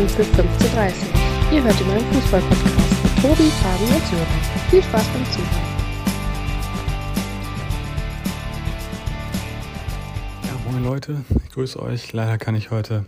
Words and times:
Anpfiff 0.00 0.26
15.30 0.34 0.94
Ihr 1.52 1.62
hört 1.62 1.78
immer 1.78 1.92
einen 1.92 2.06
Fußball-Podcast 2.14 3.02
mit 3.02 3.22
Tobi, 3.22 3.50
Fabi 3.50 3.84
und 3.84 4.06
Sören. 4.06 4.26
Viel 4.70 4.82
Spaß 4.82 5.06
beim 5.08 5.24
Zuhören. 5.26 5.50
Ja, 10.44 10.72
moin 10.72 10.84
Leute, 10.84 11.22
ich 11.44 11.50
grüße 11.50 11.82
euch. 11.82 12.14
Leider 12.14 12.38
kann 12.38 12.54
ich 12.54 12.70
heute 12.70 13.04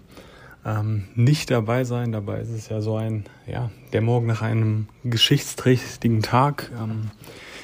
ähm, 0.66 1.04
nicht 1.14 1.50
dabei 1.50 1.84
sein. 1.84 2.12
Dabei 2.12 2.40
ist 2.40 2.50
es 2.50 2.68
ja 2.68 2.82
so 2.82 2.96
ein, 2.96 3.24
ja, 3.46 3.70
der 3.94 4.02
Morgen 4.02 4.26
nach 4.26 4.42
einem 4.42 4.86
geschichtsträchtigen 5.02 6.20
Tag. 6.20 6.70
Ähm, 6.78 7.10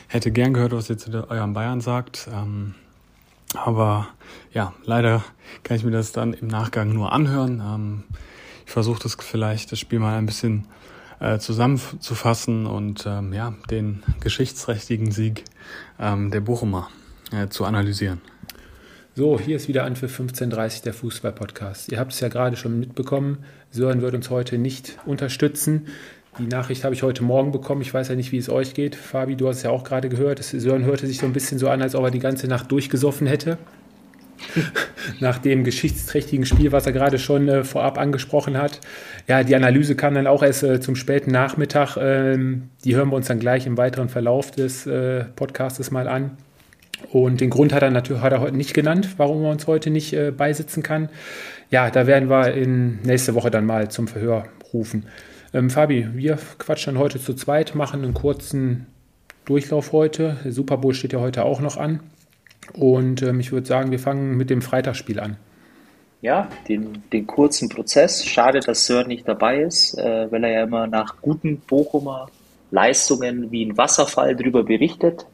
hätte 0.07 0.31
gern 0.31 0.55
gehört, 0.55 0.73
was 0.73 0.89
ihr 0.89 0.97
zu 0.97 1.29
eurem 1.29 1.53
Bayern 1.53 1.83
sagt. 1.83 2.31
Ähm, 2.33 2.77
aber 3.53 4.09
ja, 4.55 4.73
leider 4.87 5.23
kann 5.65 5.77
ich 5.77 5.85
mir 5.85 5.91
das 5.91 6.13
dann 6.13 6.33
im 6.33 6.47
Nachgang 6.47 6.95
nur 6.95 7.13
anhören. 7.13 7.61
Ähm, 7.63 8.05
ich 8.69 8.73
versuche 8.73 9.03
das 9.03 9.17
vielleicht, 9.19 9.73
das 9.73 9.79
Spiel 9.79 9.99
mal 9.99 10.19
ein 10.19 10.27
bisschen 10.27 10.67
äh, 11.21 11.39
zusammenzufassen 11.39 12.67
und 12.67 13.07
ähm, 13.07 13.33
ja, 13.33 13.55
den 13.71 14.03
geschichtsträchtigen 14.21 15.11
Sieg 15.11 15.45
ähm, 15.99 16.31
der 16.31 16.43
Bochumer 16.43 16.91
äh, 17.33 17.49
zu 17.49 17.65
analysieren. 17.65 18.21
So, 19.15 19.41
hier 19.41 19.57
ist 19.57 19.69
wieder 19.69 19.85
an 19.85 19.97
für 19.97 20.07
15.30 20.07 20.83
der 20.83 20.93
Fußball-Podcast. 20.93 21.91
Ihr 21.91 21.99
habt 21.99 22.13
es 22.13 22.21
ja 22.21 22.29
gerade 22.29 22.59
schon 22.59 22.79
mitbekommen, 22.79 23.39
Sören 23.71 24.03
wird 24.03 24.15
uns 24.15 24.29
heute 24.29 24.59
nicht 24.59 24.99
unterstützen. 25.07 25.87
Die 26.39 26.47
Nachricht 26.47 26.85
habe 26.85 26.95
ich 26.95 27.03
heute 27.03 27.25
Morgen 27.25 27.53
bekommen. 27.53 27.81
Ich 27.81 27.95
weiß 27.95 28.09
ja 28.09 28.17
nicht, 28.17 28.33
wie 28.33 28.39
es 28.39 28.51
euch 28.51 28.75
geht. 28.75 28.97
Fabi, 28.97 29.35
du 29.35 29.49
hast 29.49 29.57
es 29.57 29.63
ja 29.63 29.71
auch 29.71 29.83
gerade 29.83 30.11
gehört. 30.11 30.45
Sören 30.45 30.85
hörte 30.85 31.07
sich 31.07 31.17
so 31.17 31.25
ein 31.27 31.33
bisschen 31.33 31.59
so 31.59 31.71
an, 31.71 31.81
als 31.81 31.95
ob 31.95 32.05
er 32.05 32.11
die 32.11 32.19
ganze 32.19 32.49
Nacht 32.49 32.71
durchgesoffen 32.71 33.27
hätte. 33.27 33.57
Nach 35.21 35.39
dem 35.39 35.65
geschichtsträchtigen 35.65 36.47
Spiel, 36.47 36.73
was 36.73 36.87
er 36.87 36.93
gerade 36.93 37.19
schon 37.19 37.49
äh, 37.49 37.65
vorab 37.65 37.99
angesprochen 37.99 38.57
hat. 38.57 38.81
Ja, 39.27 39.43
die 39.43 39.57
Analyse 39.57 39.95
kam 39.97 40.15
dann 40.15 40.27
auch 40.27 40.43
erst 40.43 40.63
äh, 40.63 40.81
zum 40.81 40.97
späten 40.97 41.31
Nachmittag. 41.31 41.97
Ähm, 41.97 42.71
die 42.85 42.97
hören 42.97 43.11
wir 43.11 43.17
uns 43.17 43.27
dann 43.27 43.41
gleich 43.41 43.67
im 43.67 43.77
weiteren 43.77 44.09
Verlauf 44.09 44.51
des 44.51 44.87
äh, 44.87 45.25
Podcastes 45.37 45.91
mal 45.91 46.09
an. 46.09 46.37
Und 47.13 47.41
den 47.41 47.51
Grund 47.51 47.73
hat 47.73 47.83
er 47.83 47.91
natürlich 47.91 48.23
hat 48.23 48.33
er 48.33 48.41
heute 48.41 48.57
nicht 48.57 48.75
genannt, 48.75 49.15
warum 49.17 49.45
er 49.45 49.51
uns 49.51 49.67
heute 49.67 49.91
nicht 49.91 50.13
äh, 50.13 50.31
beisitzen 50.31 50.83
kann. 50.83 51.09
Ja, 51.71 51.91
da 51.91 52.07
werden 52.07 52.29
wir 52.29 52.55
in 52.55 53.01
nächste 53.03 53.35
Woche 53.35 53.51
dann 53.51 53.67
mal 53.67 53.91
zum 53.91 54.09
Verhör 54.09 54.47
rufen. 54.73 55.07
Ähm, 55.55 55.71
Fabi, 55.71 56.09
wir 56.15 56.39
quatschen 56.59 56.99
heute 56.99 57.21
zu 57.21 57.35
zweit, 57.35 57.75
machen 57.75 58.03
einen 58.03 58.15
kurzen 58.15 58.87
Durchlauf 59.45 59.93
heute. 59.93 60.37
Der 60.45 60.53
Super 60.53 60.77
Bowl 60.77 60.95
steht 60.95 61.13
ja 61.13 61.21
heute 61.21 61.45
auch 61.45 61.61
noch 61.61 61.77
an. 61.77 62.01
Und 62.75 63.23
ähm, 63.23 63.41
ich 63.41 63.53
würde 63.53 63.67
sagen, 63.67 63.91
wir 63.91 63.99
fangen 63.99 64.37
mit 64.37 64.51
dem 64.51 64.63
Freitagsspiel 64.63 65.21
an. 65.21 65.37
Ja, 66.21 66.49
den, 66.69 67.03
den 67.13 67.27
kurzen 67.27 67.69
Prozess. 67.69 68.25
Schade, 68.25 68.61
dass 68.61 68.87
Sir 68.87 69.07
nicht 69.07 69.29
dabei 69.29 69.63
ist, 69.63 69.97
äh, 69.99 70.31
weil 70.31 70.45
er 70.45 70.51
ja 70.51 70.63
immer 70.65 70.87
nach 70.87 71.21
guten 71.21 71.61
Bochumer 71.61 72.29
Leistungen 72.71 73.51
wie 73.51 73.65
ein 73.65 73.77
Wasserfall 73.79 74.35
darüber 74.37 74.65
berichtet. 74.65 75.27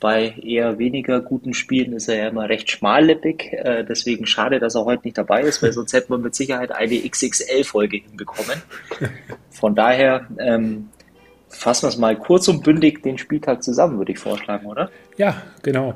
Bei 0.00 0.34
eher 0.42 0.78
weniger 0.78 1.20
guten 1.20 1.54
Spielen 1.54 1.92
ist 1.92 2.08
er 2.08 2.16
ja 2.16 2.28
immer 2.28 2.48
recht 2.48 2.70
schmallippig. 2.70 3.52
Äh, 3.52 3.84
deswegen 3.84 4.26
schade, 4.26 4.60
dass 4.60 4.74
er 4.74 4.84
heute 4.84 5.02
nicht 5.04 5.18
dabei 5.18 5.42
ist, 5.42 5.62
weil 5.62 5.72
sonst 5.72 5.92
hätten 5.92 6.12
wir 6.12 6.18
mit 6.18 6.34
Sicherheit 6.34 6.72
eine 6.72 6.98
XXL-Folge 7.00 7.98
hinbekommen. 7.98 8.62
Von 9.50 9.74
daher 9.74 10.26
ähm, 10.38 10.88
fassen 11.48 11.84
wir 11.84 11.88
es 11.88 11.96
mal 11.96 12.16
kurz 12.16 12.46
und 12.48 12.62
bündig 12.62 13.02
den 13.02 13.18
Spieltag 13.18 13.62
zusammen, 13.62 13.98
würde 13.98 14.12
ich 14.12 14.18
vorschlagen, 14.18 14.66
oder? 14.66 14.90
Ja, 15.16 15.42
genau. 15.62 15.94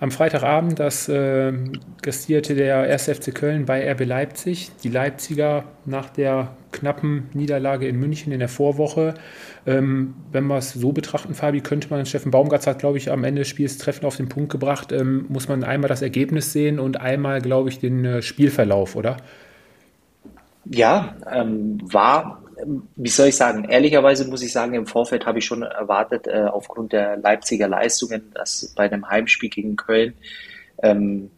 Am 0.00 0.10
Freitagabend, 0.10 0.80
das 0.80 1.10
äh, 1.10 1.52
gastierte 2.00 2.54
der 2.54 2.78
1. 2.78 3.10
FC 3.10 3.34
Köln 3.34 3.66
bei 3.66 3.86
RB 3.92 4.06
Leipzig. 4.06 4.70
Die 4.82 4.88
Leipziger 4.88 5.64
nach 5.84 6.08
der 6.08 6.52
knappen 6.72 7.28
Niederlage 7.34 7.86
in 7.86 8.00
München 8.00 8.32
in 8.32 8.38
der 8.38 8.48
Vorwoche. 8.48 9.12
Ähm, 9.66 10.14
wenn 10.32 10.46
wir 10.46 10.56
es 10.56 10.72
so 10.72 10.92
betrachten, 10.92 11.34
Fabi, 11.34 11.60
könnte 11.60 11.88
man, 11.90 12.06
Steffen 12.06 12.30
Baumgartz 12.30 12.66
hat, 12.66 12.78
glaube 12.78 12.96
ich, 12.96 13.12
am 13.12 13.24
Ende 13.24 13.40
des 13.40 13.48
Spiels 13.48 13.76
Treffen 13.76 14.06
auf 14.06 14.16
den 14.16 14.30
Punkt 14.30 14.50
gebracht, 14.50 14.90
ähm, 14.90 15.26
muss 15.28 15.48
man 15.48 15.64
einmal 15.64 15.88
das 15.88 16.00
Ergebnis 16.00 16.54
sehen 16.54 16.80
und 16.80 16.98
einmal, 16.98 17.42
glaube 17.42 17.68
ich, 17.68 17.78
den 17.78 18.02
äh, 18.06 18.22
Spielverlauf, 18.22 18.96
oder? 18.96 19.18
Ja, 20.64 21.14
ähm, 21.30 21.78
war 21.92 22.40
wie 22.96 23.08
soll 23.08 23.28
ich 23.28 23.36
sagen, 23.36 23.64
ehrlicherweise 23.64 24.28
muss 24.28 24.42
ich 24.42 24.52
sagen, 24.52 24.74
im 24.74 24.86
Vorfeld 24.86 25.26
habe 25.26 25.38
ich 25.38 25.44
schon 25.44 25.62
erwartet, 25.62 26.26
äh, 26.26 26.44
aufgrund 26.44 26.92
der 26.92 27.16
Leipziger 27.16 27.68
Leistungen, 27.68 28.30
dass 28.34 28.72
bei 28.76 28.84
einem 28.84 29.08
Heimspiel 29.08 29.50
gegen 29.50 29.76
Köln 29.76 30.14
ähm, 30.82 31.30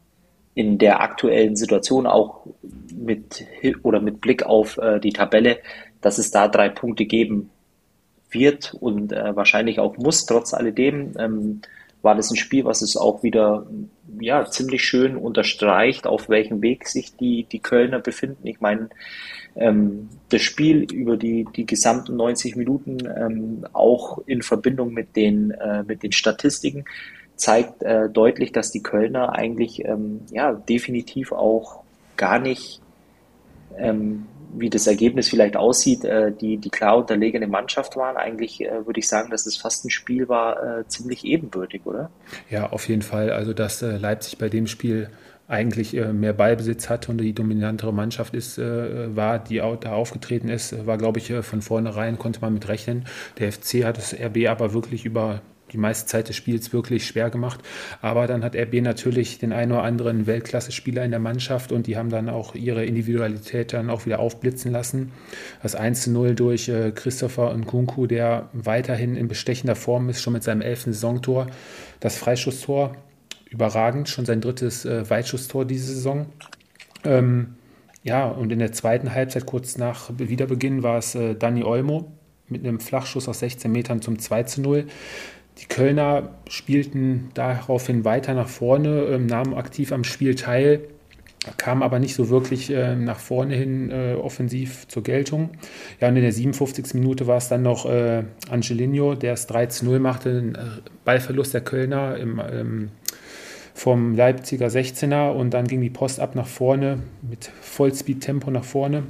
in 0.54 0.78
der 0.78 1.00
aktuellen 1.00 1.56
Situation 1.56 2.06
auch 2.06 2.46
mit 2.94 3.46
oder 3.82 4.00
mit 4.00 4.20
Blick 4.20 4.42
auf 4.42 4.76
äh, 4.78 5.00
die 5.00 5.12
Tabelle, 5.12 5.58
dass 6.00 6.18
es 6.18 6.30
da 6.30 6.48
drei 6.48 6.68
Punkte 6.68 7.06
geben 7.06 7.50
wird 8.30 8.74
und 8.80 9.12
äh, 9.12 9.34
wahrscheinlich 9.36 9.78
auch 9.78 9.96
muss, 9.96 10.26
trotz 10.26 10.54
alledem. 10.54 11.12
Ähm, 11.18 11.62
war 12.02 12.14
das 12.14 12.30
ein 12.30 12.36
Spiel, 12.36 12.64
was 12.64 12.82
es 12.82 12.96
auch 12.96 13.22
wieder 13.22 13.66
ja, 14.20 14.44
ziemlich 14.44 14.84
schön 14.84 15.16
unterstreicht, 15.16 16.06
auf 16.06 16.28
welchem 16.28 16.60
Weg 16.60 16.88
sich 16.88 17.16
die, 17.16 17.44
die 17.44 17.60
Kölner 17.60 18.00
befinden. 18.00 18.46
Ich 18.46 18.60
meine, 18.60 18.90
ähm, 19.54 20.08
das 20.28 20.42
Spiel 20.42 20.82
über 20.92 21.16
die, 21.16 21.46
die 21.56 21.66
gesamten 21.66 22.16
90 22.16 22.56
Minuten 22.56 22.98
ähm, 23.06 23.66
auch 23.72 24.18
in 24.26 24.42
Verbindung 24.42 24.92
mit 24.92 25.16
den, 25.16 25.52
äh, 25.52 25.82
mit 25.84 26.02
den 26.02 26.12
Statistiken 26.12 26.84
zeigt 27.36 27.82
äh, 27.82 28.08
deutlich, 28.08 28.52
dass 28.52 28.70
die 28.70 28.82
Kölner 28.82 29.34
eigentlich 29.34 29.84
ähm, 29.84 30.20
ja, 30.30 30.52
definitiv 30.52 31.32
auch 31.32 31.82
gar 32.16 32.38
nicht, 32.38 32.80
ähm, 33.76 34.26
wie 34.52 34.70
das 34.70 34.86
Ergebnis 34.86 35.28
vielleicht 35.28 35.56
aussieht, 35.56 36.04
äh, 36.04 36.32
die, 36.32 36.56
die 36.56 36.70
klar 36.70 36.98
unterlegene 36.98 37.46
Mannschaft 37.46 37.96
waren. 37.96 38.16
Eigentlich 38.16 38.60
äh, 38.60 38.86
würde 38.86 39.00
ich 39.00 39.08
sagen, 39.08 39.30
dass 39.30 39.46
es 39.46 39.56
fast 39.56 39.84
ein 39.84 39.90
Spiel 39.90 40.28
war, 40.28 40.80
äh, 40.80 40.86
ziemlich 40.88 41.24
ebenbürtig, 41.24 41.82
oder? 41.84 42.10
Ja, 42.50 42.70
auf 42.70 42.88
jeden 42.88 43.02
Fall. 43.02 43.30
Also, 43.30 43.52
dass 43.52 43.82
äh, 43.82 43.96
Leipzig 43.96 44.38
bei 44.38 44.48
dem 44.48 44.66
Spiel 44.66 45.08
eigentlich 45.48 45.96
äh, 45.96 46.12
mehr 46.12 46.32
Ballbesitz 46.32 46.88
hatte 46.88 47.10
und 47.10 47.18
die 47.18 47.34
dominantere 47.34 47.92
Mannschaft 47.92 48.34
ist, 48.34 48.58
äh, 48.58 49.14
war, 49.14 49.38
die 49.38 49.56
da 49.56 49.92
aufgetreten 49.92 50.48
ist, 50.48 50.86
war, 50.86 50.98
glaube 50.98 51.18
ich, 51.18 51.32
von 51.32 51.62
vornherein 51.62 52.18
konnte 52.18 52.40
man 52.40 52.54
mit 52.54 52.68
rechnen. 52.68 53.06
Der 53.38 53.52
FC 53.52 53.84
hat 53.84 53.98
das 53.98 54.14
RB 54.14 54.48
aber 54.48 54.72
wirklich 54.72 55.04
über 55.04 55.42
die 55.72 55.78
meiste 55.78 56.06
Zeit 56.06 56.28
des 56.28 56.36
Spiels 56.36 56.72
wirklich 56.72 57.06
schwer 57.06 57.30
gemacht. 57.30 57.60
Aber 58.00 58.26
dann 58.26 58.44
hat 58.44 58.54
RB 58.54 58.82
natürlich 58.82 59.38
den 59.38 59.52
einen 59.52 59.72
oder 59.72 59.82
anderen 59.82 60.26
Weltklasse-Spieler 60.26 61.04
in 61.04 61.10
der 61.10 61.20
Mannschaft 61.20 61.72
und 61.72 61.86
die 61.86 61.96
haben 61.96 62.10
dann 62.10 62.28
auch 62.28 62.54
ihre 62.54 62.84
Individualität 62.84 63.72
dann 63.72 63.90
auch 63.90 64.06
wieder 64.06 64.18
aufblitzen 64.18 64.72
lassen. 64.72 65.12
Das 65.62 65.74
1 65.74 66.02
zu 66.02 66.10
0 66.10 66.34
durch 66.34 66.68
äh, 66.68 66.92
Christopher 66.94 67.54
Nkunku, 67.54 68.06
der 68.06 68.48
weiterhin 68.52 69.16
in 69.16 69.28
bestechender 69.28 69.76
Form 69.76 70.08
ist, 70.08 70.22
schon 70.22 70.32
mit 70.32 70.42
seinem 70.42 70.60
elften 70.60 70.92
Saisontor. 70.92 71.46
Das 72.00 72.16
Freischusstor 72.16 72.96
überragend, 73.50 74.08
schon 74.08 74.24
sein 74.24 74.40
drittes 74.40 74.84
äh, 74.84 75.08
Weitschusstor 75.08 75.64
diese 75.64 75.92
Saison. 75.94 76.26
Ähm, 77.04 77.54
ja, 78.02 78.26
und 78.26 78.50
in 78.50 78.58
der 78.58 78.72
zweiten 78.72 79.12
Halbzeit, 79.12 79.46
kurz 79.46 79.78
nach 79.78 80.10
Wiederbeginn, 80.16 80.82
war 80.82 80.98
es 80.98 81.14
äh, 81.14 81.34
Dani 81.34 81.62
Olmo 81.62 82.12
mit 82.48 82.64
einem 82.66 82.80
Flachschuss 82.80 83.28
aus 83.28 83.40
16 83.40 83.70
Metern 83.70 84.02
zum 84.02 84.18
2 84.18 84.42
zu 84.44 84.60
0. 84.60 84.86
Die 85.58 85.66
Kölner 85.66 86.30
spielten 86.48 87.30
daraufhin 87.34 88.04
weiter 88.04 88.34
nach 88.34 88.48
vorne, 88.48 89.02
ähm, 89.04 89.26
nahmen 89.26 89.54
aktiv 89.54 89.92
am 89.92 90.04
Spiel 90.04 90.34
teil, 90.34 90.80
kamen 91.56 91.82
aber 91.82 91.98
nicht 91.98 92.14
so 92.14 92.30
wirklich 92.30 92.70
äh, 92.70 92.94
nach 92.94 93.18
vorne 93.18 93.54
hin 93.54 93.90
äh, 93.90 94.14
offensiv 94.14 94.86
zur 94.88 95.02
Geltung. 95.02 95.50
Ja, 96.00 96.08
und 96.08 96.16
in 96.16 96.22
der 96.22 96.32
57. 96.32 96.94
Minute 96.94 97.26
war 97.26 97.36
es 97.36 97.48
dann 97.48 97.62
noch 97.62 97.86
äh, 97.86 98.24
Angelino, 98.48 99.14
der 99.14 99.34
es 99.34 99.46
3 99.46 99.66
zu 99.66 99.84
0 99.84 99.98
machte, 99.98 100.30
ein 100.30 100.54
äh, 100.54 100.58
Ballverlust 101.04 101.54
der 101.54 101.62
Kölner 101.62 102.16
im 102.16 102.40
ähm, 102.50 102.88
vom 103.74 104.14
Leipziger 104.14 104.66
16er 104.66 105.30
und 105.30 105.54
dann 105.54 105.66
ging 105.66 105.80
die 105.80 105.90
Post 105.90 106.20
ab 106.20 106.34
nach 106.34 106.46
vorne 106.46 106.98
mit 107.22 107.50
Vollspeed-Tempo 107.62 108.50
nach 108.50 108.64
vorne. 108.64 109.04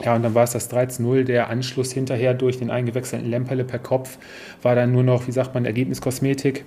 Ja, 0.00 0.16
und 0.16 0.22
dann 0.22 0.34
war 0.34 0.44
es 0.44 0.52
das 0.52 0.70
13-0. 0.70 1.24
Der 1.24 1.50
Anschluss 1.50 1.92
hinterher 1.92 2.34
durch 2.34 2.58
den 2.58 2.70
eingewechselten 2.70 3.28
Lemperle 3.28 3.64
per 3.64 3.78
Kopf 3.78 4.18
war 4.62 4.74
dann 4.74 4.92
nur 4.92 5.02
noch, 5.02 5.26
wie 5.26 5.32
sagt 5.32 5.54
man, 5.54 5.64
Ergebniskosmetik. 5.64 6.64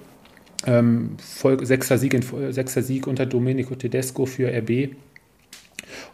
Ähm, 0.67 1.17
sechster, 1.61 1.97
Sieg 1.97 2.13
in, 2.13 2.53
sechster 2.53 2.81
Sieg 2.81 3.07
unter 3.07 3.25
Domenico 3.25 3.75
Tedesco 3.75 4.25
für 4.25 4.47
RB. 4.47 4.95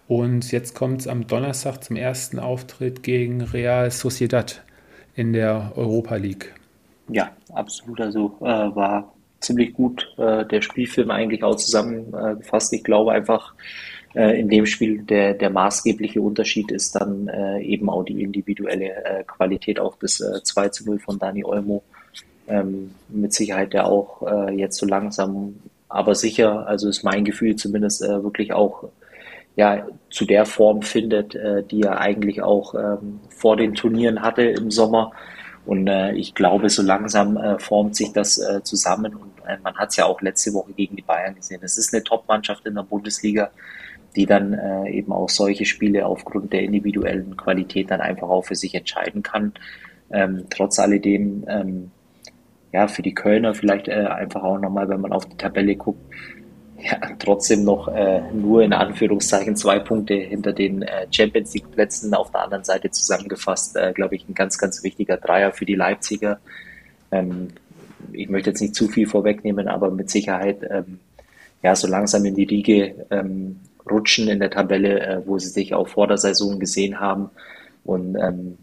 Und 0.07 0.51
jetzt 0.51 0.75
kommt 0.75 1.01
es 1.01 1.07
am 1.07 1.27
Donnerstag 1.27 1.83
zum 1.83 1.95
ersten 1.95 2.39
Auftritt 2.39 3.03
gegen 3.03 3.41
Real 3.41 3.91
Sociedad 3.91 4.63
in 5.15 5.33
der 5.33 5.73
Europa 5.75 6.15
League. 6.15 6.53
Ja, 7.09 7.31
absolut. 7.53 7.99
Also 8.01 8.37
äh, 8.41 8.45
war 8.45 9.13
ziemlich 9.39 9.73
gut 9.73 10.07
äh, 10.17 10.45
der 10.45 10.61
Spielfilm 10.61 11.11
eigentlich 11.11 11.43
auch 11.43 11.55
zusammengefasst. 11.55 12.73
ich 12.73 12.83
glaube 12.83 13.11
einfach, 13.11 13.53
äh, 14.15 14.39
in 14.39 14.49
dem 14.49 14.65
Spiel 14.65 15.03
der, 15.03 15.33
der 15.33 15.49
maßgebliche 15.49 16.21
Unterschied 16.21 16.71
ist 16.71 16.95
dann 16.95 17.27
äh, 17.27 17.61
eben 17.61 17.89
auch 17.89 18.03
die 18.03 18.21
individuelle 18.21 19.05
äh, 19.05 19.23
Qualität, 19.23 19.79
auch 19.79 19.95
das 19.97 20.19
äh, 20.19 20.43
2 20.43 20.69
zu 20.69 20.85
0 20.85 20.99
von 20.99 21.19
Dani 21.19 21.43
Olmo. 21.43 21.83
Ähm, 22.47 22.91
mit 23.07 23.33
Sicherheit 23.33 23.73
der 23.73 23.87
auch 23.87 24.23
äh, 24.23 24.53
jetzt 24.53 24.77
so 24.77 24.85
langsam, 24.85 25.55
aber 25.87 26.15
sicher, 26.15 26.67
also 26.67 26.89
ist 26.89 27.03
mein 27.03 27.23
Gefühl 27.23 27.55
zumindest 27.55 28.03
äh, 28.03 28.23
wirklich 28.23 28.51
auch 28.51 28.89
ja, 29.55 29.85
zu 30.09 30.25
der 30.25 30.45
Form 30.45 30.81
findet, 30.81 31.35
äh, 31.35 31.63
die 31.63 31.81
er 31.81 31.99
eigentlich 31.99 32.41
auch 32.41 32.73
ähm, 32.73 33.19
vor 33.29 33.57
den 33.57 33.75
Turnieren 33.75 34.21
hatte 34.21 34.43
im 34.43 34.71
Sommer. 34.71 35.11
Und 35.65 35.87
äh, 35.87 36.13
ich 36.13 36.33
glaube, 36.33 36.69
so 36.69 36.81
langsam 36.81 37.37
äh, 37.37 37.59
formt 37.59 37.95
sich 37.95 38.11
das 38.13 38.37
äh, 38.39 38.63
zusammen. 38.63 39.13
Und 39.13 39.31
äh, 39.45 39.57
man 39.63 39.75
hat 39.75 39.89
es 39.89 39.97
ja 39.97 40.05
auch 40.05 40.21
letzte 40.21 40.53
Woche 40.53 40.71
gegen 40.73 40.95
die 40.95 41.01
Bayern 41.01 41.35
gesehen. 41.35 41.59
Es 41.63 41.77
ist 41.77 41.93
eine 41.93 42.03
Top-Mannschaft 42.03 42.65
in 42.65 42.75
der 42.75 42.83
Bundesliga, 42.83 43.51
die 44.15 44.25
dann 44.25 44.53
äh, 44.53 44.89
eben 44.89 45.11
auch 45.11 45.29
solche 45.29 45.65
Spiele 45.65 46.05
aufgrund 46.05 46.53
der 46.53 46.63
individuellen 46.63 47.37
Qualität 47.37 47.91
dann 47.91 48.01
einfach 48.01 48.29
auch 48.29 48.43
für 48.43 48.55
sich 48.55 48.75
entscheiden 48.75 49.23
kann. 49.23 49.53
Ähm, 50.11 50.45
trotz 50.49 50.79
alledem, 50.79 51.45
ähm, 51.47 51.91
ja, 52.73 52.87
für 52.87 53.01
die 53.01 53.13
Kölner 53.13 53.53
vielleicht 53.53 53.87
äh, 53.87 54.05
einfach 54.05 54.43
auch 54.43 54.59
nochmal, 54.59 54.89
wenn 54.89 55.01
man 55.01 55.13
auf 55.13 55.25
die 55.25 55.37
Tabelle 55.37 55.75
guckt, 55.75 56.03
ja, 56.81 56.97
trotzdem 57.19 57.63
noch 57.63 57.87
äh, 57.87 58.21
nur 58.33 58.63
in 58.63 58.73
Anführungszeichen 58.73 59.55
zwei 59.55 59.79
Punkte 59.79 60.15
hinter 60.15 60.51
den 60.51 60.81
äh, 60.81 61.07
Champions 61.11 61.53
League 61.53 61.71
Plätzen 61.71 62.13
auf 62.13 62.31
der 62.31 62.43
anderen 62.43 62.63
Seite 62.63 62.89
zusammengefasst, 62.89 63.77
äh, 63.77 63.93
glaube 63.93 64.15
ich, 64.15 64.27
ein 64.27 64.33
ganz, 64.33 64.57
ganz 64.57 64.83
wichtiger 64.83 65.17
Dreier 65.17 65.51
für 65.51 65.65
die 65.65 65.75
Leipziger. 65.75 66.39
Ähm, 67.11 67.49
ich 68.11 68.29
möchte 68.29 68.49
jetzt 68.49 68.61
nicht 68.61 68.75
zu 68.75 68.87
viel 68.87 69.07
vorwegnehmen, 69.07 69.67
aber 69.67 69.91
mit 69.91 70.09
Sicherheit 70.09 70.67
ähm, 70.69 70.99
ja 71.61 71.75
so 71.75 71.87
langsam 71.87 72.25
in 72.25 72.35
die 72.35 72.43
Riege 72.43 73.05
ähm, 73.11 73.59
rutschen 73.89 74.27
in 74.27 74.39
der 74.39 74.49
Tabelle, 74.49 74.99
äh, 74.99 75.21
wo 75.25 75.37
sie 75.39 75.49
sich 75.49 75.73
auch 75.73 75.87
vor 75.87 76.07
der 76.07 76.17
Saison 76.17 76.59
gesehen 76.59 76.99
haben 76.99 77.29
und 77.83 78.15
ähm, 78.15 78.57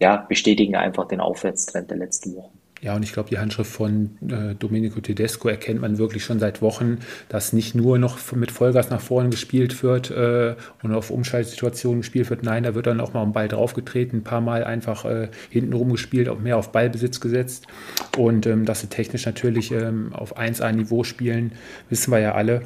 ja 0.00 0.16
bestätigen 0.28 0.76
einfach 0.76 1.08
den 1.08 1.20
Aufwärtstrend 1.20 1.90
der 1.90 1.98
letzten 1.98 2.36
Wochen. 2.36 2.58
Ja, 2.82 2.96
und 2.96 3.04
ich 3.04 3.12
glaube, 3.12 3.30
die 3.30 3.38
Handschrift 3.38 3.70
von 3.70 4.18
äh, 4.28 4.56
Domenico 4.56 5.00
Tedesco 5.00 5.48
erkennt 5.48 5.80
man 5.80 5.98
wirklich 5.98 6.24
schon 6.24 6.40
seit 6.40 6.60
Wochen, 6.62 6.98
dass 7.28 7.52
nicht 7.52 7.76
nur 7.76 7.96
noch 7.96 8.18
mit 8.32 8.50
Vollgas 8.50 8.90
nach 8.90 9.00
vorne 9.00 9.30
gespielt 9.30 9.84
wird 9.84 10.10
äh, 10.10 10.56
und 10.82 10.92
auf 10.92 11.10
Umschaltsituationen 11.10 12.00
gespielt 12.00 12.28
wird. 12.28 12.42
Nein, 12.42 12.64
da 12.64 12.74
wird 12.74 12.88
dann 12.88 13.00
auch 13.00 13.12
mal 13.12 13.22
am 13.22 13.32
Ball 13.32 13.46
draufgetreten, 13.46 14.18
ein 14.18 14.24
paar 14.24 14.40
Mal 14.40 14.64
einfach 14.64 15.04
äh, 15.04 15.28
hinten 15.48 15.90
gespielt, 15.90 16.28
auch 16.28 16.40
mehr 16.40 16.56
auf 16.56 16.72
Ballbesitz 16.72 17.20
gesetzt. 17.20 17.68
Und 18.18 18.46
ähm, 18.46 18.64
dass 18.64 18.80
sie 18.80 18.88
technisch 18.88 19.26
natürlich 19.26 19.70
ähm, 19.70 20.12
auf 20.12 20.36
1A-Niveau 20.36 21.04
spielen, 21.04 21.52
wissen 21.88 22.10
wir 22.10 22.18
ja 22.18 22.34
alle. 22.34 22.62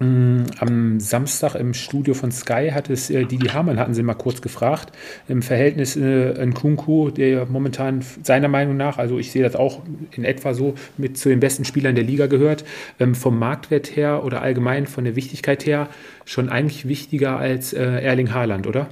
Mm, 0.00 0.44
am 0.60 1.00
Samstag 1.00 1.56
im 1.56 1.74
Studio 1.74 2.14
von 2.14 2.30
Sky 2.30 2.70
hat 2.72 2.88
es 2.88 3.10
äh, 3.10 3.24
Didi 3.24 3.48
Hamann, 3.48 3.80
hatten 3.80 3.94
sie 3.94 4.04
mal 4.04 4.14
kurz 4.14 4.40
gefragt, 4.40 4.92
im 5.26 5.42
Verhältnis 5.42 5.96
äh, 5.96 6.46
Nkunku, 6.46 7.10
der 7.10 7.46
momentan 7.46 8.04
seiner 8.22 8.46
Meinung 8.46 8.76
nach, 8.76 8.98
also 8.98 9.18
ich 9.18 9.32
sehe 9.32 9.42
das 9.42 9.56
auch 9.56 9.82
in 10.12 10.24
etwa 10.24 10.54
so, 10.54 10.74
mit 10.98 11.18
zu 11.18 11.28
den 11.28 11.40
besten 11.40 11.64
Spielern 11.64 11.96
der 11.96 12.04
Liga 12.04 12.26
gehört, 12.26 12.64
ähm, 13.00 13.16
vom 13.16 13.38
Marktwert 13.40 13.96
her 13.96 14.24
oder 14.24 14.40
allgemein 14.40 14.86
von 14.86 15.04
der 15.04 15.16
Wichtigkeit 15.16 15.66
her 15.66 15.88
schon 16.24 16.48
eigentlich 16.48 16.86
wichtiger 16.86 17.36
als 17.36 17.72
äh, 17.72 17.82
Erling 17.82 18.32
Haaland, 18.32 18.68
oder? 18.68 18.88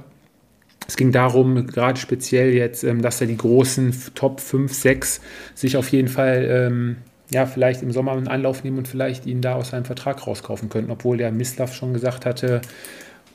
Es 0.89 0.95
ging 0.95 1.11
darum, 1.11 1.67
gerade 1.67 1.99
speziell 1.99 2.53
jetzt, 2.53 2.83
ähm, 2.83 3.01
dass 3.01 3.21
er 3.21 3.27
die 3.27 3.37
großen 3.37 3.93
Top 4.13 4.41
5, 4.41 4.73
6 4.73 5.21
sich 5.53 5.77
auf 5.77 5.89
jeden 5.89 6.07
Fall 6.09 6.47
ähm, 6.49 6.97
ja, 7.31 7.45
vielleicht 7.45 7.81
im 7.81 7.91
Sommer 7.91 8.13
einen 8.13 8.27
Anlauf 8.27 8.63
nehmen 8.63 8.77
und 8.77 8.87
vielleicht 8.87 9.25
ihn 9.25 9.41
da 9.41 9.55
aus 9.55 9.71
seinem 9.71 9.85
Vertrag 9.85 10.25
rauskaufen 10.25 10.69
könnten, 10.69 10.91
obwohl 10.91 11.17
der 11.17 11.31
Mislav 11.31 11.73
schon 11.73 11.93
gesagt 11.93 12.25
hatte, 12.25 12.61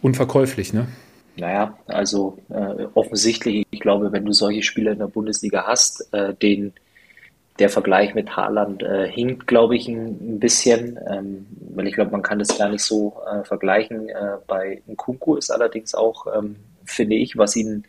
unverkäuflich, 0.01 0.73
ne? 0.73 0.89
Naja, 1.37 1.79
also 1.87 2.39
äh, 2.51 2.87
offensichtlich, 2.95 3.67
ich 3.71 3.81
glaube, 3.81 4.13
wenn 4.13 4.25
du 4.25 4.33
solche 4.33 4.63
Spieler 4.63 4.93
in 4.93 4.99
der 4.99 5.07
Bundesliga 5.07 5.65
hast, 5.67 6.13
äh, 6.13 6.35
den 6.35 6.75
der 7.59 7.69
Vergleich 7.69 8.15
mit 8.15 8.35
Haaland 8.35 8.83
äh, 8.83 9.09
hinkt, 9.11 9.47
glaube 9.47 9.77
ich, 9.77 9.87
ein, 9.89 10.07
ein 10.07 10.41
bisschen, 10.41 10.99
ähm, 11.11 11.47
weil 11.75 11.87
ich 11.87 11.95
glaube, 11.95 12.11
man 12.11 12.23
kann 12.23 12.39
das 12.39 12.57
gar 12.57 12.69
nicht 12.69 12.83
so 12.83 13.15
äh, 13.31 13.45
vergleichen. 13.45 14.09
Äh, 14.09 14.39
bei 14.47 14.83
Nkunku 14.89 15.37
ist 15.37 15.51
allerdings 15.51 15.95
auch, 15.95 16.27
ähm, 16.35 16.57
finde 16.85 17.17
ich, 17.17 17.37
was 17.37 17.55
ihn 17.57 17.85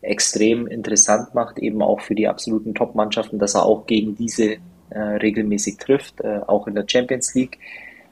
extrem 0.00 0.66
interessant 0.66 1.34
macht, 1.34 1.58
eben 1.58 1.80
auch 1.82 2.00
für 2.00 2.14
die 2.14 2.28
absoluten 2.28 2.74
Top-Mannschaften, 2.74 3.38
dass 3.38 3.54
er 3.54 3.64
auch 3.64 3.86
gegen 3.86 4.16
diese 4.16 4.56
äh, 4.90 4.98
regelmäßig 4.98 5.76
trifft, 5.78 6.20
äh, 6.20 6.40
auch 6.46 6.66
in 6.66 6.74
der 6.74 6.84
Champions 6.86 7.34
League. 7.34 7.58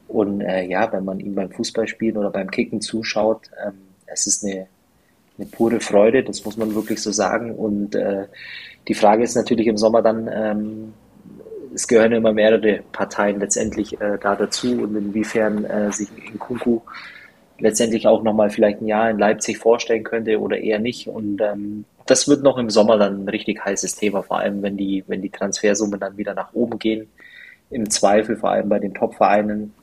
Und 0.07 0.41
äh, 0.41 0.63
ja, 0.65 0.91
wenn 0.91 1.05
man 1.05 1.19
ihm 1.19 1.35
beim 1.35 1.51
Fußballspielen 1.51 2.17
oder 2.17 2.29
beim 2.29 2.49
Kicken 2.49 2.81
zuschaut, 2.81 3.49
ähm, 3.65 3.73
es 4.05 4.27
ist 4.27 4.43
eine, 4.43 4.67
eine 5.37 5.47
pure 5.47 5.79
Freude, 5.79 6.23
das 6.23 6.45
muss 6.45 6.57
man 6.57 6.73
wirklich 6.75 7.01
so 7.01 7.11
sagen. 7.11 7.53
Und 7.53 7.95
äh, 7.95 8.25
die 8.87 8.93
Frage 8.93 9.23
ist 9.23 9.35
natürlich 9.35 9.67
im 9.67 9.77
Sommer 9.77 10.01
dann, 10.01 10.29
ähm, 10.31 10.93
es 11.73 11.87
gehören 11.87 12.13
immer 12.13 12.33
mehrere 12.33 12.81
Parteien 12.91 13.39
letztendlich 13.39 13.99
äh, 13.99 14.17
da 14.19 14.35
dazu 14.35 14.81
und 14.81 14.95
inwiefern 14.95 15.65
äh, 15.65 15.91
sich 15.91 16.07
in 16.31 16.39
Kunku 16.39 16.81
letztendlich 17.59 18.07
auch 18.07 18.23
nochmal 18.23 18.49
vielleicht 18.49 18.81
ein 18.81 18.87
Jahr 18.87 19.09
in 19.09 19.19
Leipzig 19.19 19.57
vorstellen 19.57 20.03
könnte 20.03 20.39
oder 20.39 20.57
eher 20.57 20.79
nicht. 20.79 21.07
Und 21.07 21.41
ähm, 21.41 21.85
das 22.07 22.27
wird 22.27 22.43
noch 22.43 22.57
im 22.57 22.69
Sommer 22.69 22.97
dann 22.97 23.23
ein 23.23 23.29
richtig 23.29 23.63
heißes 23.63 23.95
Thema, 23.95 24.23
vor 24.23 24.39
allem 24.39 24.61
wenn 24.61 24.77
die, 24.77 25.03
wenn 25.07 25.21
die 25.21 25.29
Transfersummen 25.29 25.99
dann 25.99 26.17
wieder 26.17 26.33
nach 26.33 26.53
oben 26.53 26.79
gehen. 26.79 27.07
Im 27.69 27.89
Zweifel, 27.89 28.37
vor 28.37 28.51
allem 28.51 28.69
bei 28.69 28.79
den 28.79 28.93
Top-Vereinen, 28.93 29.73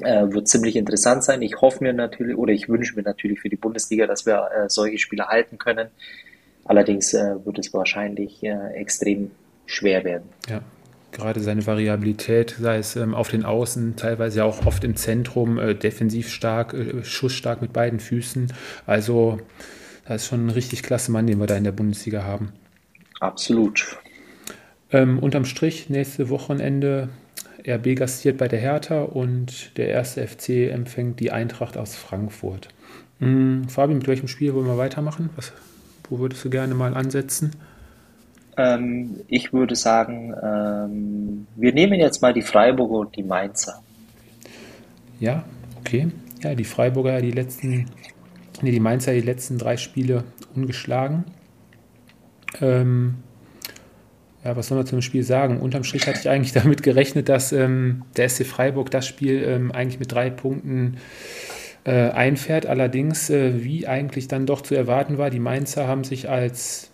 äh, 0.00 0.30
wird 0.30 0.48
ziemlich 0.48 0.76
interessant 0.76 1.24
sein. 1.24 1.42
Ich 1.42 1.60
hoffe 1.60 1.82
mir 1.82 1.92
natürlich 1.92 2.36
oder 2.36 2.52
ich 2.52 2.68
wünsche 2.68 2.94
mir 2.96 3.02
natürlich 3.02 3.40
für 3.40 3.48
die 3.48 3.56
Bundesliga, 3.56 4.06
dass 4.06 4.26
wir 4.26 4.48
äh, 4.54 4.68
solche 4.68 4.98
Spieler 4.98 5.28
halten 5.28 5.58
können. 5.58 5.88
Allerdings 6.64 7.14
äh, 7.14 7.36
wird 7.44 7.58
es 7.58 7.72
wahrscheinlich 7.72 8.42
äh, 8.42 8.72
extrem 8.74 9.30
schwer 9.66 10.04
werden. 10.04 10.24
Ja, 10.48 10.60
gerade 11.12 11.40
seine 11.40 11.66
Variabilität, 11.66 12.56
sei 12.60 12.78
es 12.78 12.96
ähm, 12.96 13.14
auf 13.14 13.28
den 13.28 13.44
Außen, 13.44 13.96
teilweise 13.96 14.44
auch 14.44 14.66
oft 14.66 14.84
im 14.84 14.96
Zentrum, 14.96 15.58
äh, 15.58 15.74
defensiv 15.74 16.28
stark, 16.28 16.74
äh, 16.74 17.02
schussstark 17.04 17.62
mit 17.62 17.72
beiden 17.72 18.00
Füßen. 18.00 18.52
Also 18.86 19.38
das 20.08 20.22
ist 20.22 20.28
schon 20.28 20.46
ein 20.46 20.50
richtig 20.50 20.82
klasse 20.82 21.10
Mann, 21.10 21.26
den 21.26 21.38
wir 21.38 21.46
da 21.46 21.56
in 21.56 21.64
der 21.64 21.72
Bundesliga 21.72 22.24
haben. 22.24 22.52
Absolut. 23.20 23.98
Ähm, 24.92 25.18
unterm 25.18 25.44
Strich, 25.44 25.90
nächste 25.90 26.28
Wochenende, 26.28 27.08
RB 27.66 27.96
gastiert 27.96 28.38
bei 28.38 28.46
der 28.46 28.60
Hertha 28.60 29.02
und 29.02 29.76
der 29.76 29.88
erste 29.88 30.26
FC 30.26 30.70
empfängt 30.70 31.18
die 31.18 31.32
Eintracht 31.32 31.76
aus 31.76 31.96
Frankfurt. 31.96 32.68
Mhm, 33.18 33.68
Fabian, 33.68 33.98
mit 33.98 34.06
welchem 34.06 34.28
Spiel 34.28 34.54
wollen 34.54 34.66
wir 34.66 34.78
weitermachen? 34.78 35.30
Was, 35.36 35.52
wo 36.08 36.18
würdest 36.18 36.44
du 36.44 36.50
gerne 36.50 36.74
mal 36.74 36.94
ansetzen? 36.94 37.52
Ähm, 38.56 39.20
ich 39.26 39.52
würde 39.52 39.74
sagen, 39.74 40.34
ähm, 40.42 41.46
wir 41.56 41.72
nehmen 41.72 41.98
jetzt 41.98 42.22
mal 42.22 42.32
die 42.32 42.42
Freiburger 42.42 42.98
und 42.98 43.16
die 43.16 43.22
Mainzer. 43.22 43.82
Ja, 45.18 45.44
okay. 45.78 46.08
Ja, 46.42 46.54
die 46.54 46.64
Freiburger, 46.64 47.20
die 47.20 47.32
letzten, 47.32 47.86
nee, 48.62 48.70
die 48.70 48.80
Mainzer, 48.80 49.12
die 49.12 49.20
letzten 49.20 49.58
drei 49.58 49.76
Spiele 49.76 50.24
ungeschlagen. 50.54 51.24
Ähm, 52.60 53.16
ja, 54.44 54.56
was 54.56 54.68
soll 54.68 54.78
man 54.78 54.86
zum 54.86 55.02
Spiel 55.02 55.24
sagen? 55.24 55.60
Unterm 55.60 55.84
Strich 55.84 56.06
hatte 56.06 56.20
ich 56.20 56.28
eigentlich 56.28 56.52
damit 56.60 56.82
gerechnet, 56.82 57.28
dass 57.28 57.52
ähm, 57.52 58.02
der 58.16 58.28
SC 58.28 58.46
Freiburg 58.46 58.90
das 58.90 59.06
Spiel 59.06 59.42
ähm, 59.42 59.72
eigentlich 59.72 59.98
mit 59.98 60.12
drei 60.12 60.30
Punkten 60.30 60.98
äh, 61.84 62.10
einfährt. 62.10 62.66
Allerdings, 62.66 63.30
äh, 63.30 63.64
wie 63.64 63.86
eigentlich 63.86 64.28
dann 64.28 64.46
doch 64.46 64.60
zu 64.60 64.74
erwarten 64.74 65.18
war, 65.18 65.30
die 65.30 65.40
Mainzer 65.40 65.86
haben 65.88 66.04
sich 66.04 66.28
als 66.28 66.90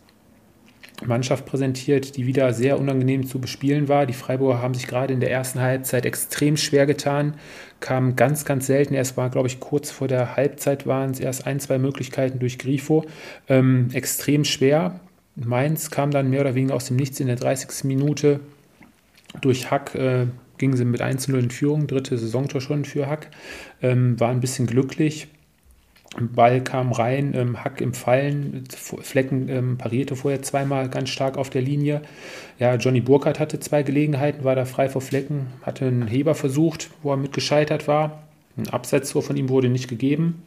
Mannschaft 1.06 1.46
präsentiert, 1.46 2.16
die 2.16 2.26
wieder 2.26 2.52
sehr 2.52 2.78
unangenehm 2.78 3.26
zu 3.26 3.40
bespielen 3.40 3.88
war. 3.88 4.06
Die 4.06 4.12
Freiburger 4.12 4.62
haben 4.62 4.74
sich 4.74 4.86
gerade 4.86 5.12
in 5.12 5.20
der 5.20 5.30
ersten 5.30 5.60
Halbzeit 5.60 6.06
extrem 6.06 6.56
schwer 6.56 6.86
getan, 6.86 7.34
kamen 7.80 8.16
ganz, 8.16 8.44
ganz 8.44 8.66
selten. 8.66 8.94
Erst 8.94 9.16
war, 9.16 9.30
glaube 9.30 9.48
ich, 9.48 9.60
kurz 9.60 9.90
vor 9.90 10.08
der 10.08 10.36
Halbzeit 10.36 10.86
waren 10.86 11.10
es 11.10 11.20
erst 11.20 11.46
ein, 11.46 11.60
zwei 11.60 11.78
Möglichkeiten 11.78 12.38
durch 12.38 12.58
Grifo. 12.58 13.04
Ähm, 13.48 13.88
extrem 13.92 14.44
schwer. 14.44 15.00
Mainz 15.34 15.90
kam 15.90 16.10
dann 16.10 16.30
mehr 16.30 16.42
oder 16.42 16.54
weniger 16.54 16.74
aus 16.74 16.86
dem 16.86 16.96
Nichts 16.96 17.20
in 17.20 17.26
der 17.26 17.36
30. 17.36 17.84
Minute. 17.84 18.40
Durch 19.40 19.70
Hack 19.70 19.94
äh, 19.94 20.26
gingen 20.58 20.76
sie 20.76 20.84
mit 20.84 21.00
1-0 21.00 21.38
in 21.38 21.50
Führung, 21.50 21.86
dritte 21.86 22.18
Saisontor 22.18 22.60
schon 22.60 22.84
für 22.84 23.06
Hack. 23.06 23.28
Ähm, 23.80 24.20
war 24.20 24.30
ein 24.30 24.40
bisschen 24.40 24.66
glücklich 24.66 25.28
Ball 26.20 26.62
kam 26.62 26.92
rein, 26.92 27.32
ähm, 27.34 27.64
Hack 27.64 27.80
im 27.80 27.94
Fallen, 27.94 28.64
Flecken 28.68 29.48
ähm, 29.48 29.78
parierte 29.78 30.14
vorher 30.14 30.42
zweimal 30.42 30.88
ganz 30.90 31.08
stark 31.08 31.38
auf 31.38 31.48
der 31.48 31.62
Linie. 31.62 32.02
Ja, 32.58 32.74
Johnny 32.74 33.00
Burkhardt 33.00 33.40
hatte 33.40 33.60
zwei 33.60 33.82
Gelegenheiten, 33.82 34.44
war 34.44 34.54
da 34.54 34.64
frei 34.64 34.88
vor 34.88 35.00
Flecken, 35.00 35.46
hatte 35.62 35.86
einen 35.86 36.06
Heber 36.06 36.34
versucht, 36.34 36.90
wo 37.02 37.12
er 37.12 37.16
mit 37.16 37.32
gescheitert 37.32 37.88
war. 37.88 38.24
Ein 38.56 38.68
Abseitstor 38.68 39.22
von 39.22 39.36
ihm 39.36 39.48
wurde 39.48 39.70
nicht 39.70 39.88
gegeben. 39.88 40.42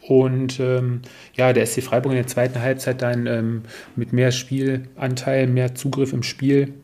Und 0.00 0.60
ähm, 0.60 1.02
ja, 1.34 1.52
der 1.52 1.66
SC 1.66 1.82
Freiburg 1.82 2.12
in 2.12 2.18
der 2.18 2.26
zweiten 2.26 2.60
Halbzeit 2.60 3.02
dann 3.02 3.26
ähm, 3.26 3.62
mit 3.96 4.12
mehr 4.12 4.32
Spielanteil, 4.32 5.46
mehr 5.46 5.74
Zugriff 5.74 6.12
im 6.12 6.22
Spiel 6.22 6.74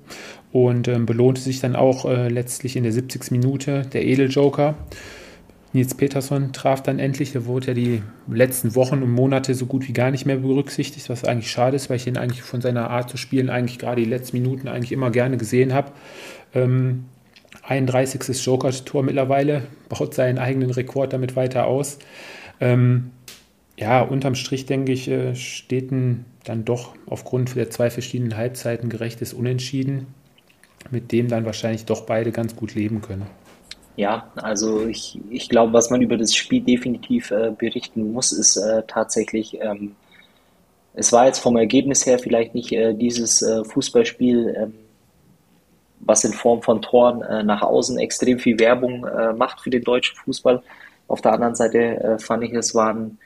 und 0.52 0.86
ähm, 0.86 1.06
belohnte 1.06 1.40
sich 1.40 1.60
dann 1.60 1.76
auch 1.76 2.04
äh, 2.04 2.28
letztlich 2.28 2.76
in 2.76 2.82
der 2.82 2.92
70. 2.92 3.30
Minute 3.30 3.82
der 3.92 4.04
Edeljoker. 4.04 4.76
Nils 5.72 5.94
Peterson 5.94 6.52
traf 6.52 6.82
dann 6.82 6.98
endlich. 6.98 7.34
Er 7.34 7.46
wurde 7.46 7.68
ja 7.68 7.74
die 7.74 8.02
letzten 8.28 8.74
Wochen 8.74 9.02
und 9.02 9.10
Monate 9.10 9.54
so 9.54 9.66
gut 9.66 9.88
wie 9.88 9.92
gar 9.92 10.10
nicht 10.10 10.26
mehr 10.26 10.36
berücksichtigt, 10.36 11.08
was 11.08 11.24
eigentlich 11.24 11.50
schade 11.50 11.76
ist, 11.76 11.88
weil 11.88 11.96
ich 11.96 12.06
ihn 12.06 12.18
eigentlich 12.18 12.42
von 12.42 12.60
seiner 12.60 12.90
Art 12.90 13.08
zu 13.08 13.16
spielen 13.16 13.48
eigentlich 13.48 13.78
gerade 13.78 14.02
die 14.02 14.08
letzten 14.08 14.36
Minuten 14.36 14.68
eigentlich 14.68 14.92
immer 14.92 15.10
gerne 15.10 15.38
gesehen 15.38 15.72
habe. 15.72 15.92
Ähm, 16.54 17.04
31. 17.62 18.44
Joker-Tor 18.44 19.02
mittlerweile, 19.02 19.62
baut 19.88 20.14
seinen 20.14 20.38
eigenen 20.38 20.70
Rekord 20.70 21.12
damit 21.12 21.36
weiter 21.36 21.66
aus. 21.66 21.98
Ähm, 22.60 23.10
ja, 23.78 24.02
unterm 24.02 24.34
Strich 24.34 24.66
denke 24.66 24.92
ich, 24.92 25.08
äh, 25.08 25.34
steht 25.34 25.90
ein, 25.90 26.24
dann 26.44 26.64
doch 26.64 26.94
aufgrund 27.06 27.54
der 27.54 27.70
zwei 27.70 27.90
verschiedenen 27.90 28.36
Halbzeiten 28.36 28.88
gerechtes 28.88 29.32
Unentschieden, 29.32 30.08
mit 30.90 31.12
dem 31.12 31.28
dann 31.28 31.44
wahrscheinlich 31.44 31.84
doch 31.84 32.02
beide 32.02 32.32
ganz 32.32 32.56
gut 32.56 32.74
leben 32.74 33.00
können. 33.00 33.26
Ja, 33.96 34.32
also 34.36 34.86
ich, 34.86 35.20
ich 35.28 35.48
glaube, 35.48 35.72
was 35.74 35.90
man 35.90 36.00
über 36.00 36.16
das 36.16 36.34
Spiel 36.34 36.62
definitiv 36.62 37.30
äh, 37.30 37.52
berichten 37.56 38.12
muss, 38.12 38.32
ist 38.32 38.56
äh, 38.56 38.82
tatsächlich, 38.86 39.58
ähm, 39.60 39.94
es 40.94 41.12
war 41.12 41.26
jetzt 41.26 41.40
vom 41.40 41.56
Ergebnis 41.56 42.06
her 42.06 42.18
vielleicht 42.18 42.54
nicht 42.54 42.72
äh, 42.72 42.94
dieses 42.94 43.42
äh, 43.42 43.64
Fußballspiel, 43.64 44.54
ähm, 44.56 44.74
was 46.00 46.24
in 46.24 46.32
Form 46.32 46.62
von 46.62 46.82
Toren 46.82 47.22
äh, 47.22 47.42
nach 47.42 47.62
außen 47.62 47.98
extrem 47.98 48.38
viel 48.38 48.58
Werbung 48.58 49.06
äh, 49.06 49.32
macht 49.32 49.60
für 49.60 49.70
den 49.70 49.84
deutschen 49.84 50.16
Fußball. 50.16 50.62
Auf 51.08 51.20
der 51.20 51.32
anderen 51.32 51.54
Seite 51.54 52.16
fand 52.20 52.42
ich, 52.44 52.54
es 52.54 52.74
war 52.74 52.94
ein 52.94 53.18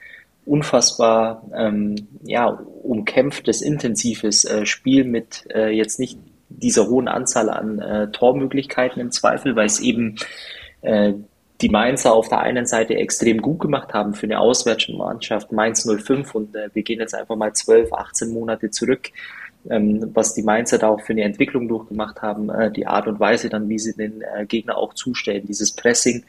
unfassbar 0.45 1.43
ähm, 1.55 1.95
ja, 2.23 2.47
umkämpftes, 2.83 3.61
intensives 3.61 4.45
Spiel 4.63 5.05
mit 5.05 5.47
jetzt 5.53 5.97
nicht 5.97 6.19
dieser 6.49 6.87
hohen 6.87 7.07
Anzahl 7.07 7.49
an 7.49 8.11
Tormöglichkeiten 8.11 8.99
im 8.99 9.11
Zweifel, 9.11 9.55
weil 9.55 9.67
es 9.67 9.79
eben 9.79 10.17
äh, 10.87 11.13
die 11.61 11.69
Mainzer 11.69 12.13
auf 12.13 12.29
der 12.29 12.39
einen 12.39 12.65
Seite 12.65 12.95
extrem 12.95 13.41
gut 13.41 13.59
gemacht 13.59 13.93
haben 13.93 14.13
für 14.13 14.27
eine 14.27 14.39
Auswärtsmannschaft 14.39 15.51
Mainz 15.51 15.87
05 15.87 16.35
und 16.35 16.55
äh, 16.55 16.69
wir 16.73 16.83
gehen 16.83 16.99
jetzt 16.99 17.15
einfach 17.15 17.35
mal 17.35 17.53
12, 17.53 17.91
18 17.93 18.31
Monate 18.31 18.69
zurück, 18.69 19.09
ähm, 19.69 20.11
was 20.13 20.33
die 20.33 20.43
Mainzer 20.43 20.77
da 20.77 20.89
auch 20.89 21.01
für 21.01 21.13
eine 21.13 21.23
Entwicklung 21.23 21.67
durchgemacht 21.67 22.21
haben, 22.21 22.49
äh, 22.49 22.71
die 22.71 22.85
Art 22.85 23.07
und 23.07 23.19
Weise 23.19 23.49
dann, 23.49 23.69
wie 23.69 23.79
sie 23.79 23.95
den 23.95 24.21
äh, 24.21 24.45
Gegner 24.45 24.77
auch 24.77 24.93
zustellen, 24.93 25.45
dieses 25.47 25.71
Pressing 25.71 26.23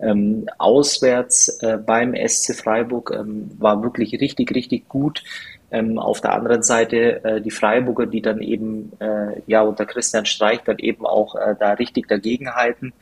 ähm, 0.00 0.48
auswärts 0.58 1.48
äh, 1.60 1.78
beim 1.78 2.14
SC 2.14 2.54
Freiburg 2.54 3.12
ähm, 3.16 3.50
war 3.58 3.82
wirklich 3.82 4.20
richtig, 4.20 4.54
richtig 4.54 4.88
gut. 4.88 5.22
Ähm, 5.70 5.98
auf 5.98 6.20
der 6.20 6.34
anderen 6.34 6.62
Seite 6.62 7.24
äh, 7.24 7.40
die 7.40 7.50
Freiburger, 7.50 8.06
die 8.06 8.22
dann 8.22 8.40
eben 8.40 8.92
äh, 9.00 9.40
ja 9.46 9.62
unter 9.62 9.86
Christian 9.86 10.26
Streich 10.26 10.60
dann 10.62 10.78
eben 10.78 11.06
auch 11.06 11.34
äh, 11.34 11.54
da 11.58 11.72
richtig 11.72 12.08
dagegenhalten. 12.08 12.92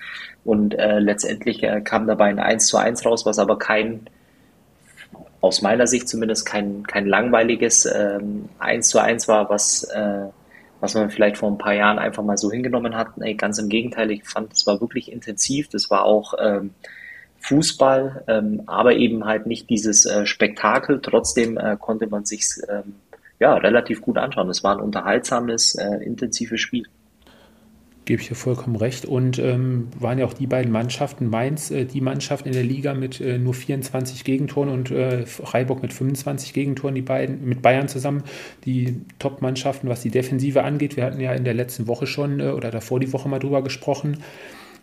Und 0.45 0.75
äh, 0.79 0.99
letztendlich 0.99 1.63
äh, 1.63 1.81
kam 1.83 2.07
dabei 2.07 2.27
ein 2.27 2.39
1 2.39 2.67
zu 2.67 2.77
1 2.77 3.05
raus, 3.05 3.27
was 3.27 3.39
aber 3.39 3.59
kein, 3.59 4.09
aus 5.41 5.63
meiner 5.63 5.87
Sicht 5.87 6.09
zumindest 6.09 6.47
kein, 6.47 6.87
kein 6.87 7.07
langweiliges 7.07 7.85
ähm, 7.87 8.49
1 8.59 8.89
zu 8.89 9.01
1 9.01 9.29
war, 9.29 9.51
was, 9.51 9.85
äh, 9.85 10.27
was 10.81 10.95
man 10.95 11.11
vielleicht 11.11 11.37
vor 11.37 11.51
ein 11.51 11.59
paar 11.59 11.75
Jahren 11.75 11.99
einfach 11.99 12.23
mal 12.25 12.39
so 12.39 12.51
hingenommen 12.51 12.97
hat. 12.97 13.19
Nee, 13.19 13.35
ganz 13.35 13.59
im 13.59 13.69
Gegenteil, 13.69 14.11
ich 14.11 14.25
fand, 14.25 14.53
es 14.53 14.67
war 14.67 14.81
wirklich 14.81 15.13
intensiv. 15.13 15.69
Das 15.69 15.91
war 15.91 16.05
auch 16.05 16.35
ähm, 16.41 16.75
Fußball, 17.43 18.25
ähm, 18.29 18.63
aber 18.67 18.95
eben 18.95 19.25
halt 19.25 19.47
nicht 19.47 19.69
dieses 19.69 20.07
äh, 20.07 20.27
Spektakel. 20.27 21.01
Trotzdem 21.03 21.59
äh, 21.59 21.77
konnte 21.79 22.07
man 22.07 22.25
sich 22.25 22.45
ähm, 22.69 22.95
ja 23.41 23.55
relativ 23.55 24.01
gut 24.01 24.17
anschauen. 24.17 24.49
Es 24.49 24.63
war 24.63 24.77
ein 24.77 24.83
unterhaltsames, 24.83 25.75
äh, 25.75 26.05
intensives 26.05 26.61
Spiel. 26.61 26.87
Gebe 28.05 28.23
ich 28.23 28.29
dir 28.29 28.35
vollkommen 28.37 28.77
recht. 28.77 29.05
Und 29.05 29.39
ähm, 29.39 29.89
waren 29.99 30.19
ja 30.19 30.27
auch 30.27 30.35
die 30.35 30.47
beiden 30.47 30.71
Mannschaften, 30.71 31.29
Mainz, 31.29 31.73
äh, 31.73 31.85
die 31.85 32.01
Mannschaft 32.01 32.47
in 32.47 32.53
der 32.53 32.63
Liga 32.63 32.95
mit 32.95 33.21
äh, 33.21 33.39
nur 33.39 33.55
24 33.55 34.23
Gegentoren 34.23 34.69
und 34.69 34.93
äh, 34.93 35.27
Freiburg 35.27 35.83
mit 35.83 35.93
25 35.93 36.53
Gegentoren, 36.53 36.95
die 36.95 37.03
beiden 37.03 37.45
mit 37.45 37.61
Bayern 37.61 37.89
zusammen, 37.89 38.23
die 38.65 39.01
Top-Mannschaften, 39.19 39.89
was 39.89 40.03
die 40.03 40.11
Defensive 40.11 40.63
angeht. 40.63 40.97
Wir 40.97 41.05
hatten 41.05 41.21
ja 41.21 41.33
in 41.33 41.45
der 41.45 41.55
letzten 41.55 41.89
Woche 41.89 42.07
schon 42.07 42.39
äh, 42.39 42.51
oder 42.51 42.71
davor 42.71 43.01
die 43.01 43.13
Woche 43.13 43.29
mal 43.29 43.41
drüber 43.41 43.63
gesprochen 43.63 44.19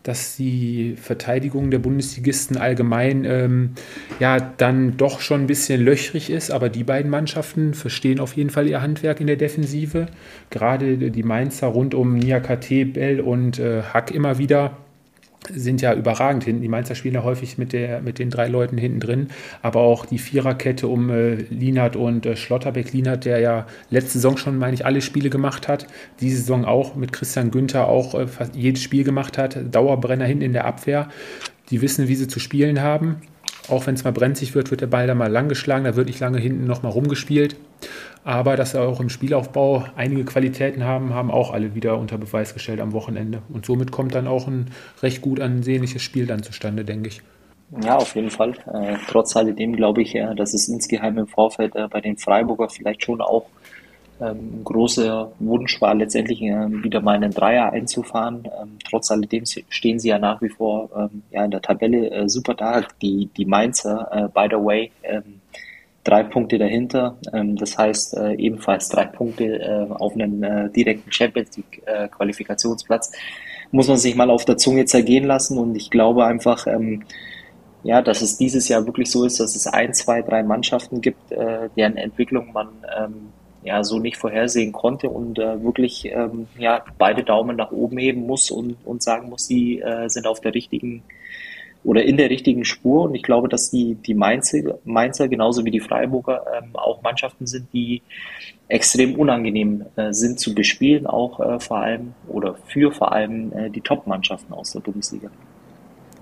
dass 0.03 0.37
die 0.37 0.95
Verteidigung 0.95 1.71
der 1.71 1.79
Bundesligisten 1.79 2.57
allgemein 2.57 3.25
ähm, 3.25 3.71
ja 4.19 4.39
dann 4.39 4.97
doch 4.97 5.19
schon 5.19 5.41
ein 5.41 5.47
bisschen 5.47 5.83
löchrig 5.83 6.29
ist, 6.29 6.51
aber 6.51 6.69
die 6.69 6.83
beiden 6.83 7.11
Mannschaften 7.11 7.73
verstehen 7.73 8.19
auf 8.19 8.33
jeden 8.33 8.49
Fall 8.49 8.67
ihr 8.67 8.81
Handwerk 8.81 9.19
in 9.19 9.27
der 9.27 9.35
Defensive. 9.35 10.07
Gerade 10.49 10.97
die 10.97 11.23
Mainzer 11.23 11.67
rund 11.67 11.93
um 11.93 12.15
Niakate, 12.15 12.85
Bell 12.85 13.19
und 13.19 13.59
äh, 13.59 13.83
Hack 13.83 14.11
immer 14.11 14.37
wieder 14.37 14.77
sind 15.47 15.81
ja 15.81 15.93
überragend 15.93 16.43
hinten. 16.43 16.61
Die 16.61 16.67
Mainzer 16.67 16.95
spielen 16.95 17.15
ja 17.15 17.23
häufig 17.23 17.57
mit, 17.57 17.73
der, 17.73 18.01
mit 18.01 18.19
den 18.19 18.29
drei 18.29 18.47
Leuten 18.47 18.77
hinten 18.77 18.99
drin, 18.99 19.27
aber 19.61 19.81
auch 19.81 20.05
die 20.05 20.19
Viererkette 20.19 20.87
um 20.87 21.09
äh, 21.09 21.35
Lienert 21.35 21.95
und 21.95 22.25
äh, 22.25 22.35
Schlotterbeck. 22.35 22.91
Lienert, 22.93 23.25
der 23.25 23.39
ja 23.39 23.65
letzte 23.89 24.13
Saison 24.13 24.37
schon, 24.37 24.57
meine 24.57 24.73
ich, 24.73 24.85
alle 24.85 25.01
Spiele 25.01 25.29
gemacht 25.29 25.67
hat, 25.67 25.87
diese 26.19 26.37
Saison 26.37 26.65
auch 26.65 26.95
mit 26.95 27.13
Christian 27.13 27.51
Günther 27.51 27.87
auch 27.87 28.15
äh, 28.15 28.27
jedes 28.53 28.83
Spiel 28.83 29.03
gemacht 29.03 29.37
hat. 29.37 29.57
Dauerbrenner 29.73 30.25
hinten 30.25 30.43
in 30.43 30.53
der 30.53 30.65
Abwehr. 30.65 31.09
Die 31.69 31.81
wissen, 31.81 32.07
wie 32.07 32.15
sie 32.15 32.27
zu 32.27 32.39
spielen 32.39 32.81
haben. 32.81 33.21
Auch 33.69 33.85
wenn 33.85 33.93
es 33.93 34.03
mal 34.03 34.11
brenzlig 34.11 34.55
wird, 34.55 34.71
wird 34.71 34.81
der 34.81 34.87
Ball 34.87 35.05
da 35.05 35.13
mal 35.13 35.31
lang 35.31 35.47
geschlagen, 35.47 35.85
da 35.85 35.95
wird 35.95 36.07
nicht 36.07 36.19
lange 36.19 36.39
hinten 36.39 36.65
nochmal 36.65 36.91
rumgespielt. 36.91 37.55
Aber 38.29 38.55
dass 38.55 38.71
sie 38.71 38.79
auch 38.79 38.99
im 38.99 39.09
Spielaufbau 39.09 39.85
einige 39.95 40.23
Qualitäten 40.23 40.83
haben, 40.83 41.15
haben 41.15 41.31
auch 41.31 41.51
alle 41.51 41.73
wieder 41.73 41.97
unter 41.97 42.19
Beweis 42.19 42.53
gestellt 42.53 42.79
am 42.79 42.93
Wochenende. 42.93 43.41
Und 43.51 43.65
somit 43.65 43.91
kommt 43.91 44.13
dann 44.13 44.27
auch 44.27 44.45
ein 44.45 44.67
recht 45.01 45.23
gut 45.23 45.39
ansehnliches 45.39 46.03
Spiel 46.03 46.27
dann 46.27 46.43
zustande, 46.43 46.85
denke 46.85 47.07
ich. 47.07 47.23
Ja, 47.83 47.97
auf 47.97 48.13
jeden 48.13 48.29
Fall. 48.29 48.51
Äh, 48.71 48.97
trotz 49.07 49.35
alledem 49.35 49.75
glaube 49.75 50.03
ich, 50.03 50.13
äh, 50.13 50.35
dass 50.35 50.53
es 50.53 50.69
insgeheim 50.69 51.17
im 51.17 51.25
Vorfeld 51.25 51.75
äh, 51.75 51.87
bei 51.87 52.01
den 52.01 52.17
Freiburger 52.17 52.69
vielleicht 52.69 53.03
schon 53.03 53.19
auch 53.19 53.47
ähm, 54.21 54.59
ein 54.59 54.63
großer 54.63 55.31
Wunsch 55.39 55.81
war, 55.81 55.95
letztendlich 55.95 56.39
äh, 56.43 56.83
wieder 56.83 57.01
mal 57.01 57.15
einen 57.15 57.31
Dreier 57.31 57.71
einzufahren. 57.71 58.43
Ähm, 58.45 58.77
trotz 58.87 59.09
alledem 59.09 59.45
stehen 59.69 59.97
sie 59.97 60.09
ja 60.09 60.19
nach 60.19 60.39
wie 60.43 60.49
vor 60.49 60.91
ähm, 60.95 61.23
ja, 61.31 61.45
in 61.45 61.49
der 61.49 61.63
Tabelle 61.63 62.11
äh, 62.11 62.29
super 62.29 62.53
da. 62.53 62.83
Die, 63.01 63.27
die 63.35 63.45
Mainzer, 63.45 64.07
äh, 64.11 64.27
by 64.31 64.55
the 64.55 64.63
way, 64.63 64.91
ähm, 65.01 65.38
drei 66.09 66.23
Punkte 66.23 66.57
dahinter. 66.57 67.17
Ähm, 67.33 67.55
das 67.55 67.77
heißt 67.77 68.17
äh, 68.17 68.33
ebenfalls 68.33 68.89
drei 68.89 69.05
Punkte 69.05 69.59
äh, 69.59 69.91
auf 69.91 70.13
einen 70.13 70.43
äh, 70.43 70.69
direkten 70.71 71.11
Champions 71.11 71.55
League 71.57 71.83
äh, 71.85 72.07
Qualifikationsplatz. 72.07 73.11
Muss 73.71 73.87
man 73.87 73.97
sich 73.97 74.15
mal 74.15 74.31
auf 74.31 74.45
der 74.45 74.57
Zunge 74.57 74.85
zergehen 74.85 75.25
lassen 75.25 75.57
und 75.57 75.75
ich 75.75 75.91
glaube 75.91 76.25
einfach, 76.25 76.65
ähm, 76.65 77.03
ja, 77.83 78.01
dass 78.01 78.21
es 78.21 78.37
dieses 78.37 78.67
Jahr 78.67 78.85
wirklich 78.85 79.11
so 79.11 79.23
ist, 79.23 79.39
dass 79.39 79.55
es 79.55 79.67
ein, 79.67 79.93
zwei, 79.93 80.21
drei 80.21 80.43
Mannschaften 80.43 81.01
gibt, 81.01 81.31
äh, 81.31 81.69
deren 81.77 81.97
Entwicklung 81.97 82.51
man 82.51 82.69
ähm, 82.99 83.29
ja 83.63 83.83
so 83.83 83.99
nicht 83.99 84.17
vorhersehen 84.17 84.71
konnte 84.71 85.09
und 85.09 85.37
äh, 85.37 85.63
wirklich 85.63 86.05
ähm, 86.05 86.47
ja 86.57 86.83
beide 86.97 87.23
Daumen 87.23 87.55
nach 87.55 87.71
oben 87.71 87.97
heben 87.97 88.25
muss 88.25 88.51
und, 88.51 88.77
und 88.85 89.03
sagen 89.03 89.29
muss, 89.29 89.49
äh, 89.51 90.07
sind 90.07 90.27
auf 90.27 90.41
der 90.41 90.53
richtigen 90.53 91.03
oder 91.83 92.03
in 92.03 92.17
der 92.17 92.29
richtigen 92.29 92.65
Spur. 92.65 93.03
Und 93.03 93.15
ich 93.15 93.23
glaube, 93.23 93.49
dass 93.49 93.69
die, 93.71 93.95
die 93.95 94.13
Mainzer, 94.13 94.79
Mainzer 94.83 95.27
genauso 95.27 95.65
wie 95.65 95.71
die 95.71 95.79
Freiburger 95.79 96.45
ähm, 96.57 96.75
auch 96.75 97.01
Mannschaften 97.01 97.47
sind, 97.47 97.71
die 97.73 98.01
extrem 98.67 99.15
unangenehm 99.15 99.85
äh, 99.95 100.13
sind 100.13 100.39
zu 100.39 100.53
bespielen, 100.53 101.07
auch 101.07 101.39
äh, 101.39 101.59
vor 101.59 101.79
allem 101.79 102.13
oder 102.27 102.55
für 102.65 102.91
vor 102.91 103.11
allem 103.11 103.51
äh, 103.53 103.69
die 103.69 103.81
Top-Mannschaften 103.81 104.53
aus 104.53 104.71
der 104.71 104.81
Bundesliga 104.81 105.29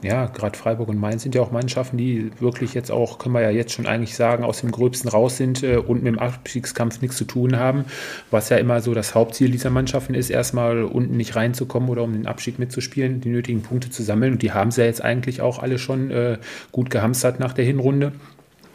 ja, 0.07 0.27
gerade 0.27 0.57
Freiburg 0.57 0.87
und 0.87 0.97
Mainz 0.97 1.23
sind 1.23 1.35
ja 1.35 1.41
auch 1.41 1.51
Mannschaften, 1.51 1.97
die 1.97 2.31
wirklich 2.39 2.73
jetzt 2.73 2.91
auch, 2.91 3.19
können 3.19 3.35
wir 3.35 3.41
ja 3.41 3.49
jetzt 3.49 3.73
schon 3.73 3.85
eigentlich 3.85 4.15
sagen, 4.15 4.45
aus 4.45 4.61
dem 4.61 4.71
Gröbsten 4.71 5.09
raus 5.09 5.35
sind 5.35 5.63
äh, 5.63 5.75
und 5.75 6.01
mit 6.01 6.13
dem 6.13 6.19
Abstiegskampf 6.19 7.01
nichts 7.01 7.17
zu 7.17 7.25
tun 7.25 7.57
haben, 7.57 7.83
was 8.31 8.47
ja 8.47 8.57
immer 8.57 8.79
so 8.79 8.93
das 8.93 9.15
Hauptziel 9.15 9.51
dieser 9.51 9.69
Mannschaften 9.69 10.13
ist, 10.13 10.29
erstmal 10.29 10.83
unten 10.83 11.17
nicht 11.17 11.35
reinzukommen 11.35 11.89
oder 11.89 12.03
um 12.03 12.13
den 12.13 12.25
Abstieg 12.25 12.57
mitzuspielen, 12.57 13.19
die 13.19 13.29
nötigen 13.29 13.61
Punkte 13.61 13.89
zu 13.89 14.01
sammeln. 14.01 14.33
Und 14.33 14.41
die 14.41 14.53
haben 14.53 14.71
sie 14.71 14.81
ja 14.81 14.87
jetzt 14.87 15.03
eigentlich 15.03 15.41
auch 15.41 15.59
alle 15.59 15.77
schon 15.77 16.09
äh, 16.09 16.37
gut 16.71 16.89
gehamstert 16.89 17.39
nach 17.39 17.51
der 17.51 17.65
Hinrunde. 17.65 18.13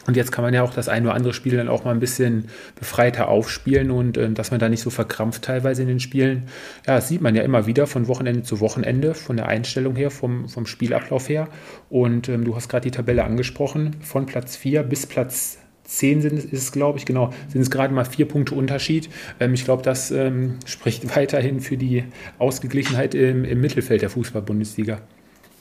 Und 0.07 0.17
jetzt 0.17 0.33
kann 0.33 0.43
man 0.45 0.53
ja 0.53 0.63
auch 0.63 0.75
das 0.75 0.89
ein 0.89 1.05
oder 1.05 1.15
andere 1.15 1.33
Spiel 1.33 1.57
dann 1.57 1.69
auch 1.69 1.85
mal 1.85 1.93
ein 1.93 2.01
bisschen 2.01 2.49
befreiter 2.79 3.29
aufspielen 3.29 3.91
und 3.91 4.17
äh, 4.17 4.31
dass 4.31 4.51
man 4.51 4.59
da 4.59 4.69
nicht 4.69 4.83
so 4.83 4.91
verkrampft 4.91 5.45
teilweise 5.45 5.83
in 5.83 5.89
den 5.89 6.01
Spielen. 6.01 6.45
Ja, 6.87 6.97
das 6.97 7.09
sieht 7.09 7.21
man 7.21 7.35
ja 7.35 7.43
immer 7.43 7.67
wieder 7.67 7.87
von 7.87 8.09
Wochenende 8.09 8.43
zu 8.43 8.61
Wochenende, 8.61 9.15
von 9.15 9.37
der 9.37 9.47
Einstellung 9.47 9.95
her, 9.97 10.11
vom, 10.11 10.49
vom 10.49 10.67
Spielablauf 10.67 11.29
her. 11.29 11.49
Und 11.89 12.29
ähm, 12.29 12.45
du 12.45 12.57
hast 12.57 12.69
gerade 12.69 12.85
die 12.85 12.91
Tabelle 12.91 13.25
angesprochen, 13.25 13.97
von 14.01 14.27
Platz 14.27 14.57
4 14.57 14.83
bis 14.83 15.07
Platz 15.07 15.59
10 15.85 16.23
sind, 16.23 16.33
ist 16.33 16.53
es, 16.53 16.73
glaube 16.73 16.99
ich, 16.99 17.07
genau, 17.07 17.33
sind 17.49 17.61
es 17.61 17.71
gerade 17.71 17.93
mal 17.93 18.05
vier 18.05 18.27
Punkte 18.27 18.55
Unterschied. 18.55 19.09
Ähm, 19.41 19.55
ich 19.55 19.65
glaube, 19.65 19.83
das 19.83 20.11
ähm, 20.11 20.59
spricht 20.65 21.17
weiterhin 21.17 21.61
für 21.61 21.77
die 21.77 22.05
Ausgeglichenheit 22.39 23.15
im, 23.15 23.45
im 23.45 23.61
Mittelfeld 23.61 24.03
der 24.03 24.11
Fußball-Bundesliga. 24.11 25.01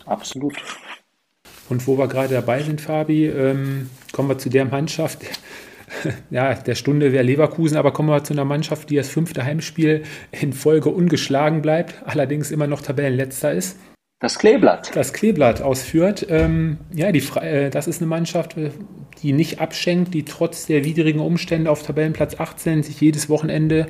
Absolut. 0.05 0.55
Und 1.71 1.87
wo 1.87 1.97
wir 1.97 2.09
gerade 2.09 2.33
dabei 2.33 2.61
sind, 2.63 2.81
Fabi, 2.81 3.27
ähm, 3.27 3.89
kommen 4.11 4.27
wir 4.27 4.37
zu 4.37 4.49
der 4.49 4.65
Mannschaft, 4.65 5.19
ja, 6.29 6.53
der 6.53 6.75
Stunde 6.75 7.13
wäre 7.13 7.23
Leverkusen, 7.23 7.77
aber 7.77 7.93
kommen 7.93 8.09
wir 8.09 8.25
zu 8.25 8.33
einer 8.33 8.43
Mannschaft, 8.43 8.89
die 8.89 8.97
das 8.97 9.07
fünfte 9.07 9.45
Heimspiel 9.45 10.03
in 10.31 10.51
Folge 10.51 10.89
ungeschlagen 10.89 11.61
bleibt, 11.61 11.95
allerdings 12.05 12.51
immer 12.51 12.67
noch 12.67 12.81
Tabellenletzter 12.81 13.53
ist. 13.53 13.77
Das 14.19 14.37
Kleeblatt. 14.37 14.91
Das 14.95 15.13
Kleeblatt 15.13 15.61
ausführt. 15.61 16.27
Ähm, 16.29 16.77
ja, 16.93 17.13
die, 17.13 17.23
äh, 17.39 17.69
das 17.69 17.87
ist 17.87 18.01
eine 18.01 18.09
Mannschaft, 18.09 18.57
äh, 18.57 18.71
die 19.23 19.31
nicht 19.31 19.61
abschenkt, 19.61 20.13
die 20.13 20.25
trotz 20.25 20.65
der 20.65 20.83
widrigen 20.83 21.21
Umstände 21.21 21.71
auf 21.71 21.83
Tabellenplatz 21.83 22.37
18 22.37 22.83
sich 22.83 22.99
jedes 22.99 23.29
Wochenende 23.29 23.87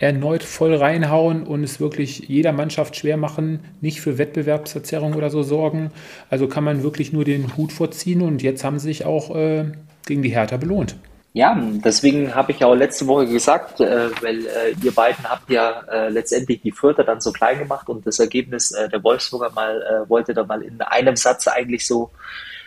erneut 0.00 0.42
voll 0.42 0.74
reinhauen 0.74 1.42
und 1.44 1.64
es 1.64 1.80
wirklich 1.80 2.28
jeder 2.28 2.52
Mannschaft 2.52 2.96
schwer 2.96 3.16
machen, 3.16 3.60
nicht 3.80 4.00
für 4.00 4.18
Wettbewerbsverzerrung 4.18 5.14
oder 5.14 5.30
so 5.30 5.42
sorgen. 5.42 5.90
Also 6.30 6.48
kann 6.48 6.64
man 6.64 6.82
wirklich 6.82 7.12
nur 7.12 7.24
den 7.24 7.56
Hut 7.56 7.72
vorziehen 7.72 8.22
und 8.22 8.42
jetzt 8.42 8.64
haben 8.64 8.78
sie 8.78 8.88
sich 8.88 9.04
auch 9.04 9.34
äh, 9.34 9.72
gegen 10.06 10.22
die 10.22 10.30
Hertha 10.30 10.56
belohnt. 10.56 10.96
Ja, 11.34 11.60
deswegen 11.84 12.34
habe 12.34 12.52
ich 12.52 12.64
auch 12.64 12.74
letzte 12.74 13.06
Woche 13.06 13.26
gesagt, 13.26 13.80
äh, 13.80 14.08
weil 14.22 14.46
äh, 14.46 14.74
ihr 14.82 14.92
beiden 14.92 15.28
habt 15.28 15.50
ja 15.50 15.82
äh, 15.82 16.08
letztendlich 16.08 16.62
die 16.62 16.72
Fürther 16.72 17.04
dann 17.04 17.20
so 17.20 17.32
klein 17.32 17.58
gemacht 17.58 17.88
und 17.88 18.06
das 18.06 18.18
Ergebnis 18.18 18.72
äh, 18.72 18.88
der 18.88 19.04
Wolfsburger 19.04 19.50
mal 19.50 19.82
äh, 19.82 20.08
wollte 20.08 20.32
da 20.32 20.44
mal 20.44 20.62
in 20.62 20.80
einem 20.80 21.16
Satz 21.16 21.46
eigentlich 21.46 21.86
so 21.86 22.10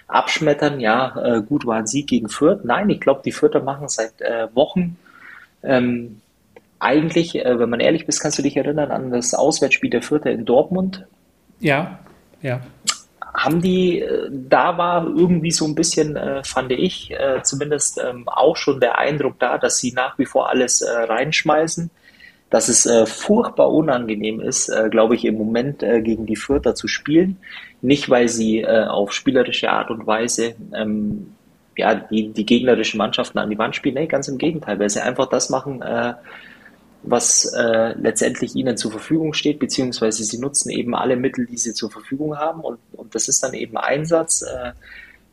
abschmettern. 0.07 0.79
Ja, 0.79 1.15
äh, 1.21 1.41
gut 1.41 1.65
war 1.65 1.77
ein 1.77 1.87
Sieg 1.87 2.07
gegen 2.07 2.29
Fürth. 2.29 2.63
Nein, 2.63 2.89
ich 2.89 2.99
glaube, 2.99 3.21
die 3.25 3.31
Fürther 3.31 3.61
machen 3.61 3.89
seit 3.89 4.13
Wochen 4.53 4.97
ähm, 5.63 6.20
eigentlich, 6.81 7.33
wenn 7.33 7.69
man 7.69 7.79
ehrlich 7.79 8.07
ist, 8.07 8.19
kannst 8.19 8.37
du 8.39 8.43
dich 8.43 8.57
erinnern 8.57 8.91
an 8.91 9.11
das 9.11 9.33
Auswärtsspiel 9.33 9.89
der 9.89 10.01
Fürther 10.01 10.31
in 10.31 10.45
Dortmund? 10.45 11.05
Ja, 11.59 11.99
ja 12.41 12.61
haben 13.33 13.61
die, 13.61 13.99
äh, 13.99 14.29
da 14.31 14.77
war 14.77 15.05
irgendwie 15.05 15.51
so 15.51 15.65
ein 15.65 15.75
bisschen, 15.75 16.15
äh, 16.15 16.43
fand 16.43 16.71
ich, 16.71 17.11
äh, 17.11 17.41
zumindest 17.43 17.99
ähm, 18.03 18.27
auch 18.27 18.57
schon 18.57 18.79
der 18.79 18.97
Eindruck 18.97 19.39
da, 19.39 19.57
dass 19.57 19.79
sie 19.79 19.93
nach 19.93 20.17
wie 20.19 20.25
vor 20.25 20.49
alles 20.49 20.83
reinschmeißen, 20.85 21.89
dass 22.49 22.67
es 22.67 22.89
furchtbar 23.09 23.71
unangenehm 23.71 24.41
ist, 24.41 24.69
glaube 24.89 25.15
ich, 25.15 25.23
im 25.23 25.35
Moment 25.35 25.79
gegen 25.79 26.25
die 26.25 26.35
Fürther 26.35 26.75
zu 26.75 26.89
spielen. 26.89 27.37
Nicht, 27.81 28.09
weil 28.09 28.27
sie 28.27 28.67
auf 28.67 29.13
spielerische 29.13 29.71
Art 29.71 29.89
und 29.89 30.05
Weise 30.05 30.55
ähm, 30.75 31.33
ja, 31.77 31.95
die, 31.95 32.33
die 32.33 32.45
gegnerischen 32.45 32.97
Mannschaften 32.97 33.39
an 33.39 33.49
die 33.49 33.57
Wand 33.57 33.77
spielen. 33.77 33.95
Nee, 33.95 34.07
ganz 34.07 34.27
im 34.27 34.37
Gegenteil, 34.37 34.77
weil 34.79 34.89
sie 34.89 35.01
einfach 35.01 35.27
das 35.27 35.49
machen, 35.49 35.81
was 37.03 37.45
äh, 37.53 37.93
letztendlich 37.99 38.55
ihnen 38.55 38.77
zur 38.77 38.91
Verfügung 38.91 39.33
steht, 39.33 39.59
beziehungsweise 39.59 40.23
sie 40.23 40.37
nutzen 40.37 40.69
eben 40.69 40.95
alle 40.95 41.15
Mittel, 41.15 41.45
die 41.45 41.57
sie 41.57 41.73
zur 41.73 41.89
Verfügung 41.89 42.37
haben 42.37 42.61
und, 42.61 42.79
und 42.93 43.15
das 43.15 43.27
ist 43.27 43.43
dann 43.43 43.53
eben 43.53 43.77
Einsatz. 43.77 44.43
Äh, 44.43 44.71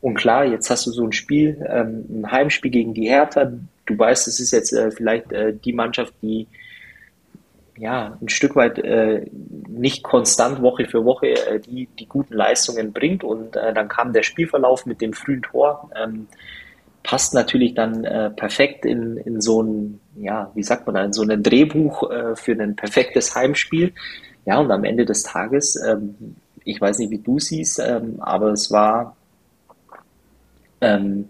und 0.00 0.14
klar, 0.14 0.44
jetzt 0.44 0.70
hast 0.70 0.86
du 0.86 0.92
so 0.92 1.04
ein 1.04 1.12
Spiel, 1.12 1.64
ähm, 1.68 2.04
ein 2.08 2.30
Heimspiel 2.30 2.70
gegen 2.70 2.94
die 2.94 3.08
Hertha. 3.08 3.52
Du 3.86 3.98
weißt, 3.98 4.28
es 4.28 4.40
ist 4.40 4.52
jetzt 4.52 4.72
äh, 4.72 4.90
vielleicht 4.90 5.32
äh, 5.32 5.52
die 5.52 5.72
Mannschaft, 5.72 6.14
die 6.22 6.46
ja 7.76 8.16
ein 8.20 8.28
Stück 8.28 8.56
weit 8.56 8.78
äh, 8.78 9.26
nicht 9.68 10.02
konstant 10.02 10.62
Woche 10.62 10.86
für 10.86 11.04
Woche 11.04 11.28
äh, 11.28 11.60
die, 11.60 11.88
die 11.98 12.06
guten 12.06 12.34
Leistungen 12.34 12.92
bringt. 12.92 13.24
Und 13.24 13.56
äh, 13.56 13.74
dann 13.74 13.88
kam 13.88 14.12
der 14.12 14.22
Spielverlauf 14.22 14.86
mit 14.86 15.00
dem 15.00 15.12
frühen 15.12 15.42
Tor. 15.42 15.90
Ähm, 15.96 16.28
passt 17.02 17.34
natürlich 17.34 17.74
dann 17.74 18.04
äh, 18.04 18.30
perfekt 18.30 18.84
in, 18.84 19.16
in 19.16 19.40
so 19.40 19.62
ein, 19.62 20.00
ja, 20.20 20.50
wie 20.54 20.62
sagt 20.62 20.86
man 20.86 20.94
da, 20.94 21.04
in 21.04 21.12
so 21.12 21.22
ein 21.22 21.42
Drehbuch 21.42 22.10
äh, 22.10 22.36
für 22.36 22.52
ein 22.52 22.76
perfektes 22.76 23.34
Heimspiel. 23.34 23.92
Ja, 24.44 24.58
und 24.58 24.70
am 24.70 24.84
Ende 24.84 25.04
des 25.04 25.22
Tages, 25.22 25.76
ähm, 25.76 26.36
ich 26.64 26.80
weiß 26.80 26.98
nicht, 26.98 27.10
wie 27.10 27.18
du 27.18 27.38
siehst, 27.38 27.78
ähm, 27.78 28.16
aber 28.20 28.52
es 28.52 28.70
war 28.70 29.16
ähm, 30.80 31.28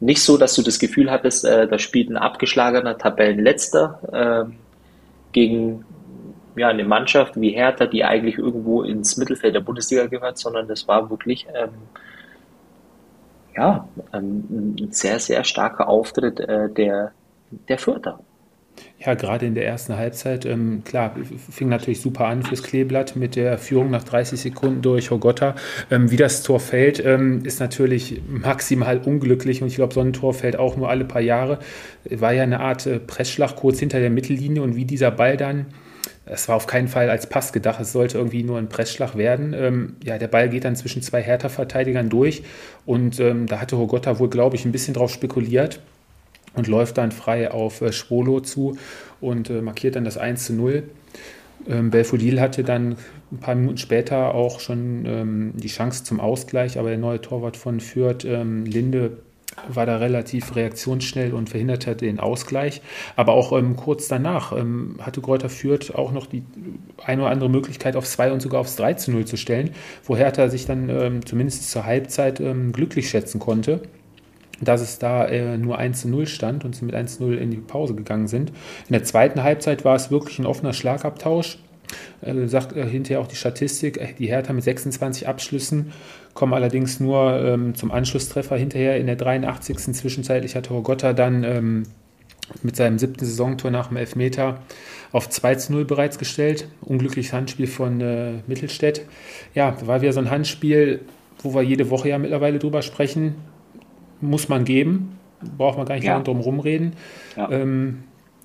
nicht 0.00 0.22
so, 0.22 0.36
dass 0.36 0.54
du 0.54 0.62
das 0.62 0.78
Gefühl 0.78 1.10
hattest, 1.10 1.44
äh, 1.44 1.66
da 1.66 1.78
spielt 1.78 2.10
ein 2.10 2.16
abgeschlagener 2.16 2.98
Tabellenletzter 2.98 4.46
äh, 4.48 4.52
gegen 5.32 5.84
ja, 6.56 6.68
eine 6.68 6.84
Mannschaft 6.84 7.40
wie 7.40 7.50
Hertha, 7.50 7.86
die 7.86 8.04
eigentlich 8.04 8.38
irgendwo 8.38 8.82
ins 8.82 9.16
Mittelfeld 9.16 9.54
der 9.54 9.60
Bundesliga 9.60 10.06
gehört, 10.06 10.38
sondern 10.38 10.68
das 10.68 10.86
war 10.88 11.08
wirklich 11.10 11.46
ähm, 11.54 11.70
ja, 13.56 13.88
ähm, 14.12 14.76
ein 14.78 14.92
sehr, 14.92 15.18
sehr 15.18 15.42
starker 15.44 15.88
Auftritt 15.88 16.38
äh, 16.40 16.68
der, 16.70 17.12
der 17.68 17.78
Fürther. 17.78 18.20
Ja, 19.04 19.14
gerade 19.14 19.46
in 19.46 19.54
der 19.54 19.64
ersten 19.64 19.96
Halbzeit, 19.96 20.44
ähm, 20.44 20.82
klar, 20.84 21.14
fing 21.50 21.68
natürlich 21.68 22.00
super 22.00 22.26
an 22.26 22.42
fürs 22.42 22.64
Kleeblatt 22.64 23.14
mit 23.14 23.36
der 23.36 23.56
Führung 23.56 23.90
nach 23.90 24.02
30 24.02 24.40
Sekunden 24.40 24.82
durch 24.82 25.12
Hogotta. 25.12 25.54
Ähm, 25.88 26.10
wie 26.10 26.16
das 26.16 26.42
Tor 26.42 26.58
fällt, 26.58 27.04
ähm, 27.04 27.44
ist 27.44 27.60
natürlich 27.60 28.20
maximal 28.28 28.98
unglücklich 28.98 29.62
und 29.62 29.68
ich 29.68 29.76
glaube, 29.76 29.94
so 29.94 30.00
ein 30.00 30.12
Tor 30.12 30.34
fällt 30.34 30.56
auch 30.56 30.76
nur 30.76 30.90
alle 30.90 31.04
paar 31.04 31.20
Jahre. 31.20 31.60
War 32.10 32.32
ja 32.32 32.42
eine 32.42 32.58
Art 32.58 32.86
äh, 32.86 32.98
Pressschlag 32.98 33.54
kurz 33.54 33.78
hinter 33.78 34.00
der 34.00 34.10
Mittellinie 34.10 34.62
und 34.62 34.74
wie 34.74 34.84
dieser 34.84 35.12
Ball 35.12 35.36
dann 35.36 35.66
es 36.30 36.46
war 36.48 36.56
auf 36.56 36.66
keinen 36.66 36.88
Fall 36.88 37.08
als 37.08 37.26
Pass 37.26 37.52
gedacht, 37.52 37.80
es 37.80 37.92
sollte 37.92 38.18
irgendwie 38.18 38.42
nur 38.42 38.58
ein 38.58 38.68
Pressschlag 38.68 39.16
werden. 39.16 39.54
Ähm, 39.54 39.96
ja, 40.04 40.18
der 40.18 40.28
Ball 40.28 40.50
geht 40.50 40.64
dann 40.64 40.76
zwischen 40.76 41.00
zwei 41.00 41.22
Hertha-Verteidigern 41.22 42.10
durch 42.10 42.42
und 42.84 43.18
ähm, 43.18 43.46
da 43.46 43.60
hatte 43.60 43.78
Hogotta 43.78 44.18
wohl, 44.18 44.28
glaube 44.28 44.56
ich, 44.56 44.64
ein 44.66 44.72
bisschen 44.72 44.92
drauf 44.92 45.10
spekuliert 45.10 45.80
und 46.54 46.66
läuft 46.66 46.98
dann 46.98 47.12
frei 47.12 47.50
auf 47.50 47.80
äh, 47.80 47.92
Schwolo 47.92 48.40
zu 48.40 48.78
und 49.20 49.50
äh, 49.50 49.62
markiert 49.62 49.96
dann 49.96 50.04
das 50.04 50.18
1 50.18 50.46
zu 50.46 50.52
0. 50.54 50.84
Ähm, 51.68 51.90
Belfodil 51.90 52.40
hatte 52.40 52.64
dann 52.64 52.96
ein 53.30 53.38
paar 53.38 53.54
Minuten 53.54 53.78
später 53.78 54.34
auch 54.34 54.60
schon 54.60 55.04
ähm, 55.06 55.52
die 55.56 55.68
Chance 55.68 56.04
zum 56.04 56.20
Ausgleich, 56.20 56.78
aber 56.78 56.88
der 56.88 56.98
neue 56.98 57.20
Torwart 57.20 57.56
von 57.56 57.80
Fürth, 57.80 58.24
ähm, 58.24 58.64
Linde, 58.64 59.18
war 59.66 59.86
da 59.86 59.96
relativ 59.96 60.54
reaktionsschnell 60.54 61.34
und 61.34 61.50
verhinderte 61.50 61.96
den 61.96 62.20
Ausgleich. 62.20 62.80
Aber 63.16 63.32
auch 63.32 63.52
ähm, 63.52 63.74
kurz 63.74 64.06
danach 64.06 64.52
ähm, 64.52 64.96
hatte 65.00 65.20
Kräuter 65.20 65.48
Fürth 65.48 65.94
auch 65.94 66.12
noch 66.12 66.26
die 66.26 66.44
eine 67.04 67.22
oder 67.22 67.30
andere 67.32 67.50
Möglichkeit 67.50 67.96
aufs 67.96 68.12
2 68.12 68.32
und 68.32 68.40
sogar 68.40 68.60
aufs 68.60 68.76
3 68.76 68.94
zu 68.94 69.10
0 69.10 69.24
zu 69.24 69.36
stellen, 69.36 69.70
wo 70.04 70.16
Hertha 70.16 70.48
sich 70.48 70.66
dann 70.66 70.88
ähm, 70.88 71.26
zumindest 71.26 71.70
zur 71.70 71.84
Halbzeit 71.84 72.38
ähm, 72.38 72.72
glücklich 72.72 73.10
schätzen 73.10 73.40
konnte 73.40 73.82
dass 74.60 74.80
es 74.80 74.98
da 74.98 75.26
äh, 75.26 75.56
nur 75.56 75.78
1 75.78 76.02
zu 76.02 76.08
0 76.08 76.26
stand 76.26 76.64
und 76.64 76.74
sie 76.74 76.84
mit 76.84 76.94
1 76.94 77.16
zu 77.16 77.24
0 77.24 77.36
in 77.36 77.50
die 77.50 77.58
Pause 77.58 77.94
gegangen 77.94 78.28
sind. 78.28 78.50
In 78.88 78.92
der 78.92 79.04
zweiten 79.04 79.42
Halbzeit 79.42 79.84
war 79.84 79.96
es 79.96 80.10
wirklich 80.10 80.38
ein 80.38 80.46
offener 80.46 80.72
Schlagabtausch. 80.72 81.58
Äh, 82.20 82.46
sagt 82.48 82.76
äh, 82.76 82.86
hinterher 82.86 83.20
auch 83.20 83.26
die 83.26 83.36
Statistik, 83.36 83.96
äh, 83.98 84.08
die 84.18 84.26
Hertha 84.26 84.52
mit 84.52 84.64
26 84.64 85.26
Abschlüssen 85.26 85.92
kommen 86.34 86.52
allerdings 86.52 87.00
nur 87.00 87.40
ähm, 87.42 87.74
zum 87.74 87.90
Anschlusstreffer 87.90 88.56
hinterher 88.56 88.98
in 88.98 89.06
der 89.06 89.16
83. 89.16 89.76
Zwischenzeitlich 89.94 90.54
hat 90.54 90.70
Horgotta 90.70 91.12
dann 91.12 91.44
ähm, 91.44 91.82
mit 92.62 92.76
seinem 92.76 92.98
siebten 92.98 93.24
Saisontor 93.24 93.70
nach 93.70 93.88
dem 93.88 93.96
Elfmeter 93.96 94.60
auf 95.12 95.28
2 95.28 95.54
zu 95.56 95.72
0 95.72 95.84
bereits 95.84 96.18
gestellt. 96.18 96.68
Unglückliches 96.80 97.32
Handspiel 97.32 97.66
von 97.66 98.00
äh, 98.00 98.34
Mittelstädt. 98.46 99.02
Ja, 99.54 99.76
war 99.86 100.02
wieder 100.02 100.12
so 100.12 100.20
ein 100.20 100.30
Handspiel, 100.30 101.00
wo 101.42 101.54
wir 101.54 101.62
jede 101.62 101.90
Woche 101.90 102.10
ja 102.10 102.18
mittlerweile 102.18 102.58
drüber 102.58 102.82
sprechen. 102.82 103.34
Muss 104.20 104.48
man 104.48 104.64
geben. 104.64 105.18
Braucht 105.56 105.78
man 105.78 105.86
gar 105.86 105.94
nicht 105.94 106.04
ja. 106.04 106.12
lange 106.12 106.24
drum 106.24 106.40
rumreden. 106.40 106.94
Ja. 107.36 107.50
Ähm, 107.50 107.98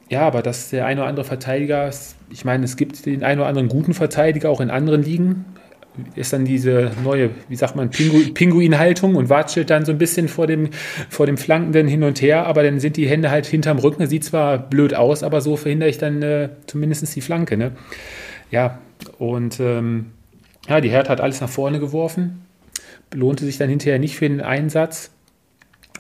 ja, 0.10 0.22
aber 0.22 0.42
dass 0.42 0.70
der 0.70 0.86
ein 0.86 1.00
oder 1.00 1.08
andere 1.08 1.26
Verteidiger, 1.26 1.90
ich 2.30 2.46
meine, 2.46 2.66
es 2.66 2.76
gibt 2.78 3.06
den 3.06 3.24
ein 3.24 3.40
oder 3.40 3.48
anderen 3.48 3.68
guten 3.68 3.94
Verteidiger 3.94 4.50
auch 4.50 4.62
in 4.62 4.70
anderen 4.70 5.02
Ligen, 5.02 5.46
ist 6.16 6.34
dann 6.34 6.46
diese 6.46 6.92
neue, 7.04 7.30
wie 7.50 7.56
sagt 7.56 7.76
man, 7.76 7.90
Pingu 7.90 8.34
Pinguin-Haltung 8.34 9.16
und 9.16 9.30
watschelt 9.30 9.70
dann 9.70 9.86
so 9.86 9.92
ein 9.92 9.98
bisschen 9.98 10.28
vor 10.28 10.48
dem, 10.48 10.70
vor 11.10 11.26
dem 11.26 11.38
Flankenden 11.38 11.88
hin 11.88 12.04
und 12.04 12.22
her, 12.22 12.46
aber 12.48 12.64
dann 12.64 12.80
sind 12.80 12.98
die 12.98 13.08
Hände 13.08 13.30
halt 13.30 13.46
hinterm 13.46 13.78
Rücken. 13.78 14.06
Sieht 14.08 14.24
zwar 14.24 14.58
blöd 14.58 14.96
aus, 14.96 15.24
aber 15.24 15.42
so 15.42 15.56
verhindere 15.56 15.90
ich 15.90 15.98
dann 15.98 16.22
äh, 16.22 16.50
zumindest 16.66 17.16
die 17.16 17.22
Flanke. 17.22 17.58
Ne? 17.58 17.72
Ja, 18.50 18.80
und 19.20 19.60
ähm, 19.60 20.12
ja, 20.68 20.82
die 20.82 20.90
Hertha 20.90 21.12
hat 21.12 21.22
alles 21.22 21.42
nach 21.42 21.50
vorne 21.50 21.80
geworfen, 21.80 22.46
belohnte 23.10 23.46
sich 23.46 23.58
dann 23.58 23.70
hinterher 23.70 24.00
nicht 24.00 24.16
für 24.16 24.28
den 24.28 24.42
Einsatz. 24.42 25.12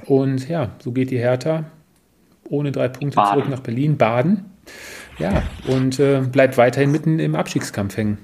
Und 0.06 0.48
ja, 0.50 0.72
so 0.80 0.92
geht 0.92 1.12
die 1.12 1.20
Hertha 1.20 1.66
ohne 2.50 2.72
drei 2.72 2.88
Punkte 2.88 3.16
Baden. 3.16 3.34
zurück 3.34 3.50
nach 3.50 3.62
Berlin, 3.62 3.98
Baden. 3.98 4.46
Ja, 5.20 5.44
und 5.68 6.00
äh, 6.00 6.22
bleibt 6.22 6.58
weiterhin 6.58 6.92
mitten 6.92 7.20
im 7.20 7.36
Abstiegskampf 7.36 7.98
hängen. 7.98 8.18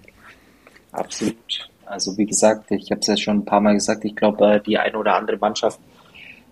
Absolut. 0.92 1.70
Also 1.86 2.18
wie 2.18 2.26
gesagt, 2.26 2.72
ich 2.72 2.92
habe 2.92 3.02
es 3.02 3.08
ja 3.08 3.18
schon 3.18 3.38
ein 3.38 3.46
paar 3.46 3.62
Mal 3.62 3.74
gesagt, 3.74 4.06
ich 4.06 4.16
glaube, 4.16 4.46
äh, 4.46 4.62
die 4.62 4.78
eine 4.78 4.98
oder 4.98 5.16
andere 5.16 5.38
Mannschaft, 5.38 5.80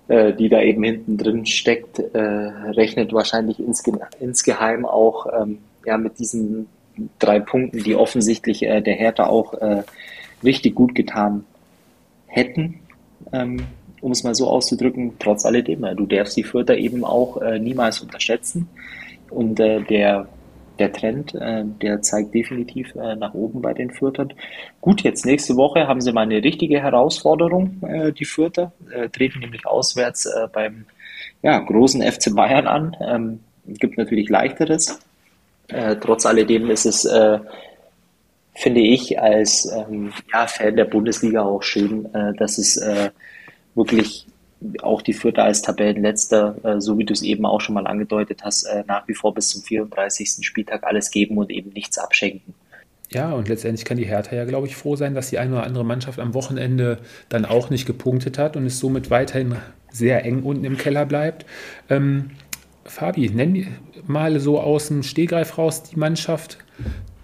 äh, 0.07 0.33
die 0.33 0.49
da 0.49 0.61
eben 0.61 0.83
hinten 0.83 1.17
drin 1.17 1.45
steckt, 1.45 1.99
äh, 1.99 2.19
rechnet 2.19 3.13
wahrscheinlich 3.13 3.59
insge 3.59 3.99
insgeheim 4.19 4.85
auch 4.85 5.27
ähm, 5.39 5.59
ja, 5.85 5.97
mit 5.97 6.19
diesen 6.19 6.67
drei 7.19 7.39
Punkten, 7.39 7.83
die 7.83 7.95
offensichtlich 7.95 8.61
der 8.61 8.81
Hertha 8.81 9.27
auch 9.27 9.53
richtig 10.43 10.73
gut 10.73 10.95
getan 10.95 11.45
hätten, 12.25 12.79
ähm, 13.31 13.67
um 14.01 14.11
es 14.11 14.23
mal 14.23 14.35
so 14.35 14.47
auszudrücken, 14.47 15.13
trotz 15.19 15.45
alledem. 15.45 15.81
Du 15.95 16.05
darfst 16.05 16.37
die 16.37 16.43
Fürther 16.43 16.77
eben 16.77 17.03
auch 17.03 17.41
niemals 17.59 18.01
unterschätzen. 18.01 18.69
Und 19.29 19.59
der 19.59 20.27
der 20.79 20.91
Trend, 20.91 21.33
äh, 21.35 21.63
der 21.65 22.01
zeigt 22.01 22.33
definitiv 22.33 22.93
äh, 22.95 23.15
nach 23.15 23.33
oben 23.33 23.61
bei 23.61 23.73
den 23.73 23.91
Fürtern. 23.91 24.33
Gut, 24.81 25.01
jetzt 25.01 25.25
nächste 25.25 25.55
Woche 25.55 25.87
haben 25.87 26.01
sie 26.01 26.11
mal 26.11 26.21
eine 26.21 26.43
richtige 26.43 26.81
Herausforderung, 26.81 27.81
äh, 27.83 28.11
die 28.11 28.25
Fürther, 28.25 28.71
äh, 28.91 29.09
treten 29.09 29.39
nämlich 29.39 29.65
auswärts 29.65 30.25
äh, 30.25 30.47
beim 30.51 30.85
ja, 31.41 31.59
großen 31.59 32.01
FC 32.01 32.33
Bayern 32.35 32.67
an. 32.67 32.95
Ähm, 33.01 33.39
gibt 33.65 33.97
natürlich 33.97 34.29
leichteres. 34.29 34.99
Äh, 35.67 35.97
trotz 35.97 36.25
alledem 36.25 36.69
ist 36.69 36.85
es, 36.85 37.07
finde 38.53 38.79
ich, 38.79 39.19
als 39.19 39.69
ähm, 39.71 40.13
ja, 40.31 40.47
Fan 40.47 40.77
der 40.77 40.85
Bundesliga 40.85 41.43
auch 41.43 41.61
schön, 41.61 42.07
dass 42.37 42.57
es 42.57 42.81
wirklich 43.77 44.27
auch 44.81 45.01
die 45.01 45.13
Fürther 45.13 45.43
als 45.43 45.61
Tabellenletzter, 45.61 46.55
äh, 46.63 46.81
so 46.81 46.97
wie 46.97 47.05
du 47.05 47.13
es 47.13 47.21
eben 47.21 47.45
auch 47.45 47.61
schon 47.61 47.75
mal 47.75 47.87
angedeutet 47.87 48.41
hast, 48.43 48.63
äh, 48.63 48.83
nach 48.87 49.07
wie 49.07 49.13
vor 49.13 49.33
bis 49.33 49.49
zum 49.49 49.61
34. 49.61 50.45
Spieltag 50.45 50.83
alles 50.83 51.11
geben 51.11 51.37
und 51.37 51.51
eben 51.51 51.71
nichts 51.71 51.97
abschenken. 51.97 52.55
Ja, 53.09 53.31
und 53.31 53.47
letztendlich 53.47 53.85
kann 53.85 53.97
die 53.97 54.05
Hertha 54.05 54.35
ja, 54.35 54.43
glaube 54.43 54.67
ich, 54.67 54.75
froh 54.75 54.95
sein, 54.95 55.13
dass 55.13 55.29
die 55.29 55.37
eine 55.37 55.53
oder 55.53 55.63
andere 55.63 55.85
Mannschaft 55.85 56.19
am 56.19 56.33
Wochenende 56.33 56.97
dann 57.29 57.45
auch 57.45 57.69
nicht 57.69 57.85
gepunktet 57.85 58.37
hat 58.37 58.57
und 58.57 58.65
es 58.65 58.79
somit 58.79 59.09
weiterhin 59.09 59.55
sehr 59.91 60.25
eng 60.25 60.43
unten 60.43 60.65
im 60.65 60.77
Keller 60.77 61.05
bleibt. 61.05 61.45
Ähm, 61.89 62.31
Fabi, 62.83 63.29
nenn 63.29 63.77
mal 64.07 64.39
so 64.39 64.59
aus 64.59 64.87
dem 64.87 65.03
Stehgreif 65.03 65.57
raus 65.57 65.83
die 65.83 65.97
Mannschaft, 65.97 66.57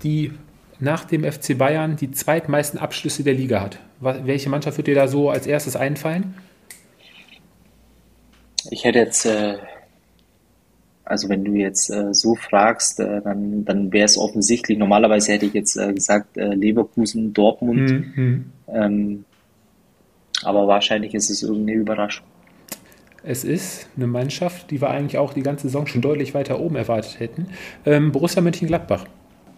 die 0.04 0.32
nach 0.80 1.06
dem 1.06 1.24
FC 1.30 1.58
Bayern 1.58 1.96
die 1.96 2.12
zweitmeisten 2.12 2.80
Abschlüsse 2.80 3.24
der 3.24 3.34
Liga 3.34 3.62
hat. 3.62 3.80
Welche 4.04 4.50
Mannschaft 4.50 4.78
wird 4.78 4.88
dir 4.88 4.96
da 4.96 5.08
so 5.08 5.30
als 5.30 5.48
erstes 5.48 5.76
einfallen? 5.76 6.36
Ich 8.70 8.84
hätte 8.84 9.00
jetzt, 9.00 9.26
äh, 9.26 9.58
also 11.04 11.30
wenn 11.30 11.44
du 11.44 11.54
jetzt 11.54 11.90
äh, 11.90 12.14
so 12.14 12.36
fragst, 12.36 13.00
äh, 13.00 13.22
dann, 13.22 13.66
dann 13.66 13.92
wäre 13.92 14.06
es 14.06 14.18
offensichtlich. 14.18 14.78
Normalerweise 14.78 15.34
hätte 15.34 15.46
ich 15.46 15.54
jetzt 15.54 15.78
gesagt 15.78 16.36
Leverkusen, 16.36 17.34
Dortmund. 17.34 18.16
Mhm. 18.16 18.46
Ähm, 18.68 19.26
aber 20.44 20.68
wahrscheinlich 20.68 21.14
ist 21.14 21.30
es 21.30 21.44
irgendeine 21.44 21.80
Überraschung. 21.80 22.26
Es 23.26 23.46
ist 23.46 23.88
eine 23.96 24.08
Mannschaft, 24.08 24.70
die 24.72 24.82
wir 24.82 24.90
eigentlich 24.90 25.18
auch 25.18 25.34
die 25.34 25.44
ganze 25.44 25.68
Saison 25.68 25.88
schon 25.88 26.02
deutlich 26.02 26.34
weiter 26.34 26.60
oben 26.60 26.76
erwartet 26.76 27.20
hätten. 27.20 27.48
Ähm, 27.86 28.12
Borussia 28.12 28.42
Mönchengladbach. 28.42 29.06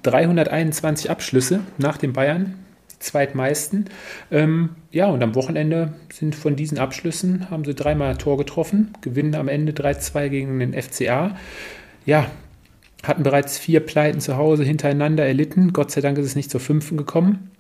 321 0.03 1.09
Abschlüsse 1.09 1.61
nach 1.79 1.97
den 1.97 2.13
Bayern, 2.13 2.64
die 2.95 2.99
zweitmeisten. 2.99 3.85
Ähm, 4.31 4.69
ja, 4.91 5.07
und 5.07 5.21
am 5.23 5.35
Wochenende 5.35 5.93
sind 6.11 6.35
von 6.35 6.55
diesen 6.55 6.79
Abschlüssen, 6.79 7.49
haben 7.49 7.65
sie 7.65 7.75
dreimal 7.75 8.17
Tor 8.17 8.37
getroffen, 8.37 8.93
gewinnen 9.01 9.35
am 9.35 9.47
Ende 9.47 9.73
3-2 9.73 10.29
gegen 10.29 10.59
den 10.59 10.73
FCA. 10.73 11.35
Ja, 12.05 12.29
hatten 13.03 13.23
bereits 13.23 13.57
vier 13.57 13.79
Pleiten 13.81 14.19
zu 14.19 14.37
Hause 14.37 14.63
hintereinander 14.63 15.25
erlitten. 15.25 15.73
Gott 15.73 15.91
sei 15.91 16.01
Dank 16.01 16.17
ist 16.17 16.25
es 16.25 16.35
nicht 16.35 16.49
zur 16.49 16.59
fünften 16.59 16.97
gekommen. 16.97 17.51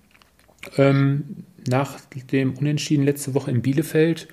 Ähm, 0.77 1.45
nach 1.67 1.99
dem 2.31 2.53
Unentschieden 2.53 3.05
letzte 3.05 3.33
Woche 3.33 3.51
in 3.51 3.61
Bielefeld 3.61 4.27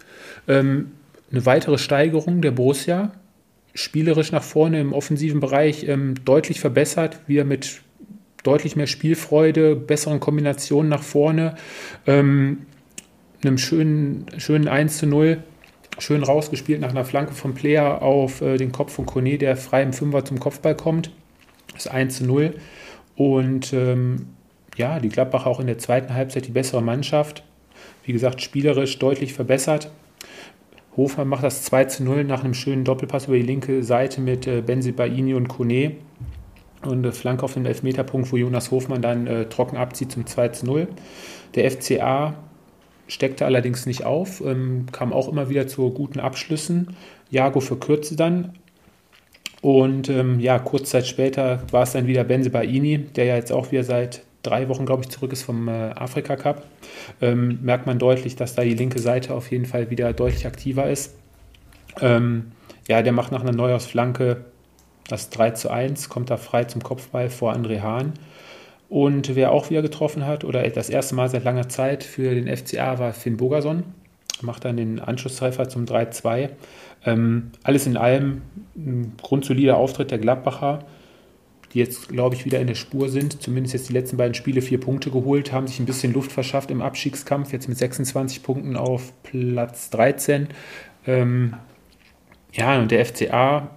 ähm, 0.48 0.92
eine 1.30 1.46
weitere 1.46 1.78
Steigerung 1.78 2.42
der 2.42 2.50
Borussia. 2.50 3.12
Spielerisch 3.74 4.32
nach 4.32 4.42
vorne 4.42 4.80
im 4.80 4.92
offensiven 4.92 5.40
Bereich 5.40 5.88
ähm, 5.88 6.14
deutlich 6.24 6.60
verbessert, 6.60 7.20
wieder 7.26 7.44
mit 7.44 7.80
deutlich 8.42 8.76
mehr 8.76 8.86
Spielfreude, 8.86 9.76
besseren 9.76 10.20
Kombinationen 10.20 10.88
nach 10.88 11.02
vorne, 11.02 11.56
ähm, 12.06 12.66
einem 13.44 13.58
schönen, 13.58 14.26
schönen 14.38 14.68
1 14.68 14.98
zu 14.98 15.06
0, 15.06 15.42
schön 15.98 16.22
rausgespielt 16.22 16.80
nach 16.80 16.90
einer 16.90 17.04
Flanke 17.04 17.32
vom 17.32 17.54
Player 17.54 18.02
auf 18.02 18.40
äh, 18.40 18.56
den 18.56 18.72
Kopf 18.72 18.92
von 18.92 19.06
Kone, 19.06 19.38
der 19.38 19.56
frei 19.56 19.82
im 19.82 19.92
Fünfer 19.92 20.24
zum 20.24 20.40
Kopfball 20.40 20.76
kommt. 20.76 21.10
Das 21.74 21.86
1 21.86 22.18
zu 22.18 22.26
0. 22.26 22.54
Und 23.16 23.72
ähm, 23.72 24.26
ja, 24.76 25.00
die 25.00 25.08
Gladbacher 25.08 25.48
auch 25.48 25.60
in 25.60 25.66
der 25.66 25.78
zweiten 25.78 26.14
Halbzeit 26.14 26.46
die 26.46 26.52
bessere 26.52 26.82
Mannschaft. 26.82 27.44
Wie 28.04 28.12
gesagt, 28.12 28.42
spielerisch 28.42 28.98
deutlich 28.98 29.32
verbessert. 29.32 29.90
Hofer 30.96 31.24
macht 31.24 31.44
das 31.44 31.62
2 31.64 31.84
zu 31.86 32.04
0 32.04 32.24
nach 32.24 32.44
einem 32.44 32.54
schönen 32.54 32.84
Doppelpass 32.84 33.26
über 33.26 33.36
die 33.36 33.42
linke 33.42 33.82
Seite 33.82 34.20
mit 34.20 34.46
äh, 34.46 34.60
Benzibaini 34.60 35.34
und 35.34 35.48
Kone. 35.48 35.96
Und 36.84 37.04
äh, 37.04 37.12
Flanke 37.12 37.44
auf 37.44 37.54
den 37.54 37.66
Elfmeterpunkt, 37.66 38.32
wo 38.32 38.36
Jonas 38.36 38.70
Hofmann 38.70 39.02
dann 39.02 39.26
äh, 39.26 39.48
trocken 39.48 39.76
abzieht 39.76 40.12
zum 40.12 40.26
2 40.26 40.48
zu 40.48 40.66
0. 40.66 40.88
Der 41.54 41.70
FCA 41.70 42.34
steckte 43.08 43.44
allerdings 43.44 43.86
nicht 43.86 44.04
auf, 44.04 44.40
ähm, 44.40 44.86
kam 44.90 45.12
auch 45.12 45.28
immer 45.28 45.48
wieder 45.48 45.66
zu 45.66 45.90
guten 45.90 46.20
Abschlüssen. 46.20 46.96
Jago 47.30 47.60
verkürzte 47.60 48.16
dann. 48.16 48.54
Und 49.60 50.08
ähm, 50.08 50.40
ja, 50.40 50.58
kurz 50.58 50.90
Zeit 50.90 51.06
später 51.06 51.62
war 51.70 51.84
es 51.84 51.92
dann 51.92 52.06
wieder 52.06 52.24
Benze 52.24 52.50
Baini, 52.50 52.98
der 52.98 53.26
ja 53.26 53.36
jetzt 53.36 53.52
auch 53.52 53.70
wieder 53.70 53.84
seit 53.84 54.22
drei 54.42 54.68
Wochen, 54.68 54.86
glaube 54.86 55.02
ich, 55.02 55.08
zurück 55.08 55.32
ist 55.32 55.44
vom 55.44 55.68
äh, 55.68 55.90
Afrika 55.94 56.34
Cup. 56.34 56.66
Ähm, 57.20 57.60
merkt 57.62 57.86
man 57.86 57.98
deutlich, 57.98 58.34
dass 58.34 58.56
da 58.56 58.62
die 58.62 58.74
linke 58.74 58.98
Seite 58.98 59.34
auf 59.34 59.50
jeden 59.52 59.66
Fall 59.66 59.88
wieder 59.90 60.12
deutlich 60.12 60.46
aktiver 60.46 60.90
ist. 60.90 61.14
Ähm, 62.00 62.52
ja, 62.88 63.02
der 63.02 63.12
macht 63.12 63.30
nach 63.30 63.42
einer 63.42 63.52
Neujahrsflanke 63.52 64.44
das 65.08 65.30
3 65.30 65.50
zu 65.50 65.70
1, 65.70 66.08
kommt 66.08 66.30
da 66.30 66.36
frei 66.36 66.64
zum 66.64 66.82
Kopfball 66.82 67.30
vor 67.30 67.52
André 67.52 67.80
Hahn. 67.80 68.14
Und 68.88 69.34
wer 69.34 69.52
auch 69.52 69.70
wieder 69.70 69.80
getroffen 69.80 70.26
hat, 70.26 70.44
oder 70.44 70.68
das 70.68 70.90
erste 70.90 71.14
Mal 71.14 71.28
seit 71.30 71.44
langer 71.44 71.68
Zeit 71.68 72.04
für 72.04 72.34
den 72.34 72.54
FCA, 72.54 72.98
war 72.98 73.14
Finn 73.14 73.38
Bogerson. 73.38 73.84
Macht 74.42 74.64
dann 74.64 74.76
den 74.76 75.00
Anschlusstreffer 75.00 75.68
zum 75.68 75.86
3-2. 75.86 76.50
Ähm, 77.06 77.52
alles 77.62 77.86
in 77.86 77.96
allem 77.96 78.42
ein 78.76 79.14
grundsolider 79.20 79.76
Auftritt 79.76 80.10
der 80.10 80.18
Gladbacher, 80.18 80.80
die 81.72 81.78
jetzt, 81.78 82.10
glaube 82.10 82.34
ich, 82.34 82.44
wieder 82.44 82.60
in 82.60 82.66
der 82.66 82.74
Spur 82.74 83.08
sind. 83.08 83.42
Zumindest 83.42 83.72
jetzt 83.72 83.88
die 83.88 83.94
letzten 83.94 84.18
beiden 84.18 84.34
Spiele 84.34 84.60
vier 84.60 84.78
Punkte 84.78 85.10
geholt, 85.10 85.52
haben 85.52 85.66
sich 85.66 85.80
ein 85.80 85.86
bisschen 85.86 86.12
Luft 86.12 86.30
verschafft 86.30 86.70
im 86.70 86.82
Abstiegskampf, 86.82 87.52
jetzt 87.52 87.68
mit 87.68 87.78
26 87.78 88.42
Punkten 88.42 88.76
auf 88.76 89.12
Platz 89.22 89.88
13. 89.90 90.48
Ähm, 91.06 91.54
ja, 92.52 92.78
und 92.78 92.90
der 92.90 93.06
FCA 93.06 93.70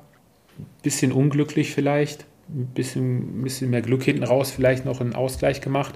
bisschen 0.85 1.11
unglücklich 1.11 1.73
vielleicht, 1.73 2.25
ein 2.47 2.67
bisschen, 2.67 3.43
bisschen 3.43 3.71
mehr 3.71 3.81
Glück 3.81 4.03
hinten 4.03 4.23
raus, 4.23 4.51
vielleicht 4.51 4.85
noch 4.85 5.01
einen 5.01 5.15
Ausgleich 5.15 5.61
gemacht. 5.61 5.95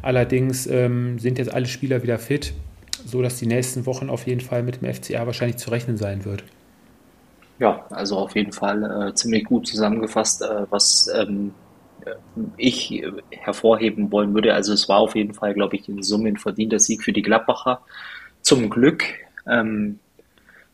Allerdings 0.00 0.66
ähm, 0.68 1.18
sind 1.18 1.38
jetzt 1.38 1.52
alle 1.52 1.66
Spieler 1.66 2.02
wieder 2.04 2.18
fit, 2.18 2.54
sodass 3.04 3.38
die 3.38 3.46
nächsten 3.46 3.84
Wochen 3.84 4.08
auf 4.08 4.26
jeden 4.26 4.40
Fall 4.40 4.62
mit 4.62 4.80
dem 4.80 4.94
FCA 4.94 5.26
wahrscheinlich 5.26 5.56
zu 5.56 5.70
rechnen 5.70 5.96
sein 5.96 6.24
wird. 6.24 6.44
Ja, 7.58 7.84
also 7.90 8.16
auf 8.16 8.36
jeden 8.36 8.52
Fall 8.52 9.08
äh, 9.08 9.14
ziemlich 9.14 9.44
gut 9.44 9.66
zusammengefasst, 9.66 10.42
äh, 10.42 10.66
was 10.70 11.10
ähm, 11.12 11.52
ich 12.56 13.04
hervorheben 13.30 14.10
wollen 14.12 14.32
würde. 14.32 14.54
Also 14.54 14.72
es 14.72 14.88
war 14.88 15.00
auf 15.00 15.16
jeden 15.16 15.34
Fall, 15.34 15.52
glaube 15.52 15.76
ich, 15.76 15.88
in 15.88 16.02
Summe 16.02 16.28
ein 16.28 16.36
verdienter 16.36 16.78
Sieg 16.78 17.02
für 17.02 17.12
die 17.12 17.22
Gladbacher. 17.22 17.82
Zum 18.40 18.70
Glück. 18.70 19.02
Ähm, 19.46 19.98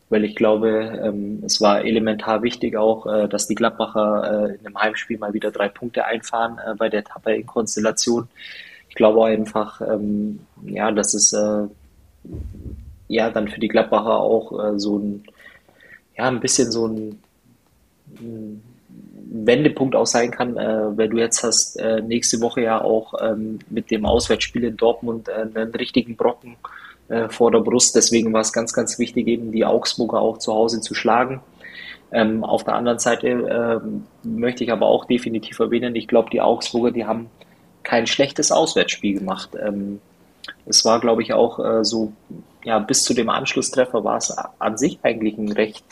weil 0.09 0.23
ich 0.23 0.35
glaube, 0.35 0.69
ähm, 1.03 1.41
es 1.45 1.61
war 1.61 1.83
elementar 1.83 2.43
wichtig 2.43 2.77
auch, 2.77 3.07
äh, 3.07 3.27
dass 3.27 3.47
die 3.47 3.55
Gladbacher 3.55 4.49
äh, 4.49 4.55
in 4.55 4.65
einem 4.65 4.79
Heimspiel 4.79 5.17
mal 5.17 5.33
wieder 5.33 5.51
drei 5.51 5.67
Punkte 5.67 6.05
einfahren 6.05 6.59
äh, 6.59 6.75
bei 6.75 6.89
der 6.89 7.03
Tabellenkonstellation. 7.03 8.27
Ich 8.89 8.95
glaube 8.95 9.25
einfach, 9.25 9.81
ähm, 9.81 10.39
ja, 10.63 10.91
dass 10.91 11.13
es 11.15 11.33
äh, 11.33 11.67
ja 13.07 13.29
dann 13.31 13.47
für 13.47 13.59
die 13.59 13.67
Gladbacher 13.67 14.19
auch 14.19 14.63
äh, 14.63 14.79
so 14.79 14.99
ein, 14.99 15.23
ja, 16.17 16.27
ein 16.27 16.39
bisschen 16.39 16.71
so 16.71 16.87
ein, 16.87 17.19
ein 18.19 18.61
Wendepunkt 19.27 19.95
auch 19.95 20.05
sein 20.05 20.29
kann, 20.29 20.55
äh, 20.55 20.97
weil 20.97 21.09
du 21.09 21.17
jetzt 21.17 21.43
hast 21.43 21.77
äh, 21.77 22.01
nächste 22.01 22.41
Woche 22.41 22.61
ja 22.61 22.79
auch 22.79 23.15
ähm, 23.21 23.57
mit 23.71 23.89
dem 23.89 24.05
Auswärtsspiel 24.05 24.63
in 24.65 24.77
Dortmund 24.77 25.29
einen 25.29 25.73
richtigen 25.73 26.15
Brocken 26.15 26.57
äh, 27.09 27.29
vor 27.29 27.51
der 27.51 27.59
Brust. 27.59 27.95
Deswegen 27.95 28.33
war 28.33 28.41
es 28.41 28.53
ganz, 28.53 28.73
ganz 28.73 28.97
wichtig, 28.99 29.27
eben 29.27 29.51
die 29.51 29.65
Augsburger 29.65 30.19
auch 30.19 30.37
zu 30.37 30.53
Hause 30.53 30.81
zu 30.81 30.93
schlagen. 30.93 31.41
Ähm, 32.11 32.43
auf 32.43 32.63
der 32.63 32.75
anderen 32.75 32.99
Seite 32.99 33.27
ähm, 33.27 34.05
möchte 34.23 34.63
ich 34.63 34.71
aber 34.71 34.85
auch 34.87 35.05
definitiv 35.05 35.59
erwähnen, 35.59 35.95
ich 35.95 36.07
glaube, 36.07 36.29
die 36.29 36.41
Augsburger, 36.41 36.91
die 36.91 37.05
haben 37.05 37.29
kein 37.83 38.07
schlechtes 38.07 38.51
Auswärtsspiel 38.51 39.19
gemacht. 39.19 39.49
Ähm, 39.59 39.99
es 40.65 40.85
war, 40.85 40.99
glaube 40.99 41.21
ich, 41.21 41.33
auch 41.33 41.59
äh, 41.59 41.83
so, 41.83 42.13
ja, 42.63 42.79
bis 42.79 43.03
zu 43.03 43.13
dem 43.13 43.29
Anschlusstreffer 43.29 44.03
war 44.03 44.17
es 44.17 44.35
an 44.59 44.77
sich 44.77 44.99
eigentlich 45.03 45.37
ein 45.37 45.51
recht 45.51 45.85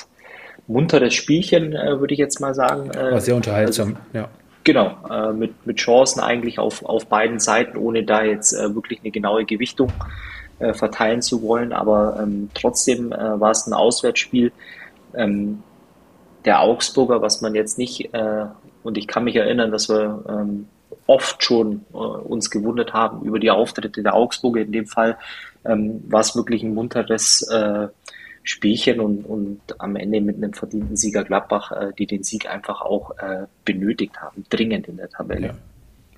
munteres 0.68 1.14
Spielchen, 1.14 1.74
äh, 1.74 2.00
würde 2.00 2.14
ich 2.14 2.20
jetzt 2.20 2.40
mal 2.40 2.54
sagen. 2.54 2.90
Äh, 2.92 3.12
war 3.12 3.22
sehr 3.22 3.36
unterhaltsam, 3.36 3.98
also, 4.14 4.18
ja. 4.18 4.30
Genau, 4.64 4.96
äh, 5.10 5.34
mit, 5.34 5.68
mit 5.68 5.78
Chancen 5.78 6.22
eigentlich 6.22 6.58
auf, 6.58 6.86
auf 6.86 7.08
beiden 7.08 7.40
Seiten, 7.40 7.78
ohne 7.78 8.04
da 8.04 8.24
jetzt 8.24 8.54
äh, 8.54 8.74
wirklich 8.74 9.02
eine 9.02 9.12
genaue 9.12 9.46
Gewichtung 9.46 9.92
äh, 10.64 10.74
verteilen 10.74 11.22
zu 11.22 11.42
wollen. 11.42 11.74
Aber 11.74 12.20
ähm, 12.22 12.50
trotzdem 12.54 13.12
äh, 13.12 13.40
war 13.40 13.52
es 13.52 13.68
ein 13.68 13.74
Auswärtsspiel. 13.74 14.52
Ähm, 15.14 15.62
der 16.46 16.62
Augsburger, 16.62 17.22
was 17.22 17.42
man 17.42 17.56
jetzt 17.56 17.78
nicht, 17.78 18.14
äh, 18.14 18.46
und 18.84 18.98
ich 18.98 19.08
kann 19.08 19.24
mich 19.24 19.36
erinnern, 19.36 19.72
dass 19.72 19.90
wir 19.90 20.24
ähm, 20.28 20.68
oft 21.08 21.44
schon 21.44 21.86
äh, 21.94 21.98
uns 21.98 22.50
gewundert 22.50 22.94
haben 22.94 23.26
über 23.26 23.40
die 23.40 23.52
Auftritte 23.52 24.02
der 24.02 24.14
Augsburger. 24.14 24.62
In 24.62 24.72
dem 24.72 24.88
Fall 24.88 25.18
ähm, 25.66 26.04
war 26.08 26.22
es 26.22 26.36
wirklich 26.36 26.64
ein 26.64 26.74
munteres 26.74 27.42
äh, 27.44 27.88
Spielchen 28.44 29.00
und, 29.00 29.24
und 29.24 29.62
am 29.80 29.96
Ende 29.96 30.20
mit 30.20 30.38
einem 30.38 30.54
verdienten 30.54 30.98
Sieger 30.98 31.24
Gladbach, 31.24 31.72
äh, 31.72 31.92
die 31.98 32.08
den 32.08 32.24
Sieg 32.24 32.50
einfach 32.50 32.82
auch 32.82 33.18
äh, 33.18 33.48
benötigt 33.64 34.22
haben, 34.22 34.46
dringend 34.50 34.88
in 34.88 34.98
der 34.98 35.10
Tabelle. 35.10 35.48
Ja. 35.48 35.54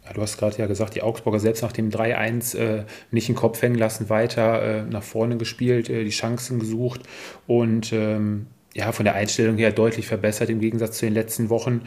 Ja, 0.05 0.13
du 0.13 0.21
hast 0.21 0.37
gerade 0.37 0.57
ja 0.57 0.67
gesagt, 0.67 0.95
die 0.95 1.01
Augsburger 1.01 1.39
selbst 1.39 1.63
nach 1.63 1.71
dem 1.71 1.89
3-1 1.89 2.57
äh, 2.57 2.83
nicht 3.11 3.27
den 3.27 3.35
Kopf 3.35 3.61
hängen 3.61 3.75
lassen, 3.75 4.09
weiter 4.09 4.61
äh, 4.61 4.81
nach 4.83 5.03
vorne 5.03 5.37
gespielt, 5.37 5.89
äh, 5.89 6.03
die 6.03 6.11
Chancen 6.11 6.59
gesucht 6.59 7.01
und 7.47 7.91
ähm, 7.91 8.47
ja, 8.75 8.91
von 8.91 9.05
der 9.05 9.15
Einstellung 9.15 9.57
her 9.57 9.71
deutlich 9.71 10.05
verbessert 10.05 10.49
im 10.49 10.59
Gegensatz 10.59 10.97
zu 10.97 11.05
den 11.05 11.13
letzten 11.13 11.49
Wochen. 11.49 11.81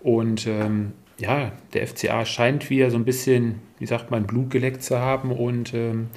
Und 0.00 0.46
ähm, 0.46 0.92
ja, 1.18 1.52
der 1.74 1.86
FCA 1.86 2.24
scheint 2.24 2.70
wieder 2.70 2.90
so 2.90 2.96
ein 2.96 3.04
bisschen, 3.04 3.60
wie 3.78 3.86
sagt 3.86 4.10
man, 4.10 4.26
Blut 4.26 4.50
geleckt 4.50 4.82
zu 4.82 4.98
haben 4.98 5.30
und 5.30 5.74
ähm, 5.74 6.08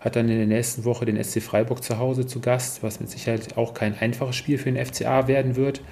hat 0.00 0.16
dann 0.16 0.28
in 0.28 0.38
der 0.38 0.46
nächsten 0.46 0.84
Woche 0.84 1.04
den 1.04 1.22
SC 1.22 1.42
Freiburg 1.42 1.82
zu 1.82 1.98
Hause 1.98 2.26
zu 2.26 2.40
Gast, 2.40 2.82
was 2.82 2.98
mit 2.98 3.10
Sicherheit 3.10 3.56
auch 3.56 3.74
kein 3.74 3.96
einfaches 3.98 4.36
Spiel 4.36 4.58
für 4.58 4.72
den 4.72 4.84
FCA 4.84 5.28
werden 5.28 5.56
wird. 5.56 5.82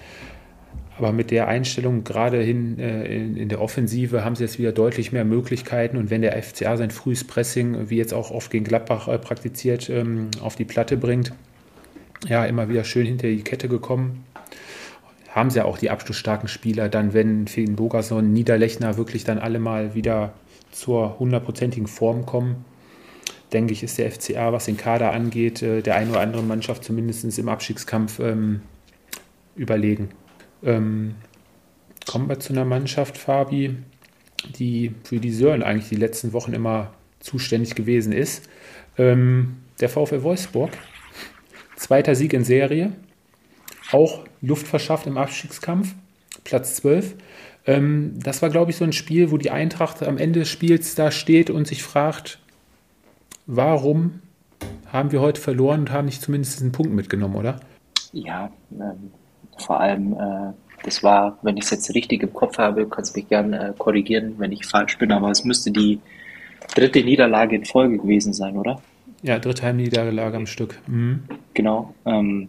Aber 0.98 1.12
mit 1.12 1.30
der 1.30 1.46
Einstellung 1.46 2.04
gerade 2.04 2.40
hin 2.40 2.78
äh, 2.78 3.04
in, 3.04 3.36
in, 3.36 3.48
der 3.48 3.60
Offensive 3.60 4.24
haben 4.24 4.34
sie 4.34 4.44
jetzt 4.44 4.58
wieder 4.58 4.72
deutlich 4.72 5.12
mehr 5.12 5.24
Möglichkeiten. 5.24 5.98
Und 5.98 6.10
wenn 6.10 6.22
der 6.22 6.42
FCA 6.42 6.76
sein 6.76 6.90
frühes 6.90 7.24
Pressing, 7.24 7.90
wie 7.90 7.96
jetzt 7.96 8.14
auch 8.14 8.30
oft 8.30 8.50
gegen 8.50 8.64
Gladbach 8.64 9.06
äh, 9.08 9.18
praktiziert, 9.18 9.90
ähm, 9.90 10.30
auf 10.40 10.56
die 10.56 10.64
Platte 10.64 10.96
bringt, 10.96 11.32
ja, 12.26 12.44
immer 12.46 12.68
wieder 12.68 12.84
schön 12.84 13.06
hinter 13.06 13.28
die 13.28 13.42
Kette 13.42 13.68
gekommen. 13.68 14.24
Haben 15.28 15.50
sie 15.50 15.58
ja 15.58 15.66
auch 15.66 15.76
die 15.76 15.90
abschlussstarken 15.90 16.48
Spieler, 16.48 16.88
dann, 16.88 17.12
wenn 17.12 17.46
Finn 17.46 17.76
Bogerson, 17.76 18.32
Niederlechner 18.32 18.96
wirklich 18.96 19.24
dann 19.24 19.38
alle 19.38 19.58
mal 19.58 19.94
wieder 19.94 20.32
zur 20.72 21.18
hundertprozentigen 21.18 21.88
Form 21.88 22.24
kommen, 22.24 22.64
denke 23.52 23.74
ich, 23.74 23.82
ist 23.82 23.98
der 23.98 24.10
FCA, 24.10 24.52
was 24.54 24.64
den 24.64 24.78
Kader 24.78 25.12
angeht, 25.12 25.60
äh, 25.60 25.82
der 25.82 25.96
einen 25.96 26.10
oder 26.10 26.20
anderen 26.20 26.48
Mannschaft 26.48 26.84
zumindest 26.84 27.38
im 27.38 27.48
Abstiegskampf 27.50 28.18
ähm, 28.18 28.62
überlegen. 29.56 30.08
Ähm, 30.62 31.14
kommen 32.06 32.28
wir 32.28 32.38
zu 32.38 32.52
einer 32.52 32.64
Mannschaft, 32.64 33.18
Fabi, 33.18 33.76
die 34.58 34.94
für 35.04 35.18
die 35.18 35.32
Sören 35.32 35.62
eigentlich 35.62 35.88
die 35.88 35.96
letzten 35.96 36.32
Wochen 36.32 36.52
immer 36.52 36.92
zuständig 37.20 37.74
gewesen 37.74 38.12
ist. 38.12 38.48
Ähm, 38.96 39.56
der 39.80 39.88
VfL 39.88 40.22
Wolfsburg, 40.22 40.70
zweiter 41.76 42.14
Sieg 42.14 42.32
in 42.32 42.44
Serie, 42.44 42.92
auch 43.92 44.24
Luft 44.40 44.66
verschafft 44.66 45.06
im 45.06 45.18
Abstiegskampf, 45.18 45.94
Platz 46.44 46.76
12. 46.76 47.16
Ähm, 47.66 48.14
das 48.22 48.42
war, 48.42 48.50
glaube 48.50 48.70
ich, 48.70 48.76
so 48.76 48.84
ein 48.84 48.92
Spiel, 48.92 49.30
wo 49.30 49.36
die 49.36 49.50
Eintracht 49.50 50.02
am 50.02 50.18
Ende 50.18 50.40
des 50.40 50.48
Spiels 50.48 50.94
da 50.94 51.10
steht 51.10 51.50
und 51.50 51.66
sich 51.66 51.82
fragt, 51.82 52.38
warum 53.46 54.20
haben 54.86 55.12
wir 55.12 55.20
heute 55.20 55.40
verloren 55.40 55.80
und 55.80 55.92
haben 55.92 56.06
nicht 56.06 56.22
zumindest 56.22 56.62
einen 56.62 56.72
Punkt 56.72 56.92
mitgenommen, 56.92 57.36
oder? 57.36 57.60
Ja, 58.12 58.50
ähm, 58.72 59.10
vor 59.58 59.80
allem, 59.80 60.12
äh, 60.12 60.52
das 60.82 61.02
war, 61.02 61.38
wenn 61.42 61.56
ich 61.56 61.64
es 61.64 61.70
jetzt 61.70 61.94
richtig 61.94 62.22
im 62.22 62.32
Kopf 62.32 62.58
habe, 62.58 62.86
kannst 62.86 63.14
du 63.14 63.20
mich 63.20 63.28
gerne 63.28 63.70
äh, 63.70 63.72
korrigieren, 63.76 64.34
wenn 64.38 64.52
ich 64.52 64.66
falsch 64.66 64.98
bin, 64.98 65.12
aber 65.12 65.30
es 65.30 65.44
müsste 65.44 65.70
die 65.70 66.00
dritte 66.74 67.02
Niederlage 67.02 67.56
in 67.56 67.64
Folge 67.64 67.98
gewesen 67.98 68.32
sein, 68.32 68.56
oder? 68.56 68.80
Ja, 69.22 69.38
dritte 69.38 69.62
Heimniederlage 69.62 70.36
am 70.36 70.46
Stück. 70.46 70.78
Mhm. 70.86 71.24
Genau. 71.54 71.94
Ähm, 72.04 72.48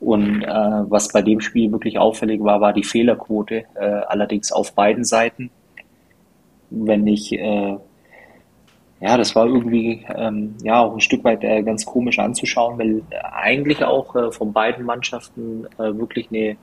und 0.00 0.42
äh, 0.42 0.48
was 0.48 1.08
bei 1.08 1.22
dem 1.22 1.40
Spiel 1.40 1.72
wirklich 1.72 1.98
auffällig 1.98 2.42
war, 2.42 2.60
war 2.60 2.72
die 2.72 2.84
Fehlerquote, 2.84 3.64
äh, 3.74 3.84
allerdings 4.06 4.52
auf 4.52 4.74
beiden 4.74 5.04
Seiten. 5.04 5.50
Wenn 6.70 7.06
ich 7.06 7.32
äh, 7.32 7.76
ja, 9.00 9.16
das 9.16 9.36
war 9.36 9.46
irgendwie 9.46 10.04
ähm, 10.14 10.56
ja 10.62 10.80
auch 10.80 10.94
ein 10.94 11.00
Stück 11.00 11.22
weit 11.22 11.44
äh, 11.44 11.62
ganz 11.62 11.84
komisch 11.84 12.18
anzuschauen, 12.18 12.78
weil 12.78 13.02
äh, 13.10 13.16
eigentlich 13.32 13.84
auch 13.84 14.16
äh, 14.16 14.32
von 14.32 14.52
beiden 14.52 14.84
Mannschaften 14.84 15.66
äh, 15.78 15.96
wirklich 15.96 16.28
eine 16.30 16.56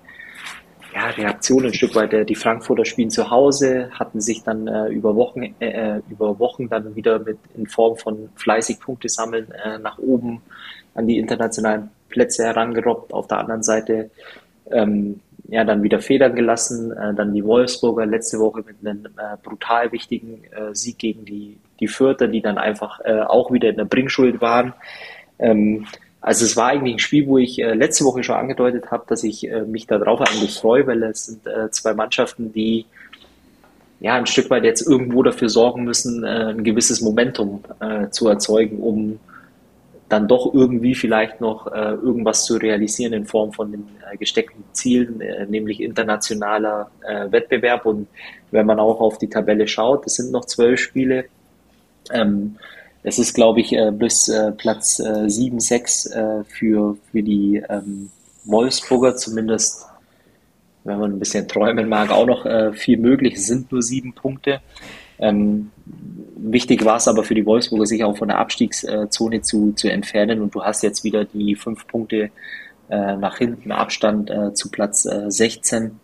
ja, 0.93 1.07
Reaktion 1.15 1.65
ein 1.65 1.73
Stück 1.73 1.95
weit. 1.95 2.11
Äh, 2.11 2.25
die 2.25 2.35
Frankfurter 2.35 2.83
spielen 2.83 3.09
zu 3.09 3.29
Hause, 3.29 3.89
hatten 3.91 4.19
sich 4.19 4.43
dann 4.43 4.67
äh, 4.67 4.87
über 4.87 5.15
Wochen 5.15 5.55
über 6.09 6.37
Wochen 6.39 6.67
dann 6.67 6.95
wieder 6.95 7.19
mit 7.19 7.37
in 7.55 7.67
Form 7.67 7.95
von 7.95 8.29
fleißig 8.35 8.79
Punkte 8.81 9.07
sammeln 9.07 9.47
nach 9.81 9.97
oben 9.97 10.41
an 10.93 11.07
die 11.07 11.17
internationalen 11.17 11.89
Plätze 12.09 12.43
herangerobbt. 12.43 13.13
Auf 13.13 13.27
der 13.27 13.39
anderen 13.39 13.63
Seite 13.63 14.09
ähm, 14.71 15.21
ja, 15.47 15.63
dann 15.63 15.83
wieder 15.83 15.99
federn 15.99 16.35
gelassen. 16.35 16.93
Dann 17.15 17.33
die 17.33 17.43
Wolfsburger 17.45 18.05
letzte 18.05 18.39
Woche 18.39 18.63
mit 18.65 18.75
einem 18.81 19.07
brutal 19.43 19.91
wichtigen 19.91 20.43
Sieg 20.73 20.97
gegen 20.97 21.25
die, 21.25 21.57
die 21.79 21.87
Fürther, 21.87 22.27
die 22.27 22.41
dann 22.41 22.57
einfach 22.57 22.99
äh, 23.03 23.21
auch 23.21 23.51
wieder 23.51 23.69
in 23.69 23.77
der 23.77 23.85
Bringschuld 23.85 24.41
waren. 24.41 24.73
Ähm, 25.39 25.85
also 26.21 26.43
es 26.43 26.57
war 26.57 26.69
eigentlich 26.69 26.95
ein 26.95 26.99
Spiel, 26.99 27.27
wo 27.27 27.37
ich 27.37 27.61
äh, 27.61 27.73
letzte 27.73 28.03
Woche 28.03 28.23
schon 28.23 28.35
angedeutet 28.35 28.89
habe, 28.89 29.03
dass 29.07 29.23
ich 29.23 29.47
äh, 29.47 29.61
mich 29.61 29.85
darauf 29.85 30.21
eigentlich 30.21 30.55
freue, 30.55 30.87
weil 30.87 31.03
es 31.03 31.25
sind 31.25 31.45
äh, 31.45 31.69
zwei 31.69 31.93
Mannschaften, 31.93 32.51
die 32.51 32.85
ja 33.99 34.15
ein 34.15 34.25
Stück 34.25 34.49
weit 34.49 34.63
jetzt 34.63 34.81
irgendwo 34.81 35.23
dafür 35.23 35.49
sorgen 35.49 35.83
müssen, 35.83 36.23
äh, 36.23 36.49
ein 36.49 36.63
gewisses 36.63 37.01
Momentum 37.01 37.63
äh, 37.79 38.09
zu 38.09 38.27
erzeugen, 38.27 38.79
um 38.79 39.19
dann 40.09 40.27
doch 40.27 40.53
irgendwie 40.53 40.93
vielleicht 40.93 41.41
noch 41.41 41.67
äh, 41.67 41.93
irgendwas 41.93 42.45
zu 42.45 42.57
realisieren 42.57 43.13
in 43.13 43.25
Form 43.25 43.51
von 43.51 43.71
den 43.71 43.87
gesteckten 44.19 44.63
Zielen, 44.71 45.21
nämlich 45.49 45.81
internationaler 45.81 46.91
Wettbewerb. 47.31 47.87
Und 47.87 48.07
wenn 48.51 48.67
man 48.67 48.79
auch 48.79 49.01
auf 49.01 49.17
die 49.17 49.27
Tabelle 49.27 49.67
schaut, 49.67 50.05
es 50.05 50.15
sind 50.15 50.31
noch 50.31 50.45
zwölf 50.45 50.79
Spiele. 50.79 51.25
Ähm, 52.11 52.57
es 53.03 53.19
ist, 53.19 53.33
glaube 53.35 53.61
ich, 53.61 53.73
äh, 53.73 53.91
bis 53.91 54.27
äh, 54.27 54.51
Platz 54.51 54.99
äh, 54.99 55.29
7, 55.29 55.59
6 55.59 56.05
äh, 56.07 56.43
für, 56.45 56.97
für 57.11 57.21
die 57.21 57.61
ähm, 57.69 58.09
Wolfsburger 58.45 59.15
zumindest, 59.15 59.85
wenn 60.83 60.99
man 60.99 61.13
ein 61.13 61.19
bisschen 61.19 61.47
träumen 61.47 61.87
mag, 61.87 62.09
auch 62.11 62.25
noch 62.25 62.45
äh, 62.45 62.73
viel 62.73 62.97
möglich. 62.97 63.35
Es 63.35 63.47
sind 63.47 63.71
nur 63.71 63.81
sieben 63.81 64.13
Punkte. 64.13 64.61
Ähm, 65.19 65.71
wichtig 66.35 66.83
war 66.83 66.97
es 66.97 67.07
aber 67.07 67.23
für 67.23 67.35
die 67.35 67.45
Wolfsburger, 67.45 67.85
sich 67.85 68.03
auch 68.03 68.17
von 68.17 68.27
der 68.27 68.39
Abstiegszone 68.39 69.41
zu, 69.41 69.71
zu 69.73 69.87
entfernen. 69.87 70.41
Und 70.41 70.55
du 70.55 70.63
hast 70.63 70.83
jetzt 70.83 71.03
wieder 71.03 71.25
die 71.25 71.55
fünf 71.55 71.87
Punkte 71.87 72.31
äh, 72.89 73.15
nach 73.15 73.37
hinten 73.37 73.71
Abstand 73.71 74.29
äh, 74.29 74.53
zu 74.53 74.69
Platz 74.69 75.05
äh, 75.05 75.29
16. 75.29 75.99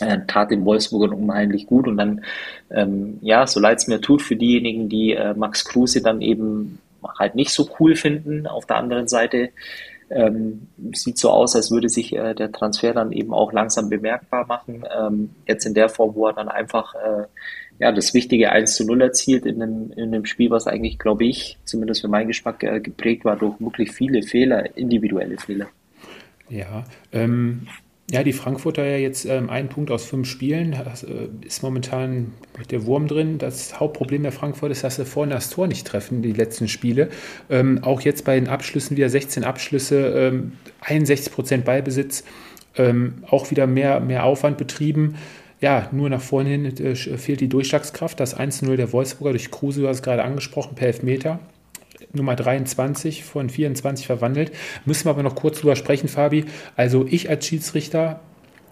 Äh, 0.00 0.20
tat 0.26 0.50
den 0.50 0.64
Wolfsburgern 0.64 1.12
unheimlich 1.12 1.66
gut. 1.66 1.86
Und 1.86 1.96
dann, 1.96 2.24
ähm, 2.70 3.18
ja, 3.20 3.46
so 3.46 3.60
leid 3.60 3.78
es 3.78 3.86
mir 3.86 4.00
tut 4.00 4.22
für 4.22 4.36
diejenigen, 4.36 4.88
die 4.88 5.12
äh, 5.12 5.34
Max 5.34 5.64
Kruse 5.64 6.02
dann 6.02 6.20
eben 6.20 6.78
halt 7.18 7.34
nicht 7.34 7.50
so 7.50 7.68
cool 7.78 7.96
finden. 7.96 8.46
Auf 8.46 8.66
der 8.66 8.76
anderen 8.76 9.08
Seite 9.08 9.50
ähm, 10.10 10.68
sieht 10.92 11.18
so 11.18 11.30
aus, 11.30 11.54
als 11.54 11.70
würde 11.70 11.88
sich 11.88 12.14
äh, 12.14 12.34
der 12.34 12.50
Transfer 12.52 12.92
dann 12.92 13.12
eben 13.12 13.32
auch 13.32 13.52
langsam 13.52 13.88
bemerkbar 13.88 14.46
machen. 14.46 14.84
Ähm, 14.98 15.30
jetzt 15.46 15.64
in 15.66 15.74
der 15.74 15.88
Form, 15.88 16.14
wo 16.14 16.26
er 16.26 16.32
dann 16.32 16.48
einfach 16.48 16.94
äh, 16.94 17.24
ja, 17.78 17.92
das 17.92 18.12
wichtige 18.12 18.50
1 18.50 18.74
zu 18.74 18.84
0 18.84 19.00
erzielt 19.00 19.46
in 19.46 19.62
einem, 19.62 19.92
in 19.92 20.14
einem 20.14 20.26
Spiel, 20.26 20.50
was 20.50 20.66
eigentlich, 20.66 20.98
glaube 20.98 21.24
ich, 21.24 21.58
zumindest 21.64 22.02
für 22.02 22.08
meinen 22.08 22.28
Geschmack 22.28 22.62
äh, 22.62 22.80
geprägt 22.80 23.24
war 23.24 23.36
durch 23.36 23.58
wirklich 23.58 23.92
viele 23.92 24.22
Fehler, 24.22 24.76
individuelle 24.76 25.38
Fehler. 25.38 25.68
Ja, 26.50 26.84
ähm, 27.12 27.68
ja, 28.10 28.22
die 28.22 28.32
Frankfurter 28.32 28.84
ja 28.84 28.96
jetzt 28.96 29.24
ähm, 29.24 29.50
ein 29.50 29.68
Punkt 29.68 29.90
aus 29.90 30.04
fünf 30.04 30.28
Spielen, 30.28 30.76
das, 30.84 31.04
äh, 31.04 31.28
ist 31.46 31.62
momentan 31.62 32.32
der 32.70 32.84
Wurm 32.86 33.06
drin. 33.06 33.38
Das 33.38 33.78
Hauptproblem 33.78 34.22
der 34.22 34.32
Frankfurter 34.32 34.72
ist, 34.72 34.84
dass 34.84 34.96
sie 34.96 35.04
vorne 35.04 35.34
das 35.34 35.50
Tor 35.50 35.66
nicht 35.66 35.86
treffen, 35.86 36.22
die 36.22 36.32
letzten 36.32 36.68
Spiele. 36.68 37.08
Ähm, 37.48 37.82
auch 37.82 38.00
jetzt 38.00 38.24
bei 38.24 38.38
den 38.38 38.48
Abschlüssen 38.48 38.96
wieder 38.96 39.08
16 39.08 39.44
Abschlüsse, 39.44 40.08
ähm, 40.08 40.52
61 40.80 41.32
Prozent 41.32 41.64
Ballbesitz, 41.64 42.24
ähm, 42.76 43.24
auch 43.28 43.50
wieder 43.50 43.66
mehr, 43.66 44.00
mehr 44.00 44.24
Aufwand 44.24 44.58
betrieben 44.58 45.14
ja, 45.60 45.88
nur 45.92 46.08
nach 46.08 46.22
vorne 46.22 46.50
hin 46.50 46.64
äh, 46.64 46.94
fehlt 46.94 47.40
die 47.40 47.48
Durchschlagskraft. 47.48 48.18
Das 48.18 48.36
1-0 48.36 48.76
der 48.76 48.92
Wolfsburger 48.92 49.32
durch 49.32 49.50
Kruse, 49.50 49.82
du 49.82 49.88
hast 49.88 49.98
es 49.98 50.02
gerade 50.02 50.24
angesprochen, 50.24 50.74
per 50.74 50.88
Elfmeter. 50.88 51.38
Nummer 52.12 52.36
23 52.36 53.24
von 53.24 53.48
24 53.48 54.06
verwandelt. 54.06 54.52
Müssen 54.84 55.06
wir 55.06 55.10
aber 55.10 55.22
noch 55.22 55.34
kurz 55.34 55.60
drüber 55.60 55.76
sprechen, 55.76 56.08
Fabi. 56.08 56.44
Also 56.76 57.06
ich 57.08 57.30
als 57.30 57.46
Schiedsrichter 57.46 58.20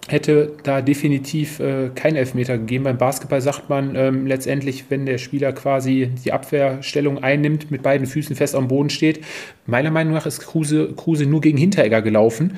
hätte 0.07 0.53
da 0.63 0.81
definitiv 0.81 1.59
äh, 1.59 1.89
keinen 1.93 2.15
Elfmeter 2.15 2.57
gegeben. 2.57 2.83
Beim 2.83 2.97
Basketball 2.97 3.41
sagt 3.41 3.69
man 3.69 3.95
ähm, 3.95 4.27
letztendlich, 4.27 4.85
wenn 4.89 5.05
der 5.05 5.17
Spieler 5.17 5.51
quasi 5.53 6.11
die 6.23 6.33
Abwehrstellung 6.33 7.23
einnimmt, 7.23 7.69
mit 7.69 7.83
beiden 7.83 8.07
Füßen 8.07 8.35
fest 8.35 8.55
am 8.55 8.67
Boden 8.67 8.89
steht. 8.89 9.23
Meiner 9.65 9.91
Meinung 9.91 10.13
nach 10.13 10.25
ist 10.25 10.39
Kruse, 10.39 10.93
Kruse 10.95 11.25
nur 11.25 11.41
gegen 11.41 11.57
Hinteregger 11.57 12.01
gelaufen. 12.01 12.57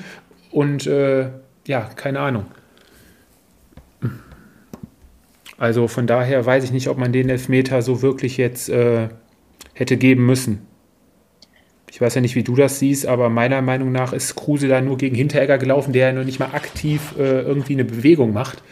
Und 0.50 0.86
äh, 0.86 1.28
ja, 1.66 1.90
keine 1.94 2.20
Ahnung. 2.20 2.46
Also 5.58 5.86
von 5.88 6.06
daher 6.06 6.44
weiß 6.44 6.64
ich 6.64 6.72
nicht, 6.72 6.88
ob 6.88 6.98
man 6.98 7.12
den 7.12 7.28
Elfmeter 7.28 7.82
so 7.82 8.02
wirklich 8.02 8.36
jetzt 8.36 8.68
äh, 8.68 9.08
hätte 9.74 9.96
geben 9.96 10.26
müssen. 10.26 10.66
Ich 11.92 12.00
weiß 12.00 12.14
ja 12.14 12.22
nicht, 12.22 12.34
wie 12.36 12.42
du 12.42 12.56
das 12.56 12.78
siehst, 12.78 13.04
aber 13.04 13.28
meiner 13.28 13.60
Meinung 13.60 13.92
nach 13.92 14.14
ist 14.14 14.34
Kruse 14.34 14.66
da 14.66 14.80
nur 14.80 14.96
gegen 14.96 15.14
Hinteregger 15.14 15.58
gelaufen, 15.58 15.92
der 15.92 16.06
ja 16.06 16.12
noch 16.14 16.24
nicht 16.24 16.38
mal 16.38 16.54
aktiv 16.54 17.12
äh, 17.18 17.42
irgendwie 17.42 17.74
eine 17.74 17.84
Bewegung 17.84 18.32
macht. 18.32 18.62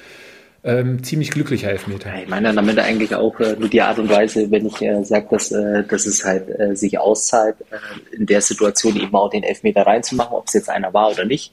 Ähm, 0.65 1.03
ziemlich 1.03 1.31
glücklicher 1.31 1.71
Elfmeter. 1.71 2.11
Ich 2.23 2.29
meine 2.29 2.55
damit 2.55 2.79
eigentlich 2.79 3.15
auch 3.15 3.39
äh, 3.41 3.57
nur 3.59 3.69
die 3.69 3.83
Art 3.83 3.99
und 3.99 4.09
Weise, 4.09 4.51
wenn 4.51 4.67
ich 4.67 4.81
äh, 4.81 5.05
sage, 5.05 5.27
dass, 5.31 5.53
äh, 5.53 5.85
dass 5.85 6.07
es 6.07 6.25
halt 6.25 6.49
äh, 6.59 6.75
sich 6.75 6.99
auszahlt, 6.99 7.57
äh, 7.71 8.17
in 8.17 8.25
der 8.25 8.41
Situation 8.41 8.97
eben 8.97 9.15
auch 9.15 9.29
den 9.29 9.43
Elfmeter 9.43 9.83
reinzumachen, 9.83 10.35
ob 10.35 10.47
es 10.47 10.55
jetzt 10.55 10.71
einer 10.71 10.93
war 10.95 11.11
oder 11.11 11.27
nicht 11.27 11.53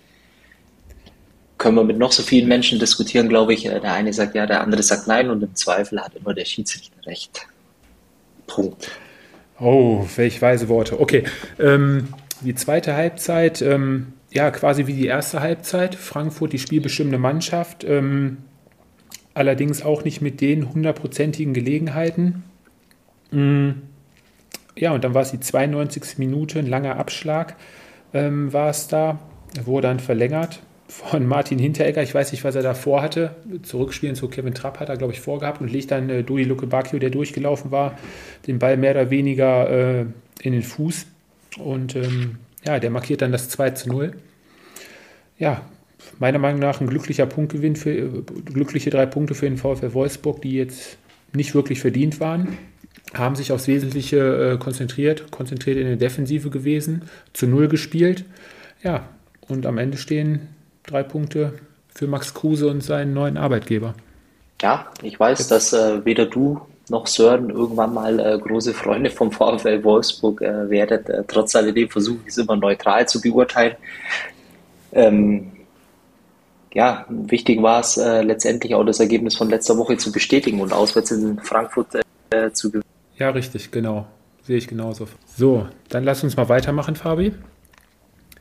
können 1.58 1.76
wir 1.76 1.84
mit 1.84 1.98
noch 1.98 2.12
so 2.12 2.22
vielen 2.22 2.48
Menschen 2.48 2.78
diskutieren, 2.78 3.30
glaube 3.30 3.54
ich. 3.54 3.66
Äh, 3.66 3.80
der 3.80 3.94
eine 3.94 4.14
sagt 4.14 4.36
ja, 4.36 4.46
der 4.46 4.62
andere 4.62 4.84
sagt 4.84 5.08
nein 5.08 5.30
und 5.30 5.42
im 5.44 5.56
Zweifel 5.56 6.00
hat 6.00 6.16
immer 6.16 6.34
der 6.34 6.46
Schiedsrichter 6.46 7.06
recht. 7.06 7.48
Punkt. 8.46 8.90
Oh, 9.60 10.06
welch 10.16 10.42
weise 10.42 10.70
Worte. 10.70 11.00
Okay, 11.00 11.24
ähm, 11.60 12.10
die 12.42 12.56
zweite 12.56 12.96
Halbzeit, 12.96 13.62
ähm, 13.62 14.14
ja, 14.32 14.52
quasi 14.52 14.88
wie 14.88 14.94
die 14.94 15.08
erste 15.08 15.42
Halbzeit. 15.42 15.96
Frankfurt 15.96 16.54
die 16.54 16.60
spielbestimmende 16.60 17.18
Mannschaft, 17.18 17.84
ähm, 17.84 18.38
allerdings 19.34 19.82
auch 19.82 20.04
nicht 20.04 20.22
mit 20.22 20.42
den 20.42 20.74
hundertprozentigen 20.74 21.54
Gelegenheiten. 21.54 22.44
Mhm. 23.32 23.82
Ja, 24.76 24.92
und 24.94 25.04
dann 25.04 25.16
war 25.16 25.24
es 25.24 25.32
die 25.32 25.40
92. 25.40 26.20
Minute, 26.20 26.60
ein 26.60 26.68
langer 26.68 26.98
Abschlag 26.98 27.56
ähm, 28.14 28.54
war 28.54 28.70
es 28.70 28.88
da, 28.88 29.20
wurde 29.66 29.88
dann 29.88 30.00
verlängert 30.00 30.62
von 30.88 31.26
Martin 31.28 31.60
Hinteregger. 31.60 32.02
Ich 32.02 32.14
weiß 32.14 32.32
nicht, 32.32 32.44
was 32.44 32.56
er 32.56 32.64
da 32.64 32.74
vorhatte. 32.74 33.36
Zurückspielen 33.64 34.16
zu 34.16 34.30
Kevin 34.30 34.54
Trapp 34.54 34.80
hat 34.80 34.90
er, 34.90 34.98
glaube 34.98 35.14
ich, 35.14 35.20
vorgehabt 35.20 35.62
und 35.62 35.72
legt 35.72 35.92
dann 35.92 36.10
äh, 36.10 36.24
Dodi 36.24 36.44
Lukebakio, 36.44 37.00
der 37.00 37.10
durchgelaufen 37.10 37.72
war, 37.72 37.98
den 38.48 38.60
Ball 38.60 38.78
mehr 38.78 38.92
oder 38.92 39.10
weniger 39.10 39.70
äh, 39.70 40.06
in 40.42 40.54
den 40.54 40.64
Fuß. 40.64 41.06
Und 41.60 41.96
ähm, 41.96 42.38
ja, 42.66 42.80
der 42.80 42.90
markiert 42.90 43.22
dann 43.22 43.32
das 43.32 43.50
2 43.50 43.72
zu 43.72 43.90
0. 43.90 44.14
Ja, 45.38 45.62
meiner 46.20 46.40
Meinung 46.40 46.60
nach 46.60 46.80
ein 46.80 46.88
glücklicher 46.88 47.26
Punktgewinn 47.26 47.76
für 47.76 47.92
äh, 47.92 48.24
glückliche 48.46 48.90
drei 48.90 49.06
Punkte 49.06 49.36
für 49.36 49.46
den 49.46 49.58
VfL 49.58 49.94
Wolfsburg, 49.94 50.42
die 50.42 50.54
jetzt 50.54 50.98
nicht 51.34 51.54
wirklich 51.54 51.82
verdient 51.82 52.20
waren. 52.20 52.58
Haben 53.14 53.36
sich 53.36 53.52
aufs 53.52 53.68
Wesentliche 53.68 54.54
äh, 54.54 54.58
konzentriert, 54.58 55.32
konzentriert 55.32 55.78
in 55.78 55.86
der 55.86 55.98
Defensive 55.98 56.50
gewesen, 56.50 57.04
zu 57.34 57.48
Null 57.48 57.68
gespielt. 57.68 58.26
Ja, 58.84 59.10
und 59.42 59.66
am 59.66 59.78
Ende 59.78 59.98
stehen 59.98 60.50
drei 60.88 61.04
Punkte 61.04 61.54
für 61.94 62.08
Max 62.08 62.34
Kruse 62.34 62.68
und 62.68 62.84
seinen 62.84 63.14
neuen 63.14 63.38
Arbeitgeber. 63.38 63.94
Ja, 64.62 64.88
ich 65.04 65.20
weiß, 65.20 65.40
Jetzt. 65.40 65.52
dass 65.52 65.74
äh, 65.74 66.04
weder 66.04 66.26
du 66.26 66.62
noch 66.90 67.06
Sören 67.06 67.50
irgendwann 67.50 67.94
mal 67.94 68.20
äh, 68.20 68.40
große 68.40 68.74
Freunde 68.74 69.12
vom 69.12 69.32
VfL 69.32 69.84
Wolfsburg 69.84 70.42
äh, 70.42 70.70
werdet. 70.70 71.10
Äh, 71.10 71.24
trotz 71.28 71.56
alledem 71.56 71.90
versuche 71.90 72.20
ich 72.24 72.30
es 72.30 72.38
immer 72.38 72.56
neutral 72.56 73.08
zu 73.08 73.22
beurteilen. 73.22 73.76
Ähm, 74.94 75.52
ja, 76.74 77.06
wichtig 77.10 77.62
war 77.62 77.82
es 77.82 77.98
äh, 77.98 78.22
letztendlich 78.22 78.74
auch 78.74 78.84
das 78.84 79.00
Ergebnis 79.00 79.36
von 79.36 79.50
letzter 79.50 79.78
Woche 79.78 79.98
zu 79.98 80.12
bestätigen 80.12 80.62
und 80.62 80.74
auswärts 80.74 81.12
in 81.12 81.40
Frankfurt 81.40 81.88
äh, 82.30 82.52
zu 82.52 82.70
gewinnen. 82.70 82.84
Ja, 83.18 83.32
richtig, 83.32 83.72
genau. 83.72 84.08
Sehe 84.44 84.58
ich 84.58 84.68
genauso. 84.68 85.08
So, 85.36 85.68
dann 85.90 86.04
lass 86.04 86.24
uns 86.24 86.38
mal 86.38 86.48
weitermachen, 86.48 86.96
Fabi. 86.96 87.34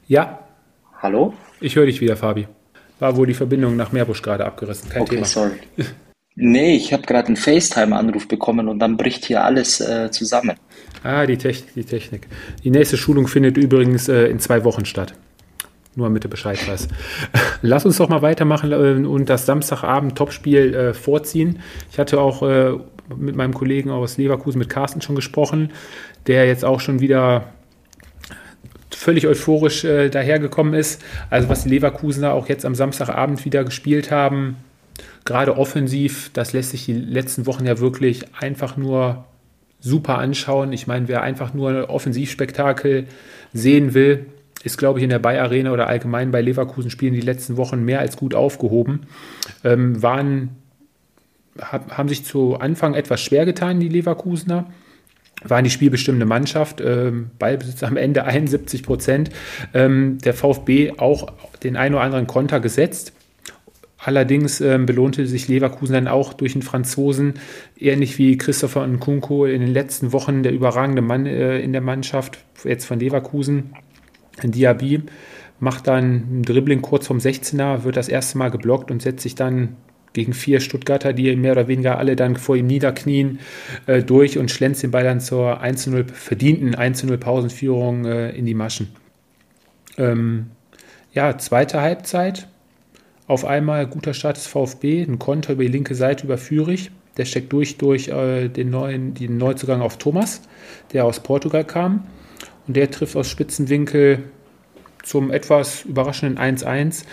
Ja. 0.07 0.39
Hallo? 1.03 1.35
Ich 1.61 1.77
höre 1.77 1.87
dich 1.87 2.01
wieder, 2.01 2.17
Fabi. 2.17 2.47
War 2.99 3.17
wohl 3.17 3.27
die 3.27 3.35
Verbindung 3.35 3.77
nach 3.77 3.93
Meerbusch 3.93 4.23
gerade 4.23 4.45
abgerissen. 4.45 4.89
Kein 4.91 5.03
okay, 5.03 5.17
Thema. 5.17 5.27
sorry. 5.27 5.57
Nee, 6.39 6.77
ich 6.77 6.93
habe 6.93 7.03
gerade 7.05 7.29
einen 7.29 7.37
FaceTime-Anruf 7.37 8.29
bekommen 8.29 8.69
und 8.69 8.79
dann 8.79 8.99
bricht 8.99 9.25
hier 9.25 9.43
alles 9.43 9.81
äh, 9.81 10.11
zusammen. 10.11 10.57
Ah, 11.03 11.25
die 11.25 11.39
Technik, 11.39 11.73
die 11.73 11.85
Technik. 11.85 12.29
Die 12.63 12.69
nächste 12.69 12.99
Schulung 12.99 13.27
findet 13.27 13.57
übrigens 13.57 14.07
äh, 14.09 14.27
in 14.27 14.39
zwei 14.39 14.63
Wochen 14.63 14.85
statt. 14.85 15.15
Nur 15.95 16.09
damit 16.09 16.25
du 16.25 16.29
Bescheid 16.29 16.59
weißt. 16.69 16.91
Lass 17.63 17.87
uns 17.87 17.97
doch 17.97 18.11
mal 18.11 18.21
weitermachen 18.21 18.71
äh, 18.73 19.07
und 19.07 19.31
das 19.31 19.47
Samstagabend-Topspiel 19.47 20.75
äh, 20.75 20.93
vorziehen. 20.93 21.61
Ich 21.91 21.99
hatte 21.99 22.21
auch 22.21 22.43
äh, 22.43 22.73
mit 23.17 23.35
meinem 23.35 23.55
Kollegen 23.55 23.89
aus 23.89 24.19
Leverkusen, 24.19 24.59
mit 24.59 24.69
Carsten, 24.69 25.01
schon 25.01 25.17
gesprochen, 25.17 25.73
der 26.27 26.47
jetzt 26.47 26.67
auch 26.67 26.81
schon 26.81 27.01
wieder 27.01 27.55
völlig 29.07 29.29
euphorisch 29.29 29.85
äh, 29.85 30.09
dahergekommen 30.09 30.75
ist. 30.75 31.01
Also 31.31 31.49
was 31.49 31.63
die 31.63 31.69
Leverkusener 31.69 32.33
auch 32.33 32.49
jetzt 32.49 32.65
am 32.65 32.75
Samstagabend 32.75 33.45
wieder 33.45 33.63
gespielt 33.63 34.11
haben, 34.11 34.57
gerade 35.25 35.57
offensiv, 35.57 36.31
das 36.33 36.53
lässt 36.53 36.71
sich 36.71 36.87
die 36.87 36.95
letzten 36.95 37.47
Wochen 37.47 37.67
ja 37.67 37.79
wirklich 37.79 38.25
einfach 38.41 38.77
nur 38.77 39.25
super 39.79 40.19
anschauen. 40.19 40.73
Ich 40.73 40.89
meine, 40.89 41.07
wer 41.07 41.23
einfach 41.23 41.55
nur 41.55 41.71
ein 41.71 41.85
Offensivspektakel 41.85 43.07
sehen 43.53 43.95
will, 43.95 44.27
ist, 44.65 44.77
glaube 44.77 44.99
ich, 44.99 45.05
in 45.05 45.11
der 45.11 45.21
Bay 45.21 45.39
Arena 45.39 45.71
oder 45.71 45.87
allgemein 45.87 46.33
bei 46.33 46.41
Leverkusen 46.41 46.91
spielen 46.91 47.15
die 47.15 47.21
letzten 47.21 47.57
Wochen 47.57 47.85
mehr 47.85 48.01
als 48.01 48.17
gut 48.17 48.35
aufgehoben. 48.35 49.03
Ähm, 49.63 50.03
waren, 50.03 50.57
hab, 51.61 51.97
haben 51.97 52.09
sich 52.09 52.25
zu 52.25 52.57
Anfang 52.57 52.95
etwas 52.95 53.21
schwer 53.21 53.45
getan, 53.45 53.79
die 53.79 53.89
Leverkusener 53.89 54.67
waren 55.49 55.65
die 55.65 55.71
spielbestimmende 55.71 56.27
Mannschaft, 56.27 56.81
ähm, 56.81 57.31
Ballbesitz 57.39 57.83
am 57.83 57.97
Ende 57.97 58.25
71 58.25 58.83
Prozent. 58.83 59.31
Ähm, 59.75 60.19
der 60.19 60.35
VfB 60.35 60.93
auch 60.99 61.33
den 61.63 61.77
einen 61.77 61.95
oder 61.95 62.05
anderen 62.05 62.27
Konter 62.27 62.61
gesetzt. 62.61 63.13
Allerdings 63.99 64.61
ähm, 64.61 64.87
belohnte 64.87 65.27
sich 65.27 65.49
Leverkusen 65.49 65.95
dann 65.95 66.09
auch 66.09 66.33
durch 66.33 66.55
einen 66.55 66.63
Franzosen, 66.63 67.35
ähnlich 67.79 68.19
wie 68.19 68.37
Christopher 68.37 68.87
Nkunku 68.87 69.47
in 69.47 69.61
den 69.61 69.73
letzten 69.73 70.13
Wochen 70.13 70.43
der 70.43 70.53
überragende 70.53 71.03
Mann 71.03 71.27
äh, 71.27 71.59
in 71.59 71.73
der 71.73 71.81
Mannschaft, 71.81 72.39
jetzt 72.63 72.85
von 72.85 73.01
Leverkusen. 73.01 73.73
Diaby 74.43 75.03
macht 75.59 75.87
dann 75.89 76.41
ein 76.41 76.43
Dribbling 76.43 76.83
kurz 76.83 77.07
vom 77.07 77.19
16er, 77.19 77.85
wird 77.85 77.97
das 77.97 78.09
erste 78.09 78.39
Mal 78.39 78.51
geblockt 78.51 78.91
und 78.91 79.01
setzt 79.03 79.23
sich 79.23 79.35
dann 79.35 79.77
gegen 80.17 80.33
vier 80.33 80.61
Stuttgarter, 80.61 81.13
die 81.13 81.37
mehr 81.37 81.53
oder 81.53 81.69
weniger 81.69 81.99
alle 81.99 82.17
dann 82.17 82.37
vor 82.37 82.57
ihm 82.57 82.67
niederknien, 82.67 83.39
äh, 83.87 84.03
durch 84.03 84.39
und 84.39 84.51
schlänzt 84.51 84.83
den 84.83 84.91
Ball 84.91 85.05
dann 85.05 85.21
zur 85.21 85.63
1-0 85.63 86.11
verdienten 86.11 86.75
1-0 86.75 87.15
Pausenführung 87.19 88.07
äh, 88.07 88.31
in 88.31 88.47
die 88.47 88.55
Maschen. 88.55 88.89
Ähm, 89.99 90.47
ja, 91.13 91.37
zweite 91.37 91.83
Halbzeit. 91.83 92.49
Auf 93.27 93.45
einmal 93.45 93.87
guter 93.87 94.15
Start 94.15 94.39
des 94.39 94.47
VfB, 94.47 95.03
ein 95.03 95.19
Konter 95.19 95.53
über 95.53 95.65
die 95.65 95.71
linke 95.71 95.95
Seite 95.95 96.25
über 96.25 96.39
Fürich. 96.39 96.91
Der 97.19 97.27
steckt 97.27 97.53
durch 97.53 97.77
durch 97.77 98.09
äh, 98.09 98.49
den, 98.49 98.71
neuen, 98.71 99.13
den 99.13 99.37
Neuzugang 99.37 99.83
auf 99.83 99.99
Thomas, 99.99 100.41
der 100.95 101.05
aus 101.05 101.21
Portugal 101.21 101.65
kam. 101.65 102.07
Und 102.67 102.77
der 102.77 102.91
trifft 102.91 103.17
aus 103.17 103.29
Spitzenwinkel 103.29 104.23
zum 105.03 105.31
etwas 105.31 105.85
überraschenden 105.85 106.39
1-1. 106.39 107.05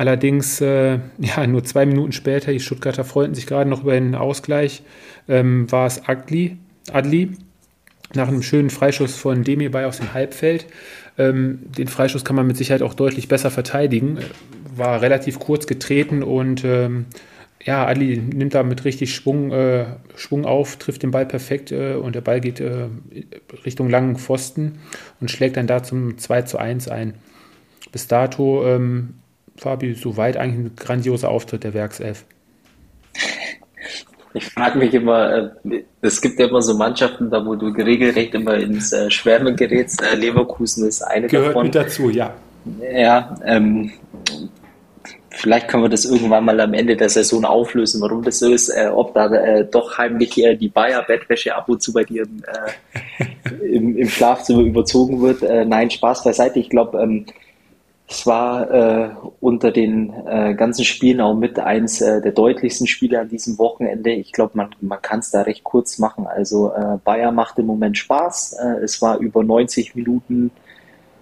Allerdings, 0.00 0.62
äh, 0.62 0.98
ja, 1.18 1.46
nur 1.46 1.62
zwei 1.62 1.84
Minuten 1.84 2.12
später, 2.12 2.52
die 2.52 2.60
Stuttgarter 2.60 3.04
freuten 3.04 3.34
sich 3.34 3.46
gerade 3.46 3.68
noch 3.68 3.82
über 3.82 3.92
den 3.92 4.14
Ausgleich, 4.14 4.82
ähm, 5.28 5.70
war 5.70 5.86
es 5.86 6.08
Adli, 6.08 6.56
Adli 6.90 7.32
nach 8.14 8.28
einem 8.28 8.42
schönen 8.42 8.70
Freischuss 8.70 9.14
von 9.16 9.44
Demirbay 9.44 9.84
aus 9.84 9.98
dem 9.98 10.14
Halbfeld. 10.14 10.64
Ähm, 11.18 11.58
den 11.76 11.86
Freischuss 11.86 12.24
kann 12.24 12.34
man 12.34 12.46
mit 12.46 12.56
Sicherheit 12.56 12.80
auch 12.80 12.94
deutlich 12.94 13.28
besser 13.28 13.50
verteidigen. 13.50 14.18
War 14.74 15.02
relativ 15.02 15.38
kurz 15.38 15.66
getreten 15.66 16.22
und 16.22 16.64
ähm, 16.64 17.04
ja, 17.62 17.86
Adli 17.86 18.16
nimmt 18.16 18.54
da 18.54 18.62
mit 18.62 18.86
richtig 18.86 19.14
Schwung, 19.14 19.52
äh, 19.52 19.84
Schwung 20.16 20.46
auf, 20.46 20.76
trifft 20.76 21.02
den 21.02 21.10
Ball 21.10 21.26
perfekt 21.26 21.72
äh, 21.72 21.92
und 21.92 22.14
der 22.14 22.22
Ball 22.22 22.40
geht 22.40 22.58
äh, 22.58 22.86
Richtung 23.66 23.90
langen 23.90 24.16
Pfosten 24.16 24.78
und 25.20 25.30
schlägt 25.30 25.58
dann 25.58 25.66
da 25.66 25.82
zum 25.82 26.16
2 26.16 26.40
zu 26.42 26.56
1 26.56 26.88
ein. 26.88 27.16
Bis 27.92 28.06
dato 28.06 28.66
ähm, 28.66 29.19
Fabi, 29.60 29.94
soweit 29.94 30.38
eigentlich 30.38 30.72
ein 30.72 30.76
grandioser 30.76 31.28
Auftritt 31.28 31.64
der 31.64 31.74
Werkself. 31.74 32.24
Ich 34.32 34.46
frage 34.46 34.78
mich 34.78 34.94
immer, 34.94 35.52
äh, 35.64 35.82
es 36.00 36.22
gibt 36.22 36.38
ja 36.38 36.46
immer 36.46 36.62
so 36.62 36.74
Mannschaften, 36.74 37.30
da 37.30 37.44
wo 37.44 37.56
du 37.56 37.66
regelrecht 37.66 38.34
immer 38.34 38.54
ins 38.54 38.92
äh, 38.92 39.10
Schwärmen 39.10 39.56
gerätst. 39.56 40.02
Äh, 40.02 40.14
Leverkusen 40.14 40.88
ist 40.88 41.02
eine 41.02 41.26
Gehört 41.26 41.48
davon. 41.48 41.64
mit 41.64 41.74
dazu, 41.74 42.08
ja. 42.08 42.32
Ja, 42.90 43.34
ähm, 43.44 43.90
vielleicht 45.30 45.68
können 45.68 45.82
wir 45.82 45.88
das 45.90 46.06
irgendwann 46.06 46.44
mal 46.44 46.58
am 46.60 46.72
Ende 46.72 46.96
der 46.96 47.08
Saison 47.10 47.44
auflösen, 47.44 48.00
warum 48.00 48.22
das 48.22 48.38
so 48.38 48.50
ist, 48.50 48.70
äh, 48.70 48.86
ob 48.86 49.12
da 49.12 49.26
äh, 49.26 49.66
doch 49.66 49.98
heimlich 49.98 50.42
äh, 50.42 50.54
die 50.56 50.68
Bayer-Bettwäsche 50.68 51.54
ab 51.54 51.68
und 51.68 51.82
zu 51.82 51.92
bei 51.92 52.04
dir 52.04 52.22
im, 52.22 52.42
im, 53.62 53.96
im 53.96 54.08
Schlafzimmer 54.08 54.62
überzogen 54.62 55.20
wird. 55.20 55.42
nein, 55.68 55.90
Spaß 55.90 56.24
beiseite. 56.24 56.60
Ich 56.60 56.70
glaube, 56.70 56.98
ähm, 56.98 57.26
es 58.10 58.26
war 58.26 58.70
äh, 58.70 59.10
unter 59.38 59.70
den 59.70 60.12
äh, 60.26 60.54
ganzen 60.54 60.84
Spielen 60.84 61.20
auch 61.20 61.34
mit 61.34 61.60
eins 61.60 62.00
äh, 62.00 62.20
der 62.20 62.32
deutlichsten 62.32 62.88
Spiele 62.88 63.20
an 63.20 63.28
diesem 63.28 63.56
Wochenende. 63.56 64.10
Ich 64.10 64.32
glaube, 64.32 64.52
man, 64.54 64.70
man 64.80 65.00
kann 65.00 65.20
es 65.20 65.30
da 65.30 65.42
recht 65.42 65.62
kurz 65.62 66.00
machen. 66.00 66.26
Also 66.26 66.72
äh, 66.72 66.98
Bayer 67.04 67.30
macht 67.30 67.60
im 67.60 67.66
Moment 67.66 67.96
Spaß. 67.96 68.54
Äh, 68.54 68.84
es 68.84 69.00
war 69.00 69.18
über 69.18 69.44
90 69.44 69.94
Minuten 69.94 70.50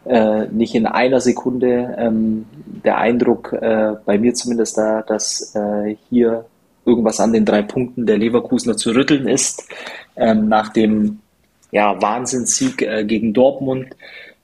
äh, 0.07 0.47
nicht 0.47 0.75
in 0.75 0.87
einer 0.87 1.21
Sekunde 1.21 1.95
ähm, 1.99 2.47
der 2.85 2.97
Eindruck, 2.97 3.53
äh, 3.53 3.97
bei 4.07 4.17
mir 4.17 4.33
zumindest 4.33 4.79
da, 4.79 5.03
dass 5.03 5.55
äh, 5.55 5.95
hier 6.09 6.47
irgendwas 6.87 7.21
an 7.21 7.35
den 7.35 7.45
drei 7.45 7.61
Punkten 7.61 8.07
der 8.07 8.17
Leverkusener 8.17 8.79
zu 8.79 8.93
rütteln 8.93 9.29
ist. 9.29 9.69
Ähm, 10.17 10.49
nach 10.49 10.71
dem 10.71 11.21
ja, 11.71 12.01
Wahnsinnssieg 12.01 12.81
äh, 12.81 13.05
gegen 13.05 13.35
Dortmund 13.35 13.89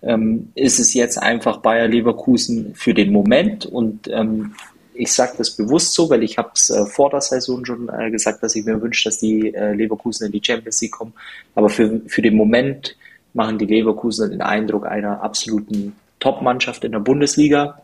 ähm, 0.06 0.50
ist 0.54 0.78
es 0.78 0.94
jetzt 0.94 1.18
einfach 1.18 1.58
Bayer 1.58 1.88
Leverkusen 1.88 2.74
für 2.74 2.94
den 2.94 3.12
Moment 3.12 3.66
und 3.66 4.08
ähm, 4.08 4.54
ich 4.94 5.12
sage 5.12 5.34
das 5.38 5.50
bewusst 5.50 5.92
so, 5.92 6.08
weil 6.08 6.22
ich 6.22 6.38
habe 6.38 6.50
es 6.54 6.70
äh, 6.70 6.86
vor 6.86 7.10
der 7.10 7.20
Saison 7.20 7.64
schon 7.64 7.88
äh, 7.88 8.10
gesagt, 8.10 8.42
dass 8.42 8.54
ich 8.54 8.64
mir 8.64 8.80
wünsche, 8.80 9.08
dass 9.08 9.18
die 9.18 9.52
äh, 9.52 9.74
Leverkusen 9.74 10.26
in 10.26 10.32
die 10.32 10.42
Champions 10.44 10.80
League 10.80 10.92
kommen. 10.92 11.12
Aber 11.54 11.68
für, 11.68 12.00
für 12.06 12.22
den 12.22 12.36
Moment 12.36 12.96
machen 13.32 13.58
die 13.58 13.66
Leverkusen 13.66 14.30
den 14.30 14.40
Eindruck 14.40 14.86
einer 14.86 15.22
absoluten 15.22 15.96
Top-Mannschaft 16.20 16.84
in 16.84 16.92
der 16.92 17.00
Bundesliga. 17.00 17.82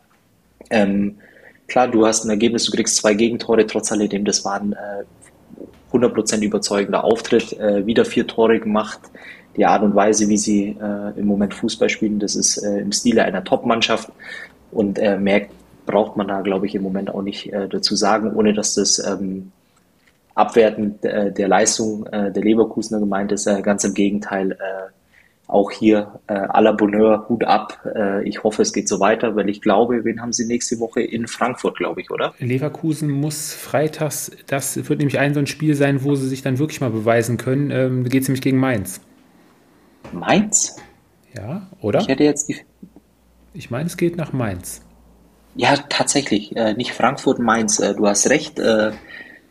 Ähm, 0.70 1.16
klar, 1.66 1.88
du 1.88 2.06
hast 2.06 2.24
ein 2.24 2.30
Ergebnis, 2.30 2.66
du 2.66 2.72
kriegst 2.72 2.96
zwei 2.96 3.14
Gegentore, 3.14 3.66
trotz 3.66 3.90
alledem, 3.90 4.24
das 4.24 4.44
war 4.44 4.60
ein 4.60 4.72
äh, 4.72 5.04
100% 5.92 6.42
überzeugender 6.42 7.02
Auftritt, 7.02 7.52
äh, 7.58 7.84
wieder 7.84 8.04
vier 8.04 8.26
Tore 8.28 8.60
gemacht 8.60 9.00
die 9.56 9.66
Art 9.66 9.82
und 9.82 9.94
Weise, 9.94 10.28
wie 10.28 10.38
sie 10.38 10.76
äh, 10.80 11.18
im 11.18 11.26
Moment 11.26 11.54
Fußball 11.54 11.88
spielen, 11.88 12.18
das 12.18 12.36
ist 12.36 12.58
äh, 12.58 12.78
im 12.78 12.92
Stile 12.92 13.24
einer 13.24 13.44
Top-Mannschaft. 13.44 14.10
Und 14.70 14.98
äh, 14.98 15.18
mehr 15.18 15.46
braucht 15.86 16.16
man 16.16 16.28
da, 16.28 16.40
glaube 16.40 16.66
ich, 16.66 16.74
im 16.74 16.82
Moment 16.82 17.12
auch 17.12 17.22
nicht 17.22 17.52
äh, 17.52 17.68
dazu 17.68 17.96
sagen, 17.96 18.32
ohne 18.34 18.54
dass 18.54 18.74
das 18.74 19.04
ähm, 19.04 19.50
abwertend 20.34 21.04
äh, 21.04 21.32
der 21.32 21.48
Leistung 21.48 22.06
äh, 22.06 22.32
der 22.32 22.42
Leverkusener 22.42 23.00
gemeint 23.00 23.32
ist. 23.32 23.46
Ganz 23.62 23.84
im 23.84 23.94
Gegenteil, 23.94 24.56
auch 25.50 25.70
hier 25.70 26.20
äh, 26.28 26.32
à 26.34 26.60
la 26.60 26.72
Bonheur, 26.72 27.26
Hut 27.28 27.44
ab. 27.44 27.78
Äh, 27.94 28.26
ich 28.28 28.42
hoffe, 28.42 28.62
es 28.62 28.72
geht 28.72 28.88
so 28.88 29.00
weiter, 29.00 29.36
weil 29.36 29.48
ich 29.48 29.60
glaube, 29.60 30.04
wen 30.04 30.20
haben 30.20 30.32
sie 30.32 30.46
nächste 30.46 30.78
Woche 30.78 31.02
in 31.02 31.26
Frankfurt, 31.26 31.76
glaube 31.76 32.00
ich, 32.00 32.10
oder? 32.10 32.34
Leverkusen 32.38 33.10
muss 33.10 33.52
freitags, 33.52 34.30
das 34.46 34.76
wird 34.88 34.98
nämlich 34.98 35.18
ein 35.18 35.34
so 35.34 35.40
ein 35.40 35.46
Spiel 35.46 35.74
sein, 35.74 36.04
wo 36.04 36.14
sie 36.14 36.28
sich 36.28 36.42
dann 36.42 36.58
wirklich 36.58 36.80
mal 36.80 36.90
beweisen 36.90 37.36
können. 37.36 37.70
Ähm, 37.70 38.04
geht 38.04 38.22
es 38.22 38.28
nämlich 38.28 38.42
gegen 38.42 38.58
Mainz. 38.58 39.00
Mainz? 40.12 40.76
Ja, 41.36 41.68
oder? 41.80 42.00
Ich 42.00 42.08
hätte 42.08 42.24
jetzt 42.24 42.48
die. 42.48 42.56
Ich 43.52 43.70
meine, 43.70 43.86
es 43.86 43.96
geht 43.96 44.16
nach 44.16 44.32
Mainz. 44.32 44.82
Ja, 45.54 45.76
tatsächlich. 45.88 46.56
Äh, 46.56 46.74
nicht 46.74 46.92
Frankfurt, 46.92 47.38
Mainz. 47.38 47.80
Äh, 47.80 47.94
du 47.94 48.06
hast 48.06 48.28
recht. 48.30 48.58
Äh, 48.58 48.92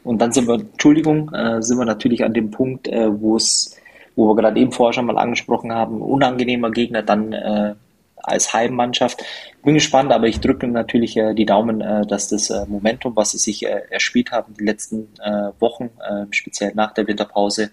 und 0.04 0.20
dann 0.20 0.32
sind 0.32 0.48
wir, 0.48 0.56
Entschuldigung, 0.56 1.34
äh, 1.34 1.62
sind 1.62 1.78
wir 1.78 1.86
natürlich 1.86 2.24
an 2.24 2.34
dem 2.34 2.52
Punkt, 2.52 2.88
äh, 2.88 3.10
wo 3.22 3.36
es 3.36 3.76
wo 4.16 4.28
wir 4.28 4.36
gerade 4.36 4.60
eben 4.60 4.74
vorher 4.74 4.94
schon 4.94 5.06
mal 5.06 5.18
angesprochen 5.18 5.72
haben, 5.72 6.02
unangenehmer 6.02 6.72
Gegner 6.72 7.04
dann 7.04 7.32
äh, 7.32 7.76
als 8.24 8.54
Heimmannschaft. 8.54 9.24
Bin 9.64 9.74
gespannt, 9.74 10.12
aber 10.12 10.28
ich 10.28 10.40
drücke 10.40 10.68
natürlich 10.68 11.18
äh, 11.18 11.34
die 11.34 11.46
Daumen, 11.46 11.82
äh, 11.82 12.06
dass 12.06 12.30
das 12.30 12.50
äh, 12.50 12.66
Momentum, 12.68 13.16
was 13.16 13.32
sie 13.32 13.38
sich 13.38 13.66
äh, 13.66 13.82
erspielt 13.90 14.32
haben 14.32 14.54
die 14.60 14.64
letzten 14.64 15.10
äh, 15.24 15.52
Wochen, 15.60 15.90
äh, 16.08 16.26
speziell 16.32 16.72
nach 16.76 16.94
der 16.94 17.08
Winterpause, 17.08 17.72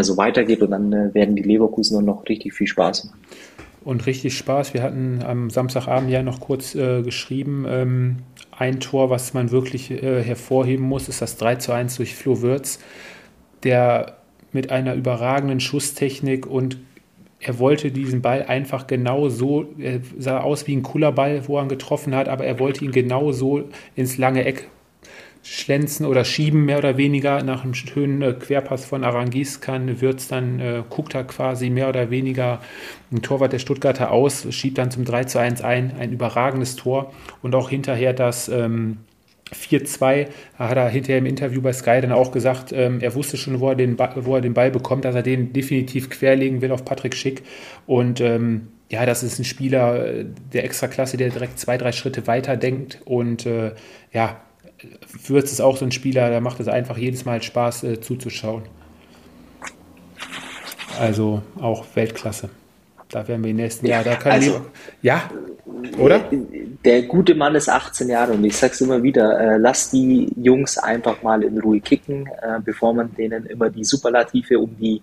so 0.00 0.16
weitergeht 0.16 0.62
und 0.62 0.72
dann 0.72 1.14
werden 1.14 1.36
die 1.36 1.44
Leverkusen 1.44 1.94
nur 1.94 2.02
noch 2.02 2.28
richtig 2.28 2.54
viel 2.54 2.66
Spaß 2.66 3.04
machen. 3.04 3.20
Und 3.84 4.04
richtig 4.06 4.36
Spaß. 4.36 4.74
Wir 4.74 4.82
hatten 4.82 5.22
am 5.24 5.48
Samstagabend 5.48 6.10
ja 6.10 6.24
noch 6.24 6.40
kurz 6.40 6.72
geschrieben, 6.72 7.64
ähm, 7.68 8.16
ein 8.50 8.80
Tor, 8.80 9.10
was 9.10 9.32
man 9.32 9.52
wirklich 9.52 9.90
hervorheben 9.90 10.84
muss, 10.84 11.08
ist 11.08 11.22
das 11.22 11.36
3 11.36 11.54
zu 11.54 11.70
1 11.70 11.98
durch 11.98 12.16
Flo 12.16 12.42
Würz, 12.42 12.80
der 13.62 14.16
mit 14.50 14.72
einer 14.72 14.94
überragenden 14.94 15.60
Schusstechnik 15.60 16.46
und 16.46 16.78
er 17.46 17.60
wollte 17.60 17.92
diesen 17.92 18.22
Ball 18.22 18.42
einfach 18.42 18.88
genau 18.88 19.28
so, 19.28 19.66
er 19.78 20.00
sah 20.18 20.40
aus 20.40 20.66
wie 20.66 20.74
ein 20.74 20.82
cooler 20.82 21.12
Ball, 21.12 21.46
wo 21.46 21.58
er 21.58 21.62
ihn 21.62 21.68
getroffen 21.68 22.14
hat, 22.14 22.28
aber 22.28 22.44
er 22.44 22.58
wollte 22.58 22.84
ihn 22.84 22.90
genau 22.90 23.30
so 23.30 23.62
ins 23.94 24.18
lange 24.18 24.44
Eck 24.44 24.68
schlänzen 25.44 26.06
oder 26.06 26.24
schieben, 26.24 26.64
mehr 26.64 26.78
oder 26.78 26.96
weniger. 26.96 27.44
Nach 27.44 27.62
einem 27.62 27.74
schönen 27.74 28.20
äh, 28.20 28.32
Querpass 28.32 28.84
von 28.84 29.04
Arangis 29.04 29.60
kann 29.60 30.00
Würz 30.00 30.26
dann, 30.26 30.58
äh, 30.58 30.82
guckt 30.90 31.14
er 31.14 31.22
quasi 31.22 31.70
mehr 31.70 31.88
oder 31.88 32.10
weniger 32.10 32.60
ein 33.12 33.22
Torwart 33.22 33.52
der 33.52 33.60
Stuttgarter 33.60 34.10
aus, 34.10 34.52
schiebt 34.52 34.78
dann 34.78 34.90
zum 34.90 35.04
3 35.04 35.24
zu 35.24 35.38
1 35.38 35.62
ein, 35.62 35.92
ein 36.00 36.10
überragendes 36.10 36.74
Tor 36.74 37.12
und 37.42 37.54
auch 37.54 37.70
hinterher 37.70 38.12
das 38.12 38.48
ähm, 38.48 38.98
4-2 39.54 40.26
hat 40.58 40.76
er 40.76 40.88
hinterher 40.88 41.18
im 41.18 41.26
Interview 41.26 41.62
bei 41.62 41.72
Sky 41.72 42.00
dann 42.00 42.12
auch 42.12 42.32
gesagt, 42.32 42.72
ähm, 42.72 43.00
er 43.00 43.14
wusste 43.14 43.36
schon, 43.36 43.60
wo 43.60 43.68
er, 43.68 43.76
den 43.76 43.96
Ball, 43.96 44.12
wo 44.16 44.34
er 44.34 44.40
den 44.40 44.54
Ball 44.54 44.70
bekommt, 44.70 45.04
dass 45.04 45.14
er 45.14 45.22
den 45.22 45.52
definitiv 45.52 46.10
querlegen 46.10 46.62
will 46.62 46.72
auf 46.72 46.84
Patrick 46.84 47.14
Schick. 47.14 47.42
Und 47.86 48.20
ähm, 48.20 48.68
ja, 48.88 49.06
das 49.06 49.22
ist 49.22 49.38
ein 49.38 49.44
Spieler 49.44 50.04
äh, 50.04 50.26
der 50.52 50.64
Extraklasse, 50.64 51.16
der 51.16 51.30
direkt 51.30 51.58
zwei, 51.58 51.78
drei 51.78 51.92
Schritte 51.92 52.26
weiter 52.26 52.56
denkt. 52.56 53.00
Und 53.04 53.46
äh, 53.46 53.72
ja, 54.12 54.40
Würz 55.26 55.52
ist 55.52 55.60
auch 55.60 55.76
so 55.76 55.84
ein 55.84 55.92
Spieler, 55.92 56.30
da 56.30 56.40
macht 56.40 56.60
es 56.60 56.68
einfach 56.68 56.98
jedes 56.98 57.24
Mal 57.24 57.42
Spaß 57.42 57.84
äh, 57.84 58.00
zuzuschauen. 58.00 58.62
Also 60.98 61.42
auch 61.60 61.84
Weltklasse. 61.94 62.50
Da 63.08 63.26
werden 63.26 63.44
wir 63.44 63.50
im 63.50 63.56
nächsten 63.56 63.86
Jahr. 63.86 64.02
Da 64.02 64.16
kann 64.16 64.32
also, 64.32 64.66
ja, 65.00 65.30
oder? 65.98 66.24
Der 66.84 67.02
gute 67.02 67.34
Mann 67.34 67.54
ist 67.54 67.68
18 67.68 68.08
Jahre 68.08 68.32
und 68.32 68.44
ich 68.44 68.56
sag's 68.56 68.80
immer 68.80 69.02
wieder, 69.02 69.38
äh, 69.38 69.56
lass 69.58 69.90
die 69.90 70.32
Jungs 70.36 70.78
einfach 70.78 71.22
mal 71.22 71.42
in 71.42 71.58
Ruhe 71.58 71.80
kicken, 71.80 72.26
äh, 72.26 72.60
bevor 72.64 72.94
man 72.94 73.14
denen 73.14 73.46
immer 73.46 73.70
die 73.70 73.84
Superlative 73.84 74.58
um 74.58 74.76
die, 74.76 75.02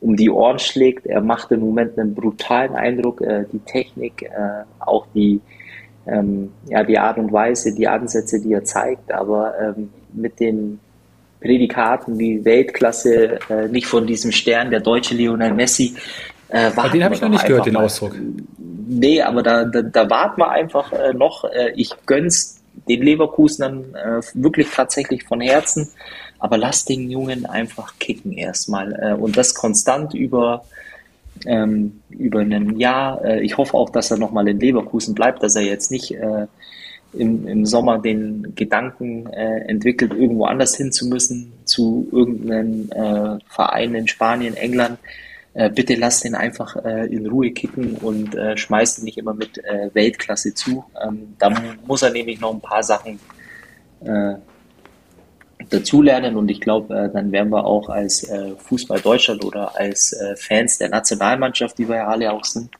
um 0.00 0.16
die 0.16 0.30
Ohren 0.30 0.58
schlägt. 0.58 1.06
Er 1.06 1.20
macht 1.20 1.50
im 1.50 1.60
Moment 1.60 1.98
einen 1.98 2.14
brutalen 2.14 2.74
Eindruck, 2.74 3.20
äh, 3.20 3.44
die 3.52 3.60
Technik, 3.60 4.22
äh, 4.22 4.64
auch 4.78 5.06
die, 5.14 5.40
ähm, 6.06 6.52
ja, 6.68 6.84
die 6.84 6.98
Art 6.98 7.18
und 7.18 7.32
Weise, 7.32 7.74
die 7.74 7.88
Ansätze, 7.88 8.40
die 8.40 8.52
er 8.52 8.64
zeigt, 8.64 9.12
aber 9.12 9.54
ähm, 9.60 9.90
mit 10.12 10.38
den 10.38 10.78
Prädikaten 11.40 12.18
wie 12.18 12.44
Weltklasse, 12.44 13.38
äh, 13.48 13.68
nicht 13.68 13.86
von 13.86 14.06
diesem 14.06 14.30
Stern, 14.30 14.70
der 14.70 14.80
deutsche 14.80 15.14
Lionel 15.14 15.54
Messi, 15.54 15.94
äh, 16.50 16.90
den 16.90 17.04
habe 17.04 17.14
ich 17.14 17.20
noch 17.20 17.28
nicht 17.28 17.46
gehört, 17.46 17.66
den 17.66 17.76
Ausdruck. 17.76 18.16
Nee, 18.58 19.22
aber 19.22 19.42
da, 19.42 19.64
da, 19.64 19.82
da 19.82 20.10
warten 20.10 20.40
wir 20.40 20.50
einfach 20.50 20.92
äh, 20.92 21.12
noch. 21.12 21.44
Äh, 21.44 21.72
ich 21.76 21.90
gönn's 22.06 22.60
den 22.88 23.02
Leverkusenern 23.02 23.94
äh, 23.94 24.20
wirklich 24.34 24.68
tatsächlich 24.70 25.24
von 25.24 25.40
Herzen. 25.40 25.88
Aber 26.38 26.58
lass 26.58 26.84
den 26.84 27.10
Jungen 27.10 27.46
einfach 27.46 27.98
kicken 27.98 28.32
erstmal. 28.32 28.92
Äh, 28.94 29.14
und 29.14 29.36
das 29.36 29.54
konstant 29.54 30.14
über, 30.14 30.64
ähm, 31.46 32.00
über 32.08 32.40
ein 32.40 32.78
Jahr. 32.78 33.24
Äh, 33.24 33.42
ich 33.42 33.56
hoffe 33.56 33.74
auch, 33.74 33.90
dass 33.90 34.10
er 34.10 34.16
nochmal 34.16 34.48
in 34.48 34.58
Leverkusen 34.58 35.14
bleibt, 35.14 35.42
dass 35.42 35.54
er 35.54 35.62
jetzt 35.62 35.90
nicht 35.90 36.12
äh, 36.12 36.46
im, 37.12 37.46
im 37.46 37.66
Sommer 37.66 37.98
den 37.98 38.54
Gedanken 38.56 39.26
äh, 39.26 39.60
entwickelt, 39.68 40.12
irgendwo 40.14 40.46
anders 40.46 40.76
hin 40.76 40.90
zu 40.90 41.06
müssen, 41.06 41.52
zu 41.64 42.08
irgendeinem 42.10 42.90
äh, 42.90 43.38
Verein 43.46 43.94
in 43.94 44.08
Spanien, 44.08 44.56
England 44.56 44.98
äh, 45.54 45.70
bitte 45.70 45.94
lass 45.94 46.20
den 46.20 46.34
einfach 46.34 46.76
äh, 46.84 47.06
in 47.06 47.26
Ruhe 47.26 47.50
kicken 47.50 47.96
und 47.96 48.34
äh, 48.34 48.56
schmeißt 48.56 48.98
ihn 48.98 49.04
nicht 49.04 49.18
immer 49.18 49.34
mit 49.34 49.58
äh, 49.58 49.90
Weltklasse 49.92 50.54
zu. 50.54 50.84
Ähm, 51.02 51.34
da 51.38 51.50
muss 51.86 52.02
er 52.02 52.10
nämlich 52.10 52.40
noch 52.40 52.54
ein 52.54 52.60
paar 52.60 52.82
Sachen 52.82 53.18
äh, 54.04 54.34
dazulernen 55.68 56.36
und 56.36 56.50
ich 56.50 56.60
glaube, 56.60 56.94
äh, 56.94 57.10
dann 57.12 57.32
werden 57.32 57.50
wir 57.50 57.64
auch 57.64 57.88
als 57.88 58.24
äh, 58.24 58.54
Fußball 58.56 59.00
Deutschland 59.00 59.44
oder 59.44 59.76
als 59.76 60.12
äh, 60.12 60.36
Fans 60.36 60.78
der 60.78 60.88
Nationalmannschaft, 60.88 61.78
die 61.78 61.88
wir 61.88 61.96
ja 61.96 62.06
alle 62.06 62.32
auch 62.32 62.44
sind, 62.44 62.70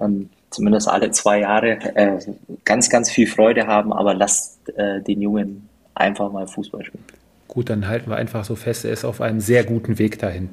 ähm, 0.00 0.30
zumindest 0.50 0.88
alle 0.88 1.10
zwei 1.10 1.40
Jahre, 1.40 1.78
äh, 1.94 2.18
ganz, 2.64 2.88
ganz 2.88 3.10
viel 3.10 3.26
Freude 3.26 3.66
haben, 3.66 3.92
aber 3.92 4.14
lasst 4.14 4.58
äh, 4.76 5.00
den 5.02 5.20
Jungen 5.20 5.68
einfach 5.94 6.32
mal 6.32 6.46
Fußball 6.46 6.84
spielen. 6.84 7.04
Gut, 7.48 7.68
dann 7.68 7.86
halten 7.86 8.10
wir 8.10 8.16
einfach 8.16 8.44
so 8.44 8.56
fest, 8.56 8.84
er 8.84 8.92
ist 8.92 9.04
auf 9.04 9.20
einem 9.20 9.40
sehr 9.40 9.64
guten 9.64 9.98
Weg 9.98 10.18
dahin. 10.18 10.48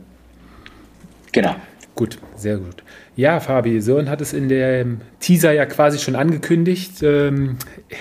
Genau. 1.32 1.56
Gut, 1.96 2.18
sehr 2.36 2.58
gut. 2.58 2.84
Ja, 3.16 3.42
Fabi, 3.42 3.82
Sören 3.82 4.10
hat 4.10 4.22
es 4.22 4.32
in 4.32 4.48
dem 4.48 5.02
Teaser 5.20 5.52
ja 5.52 5.66
quasi 5.66 6.00
schon 6.00 6.16
angekündigt. 6.16 7.04
Ähm, 7.04 7.58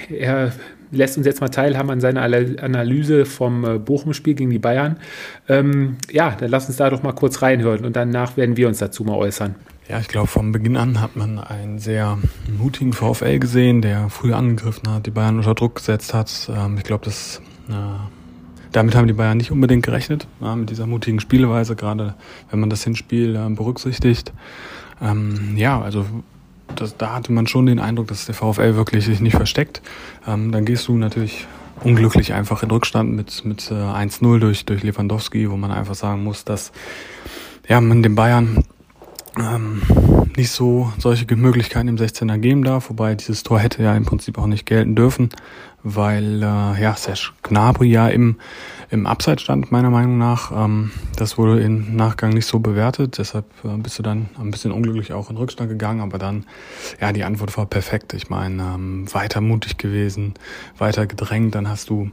er 0.08 0.52
lässt 0.90 1.16
uns 1.16 1.26
jetzt 1.26 1.40
mal 1.40 1.48
teilhaben 1.48 1.90
an 1.90 2.00
seiner 2.00 2.22
Analyse 2.22 3.24
vom 3.24 3.64
äh, 3.64 3.78
Bochum-Spiel 3.78 4.34
gegen 4.34 4.50
die 4.50 4.58
Bayern. 4.58 4.98
Ähm, 5.48 5.96
ja, 6.10 6.36
dann 6.38 6.50
lass 6.50 6.68
uns 6.68 6.76
da 6.76 6.90
doch 6.90 7.02
mal 7.02 7.12
kurz 7.12 7.42
reinhören 7.42 7.84
und 7.84 7.96
danach 7.96 8.36
werden 8.36 8.56
wir 8.56 8.68
uns 8.68 8.78
dazu 8.78 9.04
mal 9.04 9.16
äußern. 9.16 9.56
Ja, 9.88 9.98
ich 9.98 10.08
glaube, 10.08 10.28
vom 10.28 10.52
Beginn 10.52 10.76
an 10.76 11.00
hat 11.00 11.16
man 11.16 11.38
einen 11.38 11.78
sehr 11.78 12.18
mutigen 12.56 12.92
VfL 12.92 13.38
gesehen, 13.38 13.80
der 13.80 14.10
früh 14.10 14.34
angegriffen 14.34 14.88
hat, 14.88 15.06
die 15.06 15.10
Bayern 15.10 15.38
unter 15.38 15.54
Druck 15.54 15.76
gesetzt 15.76 16.12
hat. 16.12 16.50
Ähm, 16.54 16.76
ich 16.76 16.84
glaube, 16.84 17.04
das 17.04 17.40
äh, 17.68 17.72
damit 18.72 18.94
haben 18.94 19.06
die 19.06 19.12
Bayern 19.12 19.38
nicht 19.38 19.50
unbedingt 19.50 19.84
gerechnet, 19.84 20.26
ja, 20.40 20.54
mit 20.56 20.70
dieser 20.70 20.86
mutigen 20.86 21.20
Spielweise, 21.20 21.76
gerade 21.76 22.14
wenn 22.50 22.60
man 22.60 22.70
das 22.70 22.84
Hinspiel 22.84 23.36
äh, 23.36 23.48
berücksichtigt. 23.50 24.32
Ähm, 25.00 25.54
ja, 25.56 25.80
also 25.80 26.04
das, 26.76 26.96
da 26.96 27.14
hatte 27.14 27.32
man 27.32 27.46
schon 27.46 27.66
den 27.66 27.78
Eindruck, 27.78 28.08
dass 28.08 28.26
der 28.26 28.34
VfL 28.34 28.74
wirklich 28.74 29.04
sich 29.04 29.20
nicht 29.20 29.36
versteckt. 29.36 29.82
Ähm, 30.26 30.52
dann 30.52 30.64
gehst 30.64 30.88
du 30.88 30.96
natürlich 30.96 31.46
unglücklich 31.82 32.32
einfach 32.32 32.62
in 32.62 32.70
Rückstand 32.70 33.12
mit, 33.12 33.44
mit 33.44 33.70
äh, 33.70 33.74
1-0 33.74 34.38
durch, 34.38 34.64
durch 34.64 34.82
Lewandowski, 34.82 35.50
wo 35.50 35.56
man 35.56 35.70
einfach 35.70 35.94
sagen 35.94 36.24
muss, 36.24 36.44
dass 36.44 36.72
ja, 37.68 37.80
man 37.80 38.02
den 38.02 38.14
Bayern 38.14 38.64
ähm, 39.38 39.82
nicht 40.36 40.50
so 40.50 40.92
solche 40.98 41.24
Möglichkeiten 41.36 41.88
im 41.88 41.96
16er 41.96 42.38
geben 42.38 42.64
darf, 42.64 42.90
wobei 42.90 43.14
dieses 43.14 43.42
Tor 43.42 43.60
hätte 43.60 43.82
ja 43.82 43.94
im 43.96 44.04
Prinzip 44.04 44.38
auch 44.38 44.46
nicht 44.46 44.66
gelten 44.66 44.94
dürfen, 44.94 45.30
weil 45.82 46.42
äh, 46.42 46.82
ja 46.82 46.94
Serge 46.96 47.30
Gnabry 47.42 47.88
ja 47.88 48.08
im, 48.08 48.36
im 48.90 49.06
Abseits 49.06 49.42
stand, 49.42 49.70
meiner 49.70 49.90
Meinung 49.90 50.18
nach. 50.18 50.50
Ähm, 50.52 50.90
das 51.16 51.38
wurde 51.38 51.60
im 51.60 51.96
Nachgang 51.96 52.30
nicht 52.30 52.46
so 52.46 52.58
bewertet, 52.58 53.18
deshalb 53.18 53.46
äh, 53.64 53.76
bist 53.76 53.98
du 53.98 54.02
dann 54.02 54.28
ein 54.38 54.50
bisschen 54.50 54.72
unglücklich 54.72 55.12
auch 55.12 55.30
in 55.30 55.36
Rückstand 55.36 55.70
gegangen, 55.70 56.00
aber 56.00 56.18
dann, 56.18 56.46
ja, 57.00 57.12
die 57.12 57.24
Antwort 57.24 57.56
war 57.56 57.66
perfekt. 57.66 58.14
Ich 58.14 58.28
meine, 58.30 58.62
ähm, 58.62 59.12
weiter 59.12 59.40
mutig 59.40 59.76
gewesen, 59.76 60.34
weiter 60.78 61.06
gedrängt, 61.06 61.54
dann 61.54 61.68
hast 61.68 61.90
du 61.90 62.10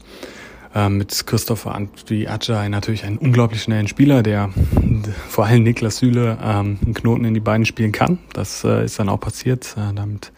äh, 0.76 0.90
mit 0.90 1.26
Christopher 1.26 1.74
Antwi 1.74 2.28
Ajay 2.28 2.70
natürlich 2.70 3.06
einen 3.06 3.18
unglaublich 3.18 3.64
schnellen 3.64 3.88
Spieler, 3.88 4.22
der 4.22 4.50
vor 5.30 5.46
allem 5.46 5.64
Niklas 5.64 5.98
Süle 5.98 6.38
ähm, 6.44 6.78
einen 6.84 6.94
Knoten 6.94 7.26
in 7.26 7.34
die 7.34 7.40
Beine 7.40 7.66
spielen 7.66 7.94
kann. 7.94 8.20
Das 8.34 8.64
äh, 8.64 8.86
ist 8.86 9.00
dann 9.00 9.10
auch 9.10 9.20
passiert. 9.20 9.76
Äh, 9.78 9.94
damit 9.96 10.32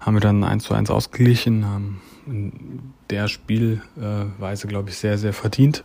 haben 0.00 0.14
wir 0.14 0.20
dann 0.20 0.44
eins 0.44 0.64
zu 0.64 0.74
eins 0.74 0.90
ausgeglichen. 0.90 1.62
Ähm, 1.62 1.96
in 2.26 2.92
der 3.10 3.28
Spielweise, 3.28 4.66
glaube 4.66 4.90
ich, 4.90 4.96
sehr, 4.96 5.18
sehr 5.18 5.32
verdient. 5.32 5.84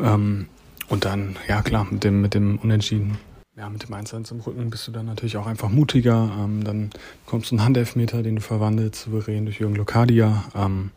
Ähm, 0.00 0.46
und 0.88 1.04
dann, 1.04 1.36
ja 1.48 1.62
klar, 1.62 1.86
mit 1.90 2.04
dem, 2.04 2.20
mit 2.20 2.34
dem 2.34 2.58
Unentschieden 2.58 3.18
ja, 3.56 3.70
mit 3.70 3.84
dem 3.84 3.94
1-1 3.94 4.32
im 4.32 4.40
Rücken 4.40 4.68
bist 4.70 4.88
du 4.88 4.92
dann 4.92 5.06
natürlich 5.06 5.36
auch 5.36 5.46
einfach 5.46 5.70
mutiger. 5.70 6.30
Ähm, 6.40 6.64
dann 6.64 6.90
kommst 7.24 7.50
du 7.50 7.54
einen 7.54 7.64
Handelfmeter, 7.64 8.22
den 8.22 8.36
du 8.36 8.42
verwandelst, 8.42 9.02
souverän 9.02 9.44
durch 9.44 9.60
Jürgen 9.60 9.76
Lokadia. 9.76 10.44
Ähm, 10.56 10.90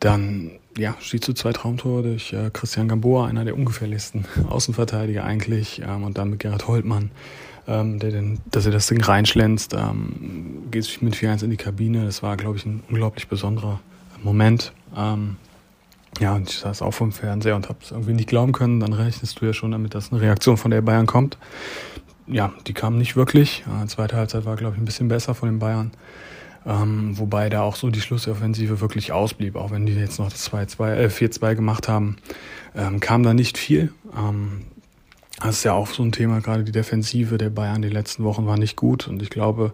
dann 0.00 0.52
ja, 0.78 0.96
schießt 0.98 1.28
du 1.28 1.34
zwei 1.34 1.52
Traumtore 1.52 2.02
durch 2.02 2.32
äh, 2.32 2.50
Christian 2.52 2.88
Gamboa, 2.88 3.26
einer 3.26 3.44
der 3.44 3.54
ungefährlichsten 3.54 4.24
Außenverteidiger 4.48 5.24
eigentlich, 5.24 5.82
ähm, 5.86 6.04
und 6.04 6.16
dann 6.16 6.30
mit 6.30 6.40
Gerhard 6.40 6.68
Holtmann. 6.68 7.10
ähm, 7.68 7.98
der, 7.98 8.10
den, 8.10 8.40
dass 8.50 8.64
er 8.64 8.72
das 8.72 8.86
Ding 8.86 9.02
reinschlänzt, 9.02 9.74
ähm, 9.74 10.64
geht 10.70 11.02
mit 11.02 11.16
4-1 11.16 11.44
in 11.44 11.50
die 11.50 11.56
Kabine. 11.58 12.06
Das 12.06 12.22
war, 12.22 12.36
glaube 12.38 12.56
ich, 12.56 12.64
ein 12.64 12.82
unglaublich 12.88 13.28
besonderer 13.28 13.80
Moment. 14.24 14.72
Ähm, 14.96 15.36
ja, 16.20 16.34
und 16.34 16.48
ich 16.48 16.58
saß 16.58 16.82
auch 16.82 16.92
vom 16.92 17.12
Fernseher 17.12 17.56
und 17.56 17.68
habe 17.68 17.78
es 17.82 17.90
irgendwie 17.90 18.12
nicht 18.12 18.28
glauben 18.28 18.52
können. 18.52 18.80
Dann 18.80 18.92
rechnest 18.92 19.40
du 19.40 19.46
ja 19.46 19.52
schon 19.52 19.72
damit, 19.72 19.94
dass 19.94 20.12
eine 20.12 20.20
Reaktion 20.20 20.56
von 20.56 20.70
der 20.70 20.82
Bayern 20.82 21.06
kommt. 21.06 21.38
Ja, 22.26 22.52
die 22.66 22.72
kam 22.72 22.96
nicht 22.96 23.16
wirklich. 23.16 23.64
Äh, 23.82 23.86
zweite 23.86 24.16
Halbzeit 24.16 24.44
war, 24.44 24.56
glaube 24.56 24.76
ich, 24.76 24.82
ein 24.82 24.86
bisschen 24.86 25.08
besser 25.08 25.34
von 25.34 25.48
den 25.48 25.58
Bayern. 25.58 25.92
Ähm, 26.66 27.18
wobei 27.18 27.50
da 27.50 27.60
auch 27.60 27.76
so 27.76 27.90
die 27.90 28.00
Schlussoffensive 28.00 28.80
wirklich 28.80 29.12
ausblieb, 29.12 29.54
auch 29.56 29.70
wenn 29.70 29.84
die 29.84 29.92
jetzt 29.92 30.18
noch 30.18 30.30
das 30.30 30.50
2-2, 30.50 30.94
äh, 30.94 31.08
4-2 31.10 31.54
gemacht 31.54 31.88
haben, 31.88 32.16
ähm, 32.74 33.00
kam 33.00 33.22
da 33.22 33.34
nicht 33.34 33.58
viel. 33.58 33.92
Ähm, 34.16 34.62
das 35.40 35.58
ist 35.58 35.64
ja 35.64 35.72
auch 35.72 35.88
so 35.88 36.02
ein 36.02 36.12
Thema, 36.12 36.40
gerade 36.40 36.62
die 36.62 36.70
Defensive 36.70 37.38
der 37.38 37.50
Bayern 37.50 37.82
die 37.82 37.88
letzten 37.88 38.22
Wochen 38.22 38.46
war 38.46 38.56
nicht 38.56 38.76
gut 38.76 39.08
und 39.08 39.20
ich 39.20 39.30
glaube, 39.30 39.72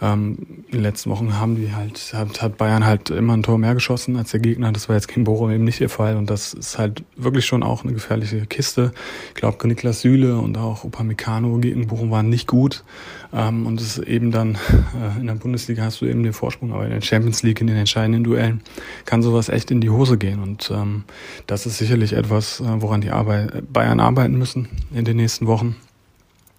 ähm, 0.00 0.38
in 0.68 0.78
den 0.78 0.82
letzten 0.82 1.10
Wochen 1.10 1.38
haben 1.38 1.56
die 1.56 1.74
halt, 1.74 2.12
hat, 2.14 2.40
hat 2.40 2.56
Bayern 2.56 2.86
halt 2.86 3.10
immer 3.10 3.36
ein 3.36 3.42
Tor 3.42 3.58
mehr 3.58 3.74
geschossen 3.74 4.16
als 4.16 4.30
der 4.30 4.38
Gegner. 4.38 4.70
Das 4.70 4.88
war 4.88 4.94
jetzt 4.94 5.08
gegen 5.08 5.24
Bochum 5.24 5.50
eben 5.50 5.64
nicht 5.64 5.80
der 5.80 5.88
Fall 5.88 6.16
und 6.16 6.30
das 6.30 6.54
ist 6.54 6.78
halt 6.78 7.02
wirklich 7.16 7.46
schon 7.46 7.64
auch 7.64 7.82
eine 7.82 7.92
gefährliche 7.92 8.46
Kiste. 8.46 8.92
Ich 9.30 9.34
glaube, 9.34 9.66
Niklas 9.66 10.02
Süle 10.02 10.38
und 10.38 10.56
auch 10.56 10.84
Upamecano 10.84 11.58
gegen 11.58 11.88
Bochum 11.88 12.12
waren 12.12 12.28
nicht 12.28 12.46
gut 12.46 12.84
ähm, 13.32 13.66
und 13.66 13.80
es 13.80 13.98
ist 13.98 14.06
eben 14.06 14.30
dann, 14.30 14.54
äh, 15.16 15.20
in 15.20 15.26
der 15.26 15.34
Bundesliga 15.34 15.82
hast 15.82 16.00
du 16.00 16.06
eben 16.06 16.22
den 16.22 16.32
Vorsprung, 16.32 16.72
aber 16.72 16.84
in 16.84 16.90
der 16.90 17.00
Champions 17.00 17.42
League, 17.42 17.60
in 17.60 17.66
den 17.66 17.76
entscheidenden 17.76 18.24
Duellen, 18.24 18.60
kann 19.04 19.22
sowas 19.22 19.48
echt 19.48 19.70
in 19.70 19.80
die 19.80 19.90
Hose 19.90 20.18
gehen. 20.18 20.42
Und 20.42 20.70
ähm, 20.72 21.04
das 21.46 21.66
ist 21.66 21.78
sicherlich 21.78 22.12
etwas, 22.12 22.60
äh, 22.60 22.64
woran 22.80 23.00
die 23.00 23.10
Arbeit, 23.10 23.72
Bayern 23.72 24.00
arbeiten 24.00 24.36
müssen 24.36 24.68
in 24.94 25.04
den 25.04 25.16
nächsten 25.16 25.46
Wochen. 25.46 25.76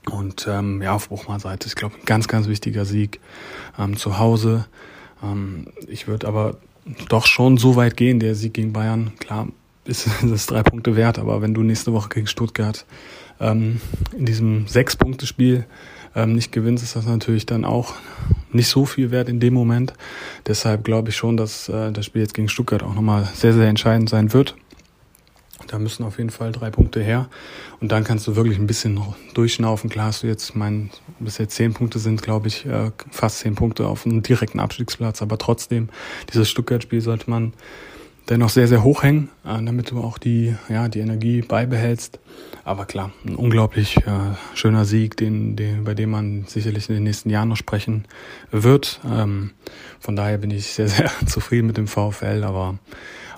Und 0.09 0.47
ähm, 0.49 0.81
ja, 0.81 0.93
auf 0.93 1.09
Bruchmann 1.09 1.39
Seite 1.39 1.67
ist, 1.67 1.75
glaube 1.75 1.95
ich, 1.95 2.03
ein 2.03 2.05
ganz, 2.05 2.27
ganz 2.27 2.47
wichtiger 2.47 2.85
Sieg 2.85 3.19
ähm, 3.79 3.95
zu 3.95 4.19
Hause. 4.19 4.65
Ähm, 5.23 5.67
ich 5.87 6.07
würde 6.07 6.27
aber 6.27 6.57
doch 7.07 7.25
schon 7.25 7.57
so 7.57 7.75
weit 7.75 7.95
gehen, 7.95 8.19
der 8.19 8.35
Sieg 8.35 8.53
gegen 8.53 8.73
Bayern, 8.73 9.13
klar, 9.19 9.47
ist 9.85 10.09
das 10.21 10.45
drei 10.45 10.63
Punkte 10.63 10.95
wert, 10.95 11.19
aber 11.19 11.41
wenn 11.41 11.53
du 11.53 11.63
nächste 11.63 11.93
Woche 11.93 12.09
gegen 12.09 12.27
Stuttgart 12.27 12.85
ähm, 13.39 13.79
in 14.17 14.25
diesem 14.25 14.67
Sechs-Punkte-Spiel 14.67 15.65
ähm, 16.15 16.33
nicht 16.33 16.51
gewinnst, 16.51 16.83
ist 16.83 16.95
das 16.95 17.05
natürlich 17.05 17.45
dann 17.45 17.65
auch 17.65 17.93
nicht 18.51 18.67
so 18.67 18.85
viel 18.85 19.11
wert 19.11 19.29
in 19.29 19.39
dem 19.39 19.53
Moment. 19.53 19.93
Deshalb 20.45 20.83
glaube 20.83 21.09
ich 21.09 21.15
schon, 21.15 21.37
dass 21.37 21.69
äh, 21.69 21.91
das 21.91 22.05
Spiel 22.05 22.21
jetzt 22.21 22.33
gegen 22.33 22.49
Stuttgart 22.49 22.83
auch 22.83 22.93
nochmal 22.93 23.27
sehr, 23.33 23.53
sehr 23.53 23.67
entscheidend 23.67 24.09
sein 24.09 24.33
wird. 24.33 24.55
Da 25.67 25.79
müssen 25.79 26.03
auf 26.03 26.17
jeden 26.17 26.29
Fall 26.29 26.51
drei 26.51 26.69
Punkte 26.69 27.01
her. 27.01 27.29
Und 27.79 27.91
dann 27.91 28.03
kannst 28.03 28.27
du 28.27 28.35
wirklich 28.35 28.57
ein 28.57 28.67
bisschen 28.67 28.99
durchschnaufen. 29.33 29.89
Klar 29.89 30.07
hast 30.07 30.23
du 30.23 30.27
jetzt, 30.27 30.55
mein, 30.55 30.89
bis 31.19 31.37
jetzt 31.37 31.55
zehn 31.55 31.73
Punkte 31.73 31.99
sind, 31.99 32.21
glaube 32.21 32.47
ich, 32.47 32.65
äh, 32.65 32.91
fast 33.11 33.39
zehn 33.39 33.55
Punkte 33.55 33.87
auf 33.87 34.05
einem 34.05 34.23
direkten 34.23 34.59
Abstiegsplatz. 34.59 35.21
Aber 35.21 35.37
trotzdem, 35.37 35.89
dieses 36.33 36.49
Stuttgart-Spiel 36.49 37.01
sollte 37.01 37.29
man 37.29 37.53
dennoch 38.29 38.49
sehr, 38.49 38.67
sehr 38.67 38.83
hoch 38.83 39.03
hängen, 39.03 39.29
äh, 39.45 39.63
damit 39.63 39.91
du 39.91 39.99
auch 39.99 40.17
die, 40.17 40.55
ja, 40.69 40.87
die 40.87 40.99
Energie 40.99 41.41
beibehältst. 41.41 42.19
Aber 42.65 42.85
klar, 42.85 43.11
ein 43.25 43.35
unglaublich 43.35 43.97
äh, 43.97 44.35
schöner 44.53 44.85
Sieg, 44.85 45.17
den, 45.17 45.57
den, 45.57 45.83
bei 45.83 45.93
dem 45.93 46.11
man 46.11 46.45
sicherlich 46.47 46.87
in 46.87 46.95
den 46.95 47.03
nächsten 47.03 47.29
Jahren 47.29 47.49
noch 47.49 47.57
sprechen 47.57 48.05
wird. 48.51 49.01
Ähm, 49.05 49.51
von 49.99 50.15
daher 50.15 50.37
bin 50.37 50.49
ich 50.49 50.67
sehr, 50.67 50.87
sehr 50.89 51.11
zufrieden 51.25 51.67
mit 51.67 51.77
dem 51.77 51.87
VfL, 51.87 52.43
aber 52.45 52.77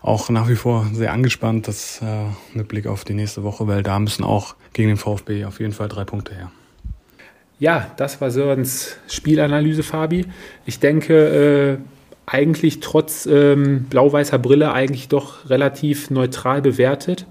auch 0.04 0.30
nach 0.30 0.48
wie 0.48 0.56
vor 0.56 0.86
sehr 0.94 1.12
angespannt, 1.12 1.68
das 1.68 2.02
äh, 2.04 2.26
mit 2.54 2.68
Blick 2.68 2.86
auf 2.86 3.04
die 3.04 3.16
nächste 3.16 3.42
Woche, 3.42 3.68
weil 3.68 3.82
da 3.82 3.98
müssen 3.98 4.24
auch 4.24 4.56
gegen 4.74 4.90
den 4.90 4.98
VfB 4.98 5.46
auf 5.46 5.60
jeden 5.60 5.74
Fall 5.74 5.88
drei 5.88 6.04
Punkte 6.04 6.36
her. 6.36 6.52
Ja, 7.58 7.90
das 7.98 8.22
war 8.22 8.30
Sörens 8.30 8.98
Spielanalyse, 9.08 9.82
Fabi. 9.82 10.26
Ich 10.66 10.80
denke, 10.80 11.80
äh, 11.80 12.32
eigentlich 12.32 12.82
trotz 12.82 13.26
ähm, 13.26 13.86
blau-weißer 13.86 14.38
Brille 14.38 14.74
eigentlich 14.74 15.08
doch 15.08 15.50
relativ 15.50 16.12
neutral 16.12 16.62
bewertet. 16.62 17.26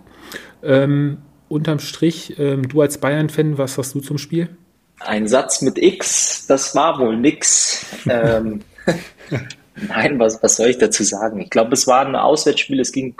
Ähm, 0.62 1.18
unterm 1.48 1.78
Strich, 1.78 2.38
ähm, 2.38 2.68
du 2.68 2.80
als 2.80 2.98
Bayern-Fan, 2.98 3.58
was 3.58 3.74
sagst 3.74 3.94
du 3.94 4.00
zum 4.00 4.18
Spiel? 4.18 4.48
Ein 5.00 5.28
Satz 5.28 5.60
mit 5.62 5.78
X, 5.78 6.46
das 6.46 6.74
war 6.74 6.98
wohl 6.98 7.16
nix. 7.16 7.86
ähm, 8.08 8.60
nein, 9.88 10.18
was, 10.18 10.42
was 10.42 10.56
soll 10.56 10.68
ich 10.68 10.78
dazu 10.78 11.02
sagen? 11.02 11.40
Ich 11.40 11.50
glaube, 11.50 11.72
es 11.74 11.86
war 11.86 12.06
ein 12.06 12.16
Auswärtsspiel. 12.16 12.80
Es 12.80 12.92
ging 12.92 13.14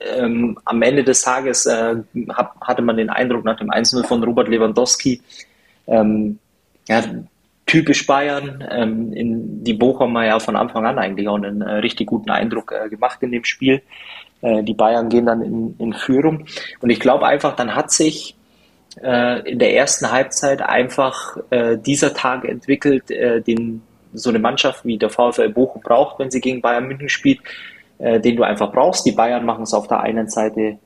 ähm, 0.00 0.58
am 0.64 0.82
Ende 0.82 1.04
des 1.04 1.22
Tages, 1.22 1.66
äh, 1.66 1.96
hab, 2.30 2.60
hatte 2.60 2.82
man 2.82 2.96
den 2.96 3.10
Eindruck 3.10 3.44
nach 3.44 3.58
dem 3.58 3.70
1-0 3.70 4.04
von 4.04 4.22
Robert 4.22 4.48
Lewandowski, 4.48 5.20
ähm, 5.86 6.38
ja, 6.88 7.02
typisch 7.66 8.06
Bayern. 8.06 8.64
Ähm, 8.70 9.12
in 9.12 9.64
die 9.64 9.74
Bochumer 9.74 10.24
ja 10.24 10.38
von 10.38 10.56
Anfang 10.56 10.86
an 10.86 10.98
eigentlich 10.98 11.28
auch 11.28 11.36
einen 11.36 11.60
äh, 11.60 11.74
richtig 11.74 12.06
guten 12.06 12.30
Eindruck 12.30 12.72
äh, 12.72 12.88
gemacht 12.88 13.18
in 13.22 13.32
dem 13.32 13.44
Spiel. 13.44 13.82
Äh, 14.42 14.62
die 14.62 14.74
Bayern 14.74 15.08
gehen 15.08 15.26
dann 15.26 15.42
in, 15.42 15.74
in 15.78 15.92
Führung. 15.92 16.46
Und 16.80 16.90
ich 16.90 17.00
glaube 17.00 17.26
einfach, 17.26 17.56
dann 17.56 17.74
hat 17.74 17.90
sich 17.90 18.36
äh, 19.02 19.48
in 19.50 19.58
der 19.58 19.74
ersten 19.74 20.10
Halbzeit 20.10 20.62
einfach 20.62 21.36
äh, 21.50 21.76
dieser 21.78 22.14
Tag 22.14 22.44
entwickelt, 22.44 23.10
äh, 23.10 23.40
den 23.40 23.82
so 24.12 24.30
eine 24.30 24.38
Mannschaft 24.38 24.84
wie 24.84 24.98
der 24.98 25.10
VfL 25.10 25.50
Bochum 25.50 25.82
braucht, 25.82 26.18
wenn 26.18 26.30
sie 26.30 26.40
gegen 26.40 26.62
Bayern 26.62 26.88
München 26.88 27.10
spielt, 27.10 27.40
den 27.98 28.36
du 28.36 28.42
einfach 28.44 28.72
brauchst. 28.72 29.04
Die 29.04 29.12
Bayern 29.12 29.44
machen 29.44 29.64
es 29.64 29.74
auf 29.74 29.88
der 29.88 30.00
einen 30.00 30.28
Seite 30.28 30.78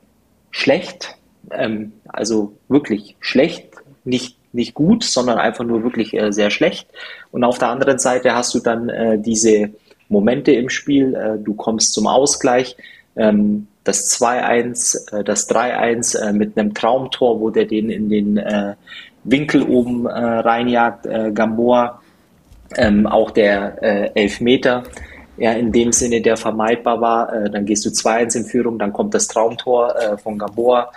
schlecht, 0.51 1.17
ähm, 1.53 1.93
also 2.09 2.57
wirklich 2.69 3.17
schlecht, 3.21 3.69
nicht 4.05 4.37
nicht 4.53 4.75
gut, 4.75 5.05
sondern 5.05 5.39
einfach 5.39 5.65
nur 5.65 5.83
wirklich 5.83 6.15
äh, 6.15 6.33
sehr 6.33 6.51
schlecht. 6.51 6.89
Und 7.31 7.45
auf 7.45 7.59
der 7.59 7.69
anderen 7.69 7.99
Seite 7.99 8.35
hast 8.35 8.55
du 8.55 8.61
dann 8.61 8.89
äh, 8.89 9.19
diese 9.19 9.71
Momente 10.09 10.53
im 10.53 10.69
Spiel. 10.69 11.15
Äh, 11.15 11.39
du 11.43 11.55
kommst 11.55 11.95
zum 11.95 12.07
Ausgleich. 12.07 12.77
Ähm, 13.17 13.67
das 13.85 14.21
2-1, 14.21 15.19
äh, 15.19 15.25
das 15.25 15.49
3-1 15.49 16.19
äh, 16.19 16.33
mit 16.33 16.59
einem 16.59 16.75
Traumtor, 16.75 17.41
wo 17.41 17.51
der 17.51 17.65
den 17.65 17.91
in 17.91 18.09
den 18.09 18.37
äh, 18.37 18.75
Winkel 19.25 19.63
oben 19.65 20.07
reinjagt, 20.07 21.07
Gamboa. 21.35 22.01
Ähm, 22.77 23.07
auch 23.07 23.33
der 23.33 24.17
Elfmeter, 24.17 24.85
ja, 25.37 25.53
in 25.53 25.73
dem 25.73 25.93
Sinne, 25.93 26.23
der 26.23 26.39
vermeidbar 26.39 27.03
war. 27.03 27.49
dann 27.51 27.67
gehst 27.67 27.85
du 27.85 27.91
2-1 27.91 28.39
in 28.39 28.45
Führung, 28.47 28.79
dann 28.79 28.95
kommt 28.95 29.13
das 29.13 29.29
Traumtor 29.29 29.95
von 30.23 30.39
Gamboa 30.39 30.91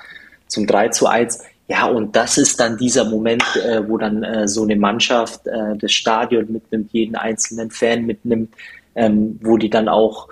zum 0.48 0.66
3 0.66 0.92
1 1.06 1.44
ja, 1.68 1.86
und 1.86 2.16
das 2.16 2.38
ist 2.38 2.60
dann 2.60 2.78
dieser 2.78 3.06
Moment, 3.06 3.44
äh, 3.56 3.88
wo 3.88 3.98
dann 3.98 4.24
äh, 4.24 4.48
so 4.48 4.64
eine 4.64 4.76
Mannschaft 4.76 5.48
äh, 5.48 5.78
das 5.78 5.94
Stadion 5.94 6.52
mitnimmt, 6.52 6.92
jeden 6.92 7.16
einzelnen 7.16 7.72
Fan 7.72 8.06
mitnimmt, 8.06 8.54
ähm, 8.96 9.40
wo 9.42 9.58
die 9.58 9.70
dann 9.70 9.88
auch 9.88 10.28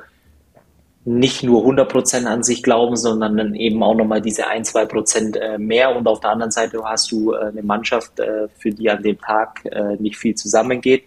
nicht 1.03 1.41
nur 1.41 1.63
100% 1.65 2.25
an 2.25 2.43
sich 2.43 2.61
glauben, 2.61 2.95
sondern 2.95 3.35
dann 3.35 3.55
eben 3.55 3.81
auch 3.81 3.95
nochmal 3.95 4.21
diese 4.21 4.47
1, 4.47 4.75
2% 4.75 5.35
äh, 5.35 5.57
mehr. 5.57 5.95
Und 5.95 6.07
auf 6.07 6.19
der 6.19 6.29
anderen 6.29 6.51
Seite 6.51 6.81
hast 6.83 7.11
du 7.11 7.33
äh, 7.33 7.45
eine 7.45 7.63
Mannschaft, 7.63 8.19
äh, 8.19 8.47
für 8.49 8.69
die 8.69 8.89
an 8.89 9.01
dem 9.01 9.19
Tag 9.19 9.61
nicht 9.99 10.17
viel 10.17 10.35
zusammengeht. 10.35 11.03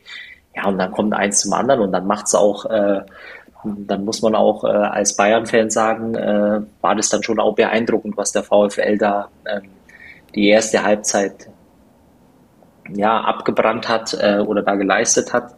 Ja, 0.57 0.67
und 0.67 0.79
dann 0.79 0.93
kommt 0.93 1.15
eins 1.15 1.41
zum 1.41 1.53
anderen 1.53 1.81
und 1.81 1.93
dann 1.93 2.07
macht's 2.07 2.35
auch, 2.35 2.65
dann 3.65 4.05
muss 4.05 4.23
man 4.23 4.35
auch 4.37 4.63
als 4.63 5.17
Bayern-Fan 5.17 5.71
sagen, 5.71 6.15
war 6.81 6.95
das 6.95 7.09
dann 7.09 7.23
schon 7.25 7.41
auch 7.41 7.57
beeindruckend, 7.57 8.17
was 8.17 8.31
der 8.31 8.45
VfL 8.45 8.97
da 8.99 9.29
ähm, 9.47 9.63
die 10.35 10.49
erste 10.49 10.85
Halbzeit 10.85 11.49
ja, 12.95 13.21
abgebrannt 13.21 13.89
hat 13.89 14.15
oder 14.47 14.63
da 14.63 14.75
geleistet 14.77 15.33
hat. 15.33 15.55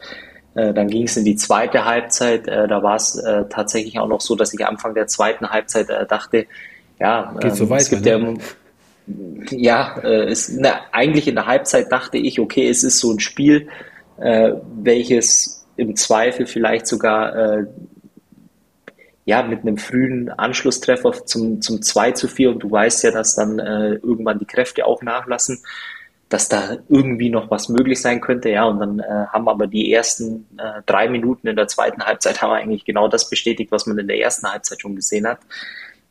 Äh, 0.57 0.73
dann 0.73 0.89
ging 0.89 1.05
es 1.05 1.17
in 1.17 1.25
die 1.25 1.37
zweite 1.37 1.85
Halbzeit. 1.85 2.49
Äh, 2.49 2.67
da 2.67 2.83
war 2.83 2.97
es 2.97 3.17
äh, 3.17 3.45
tatsächlich 3.49 3.99
auch 3.99 4.09
noch 4.09 4.21
so, 4.21 4.35
dass 4.35 4.55
ich 4.55 4.67
Anfang 4.67 4.95
der 4.95 5.07
zweiten 5.07 5.49
Halbzeit 5.51 5.89
dachte, 6.09 6.47
ja, 6.99 7.35
Geht 7.41 7.55
so 7.55 7.65
ähm, 7.65 7.71
weiter, 7.71 7.83
es 7.83 7.91
gibt 7.91 8.05
ne? 8.05 8.39
ja, 9.51 9.99
es, 9.99 10.49
na, 10.49 10.81
eigentlich 10.93 11.29
in 11.29 11.35
der 11.35 11.47
Halbzeit 11.47 11.93
dachte 11.93 12.17
ich, 12.17 12.41
okay, 12.41 12.69
es 12.69 12.83
ist 12.83 12.99
so 12.99 13.13
ein 13.13 13.21
Spiel, 13.21 13.69
welches 14.17 15.65
im 15.77 15.95
Zweifel 15.95 16.47
vielleicht 16.47 16.87
sogar 16.87 17.67
ja, 19.27 19.43
mit 19.43 19.61
einem 19.61 19.77
frühen 19.77 20.31
Anschlusstreffer 20.31 21.27
zum, 21.27 21.61
zum 21.61 21.83
2 21.83 22.13
zu 22.13 22.29
4 22.29 22.51
und 22.51 22.61
du 22.61 22.71
weißt 22.71 23.05
ja, 23.05 23.11
dass 23.11 23.35
dann 23.35 23.59
äh, 23.59 23.95
irgendwann 23.95 24.39
die 24.39 24.47
Kräfte 24.47 24.87
auch 24.87 25.03
nachlassen, 25.03 25.59
dass 26.29 26.49
da 26.49 26.79
irgendwie 26.89 27.31
noch 27.31 27.51
was 27.51 27.68
möglich 27.68 28.01
sein 28.01 28.20
könnte, 28.20 28.51
ja, 28.51 28.64
und 28.64 28.81
dann 28.81 28.99
äh, 28.99 29.27
haben 29.29 29.49
aber 29.49 29.66
die 29.66 29.93
ersten 29.93 30.47
äh, 30.59 30.83
drei 30.85 31.09
Minuten 31.09 31.47
in 31.47 31.57
der 31.57 31.68
zweiten 31.68 32.03
Halbzeit 32.03 32.43
haben 32.43 32.51
wir 32.51 32.57
eigentlich 32.57 32.85
genau 32.85 33.07
das 33.07 33.31
bestätigt, 33.31 33.70
was 33.70 33.87
man 33.87 33.99
in 33.99 34.09
der 34.09 34.18
ersten 34.18 34.51
Halbzeit 34.51 34.81
schon 34.81 34.97
gesehen 34.97 35.27
hat. 35.27 35.39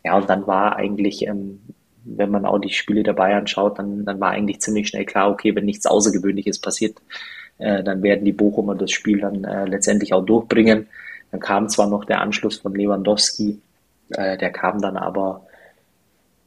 Ja, 0.03 0.15
und 0.15 0.29
dann 0.29 0.47
war 0.47 0.77
eigentlich, 0.77 1.27
ähm, 1.27 1.59
wenn 2.05 2.31
man 2.31 2.45
auch 2.45 2.59
die 2.59 2.69
Spiele 2.69 3.03
der 3.03 3.13
Bayern 3.13 3.47
schaut, 3.47 3.77
dann, 3.79 4.05
dann 4.05 4.19
war 4.19 4.31
eigentlich 4.31 4.61
ziemlich 4.61 4.87
schnell 4.87 5.05
klar, 5.05 5.29
okay, 5.31 5.53
wenn 5.53 5.65
nichts 5.65 5.85
Außergewöhnliches 5.85 6.59
passiert, 6.59 6.97
äh, 7.57 7.83
dann 7.83 8.01
werden 8.01 8.23
die 8.23 8.31
Bochumer 8.31 8.75
das 8.75 8.91
Spiel 8.91 9.19
dann 9.19 9.43
äh, 9.43 9.65
letztendlich 9.65 10.13
auch 10.13 10.25
durchbringen. 10.25 10.87
Dann 11.31 11.39
kam 11.41 11.67
zwar 11.67 11.87
noch 11.87 12.05
der 12.05 12.21
Anschluss 12.21 12.57
von 12.59 12.73
Lewandowski, 12.73 13.59
äh, 14.11 14.37
der 14.37 14.51
kam 14.51 14.81
dann 14.81 14.95
aber 14.95 15.44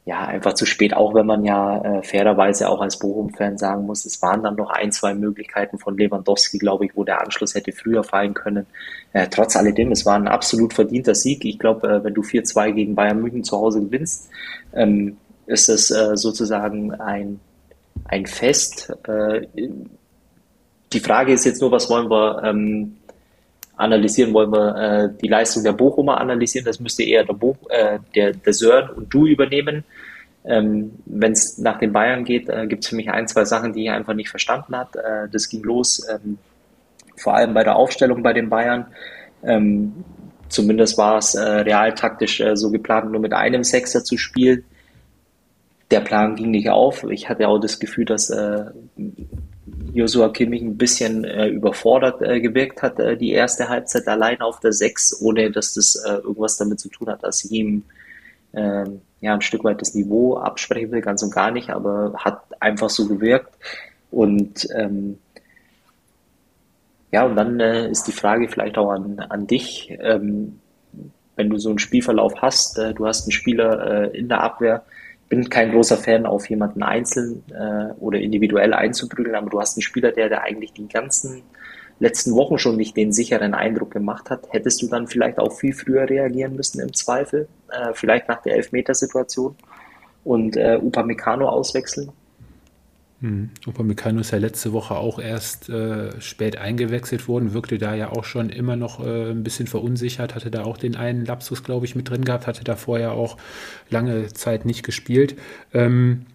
ja, 0.09 0.25
einfach 0.25 0.53
zu 0.53 0.65
spät, 0.65 0.95
auch 0.95 1.13
wenn 1.13 1.27
man 1.27 1.45
ja 1.45 1.83
äh, 1.83 2.01
fairerweise 2.01 2.67
auch 2.67 2.81
als 2.81 2.97
Bochum-Fan 2.97 3.59
sagen 3.59 3.85
muss, 3.85 4.05
es 4.05 4.19
waren 4.23 4.41
dann 4.41 4.55
noch 4.55 4.71
ein, 4.71 4.91
zwei 4.91 5.13
Möglichkeiten 5.13 5.77
von 5.77 5.95
Lewandowski, 5.95 6.57
glaube 6.57 6.85
ich, 6.85 6.95
wo 6.95 7.03
der 7.03 7.21
Anschluss 7.21 7.53
hätte 7.53 7.71
früher 7.73 8.03
fallen 8.03 8.33
können. 8.33 8.65
Äh, 9.13 9.27
trotz 9.29 9.55
alledem, 9.55 9.91
es 9.91 10.07
war 10.07 10.15
ein 10.15 10.27
absolut 10.27 10.73
verdienter 10.73 11.13
Sieg. 11.13 11.45
Ich 11.45 11.59
glaube, 11.59 11.87
äh, 11.87 12.03
wenn 12.03 12.15
du 12.15 12.23
4-2 12.23 12.71
gegen 12.71 12.95
Bayern 12.95 13.21
München 13.21 13.43
zu 13.43 13.55
Hause 13.55 13.81
gewinnst, 13.81 14.31
ähm, 14.73 15.17
ist 15.45 15.69
es 15.69 15.91
äh, 15.91 16.17
sozusagen 16.17 16.91
ein, 16.95 17.39
ein 18.05 18.25
Fest. 18.25 18.91
Äh, 19.07 19.45
die 20.91 20.99
Frage 21.01 21.33
ist 21.33 21.45
jetzt 21.45 21.61
nur, 21.61 21.71
was 21.71 21.87
wollen 21.87 22.09
wir 22.09 22.41
ähm, 22.43 22.97
analysieren, 23.77 24.33
wollen 24.33 24.51
wir 24.51 24.75
äh, 24.75 25.09
die 25.21 25.27
Leistung 25.27 25.63
der 25.63 25.73
Bochumer 25.73 26.19
analysieren. 26.19 26.65
Das 26.65 26.79
müsste 26.79 27.03
eher 27.03 27.25
der, 27.25 27.33
Bo 27.33 27.55
äh, 27.69 27.99
der, 28.15 28.33
der 28.33 28.53
Sören 28.53 28.89
und 28.89 29.13
du 29.13 29.27
übernehmen. 29.27 29.83
Ähm, 30.45 30.93
Wenn 31.05 31.33
es 31.33 31.57
nach 31.57 31.79
den 31.79 31.91
Bayern 31.91 32.23
geht, 32.23 32.49
äh, 32.49 32.65
gibt 32.67 32.83
es 32.83 32.89
für 32.89 32.95
mich 32.95 33.09
ein, 33.09 33.27
zwei 33.27 33.45
Sachen, 33.45 33.73
die 33.73 33.83
ich 33.83 33.89
einfach 33.89 34.13
nicht 34.13 34.29
verstanden 34.29 34.75
hat. 34.75 34.95
Äh, 34.95 35.27
das 35.31 35.49
ging 35.49 35.63
los, 35.63 36.07
ähm, 36.09 36.37
vor 37.17 37.35
allem 37.35 37.53
bei 37.53 37.63
der 37.63 37.75
Aufstellung 37.75 38.23
bei 38.23 38.33
den 38.33 38.49
Bayern. 38.49 38.87
Ähm, 39.43 40.03
zumindest 40.47 40.97
war 40.97 41.17
es 41.17 41.35
äh, 41.35 41.41
realtaktisch 41.41 42.39
äh, 42.39 42.55
so 42.55 42.71
geplant, 42.71 43.11
nur 43.11 43.21
mit 43.21 43.33
einem 43.33 43.63
Sechser 43.63 44.03
zu 44.03 44.17
spielen. 44.17 44.63
Der 45.91 46.01
Plan 46.01 46.35
ging 46.35 46.51
nicht 46.51 46.69
auf. 46.69 47.03
Ich 47.09 47.29
hatte 47.29 47.47
auch 47.47 47.59
das 47.59 47.79
Gefühl, 47.79 48.05
dass 48.05 48.29
äh, 48.29 48.65
Joshua 49.93 50.29
Kimmich 50.29 50.61
ein 50.61 50.77
bisschen 50.77 51.23
äh, 51.23 51.47
überfordert 51.47 52.21
äh, 52.21 52.39
gewirkt 52.39 52.81
hat, 52.81 52.99
äh, 52.99 53.17
die 53.17 53.31
erste 53.31 53.69
Halbzeit 53.69 54.07
allein 54.07 54.39
auf 54.41 54.59
der 54.59 54.71
Sechs, 54.71 55.19
ohne 55.21 55.51
dass 55.51 55.73
das 55.73 55.95
äh, 56.07 56.13
irgendwas 56.13 56.57
damit 56.57 56.79
zu 56.79 56.89
tun 56.89 57.09
hat, 57.09 57.23
dass 57.23 57.45
ihm 57.45 57.83
ähm, 58.53 59.01
ja 59.21 59.33
ein 59.33 59.41
Stück 59.41 59.63
weit 59.63 59.81
das 59.81 59.95
Niveau 59.95 60.37
absprechen 60.37 60.91
will, 60.91 61.01
ganz 61.01 61.21
und 61.23 61.33
gar 61.33 61.51
nicht, 61.51 61.69
aber 61.69 62.13
hat 62.15 62.43
einfach 62.59 62.89
so 62.89 63.07
gewirkt. 63.07 63.53
Und 64.11 64.67
ähm, 64.75 65.19
ja, 67.11 67.25
und 67.25 67.35
dann 67.35 67.59
äh, 67.59 67.89
ist 67.89 68.07
die 68.07 68.11
Frage 68.11 68.47
vielleicht 68.47 68.77
auch 68.77 68.91
an, 68.91 69.19
an 69.19 69.47
dich, 69.47 69.97
ähm, 69.99 70.59
wenn 71.35 71.49
du 71.49 71.57
so 71.57 71.69
einen 71.69 71.79
Spielverlauf 71.79 72.41
hast, 72.41 72.77
äh, 72.77 72.93
du 72.93 73.07
hast 73.07 73.23
einen 73.23 73.31
Spieler 73.31 74.11
äh, 74.13 74.17
in 74.17 74.29
der 74.29 74.41
Abwehr, 74.41 74.83
bin 75.27 75.49
kein 75.49 75.71
großer 75.71 75.97
Fan, 75.97 76.25
auf 76.25 76.49
jemanden 76.49 76.83
einzeln 76.83 77.43
äh, 77.49 77.93
oder 77.99 78.19
individuell 78.19 78.73
einzuprügeln, 78.73 79.35
aber 79.35 79.49
du 79.49 79.59
hast 79.59 79.77
einen 79.77 79.83
Spieler, 79.83 80.11
der, 80.11 80.29
der 80.29 80.43
eigentlich 80.43 80.73
die 80.73 80.87
ganzen 80.87 81.43
letzten 81.99 82.33
Wochen 82.33 82.57
schon 82.57 82.77
nicht 82.77 82.95
den 82.97 83.11
sicheren 83.11 83.53
Eindruck 83.53 83.91
gemacht 83.91 84.29
hat. 84.29 84.47
Hättest 84.51 84.81
du 84.81 84.87
dann 84.87 85.07
vielleicht 85.07 85.37
auch 85.37 85.51
viel 85.51 85.73
früher 85.73 86.09
reagieren 86.09 86.55
müssen 86.55 86.79
im 86.81 86.93
Zweifel, 86.93 87.47
äh, 87.71 87.93
vielleicht 87.93 88.27
nach 88.27 88.41
der 88.41 88.55
Elfmetersituation 88.55 89.55
und 90.23 90.57
äh, 90.57 90.79
Upamecano 90.81 91.47
auswechseln? 91.47 92.11
Mhm. 93.21 93.49
Upamecano 93.67 94.21
ist 94.21 94.31
ja 94.31 94.37
letzte 94.37 94.71
Woche 94.71 94.95
auch 94.95 95.19
erst 95.19 95.69
äh, 95.69 96.19
spät 96.21 96.57
eingewechselt 96.57 97.27
worden, 97.27 97.53
wirkte 97.53 97.77
da 97.77 97.93
ja 97.93 98.11
auch 98.11 98.23
schon 98.23 98.49
immer 98.49 98.77
noch 98.77 99.05
äh, 99.05 99.31
ein 99.31 99.43
bisschen 99.43 99.67
verunsichert, 99.67 100.35
hatte 100.35 100.49
da 100.49 100.63
auch 100.63 100.77
den 100.77 100.95
einen 100.95 101.25
Lapsus, 101.25 101.63
glaube 101.63 101.85
ich, 101.85 101.95
mit 101.95 102.09
drin 102.09 102.23
gehabt, 102.23 102.47
hatte 102.47 102.63
da 102.63 102.77
vorher 102.77 103.11
auch 103.11 103.37
lange 103.89 104.27
Zeit 104.27 104.65
nicht 104.65 104.83
gespielt. 104.83 105.35
Ähm, 105.73 106.27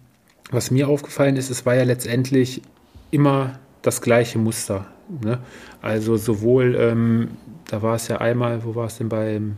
was 0.51 0.69
mir 0.69 0.87
aufgefallen 0.87 1.37
ist, 1.37 1.49
es 1.49 1.65
war 1.65 1.73
ja 1.73 1.83
letztendlich 1.83 2.61
immer 3.09 3.57
das 3.81 4.01
gleiche 4.01 4.37
Muster. 4.37 4.85
Ne? 5.23 5.39
Also 5.81 6.17
sowohl, 6.17 6.75
ähm, 6.75 7.29
da 7.69 7.81
war 7.81 7.95
es 7.95 8.07
ja 8.07 8.17
einmal, 8.17 8.63
wo 8.63 8.75
war 8.75 8.87
es 8.87 8.97
denn 8.97 9.09
beim 9.09 9.57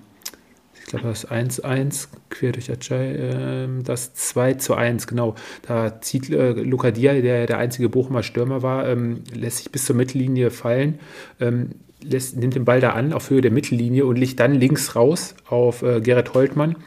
ich 0.87 0.91
glaube, 0.91 1.09
das 1.09 1.29
1-1 1.29 2.07
quer 2.29 2.53
durch 2.53 2.71
Ajay, 2.71 3.15
äh, 3.15 3.67
das 3.83 4.15
2-1, 4.15 5.05
genau. 5.05 5.35
Da 5.67 5.99
zieht 5.99 6.29
äh, 6.29 6.53
Luca 6.53 6.91
Dia, 6.91 7.19
der 7.19 7.45
der 7.45 7.57
einzige 7.57 7.89
Bochumer 7.89 8.23
Stürmer 8.23 8.61
war, 8.61 8.87
ähm, 8.87 9.21
lässt 9.33 9.57
sich 9.57 9.69
bis 9.69 9.83
zur 9.83 9.97
Mittellinie 9.97 10.49
fallen, 10.49 10.99
ähm, 11.41 11.71
lässt, 12.01 12.37
nimmt 12.37 12.55
den 12.55 12.63
Ball 12.63 12.79
da 12.79 12.91
an 12.91 13.11
auf 13.11 13.29
Höhe 13.29 13.41
der 13.41 13.51
Mittellinie 13.51 14.05
und 14.05 14.15
liegt 14.15 14.39
dann 14.39 14.53
links 14.53 14.95
raus 14.95 15.35
auf 15.49 15.81
äh, 15.83 15.99
Gerrit 15.99 16.33
Holtmann. 16.33 16.77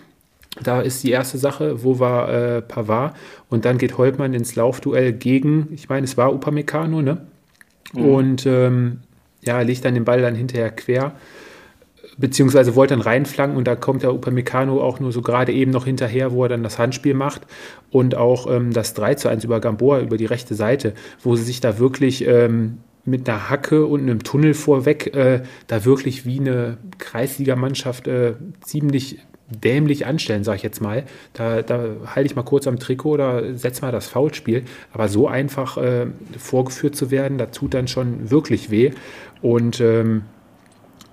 Da 0.63 0.81
ist 0.81 1.05
die 1.05 1.11
erste 1.11 1.37
Sache, 1.37 1.85
wo 1.85 1.99
war 1.99 2.33
äh, 2.33 2.63
Pavard 2.63 3.15
und 3.51 3.67
dann 3.67 3.77
geht 3.77 3.99
Holtmann 3.99 4.33
ins 4.33 4.57
Laufduell 4.57 5.13
gegen, 5.13 5.69
ich 5.73 5.91
meine, 5.91 6.05
es 6.05 6.17
war 6.17 6.33
Upamecano, 6.33 7.03
ne? 7.03 7.27
Mhm. 7.93 8.05
Und 8.05 8.47
ähm, 8.47 9.01
ja, 9.43 9.61
legt 9.61 9.85
dann 9.85 9.95
den 9.95 10.05
Ball 10.05 10.21
dann 10.21 10.35
hinterher 10.35 10.71
quer 10.71 11.15
beziehungsweise 12.21 12.77
wollte 12.77 12.95
dann 12.95 13.03
reinflanken 13.03 13.57
und 13.57 13.67
da 13.67 13.75
kommt 13.75 14.03
der 14.03 14.13
Upamecano 14.13 14.81
auch 14.83 15.01
nur 15.01 15.11
so 15.11 15.23
gerade 15.23 15.53
eben 15.53 15.71
noch 15.71 15.87
hinterher, 15.87 16.33
wo 16.33 16.45
er 16.45 16.51
dann 16.51 16.63
das 16.63 16.79
Handspiel 16.79 17.15
macht 17.15 17.43
und 17.91 18.15
auch 18.15 18.51
ähm, 18.51 18.73
das 18.73 18.95
3 18.95 19.15
zu 19.15 19.29
1 19.29 19.45
über 19.45 19.61
Gamboa 19.61 20.01
über 20.01 20.19
die 20.19 20.27
rechte 20.27 20.55
Seite, 20.55 20.93
wo 21.23 21.35
sie 21.37 21.45
sich 21.45 21.61
da 21.61 21.79
wirklich 21.79 22.27
ähm, 22.27 22.79
mit 23.05 23.29
einer 23.29 23.49
Hacke 23.49 23.87
und 23.87 24.03
einem 24.03 24.23
Tunnel 24.23 24.53
vorweg 24.53 25.15
äh, 25.15 25.43
da 25.67 25.85
wirklich 25.87 26.27
wie 26.27 26.41
eine 26.41 26.77
Kreisligamannschaft 26.99 28.07
äh, 28.07 28.35
ziemlich 28.61 29.19
dämlich 29.51 30.07
anstellen, 30.07 30.45
sage 30.45 30.59
ich 30.59 30.63
jetzt 30.63 30.81
mal. 30.81 31.05
Da, 31.33 31.63
da 31.63 31.85
halte 32.07 32.27
ich 32.27 32.37
mal 32.37 32.43
kurz 32.43 32.67
am 32.67 32.79
Trikot 32.79 33.11
oder 33.11 33.55
setze 33.57 33.83
mal 33.83 33.93
das 33.93 34.07
Foulspiel. 34.07 34.65
Aber 34.93 35.09
so 35.09 35.29
einfach 35.29 35.77
äh, 35.77 36.07
vorgeführt 36.39 36.97
zu 36.97 37.11
werden, 37.11 37.39
da 37.39 37.47
tut 37.47 37.75
dann 37.75 37.89
schon 37.89 38.31
wirklich 38.31 38.71
weh. 38.71 38.93
Und 39.43 39.81
ähm, 39.81 40.23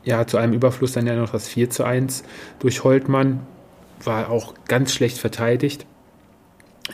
ja, 0.03 0.25
zu 0.25 0.37
einem 0.37 0.53
Überfluss 0.53 0.93
dann 0.93 1.05
ja 1.07 1.15
noch 1.15 1.31
das 1.31 1.47
4 1.47 1.69
zu 1.69 1.83
1 1.83 2.23
durch 2.59 2.83
Holtmann. 2.83 3.41
War 4.03 4.29
auch 4.29 4.53
ganz 4.67 4.93
schlecht 4.93 5.17
verteidigt. 5.17 5.85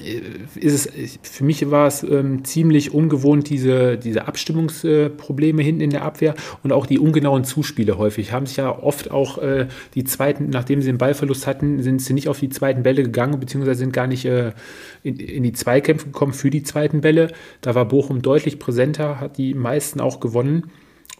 Äh, 0.01 0.21
ist 0.59 0.87
es, 0.87 1.19
für 1.21 1.43
mich 1.43 1.69
war 1.69 1.87
es 1.87 2.03
ähm, 2.03 2.43
ziemlich 2.43 2.93
ungewohnt, 2.93 3.49
diese, 3.49 3.97
diese 3.97 4.27
Abstimmungsprobleme 4.27 5.61
äh, 5.61 5.65
hinten 5.65 5.81
in 5.81 5.89
der 5.89 6.03
Abwehr 6.03 6.35
und 6.63 6.71
auch 6.71 6.85
die 6.85 6.99
ungenauen 6.99 7.43
Zuspiele 7.43 7.97
häufig. 7.97 8.31
Haben 8.31 8.45
sich 8.45 8.57
ja 8.57 8.77
oft 8.77 9.11
auch 9.11 9.37
äh, 9.37 9.67
die 9.95 10.03
zweiten, 10.03 10.49
nachdem 10.49 10.81
sie 10.81 10.87
den 10.87 10.97
Ballverlust 10.97 11.47
hatten, 11.47 11.81
sind 11.81 12.01
sie 12.01 12.13
nicht 12.13 12.27
auf 12.27 12.39
die 12.39 12.49
zweiten 12.49 12.83
Bälle 12.83 13.03
gegangen, 13.03 13.39
beziehungsweise 13.39 13.79
sind 13.79 13.93
gar 13.93 14.07
nicht 14.07 14.25
äh, 14.25 14.53
in, 15.03 15.17
in, 15.17 15.43
die 15.43 15.53
Zweikämpfe 15.53 16.07
gekommen 16.07 16.33
für 16.33 16.49
die 16.49 16.63
zweiten 16.63 17.01
Bälle. 17.01 17.31
Da 17.61 17.75
war 17.75 17.85
Bochum 17.85 18.21
deutlich 18.21 18.59
präsenter, 18.59 19.19
hat 19.19 19.37
die 19.37 19.53
meisten 19.53 19.99
auch 19.99 20.19
gewonnen. 20.19 20.71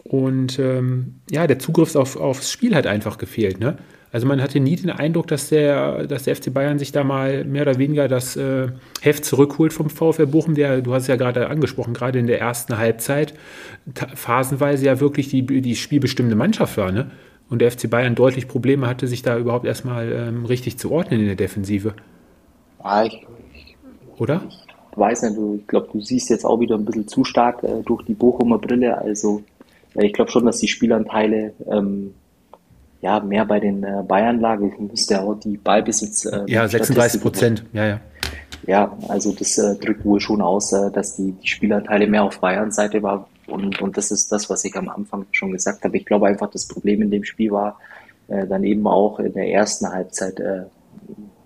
Und 0.02 0.58
ähm, 0.58 1.14
ja, 1.30 1.46
der 1.46 1.58
Zugriff 1.58 1.96
auf, 1.96 2.16
aufs 2.16 2.52
Spiel 2.52 2.74
hat 2.74 2.86
einfach 2.86 3.16
gefehlt. 3.16 3.58
Ne? 3.58 3.78
Also 4.14 4.28
man 4.28 4.40
hatte 4.40 4.60
nie 4.60 4.76
den 4.76 4.90
Eindruck, 4.90 5.26
dass 5.26 5.48
der, 5.48 6.06
dass 6.06 6.22
der 6.22 6.36
FC 6.36 6.54
Bayern 6.54 6.78
sich 6.78 6.92
da 6.92 7.02
mal 7.02 7.42
mehr 7.42 7.62
oder 7.62 7.78
weniger 7.78 8.06
das 8.06 8.36
äh, 8.36 8.68
Heft 9.02 9.24
zurückholt 9.24 9.72
vom 9.72 9.90
VfL 9.90 10.28
Bochum, 10.28 10.54
der, 10.54 10.82
du 10.82 10.94
hast 10.94 11.02
es 11.02 11.08
ja 11.08 11.16
gerade 11.16 11.48
angesprochen, 11.50 11.94
gerade 11.94 12.20
in 12.20 12.28
der 12.28 12.40
ersten 12.40 12.78
Halbzeit 12.78 13.34
phasenweise 14.14 14.86
ja 14.86 15.00
wirklich 15.00 15.30
die, 15.30 15.42
die 15.44 15.74
spielbestimmende 15.74 16.36
Mannschaft 16.36 16.76
war. 16.76 16.92
Ne? 16.92 17.10
Und 17.50 17.60
der 17.60 17.72
FC 17.72 17.90
Bayern 17.90 18.14
deutlich 18.14 18.46
Probleme 18.46 18.86
hatte, 18.86 19.08
sich 19.08 19.22
da 19.22 19.36
überhaupt 19.36 19.66
erstmal 19.66 20.12
ähm, 20.12 20.44
richtig 20.44 20.78
zu 20.78 20.92
ordnen 20.92 21.18
in 21.18 21.26
der 21.26 21.34
Defensive. 21.34 21.94
Ja, 22.84 23.04
ich, 23.04 23.26
Oder? 24.18 24.42
Ich 24.92 24.96
weiß 24.96 25.22
nicht, 25.22 25.36
du, 25.36 25.56
ich 25.60 25.66
glaube, 25.66 25.88
du 25.92 26.00
siehst 26.00 26.30
jetzt 26.30 26.44
auch 26.44 26.60
wieder 26.60 26.76
ein 26.76 26.84
bisschen 26.84 27.08
zu 27.08 27.24
stark 27.24 27.64
äh, 27.64 27.82
durch 27.84 28.04
die 28.04 28.14
Bochumer 28.14 28.58
Brille. 28.58 28.96
Also 28.96 29.42
ich 29.96 30.12
glaube 30.12 30.30
schon, 30.30 30.46
dass 30.46 30.58
die 30.58 30.68
Spielanteile 30.68 31.52
ähm, 31.68 32.14
ja 33.04 33.20
mehr 33.20 33.44
bei 33.44 33.60
den 33.60 33.84
äh, 33.84 34.02
Bayern 34.06 34.40
lagen. 34.40 34.72
Ich 34.72 34.78
müsste 34.78 35.20
auch 35.20 35.34
die 35.34 35.58
Ballbesitz. 35.58 36.24
Äh, 36.24 36.44
ja, 36.46 36.66
36 36.66 37.20
Prozent. 37.20 37.64
Ja, 37.72 37.86
ja. 37.86 38.00
Ja, 38.66 38.96
also 39.08 39.32
das 39.32 39.58
äh, 39.58 39.74
drückt 39.74 40.06
wohl 40.06 40.20
schon 40.20 40.40
aus, 40.40 40.72
äh, 40.72 40.90
dass 40.90 41.16
die, 41.16 41.32
die 41.32 41.46
Spielanteile 41.46 42.06
mehr 42.06 42.24
auf 42.24 42.40
Bayern 42.40 42.72
Seite 42.72 43.02
war. 43.02 43.28
Und, 43.46 43.82
und 43.82 43.98
das 43.98 44.10
ist 44.10 44.32
das, 44.32 44.48
was 44.48 44.64
ich 44.64 44.74
am 44.74 44.88
Anfang 44.88 45.26
schon 45.32 45.52
gesagt 45.52 45.84
habe. 45.84 45.98
Ich 45.98 46.06
glaube 46.06 46.28
einfach, 46.28 46.50
das 46.50 46.66
Problem 46.66 47.02
in 47.02 47.10
dem 47.10 47.24
Spiel 47.24 47.50
war 47.50 47.78
äh, 48.28 48.46
dann 48.46 48.64
eben 48.64 48.86
auch 48.86 49.18
in 49.18 49.34
der 49.34 49.48
ersten 49.48 49.86
Halbzeit 49.86 50.40
äh, 50.40 50.62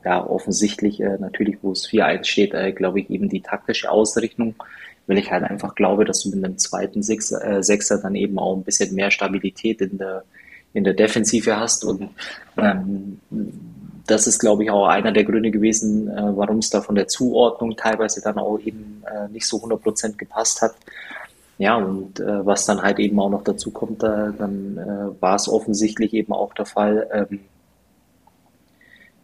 ja 0.05 0.25
offensichtlich 0.25 1.01
äh, 1.01 1.19
natürlich, 1.19 1.57
wo 1.63 1.73
es 1.73 1.89
4-1 1.89 2.25
steht, 2.25 2.55
äh, 2.55 2.71
glaube 2.71 3.01
ich, 3.01 3.11
eben 3.11 3.29
die 3.29 3.41
taktische 3.41 3.91
Ausrichtung 3.91 4.55
weil 5.09 5.17
ich 5.17 5.33
halt 5.33 5.43
einfach 5.43 5.75
glaube, 5.75 6.05
dass 6.05 6.23
du 6.23 6.29
mit 6.29 6.45
einem 6.45 6.59
zweiten 6.59 7.03
Sechser, 7.03 7.43
äh, 7.43 7.63
Sechser 7.63 7.97
dann 7.97 8.15
eben 8.15 8.39
auch 8.39 8.55
ein 8.55 8.63
bisschen 8.63 8.95
mehr 8.95 9.11
Stabilität 9.11 9.81
in 9.81 9.97
der, 9.97 10.23
in 10.79 10.85
der 10.85 10.95
Defensive 10.95 11.59
hast. 11.59 11.85
Und 11.85 12.11
ähm, 12.57 13.21
das 14.07 14.27
ist, 14.27 14.39
glaube 14.39 14.65
ich, 14.65 14.71
auch 14.71 14.87
einer 14.87 15.13
der 15.13 15.25
Gründe 15.25 15.51
gewesen, 15.51 16.09
äh, 16.09 16.37
warum 16.37 16.59
es 16.59 16.71
da 16.71 16.81
von 16.81 16.95
der 16.95 17.09
Zuordnung 17.09 17.77
teilweise 17.77 18.23
dann 18.23 18.39
auch 18.39 18.59
eben 18.59 19.03
äh, 19.07 19.29
nicht 19.31 19.47
so 19.47 19.59
100% 19.59 20.17
gepasst 20.17 20.63
hat. 20.63 20.75
Ja, 21.59 21.77
und 21.77 22.21
äh, 22.21 22.47
was 22.47 22.67
dann 22.67 22.83
halt 22.83 23.01
eben 23.01 23.19
auch 23.19 23.31
noch 23.31 23.43
dazu 23.43 23.71
kommt, 23.71 24.03
äh, 24.03 24.33
dann 24.39 24.79
äh, 24.79 25.21
war 25.23 25.35
es 25.35 25.49
offensichtlich 25.49 26.15
eben 26.15 26.33
auch 26.33 26.55
der 26.55 26.67
Fall, 26.67 27.09
ähm, 27.13 27.41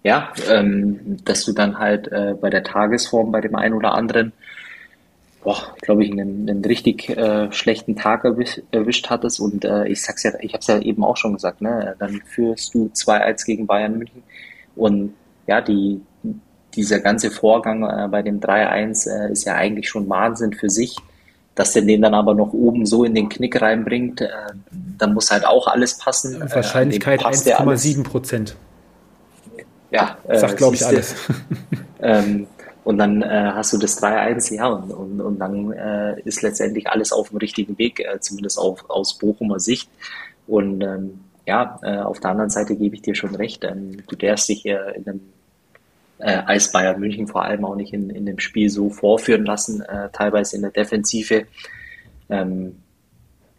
ja, 0.02 0.32
ähm, 0.50 1.16
dass 1.24 1.44
du 1.44 1.52
dann 1.52 1.78
halt 1.78 2.08
äh, 2.08 2.34
bei 2.38 2.50
der 2.50 2.64
Tagesform 2.64 3.32
bei 3.32 3.40
dem 3.40 3.54
einen 3.54 3.74
oder 3.74 3.94
anderen 3.94 4.32
glaube 5.80 6.04
ich, 6.04 6.12
einen, 6.12 6.48
einen 6.48 6.64
richtig 6.64 7.10
äh, 7.10 7.52
schlechten 7.52 7.96
Tag 7.96 8.24
erwisch, 8.24 8.60
erwischt 8.70 9.10
hattest. 9.10 9.40
Und 9.40 9.64
äh, 9.64 9.86
ich 9.86 10.02
sag's 10.02 10.22
ja, 10.22 10.32
ich 10.40 10.52
habe 10.52 10.60
es 10.60 10.66
ja 10.66 10.78
eben 10.78 11.04
auch 11.04 11.16
schon 11.16 11.34
gesagt, 11.34 11.60
ne? 11.60 11.94
Dann 11.98 12.20
führst 12.26 12.74
du 12.74 12.90
2-1 12.94 13.44
gegen 13.44 13.66
Bayern 13.66 13.98
München. 13.98 14.22
Und 14.76 15.14
ja, 15.46 15.60
die, 15.60 16.00
dieser 16.74 17.00
ganze 17.00 17.30
Vorgang 17.30 17.82
äh, 17.82 18.08
bei 18.08 18.22
dem 18.22 18.40
3-1 18.40 19.08
äh, 19.08 19.32
ist 19.32 19.44
ja 19.44 19.54
eigentlich 19.54 19.88
schon 19.88 20.08
Wahnsinn 20.08 20.52
für 20.52 20.70
sich. 20.70 20.96
Dass 21.54 21.72
der 21.72 21.82
den 21.82 22.02
dann 22.02 22.14
aber 22.14 22.34
noch 22.34 22.52
oben 22.52 22.84
so 22.84 23.04
in 23.04 23.14
den 23.14 23.28
Knick 23.28 23.60
reinbringt, 23.60 24.22
äh, 24.22 24.28
dann 24.98 25.14
muss 25.14 25.30
halt 25.30 25.46
auch 25.46 25.68
alles 25.68 25.98
passen. 25.98 26.42
Äh, 26.42 26.52
Wahrscheinlichkeit 26.52 27.24
1,7 27.24 28.02
Prozent. 28.02 28.56
Ja, 29.90 30.18
äh, 30.26 30.38
sagt 30.38 30.56
glaube 30.56 30.74
ich 30.74 30.84
alles. 30.84 31.14
ähm, 32.02 32.48
und 32.84 32.98
dann 32.98 33.22
äh, 33.22 33.52
hast 33.54 33.72
du 33.72 33.78
das 33.78 34.00
3-1, 34.02 34.54
ja, 34.54 34.66
und, 34.68 34.90
und, 34.90 35.20
und 35.20 35.38
dann 35.38 35.72
äh, 35.72 36.20
ist 36.20 36.42
letztendlich 36.42 36.88
alles 36.88 37.12
auf 37.12 37.30
dem 37.30 37.38
richtigen 37.38 37.78
Weg, 37.78 38.00
äh, 38.00 38.20
zumindest 38.20 38.58
auf, 38.58 38.88
aus 38.90 39.18
Bochumer 39.18 39.58
Sicht. 39.58 39.88
Und 40.46 40.82
ähm, 40.82 41.20
ja, 41.46 41.78
äh, 41.82 41.98
auf 41.98 42.20
der 42.20 42.30
anderen 42.32 42.50
Seite 42.50 42.76
gebe 42.76 42.94
ich 42.94 43.02
dir 43.02 43.14
schon 43.14 43.34
recht. 43.34 43.64
Ähm, 43.64 44.02
du 44.06 44.16
darfst 44.16 44.48
dich 44.48 44.66
äh, 44.66 44.96
in 44.96 45.08
einem 45.08 45.20
äh, 46.18 46.42
als 46.46 46.72
Bayern 46.72 47.00
München 47.00 47.26
vor 47.26 47.44
allem 47.44 47.64
auch 47.64 47.74
nicht 47.74 47.92
in, 47.92 48.10
in 48.10 48.26
dem 48.26 48.38
Spiel 48.38 48.68
so 48.70 48.90
vorführen 48.90 49.44
lassen, 49.44 49.80
äh, 49.82 50.10
teilweise 50.12 50.56
in 50.56 50.62
der 50.62 50.70
Defensive. 50.70 51.46
Ähm, 52.28 52.76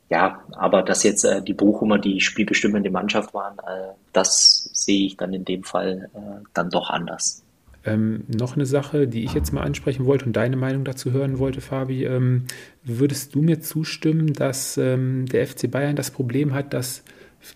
ja, 0.09 0.43
aber 0.51 0.83
dass 0.83 1.03
jetzt 1.03 1.25
äh, 1.25 1.41
die 1.41 1.53
Bochumer 1.53 1.97
die 1.97 2.21
spielbestimmende 2.21 2.91
Mannschaft 2.91 3.33
waren, 3.33 3.57
äh, 3.59 3.93
das 4.13 4.69
sehe 4.73 5.07
ich 5.07 5.17
dann 5.17 5.33
in 5.33 5.45
dem 5.45 5.63
Fall 5.63 6.09
äh, 6.13 6.43
dann 6.53 6.69
doch 6.69 6.89
anders. 6.89 7.44
Ähm, 7.85 8.23
noch 8.27 8.55
eine 8.55 8.65
Sache, 8.65 9.07
die 9.07 9.23
ich 9.23 9.33
jetzt 9.33 9.53
mal 9.53 9.61
ansprechen 9.61 10.05
wollte 10.05 10.25
und 10.25 10.33
deine 10.33 10.57
Meinung 10.57 10.83
dazu 10.85 11.11
hören 11.11 11.37
wollte, 11.37 11.61
Fabi. 11.61 12.05
Ähm, 12.05 12.45
würdest 12.83 13.35
du 13.35 13.41
mir 13.41 13.61
zustimmen, 13.61 14.33
dass 14.33 14.77
ähm, 14.77 15.27
der 15.27 15.45
FC 15.45 15.69
Bayern 15.69 15.95
das 15.95 16.09
Problem 16.09 16.53
hat, 16.53 16.73
dass 16.73 17.03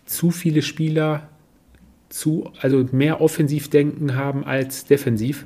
zu 0.06 0.30
viele 0.30 0.62
Spieler 0.62 1.30
zu, 2.10 2.52
also 2.62 2.86
mehr 2.92 3.22
Offensivdenken 3.22 4.16
haben 4.16 4.44
als 4.44 4.86
defensiv. 4.86 5.46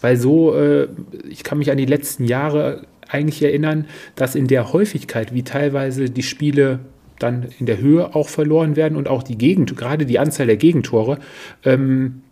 Weil 0.00 0.16
so, 0.16 0.54
äh, 0.54 0.88
ich 1.28 1.44
kann 1.44 1.58
mich 1.58 1.70
an 1.70 1.76
die 1.76 1.86
letzten 1.86 2.24
Jahre 2.24 2.86
eigentlich 3.08 3.42
erinnern, 3.42 3.86
dass 4.14 4.34
in 4.34 4.46
der 4.46 4.72
Häufigkeit, 4.72 5.32
wie 5.32 5.42
teilweise 5.42 6.10
die 6.10 6.22
Spiele 6.22 6.80
dann 7.18 7.46
in 7.58 7.66
der 7.66 7.78
Höhe 7.78 8.14
auch 8.14 8.28
verloren 8.28 8.76
werden 8.76 8.96
und 8.96 9.08
auch 9.08 9.22
die 9.22 9.38
Gegend, 9.38 9.76
gerade 9.76 10.06
die 10.06 10.18
Anzahl 10.18 10.46
der 10.46 10.56
Gegentore, 10.56 11.18
ähm, 11.64 12.22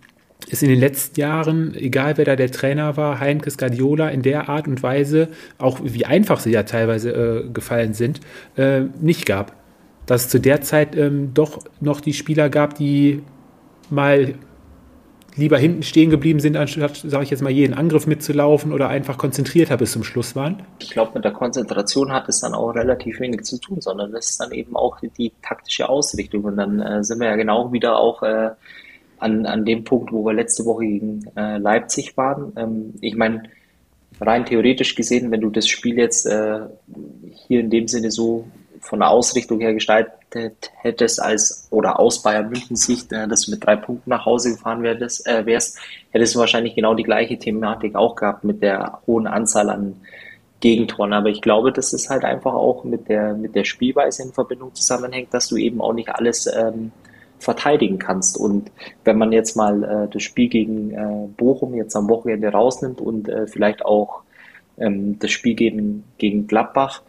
ist 0.49 0.63
in 0.63 0.69
den 0.69 0.79
letzten 0.79 1.21
Jahren, 1.21 1.75
egal 1.75 2.17
wer 2.17 2.25
da 2.25 2.37
der 2.37 2.51
Trainer 2.51 2.97
war, 2.97 3.21
Heinkes 3.21 3.59
Guardiola, 3.59 4.09
in 4.09 4.23
der 4.23 4.49
Art 4.49 4.69
und 4.69 4.83
Weise, 4.83 5.29
auch 5.59 5.81
wie 5.83 6.05
einfach 6.05 6.41
sie 6.41 6.51
ja 6.51 6.65
teilweise 6.65 7.11
äh, 7.13 7.49
gefallen 7.51 7.95
sind, 7.95 8.21
äh, 8.57 8.83
nicht 9.01 9.27
gab 9.27 9.53
dass 10.07 10.23
es 10.23 10.29
zu 10.29 10.41
der 10.41 10.61
Zeit 10.61 10.97
ähm, 10.97 11.33
doch 11.35 11.61
noch 11.81 12.01
die 12.01 12.13
Spieler 12.13 12.49
gab, 12.49 12.75
die 12.75 13.23
mal 13.91 14.35
lieber 15.37 15.59
hinten 15.59 15.83
stehen 15.83 16.11
geblieben 16.11 16.39
sind, 16.39 16.57
anstatt, 16.57 16.97
sage 16.97 17.25
ich 17.25 17.31
jetzt 17.31 17.43
mal, 17.43 17.51
jeden 17.51 17.75
Angriff 17.75 18.07
mitzulaufen 18.07 18.73
oder 18.73 18.89
einfach 18.89 19.19
konzentrierter 19.19 19.77
bis 19.77 19.91
zum 19.91 20.05
Schluss 20.05 20.37
waren? 20.37 20.63
Ich 20.79 20.91
glaube, 20.91 21.13
mit 21.15 21.25
der 21.25 21.33
Konzentration 21.33 22.13
hat 22.13 22.29
es 22.29 22.41
dann 22.41 22.55
auch 22.55 22.71
relativ 22.71 23.19
wenig 23.19 23.43
zu 23.43 23.59
tun, 23.59 23.81
sondern 23.81 24.13
das 24.13 24.31
ist 24.31 24.41
dann 24.41 24.53
eben 24.53 24.77
auch 24.77 24.99
die 25.01 25.33
taktische 25.43 25.89
Ausrichtung. 25.89 26.45
Und 26.45 26.57
dann 26.57 26.81
äh, 26.81 27.03
sind 27.03 27.19
wir 27.19 27.27
ja 27.27 27.37
genau 27.37 27.73
wieder 27.73 27.99
auch 27.99 28.23
äh, 28.23 28.51
an, 29.25 29.47
an 29.47 29.65
dem 29.65 29.85
Punkt, 29.85 30.13
wo 30.13 30.25
wir 30.25 30.35
letzte 30.35 30.65
Woche 30.65 30.85
gegen 30.85 31.25
äh, 31.37 31.57
Leipzig 31.59 32.17
waren. 32.17 32.53
Ähm, 32.57 32.95
ich 33.01 33.17
meine, 33.17 33.45
rein 34.21 34.45
theoretisch 34.45 34.95
gesehen, 34.95 35.31
wenn 35.31 35.41
du 35.41 35.51
das 35.51 35.67
Spiel 35.67 35.97
jetzt 35.99 36.27
äh, 36.27 36.61
hier 37.47 37.61
in 37.61 37.71
dem 37.71 37.89
Sinne 37.89 38.11
so 38.11 38.47
von 38.81 39.01
der 39.01 39.09
Ausrichtung 39.09 39.61
her 39.61 39.73
gestaltet 39.73 40.71
hättest 40.77 41.23
als 41.23 41.69
oder 41.71 41.99
aus 41.99 42.23
Bayern 42.23 42.51
München 42.51 42.77
Sicht, 42.77 43.13
äh, 43.13 43.27
dass 43.27 43.47
du 43.47 43.53
mit 43.53 43.65
drei 43.65 43.77
Punkten 43.77 44.11
nach 44.11 44.27
Hause 44.27 44.53
gefahren 44.53 44.83
wärst, 44.83 45.27
äh, 45.27 45.47
wärst, 45.47 45.79
hättest 46.11 46.35
du 46.35 46.39
wahrscheinlich 46.39 46.75
genau 46.75 46.95
die 46.95 47.03
gleiche 47.03 47.39
Thematik 47.39 47.97
auch 47.97 48.15
gehabt 48.15 48.45
mit 48.45 48.63
der 48.63 49.01
hohen 49.07 49.27
Anzahl 49.27 49.71
an 49.71 49.97
Gegentoren. 50.61 51.15
Aber 51.15 51.31
ich 51.31 51.41
glaube, 51.41 51.73
dass 51.73 51.93
es 51.95 52.11
halt 52.11 52.25
einfach 52.25 52.53
auch 52.53 52.85
mit 52.85 53.09
der 53.09 53.35
mit 53.35 53.55
der 53.55 53.65
Spielweise 53.65 54.23
in 54.23 54.33
Verbindung 54.33 54.75
zusammenhängt, 54.75 55.33
dass 55.33 55.49
du 55.49 55.57
eben 55.57 55.81
auch 55.81 55.95
nicht 55.95 56.11
alles 56.11 56.47
ähm, 56.47 56.93
verteidigen 57.39 57.99
kannst. 57.99 58.39
Und 58.39 58.71
wenn 59.05 59.19
man 59.19 59.33
jetzt 59.33 59.57
mal 59.57 59.83
äh, 59.85 60.09
das 60.13 60.23
Spiel 60.23 60.49
gegen 60.49 60.91
äh, 60.93 61.29
Bochum 61.37 61.75
jetzt 61.75 61.95
am 61.97 62.09
Wochenende 62.09 62.49
rausnimmt 62.49 63.01
und 63.01 63.29
äh, 63.29 63.47
vielleicht 63.47 63.85
auch 63.85 64.23
ähm, 64.79 65.19
das 65.19 65.31
Spiel 65.31 65.55
gegen, 65.55 66.05
gegen 66.19 66.47
Gladbach, 66.47 67.03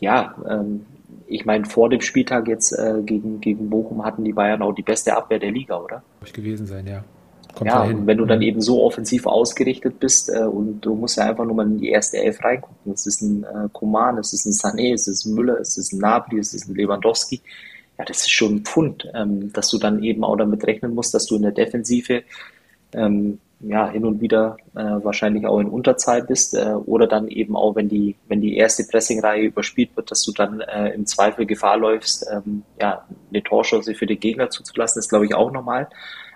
ja, 0.00 0.34
ähm, 0.48 0.86
ich 1.26 1.44
meine, 1.44 1.66
vor 1.66 1.90
dem 1.90 2.00
Spieltag 2.00 2.48
jetzt 2.48 2.72
äh, 2.72 3.02
gegen, 3.02 3.40
gegen 3.40 3.68
Bochum 3.68 4.04
hatten 4.04 4.24
die 4.24 4.32
Bayern 4.32 4.62
auch 4.62 4.72
die 4.72 4.82
beste 4.82 5.16
Abwehr 5.16 5.38
der 5.38 5.50
Liga, 5.50 5.78
oder? 5.78 6.02
Muss 6.20 6.32
gewesen 6.32 6.66
sein, 6.66 6.86
ja. 6.86 7.04
Kommt 7.54 7.70
ja, 7.70 7.82
und 7.82 8.06
wenn 8.06 8.18
du 8.18 8.24
dann 8.24 8.38
mhm. 8.38 8.44
eben 8.44 8.60
so 8.60 8.82
offensiv 8.82 9.26
ausgerichtet 9.26 9.98
bist 9.98 10.30
äh, 10.30 10.44
und 10.44 10.80
du 10.80 10.94
musst 10.94 11.16
ja 11.16 11.24
einfach 11.24 11.44
nur 11.44 11.56
mal 11.56 11.66
in 11.66 11.78
die 11.78 11.88
erste 11.88 12.18
Elf 12.18 12.42
reingucken. 12.44 12.92
Es 12.92 13.06
ist 13.06 13.20
ein 13.20 13.44
äh, 13.44 13.68
Koman, 13.72 14.18
es 14.18 14.32
ist 14.32 14.46
ein 14.46 14.52
Sané, 14.52 14.94
es 14.94 15.08
ist 15.08 15.24
ein 15.24 15.34
Müller, 15.34 15.58
es 15.58 15.76
ist 15.76 15.92
ein 15.92 15.98
Nabri, 15.98 16.38
es 16.38 16.54
ist 16.54 16.68
ein 16.68 16.74
Lewandowski. 16.74 17.40
Ja, 17.98 18.04
das 18.04 18.18
ist 18.18 18.30
schon 18.30 18.56
ein 18.56 18.64
Pfund, 18.64 19.08
ähm, 19.14 19.52
dass 19.52 19.70
du 19.70 19.78
dann 19.78 20.02
eben 20.02 20.24
auch 20.24 20.36
damit 20.36 20.64
rechnen 20.66 20.94
musst, 20.94 21.14
dass 21.14 21.26
du 21.26 21.36
in 21.36 21.42
der 21.42 21.52
Defensive 21.52 22.22
ähm, 22.92 23.40
ja, 23.60 23.88
hin 23.88 24.04
und 24.04 24.20
wieder 24.20 24.56
äh, 24.76 24.78
wahrscheinlich 24.78 25.44
auch 25.46 25.58
in 25.58 25.68
Unterzahl 25.68 26.22
bist 26.22 26.54
äh, 26.54 26.74
oder 26.86 27.08
dann 27.08 27.26
eben 27.26 27.56
auch, 27.56 27.74
wenn 27.74 27.88
die, 27.88 28.14
wenn 28.28 28.40
die 28.40 28.56
erste 28.56 28.84
Pressingreihe 28.84 29.46
überspielt 29.46 29.96
wird, 29.96 30.10
dass 30.12 30.22
du 30.22 30.32
dann 30.32 30.60
äh, 30.60 30.90
im 30.90 31.06
Zweifel 31.06 31.44
Gefahr 31.44 31.76
läufst, 31.76 32.24
ähm, 32.30 32.62
ja, 32.80 33.04
eine 33.30 33.42
Torschance 33.42 33.94
für 33.94 34.06
den 34.06 34.20
Gegner 34.20 34.50
zuzulassen, 34.50 35.00
ist 35.00 35.08
glaube 35.08 35.26
ich 35.26 35.34
auch 35.34 35.50
normal. 35.50 35.88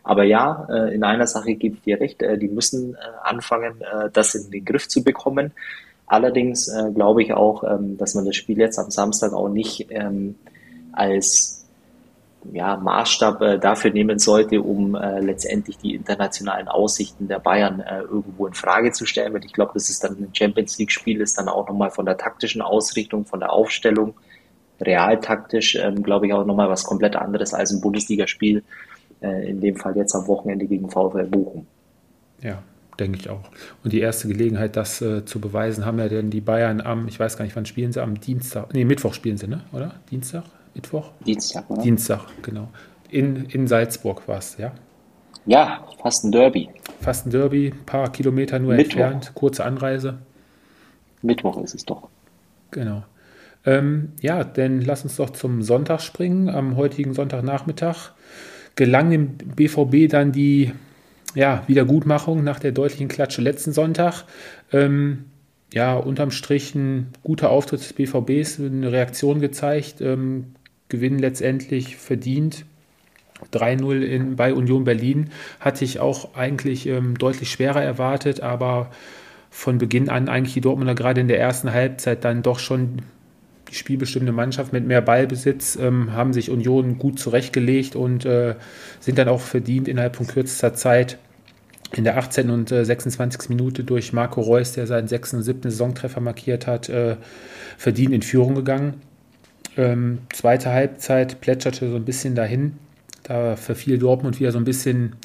Aber 0.03 0.25
ja, 0.25 0.67
äh, 0.69 0.95
in 0.95 1.05
einer 1.05 1.29
Sache 1.29 1.55
gebe 1.55 1.77
ich 1.77 1.83
dir 1.83 2.01
recht, 2.01 2.23
äh, 2.23 2.37
die 2.39 2.49
müssen 2.49 2.95
äh, 2.95 2.99
anfangen, 3.23 3.83
das 4.13 4.35
in 4.35 4.51
den 4.51 4.65
Griff 4.65 4.89
zu 4.89 5.05
bekommen. 5.05 5.53
Allerdings 6.07 6.71
glaube 6.95 7.23
ich 7.23 7.33
auch, 7.33 7.65
ähm, 7.65 7.97
dass 7.97 8.15
man 8.15 8.27
das 8.27 8.37
Spiel 8.37 8.59
jetzt 8.59 8.79
am 8.79 8.91
Samstag 8.91 9.33
auch 9.33 9.49
nicht 9.49 9.87
ähm, 9.91 10.35
als 10.93 11.63
ja, 12.51 12.77
Maßstab 12.77 13.41
äh, 13.43 13.59
dafür 13.59 13.93
nehmen 13.93 14.19
sollte, 14.19 14.61
um 14.61 14.95
äh, 14.95 15.21
letztendlich 15.21 15.79
die 15.79 15.95
internationalen 15.95 16.69
Aussichten 16.69 17.29
der 17.29 17.39
Bayern 17.39 17.81
äh, 17.81 18.01
irgendwo 18.01 18.47
in 18.47 18.55
Frage 18.55 18.93
zu 18.93 19.07
stellen. 19.07 19.33
Weil 19.33 19.45
ich 19.45 19.53
glaube, 19.53 19.73
das 19.75 19.91
ist 19.91 20.03
dann 20.03 20.17
ein 20.19 20.31
Champions 20.33 20.79
League-Spiel, 20.79 21.21
ist 21.21 21.39
dann 21.39 21.49
auch 21.49 21.69
nochmal 21.69 21.91
von 21.91 22.07
der 22.07 22.17
taktischen 22.17 22.63
Ausrichtung, 22.63 23.27
von 23.27 23.41
der 23.41 23.53
Aufstellung, 23.53 24.15
realtaktisch, 24.81 25.77
ähm, 25.77 26.03
glaube 26.03 26.27
ich, 26.27 26.33
auch 26.33 26.45
nochmal 26.45 26.69
was 26.69 26.85
komplett 26.85 27.15
anderes 27.15 27.55
als 27.55 27.71
ein 27.71 27.81
Bundesligaspiel, 27.81 28.65
äh, 29.21 29.49
in 29.49 29.61
dem 29.61 29.77
Fall 29.77 29.97
jetzt 29.97 30.15
am 30.15 30.27
Wochenende 30.27 30.67
gegen 30.67 30.91
VfL 30.91 31.27
Bochum. 31.27 31.67
Ja, 32.41 32.63
denke 32.99 33.19
ich 33.21 33.31
auch. 33.31 33.43
Und 33.85 33.93
die 33.93 34.01
erste 34.01 34.27
Gelegenheit, 34.27 34.75
das 34.75 35.01
äh, 35.01 35.25
zu 35.25 35.41
beweisen, 35.41 35.87
haben 35.87 36.01
ja 36.01 36.09
denn 36.09 36.31
die 36.31 36.41
Bayern 36.41 36.81
am, 36.81 37.07
ich 37.07 37.21
weiß 37.21 37.37
gar 37.37 37.45
nicht, 37.45 37.55
wann 37.55 37.67
spielen 37.67 37.93
sie, 37.93 38.03
am 38.03 38.21
Dienstag, 38.21 38.75
nee, 38.75 38.85
Mittwoch 38.85 39.15
spielen 39.15 39.37
sie, 39.37 39.47
ne? 39.47 39.61
oder? 39.73 39.95
Dienstag? 40.11 40.43
Mittwoch? 40.75 41.11
Dienstag, 41.27 41.69
oder? 41.71 41.83
Dienstag, 41.83 42.27
genau. 42.43 42.69
In, 43.11 43.45
in 43.47 43.67
Salzburg 43.67 44.27
war 44.27 44.39
es, 44.39 44.57
ja? 44.57 44.73
Ja, 45.45 45.87
fast 46.01 46.25
ein 46.25 46.33
Derby. 46.33 46.69
Fast 47.01 47.27
ein 47.27 47.31
Derby, 47.31 47.69
ein 47.69 47.85
paar 47.85 48.11
Kilometer 48.13 48.59
nur 48.59 48.75
Mittwoch. 48.75 49.01
entfernt, 49.01 49.33
kurze 49.35 49.65
Anreise. 49.65 50.19
Mittwoch 51.21 51.63
ist 51.63 51.75
es 51.75 51.85
doch. 51.85 52.09
Genau. 52.71 53.05
Ähm, 53.65 54.13
ja, 54.21 54.45
dann 54.45 54.81
lass 54.81 55.05
uns 55.05 55.17
doch 55.17 55.31
zum 55.31 55.63
Sonntag 55.63 56.01
springen. 56.01 56.49
Am 56.49 56.77
heutigen 56.77 57.15
Sonntagnachmittag 57.15 58.13
gelang 58.75 59.11
dem 59.11 59.37
BVB 59.37 60.11
dann 60.11 60.33
die 60.33 60.73
ja, 61.35 61.63
Wiedergutmachung 61.67 62.43
nach 62.45 62.59
der 62.59 62.73
deutlichen 62.73 63.09
Klatsche 63.09 63.43
letzten 63.43 63.73
Sonntag. 63.73 64.25
Ähm, 64.73 65.27
ja, 65.73 65.95
unterm 65.95 66.31
Strich 66.31 66.75
ein 66.75 67.09
guter 67.23 67.51
Auftritt 67.51 67.81
des 67.81 67.93
BVBs, 67.93 68.61
eine 68.61 68.93
Reaktion 68.93 69.41
gezeigt, 69.41 70.01
ähm, 70.01 70.55
Gewinn 70.93 71.19
letztendlich 71.19 71.97
verdient. 71.97 72.65
3-0 73.53 74.37
bei 74.37 74.55
Union 74.55 74.85
Berlin 74.85 75.31
hatte 75.59 75.85
ich 75.85 75.99
auch 75.99 76.37
eigentlich 76.37 76.87
ähm, 76.87 77.19
deutlich 77.19 77.51
schwerer 77.51 77.83
erwartet, 77.83 78.41
aber 78.41 78.91
von 79.51 79.79
Beginn 79.79 80.09
an 80.09 80.29
eigentlich 80.29 80.55
die 80.55 80.61
Dortmunder 80.61 80.95
gerade 80.95 81.21
in 81.21 81.29
der 81.29 81.41
ersten 81.41 81.73
Halbzeit 81.73 82.25
dann 82.25 82.43
doch 82.43 82.61
schon 82.61 83.03
die 83.69 83.75
spielbestimmte 83.75 84.33
Mannschaft 84.33 84.73
mit 84.73 84.87
mehr 84.87 85.01
Ballbesitz, 85.01 85.77
ähm, 85.77 86.13
haben 86.13 86.33
sich 86.33 86.51
Union 86.51 86.99
gut 86.99 87.19
zurechtgelegt 87.19 87.97
und 87.97 88.25
äh, 88.25 88.55
sind 89.01 89.19
dann 89.19 89.29
auch 89.29 89.41
verdient 89.41 89.89
innerhalb 89.89 90.15
von 90.15 90.27
kürzester 90.27 90.75
Zeit 90.75 91.19
in 91.95 92.05
der 92.05 92.17
18. 92.19 92.51
und 92.51 92.71
äh, 92.71 92.85
26. 92.85 93.49
Minute 93.49 93.83
durch 93.83 94.13
Marco 94.13 94.41
Reus, 94.41 94.73
der 94.73 94.87
seinen 94.87 95.09
6. 95.09 95.35
und 95.35 95.43
7. 95.43 95.63
Saisontreffer 95.65 96.21
markiert 96.21 96.67
hat, 96.67 96.89
äh, 96.89 97.17
verdient 97.77 98.13
in 98.13 98.23
Führung 98.23 98.55
gegangen. 98.55 99.01
Ähm, 99.77 100.19
zweite 100.33 100.71
Halbzeit 100.71 101.41
plätscherte 101.41 101.91
so 101.91 101.97
ein 101.97 102.05
bisschen 102.05 102.35
dahin. 102.35 102.79
Da 103.23 103.57
verfiel 103.57 103.99
Dortmund 103.99 104.41
wieder 104.41 104.53
so 104.53 104.59
ein 104.59 104.65
bisschen 104.65 105.17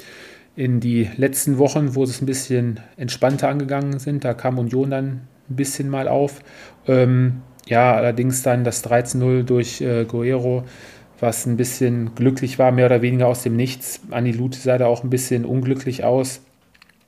in 0.55 0.79
die 0.79 1.09
letzten 1.17 1.57
Wochen, 1.57 1.95
wo 1.95 2.03
es 2.03 2.21
ein 2.21 2.25
bisschen 2.25 2.79
entspannter 2.95 3.49
angegangen 3.49 3.99
sind. 3.99 4.23
Da 4.23 4.33
kam 4.33 4.59
Union 4.59 4.89
dann 4.89 5.07
ein 5.49 5.55
bisschen 5.55 5.89
mal 5.89 6.07
auf. 6.07 6.41
Ähm, 6.87 7.41
ja, 7.67 7.95
allerdings 7.95 8.43
dann 8.43 8.63
das 8.63 8.83
13-0 8.85 9.43
durch 9.43 9.81
äh, 9.81 10.05
Guerrero 10.05 10.63
was 11.19 11.45
ein 11.45 11.57
bisschen 11.57 12.15
glücklich 12.15 12.59
war, 12.59 12.71
mehr 12.71 12.85
oder 12.85 13.01
weniger 13.01 13.27
aus 13.27 13.43
dem 13.43 13.55
Nichts. 13.55 14.01
Anni 14.11 14.31
Lute 14.31 14.59
sah 14.59 14.77
da 14.77 14.85
auch 14.85 15.03
ein 15.03 15.09
bisschen 15.09 15.45
unglücklich 15.45 16.03
aus. 16.03 16.41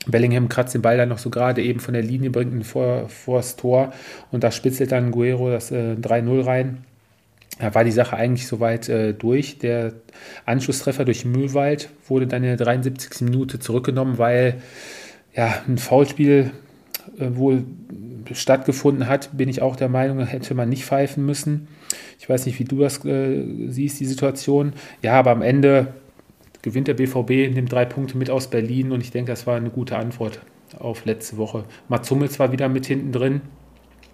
Bellingham 0.07 0.49
kratzt 0.49 0.73
den 0.73 0.81
Ball 0.81 0.97
dann 0.97 1.09
noch 1.09 1.19
so 1.19 1.29
gerade 1.29 1.61
eben 1.61 1.79
von 1.79 1.93
der 1.93 2.03
Linie, 2.03 2.29
bringt 2.29 2.53
ihn 2.53 2.63
vor, 2.63 3.09
vor 3.09 3.37
das 3.37 3.55
Tor 3.57 3.93
und 4.31 4.43
da 4.43 4.51
spitzelt 4.51 4.91
dann 4.91 5.11
Guerrero 5.11 5.51
das 5.51 5.71
äh, 5.71 5.95
3-0 5.99 6.45
rein. 6.45 6.85
Da 7.59 7.75
war 7.75 7.83
die 7.83 7.91
Sache 7.91 8.15
eigentlich 8.15 8.47
soweit 8.47 8.89
äh, 8.89 9.13
durch. 9.13 9.59
Der 9.59 9.93
Anschlusstreffer 10.45 11.05
durch 11.05 11.25
Mühlwald 11.25 11.89
wurde 12.07 12.25
dann 12.25 12.43
in 12.43 12.57
der 12.57 12.57
73. 12.57 13.21
Minute 13.21 13.59
zurückgenommen, 13.59 14.17
weil 14.17 14.61
ja, 15.35 15.61
ein 15.67 15.77
Foulspiel 15.77 16.51
äh, 17.19 17.35
wohl 17.35 17.65
stattgefunden 18.31 19.07
hat, 19.07 19.37
bin 19.37 19.49
ich 19.49 19.61
auch 19.61 19.75
der 19.75 19.89
Meinung, 19.89 20.25
hätte 20.25 20.53
man 20.55 20.69
nicht 20.69 20.85
pfeifen 20.85 21.25
müssen. 21.25 21.67
Ich 22.19 22.29
weiß 22.29 22.45
nicht, 22.45 22.59
wie 22.59 22.63
du 22.63 22.79
das 22.79 23.03
äh, 23.05 23.43
siehst, 23.67 23.99
die 23.99 24.05
Situation. 24.05 24.73
Ja, 25.01 25.19
aber 25.19 25.31
am 25.31 25.41
Ende 25.41 25.93
gewinnt 26.61 26.87
der 26.87 26.93
BVB, 26.93 27.53
nimmt 27.53 27.71
drei 27.71 27.85
Punkte 27.85 28.17
mit 28.17 28.29
aus 28.29 28.49
Berlin 28.49 28.91
und 28.91 29.01
ich 29.01 29.11
denke, 29.11 29.31
das 29.31 29.47
war 29.47 29.57
eine 29.57 29.69
gute 29.69 29.97
Antwort 29.97 30.39
auf 30.77 31.05
letzte 31.05 31.37
Woche. 31.37 31.65
Mats 31.87 32.09
Hummels 32.11 32.39
war 32.39 32.51
wieder 32.51 32.69
mit 32.69 32.85
hinten 32.85 33.11
drin. 33.11 33.41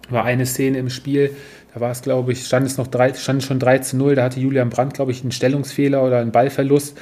War 0.08 0.24
eine 0.24 0.46
Szene 0.46 0.78
im 0.78 0.88
Spiel, 0.88 1.34
da 1.76 1.82
war 1.82 1.90
es, 1.90 2.00
glaube 2.00 2.32
ich, 2.32 2.46
stand 2.46 2.66
es 2.66 2.78
noch 2.78 2.86
drei, 2.86 3.12
stand 3.12 3.42
schon 3.42 3.58
3 3.58 3.80
zu 3.80 3.98
0. 3.98 4.14
Da 4.14 4.24
hatte 4.24 4.40
Julian 4.40 4.70
Brandt, 4.70 4.94
glaube 4.94 5.10
ich, 5.10 5.20
einen 5.20 5.30
Stellungsfehler 5.30 6.02
oder 6.02 6.20
einen 6.20 6.32
Ballverlust. 6.32 6.96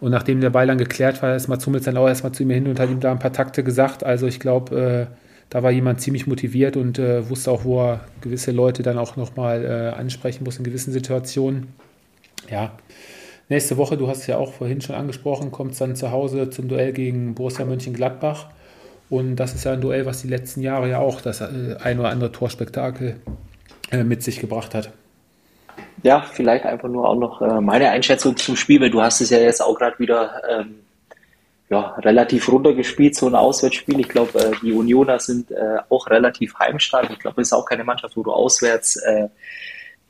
Und 0.00 0.12
nachdem 0.12 0.40
der 0.40 0.48
Ball 0.48 0.66
dann 0.66 0.78
geklärt 0.78 1.22
war, 1.22 1.36
ist 1.36 1.46
Mats 1.48 1.66
Hummels 1.66 1.84
dann 1.84 1.98
auch 1.98 2.08
erstmal 2.08 2.32
zu 2.32 2.42
ihm 2.42 2.48
hin 2.48 2.66
und 2.66 2.80
hat 2.80 2.88
ihm 2.88 3.00
da 3.00 3.12
ein 3.12 3.18
paar 3.18 3.34
Takte 3.34 3.62
gesagt. 3.62 4.02
Also 4.02 4.26
ich 4.26 4.40
glaube, 4.40 5.10
äh, 5.10 5.14
da 5.50 5.62
war 5.62 5.70
jemand 5.70 6.00
ziemlich 6.00 6.26
motiviert 6.26 6.78
und 6.78 6.98
äh, 6.98 7.28
wusste 7.28 7.50
auch, 7.50 7.66
wo 7.66 7.82
er 7.82 8.00
gewisse 8.22 8.50
Leute 8.50 8.82
dann 8.82 8.96
auch 8.96 9.16
nochmal 9.16 9.62
äh, 9.62 9.94
ansprechen 9.94 10.44
muss 10.44 10.56
in 10.56 10.64
gewissen 10.64 10.94
Situationen. 10.94 11.74
Ja, 12.50 12.72
nächste 13.50 13.76
Woche, 13.76 13.98
du 13.98 14.08
hast 14.08 14.20
es 14.20 14.26
ja 14.26 14.38
auch 14.38 14.54
vorhin 14.54 14.80
schon 14.80 14.96
angesprochen, 14.96 15.50
kommt 15.50 15.72
es 15.72 15.78
dann 15.80 15.96
zu 15.96 16.12
Hause 16.12 16.48
zum 16.48 16.68
Duell 16.68 16.94
gegen 16.94 17.34
Borussia 17.34 17.66
Mönchengladbach. 17.66 18.46
Und 19.10 19.36
das 19.36 19.54
ist 19.54 19.64
ja 19.64 19.74
ein 19.74 19.82
Duell, 19.82 20.06
was 20.06 20.22
die 20.22 20.28
letzten 20.28 20.62
Jahre 20.62 20.88
ja 20.88 21.00
auch 21.00 21.20
das 21.20 21.42
äh, 21.42 21.76
ein 21.82 21.98
oder 21.98 22.08
andere 22.08 22.32
Torspektakel 22.32 23.16
mit 24.02 24.22
sich 24.22 24.40
gebracht 24.40 24.74
hat. 24.74 24.90
Ja, 26.02 26.22
vielleicht 26.22 26.64
einfach 26.64 26.88
nur 26.88 27.08
auch 27.08 27.16
noch 27.16 27.40
äh, 27.40 27.60
meine 27.60 27.90
Einschätzung 27.90 28.36
zum 28.36 28.56
Spiel, 28.56 28.80
weil 28.80 28.90
du 28.90 29.00
hast 29.00 29.20
es 29.20 29.30
ja 29.30 29.38
jetzt 29.38 29.62
auch 29.62 29.78
gerade 29.78 29.98
wieder 29.98 30.42
ähm, 30.48 30.74
ja, 31.70 31.94
relativ 31.98 32.50
runtergespielt, 32.50 33.14
so 33.14 33.26
ein 33.26 33.34
Auswärtsspiel. 33.34 34.00
Ich 34.00 34.08
glaube, 34.08 34.38
äh, 34.38 34.52
die 34.62 34.72
Unioner 34.72 35.18
sind 35.18 35.50
äh, 35.50 35.78
auch 35.88 36.08
relativ 36.08 36.58
heimstark. 36.58 37.10
Ich 37.10 37.18
glaube, 37.18 37.40
es 37.40 37.48
ist 37.48 37.52
auch 37.52 37.64
keine 37.64 37.84
Mannschaft, 37.84 38.16
wo 38.16 38.22
du 38.22 38.32
auswärts 38.32 38.96
äh, 38.96 39.28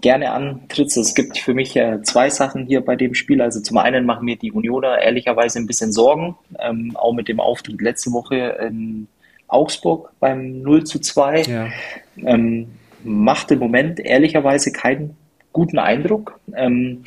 gerne 0.01 0.33
antrittst. 0.33 0.97
Es 0.97 1.15
gibt 1.15 1.39
für 1.39 1.55
mich 1.55 1.77
äh, 1.77 2.03
zwei 2.03 2.29
Sachen 2.29 2.67
hier 2.67 2.85
bei 2.85 2.97
dem 2.97 3.15
Spiel. 3.15 3.41
Also 3.41 3.61
zum 3.61 3.79
einen 3.79 4.05
machen 4.05 4.25
mir 4.25 4.37
die 4.37 4.53
Unioner 4.53 4.99
ehrlicherweise 4.99 5.59
ein 5.59 5.67
bisschen 5.67 5.93
Sorgen, 5.93 6.37
ähm, 6.59 6.97
auch 6.97 7.13
mit 7.13 7.29
dem 7.29 7.41
Auftritt 7.41 7.81
letzte 7.81 8.13
Woche 8.13 8.59
in 8.61 9.07
Augsburg 9.47 10.11
beim 10.21 10.61
0 10.61 10.85
zu 10.85 10.99
2. 10.99 11.43
Ja. 11.43 11.69
Ähm, 12.17 12.73
macht 13.05 13.51
im 13.51 13.59
Moment 13.59 14.01
ehrlicherweise 14.01 14.73
keinen 14.73 15.17
guten 15.53 15.79
Eindruck. 15.79 16.41
Ähm, 16.55 17.05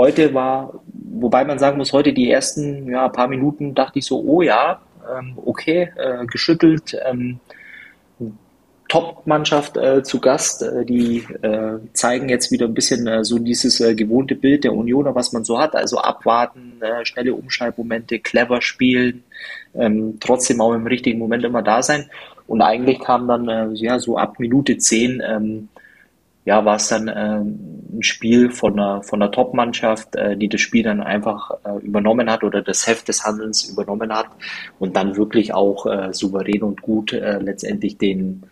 Heute 0.00 0.32
war, 0.32 0.80
wobei 0.94 1.44
man 1.44 1.58
sagen 1.58 1.76
muss, 1.76 1.92
heute 1.92 2.14
die 2.14 2.30
ersten 2.30 2.88
ja, 2.90 3.10
paar 3.10 3.28
Minuten 3.28 3.74
dachte 3.74 3.98
ich 3.98 4.06
so, 4.06 4.22
oh 4.22 4.40
ja, 4.40 4.80
ähm, 5.14 5.34
okay, 5.44 5.90
äh, 5.94 6.24
geschüttelt. 6.24 6.96
Ähm, 7.04 7.38
Top-Mannschaft 8.88 9.76
äh, 9.76 10.02
zu 10.02 10.18
Gast. 10.18 10.62
Äh, 10.62 10.86
die 10.86 11.18
äh, 11.42 11.78
zeigen 11.92 12.30
jetzt 12.30 12.50
wieder 12.50 12.64
ein 12.64 12.72
bisschen 12.72 13.06
äh, 13.06 13.24
so 13.24 13.38
dieses 13.38 13.78
äh, 13.80 13.94
gewohnte 13.94 14.36
Bild 14.36 14.64
der 14.64 14.72
Unioner, 14.72 15.14
was 15.14 15.32
man 15.32 15.44
so 15.44 15.58
hat. 15.58 15.76
Also 15.76 15.98
abwarten, 15.98 16.80
äh, 16.80 17.04
schnelle 17.04 17.34
Umschaltmomente, 17.34 18.20
clever 18.20 18.62
spielen, 18.62 19.22
ähm, 19.74 20.16
trotzdem 20.18 20.62
auch 20.62 20.72
im 20.72 20.86
richtigen 20.86 21.18
Moment 21.18 21.44
immer 21.44 21.60
da 21.60 21.82
sein. 21.82 22.08
Und 22.50 22.62
eigentlich 22.62 22.98
kam 22.98 23.28
dann 23.28 23.76
ja 23.76 24.00
so 24.00 24.18
ab 24.18 24.40
Minute 24.40 24.76
zehn 24.76 25.22
ähm, 25.24 25.68
ja, 26.44 26.64
war 26.64 26.76
es 26.76 26.88
dann 26.88 27.06
äh, 27.06 27.38
ein 27.42 28.02
Spiel 28.02 28.50
von 28.50 28.72
einer, 28.72 29.04
von 29.04 29.22
einer 29.22 29.30
Top-Mannschaft, 29.30 30.16
äh, 30.16 30.36
die 30.36 30.48
das 30.48 30.60
Spiel 30.60 30.82
dann 30.82 31.00
einfach 31.00 31.52
äh, 31.64 31.78
übernommen 31.84 32.30
hat 32.30 32.42
oder 32.42 32.62
das 32.62 32.86
Heft 32.86 33.08
des 33.08 33.24
Handelns 33.24 33.68
übernommen 33.68 34.12
hat 34.12 34.26
und 34.78 34.96
dann 34.96 35.16
wirklich 35.16 35.52
auch 35.54 35.86
äh, 35.86 36.12
souverän 36.12 36.62
und 36.62 36.82
gut 36.82 37.12
äh, 37.12 37.38
letztendlich 37.38 37.98
den, 37.98 38.42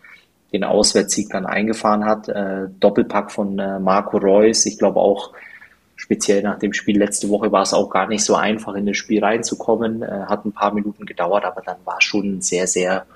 den 0.52 0.64
Auswärtssieg 0.64 1.30
dann 1.30 1.44
eingefahren 1.44 2.04
hat. 2.04 2.28
Äh, 2.28 2.68
Doppelpack 2.78 3.32
von 3.32 3.58
äh, 3.58 3.80
Marco 3.80 4.18
Reus. 4.18 4.66
Ich 4.66 4.78
glaube 4.78 5.00
auch 5.00 5.32
speziell 5.96 6.42
nach 6.42 6.58
dem 6.58 6.74
Spiel 6.74 6.98
letzte 6.98 7.28
Woche 7.30 7.50
war 7.50 7.62
es 7.62 7.74
auch 7.74 7.90
gar 7.90 8.06
nicht 8.06 8.24
so 8.24 8.36
einfach, 8.36 8.74
in 8.74 8.86
das 8.86 8.96
Spiel 8.98 9.24
reinzukommen. 9.24 10.02
Äh, 10.02 10.26
hat 10.26 10.44
ein 10.44 10.52
paar 10.52 10.74
Minuten 10.74 11.06
gedauert, 11.06 11.44
aber 11.44 11.62
dann 11.62 11.78
war 11.84 12.00
schon 12.00 12.42
sehr, 12.42 12.66
sehr 12.66 13.06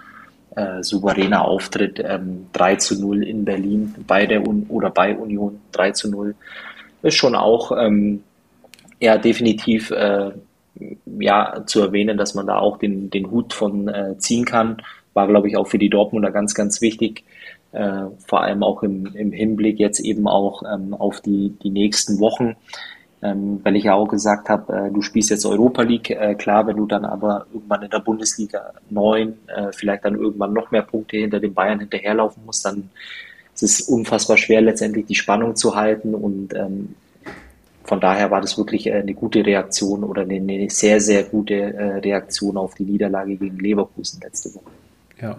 äh, 0.56 0.82
souveräner 0.82 1.44
Auftritt. 1.44 2.02
Ähm, 2.04 2.46
3 2.52 2.76
zu 2.76 3.00
0 3.00 3.24
in 3.24 3.44
Berlin 3.44 3.94
bei 4.06 4.26
der 4.26 4.46
Un 4.46 4.66
oder 4.68 4.90
bei 4.90 5.16
Union 5.16 5.60
3 5.72 5.92
zu 5.92 6.10
0 6.10 6.34
ist 7.02 7.16
schon 7.16 7.34
auch 7.34 7.72
ähm, 7.76 8.22
ja 9.00 9.18
definitiv 9.18 9.90
äh, 9.90 10.30
ja 11.18 11.62
zu 11.66 11.80
erwähnen, 11.80 12.16
dass 12.16 12.34
man 12.34 12.46
da 12.46 12.58
auch 12.58 12.78
den, 12.78 13.10
den 13.10 13.30
Hut 13.30 13.52
von 13.52 13.88
äh, 13.88 14.16
ziehen 14.18 14.44
kann. 14.44 14.78
War, 15.14 15.26
glaube 15.26 15.48
ich, 15.48 15.56
auch 15.56 15.66
für 15.66 15.78
die 15.78 15.90
Dortmunder 15.90 16.30
ganz, 16.30 16.54
ganz 16.54 16.80
wichtig. 16.80 17.24
Äh, 17.72 18.04
vor 18.26 18.42
allem 18.42 18.62
auch 18.62 18.82
im, 18.82 19.06
im 19.14 19.32
Hinblick 19.32 19.78
jetzt 19.78 20.00
eben 20.00 20.28
auch 20.28 20.62
ähm, 20.62 20.94
auf 20.94 21.20
die, 21.20 21.54
die 21.62 21.70
nächsten 21.70 22.18
Wochen 22.20 22.56
ähm, 23.22 23.60
weil 23.62 23.76
ich 23.76 23.84
ja 23.84 23.94
auch 23.94 24.08
gesagt 24.08 24.48
habe, 24.48 24.72
äh, 24.72 24.90
du 24.90 25.00
spielst 25.00 25.30
jetzt 25.30 25.46
Europa 25.46 25.82
League, 25.82 26.10
äh, 26.10 26.34
klar, 26.34 26.66
wenn 26.66 26.76
du 26.76 26.86
dann 26.86 27.04
aber 27.04 27.46
irgendwann 27.52 27.82
in 27.82 27.90
der 27.90 28.00
Bundesliga 28.00 28.72
9 28.90 29.34
äh, 29.46 29.72
vielleicht 29.72 30.04
dann 30.04 30.16
irgendwann 30.16 30.52
noch 30.52 30.70
mehr 30.70 30.82
Punkte 30.82 31.18
hinter 31.18 31.38
den 31.38 31.54
Bayern 31.54 31.80
hinterherlaufen 31.80 32.44
musst, 32.44 32.64
dann 32.64 32.90
ist 33.54 33.62
es 33.62 33.80
unfassbar 33.82 34.36
schwer, 34.36 34.60
letztendlich 34.60 35.06
die 35.06 35.14
Spannung 35.14 35.54
zu 35.54 35.76
halten 35.76 36.14
und 36.14 36.54
ähm, 36.54 36.94
von 37.84 38.00
daher 38.00 38.30
war 38.30 38.40
das 38.40 38.56
wirklich 38.58 38.86
äh, 38.86 38.94
eine 38.94 39.14
gute 39.14 39.44
Reaktion 39.44 40.02
oder 40.02 40.22
eine, 40.22 40.34
eine 40.34 40.70
sehr, 40.70 41.00
sehr 41.00 41.24
gute 41.24 41.54
äh, 41.54 41.98
Reaktion 41.98 42.56
auf 42.56 42.74
die 42.74 42.84
Niederlage 42.84 43.36
gegen 43.36 43.58
Leverkusen 43.58 44.20
letzte 44.20 44.54
Woche. 44.54 44.70
Ja, 45.20 45.36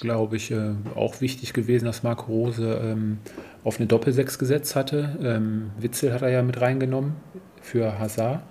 glaube 0.00 0.36
ich, 0.36 0.50
äh, 0.50 0.72
auch 0.96 1.20
wichtig 1.20 1.52
gewesen, 1.52 1.84
dass 1.84 2.02
Marco 2.02 2.32
Rose 2.32 2.80
ähm, 2.82 3.18
auf 3.64 3.78
eine 3.78 3.86
Doppelsechs 3.86 4.38
gesetzt 4.38 4.76
hatte. 4.76 5.18
Ähm, 5.22 5.70
Witzel 5.78 6.12
hat 6.12 6.22
er 6.22 6.30
ja 6.30 6.42
mit 6.42 6.60
reingenommen 6.60 7.14
für 7.60 7.98
Hazard. 7.98 8.42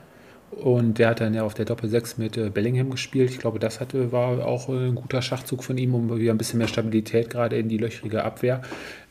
Und 0.52 1.00
der 1.00 1.10
hat 1.10 1.22
dann 1.22 1.34
ja 1.34 1.44
auf 1.44 1.54
der 1.54 1.64
Doppelsechs 1.64 2.18
mit 2.18 2.36
äh, 2.36 2.50
Bellingham 2.50 2.90
gespielt. 2.90 3.30
Ich 3.30 3.40
glaube, 3.40 3.58
das 3.58 3.80
hatte, 3.80 4.12
war 4.12 4.46
auch 4.46 4.68
äh, 4.68 4.88
ein 4.88 4.96
guter 4.96 5.22
Schachzug 5.22 5.64
von 5.64 5.78
ihm, 5.78 5.96
um 5.96 6.18
wieder 6.20 6.34
ein 6.34 6.38
bisschen 6.38 6.58
mehr 6.58 6.68
Stabilität 6.68 7.30
gerade 7.30 7.58
in 7.58 7.70
die 7.70 7.78
löchrige 7.78 8.24
Abwehr 8.24 8.62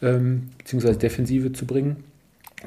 ähm, 0.02 0.50
bzw. 0.58 0.94
Defensive 0.96 1.52
zu 1.52 1.66
bringen. 1.66 2.04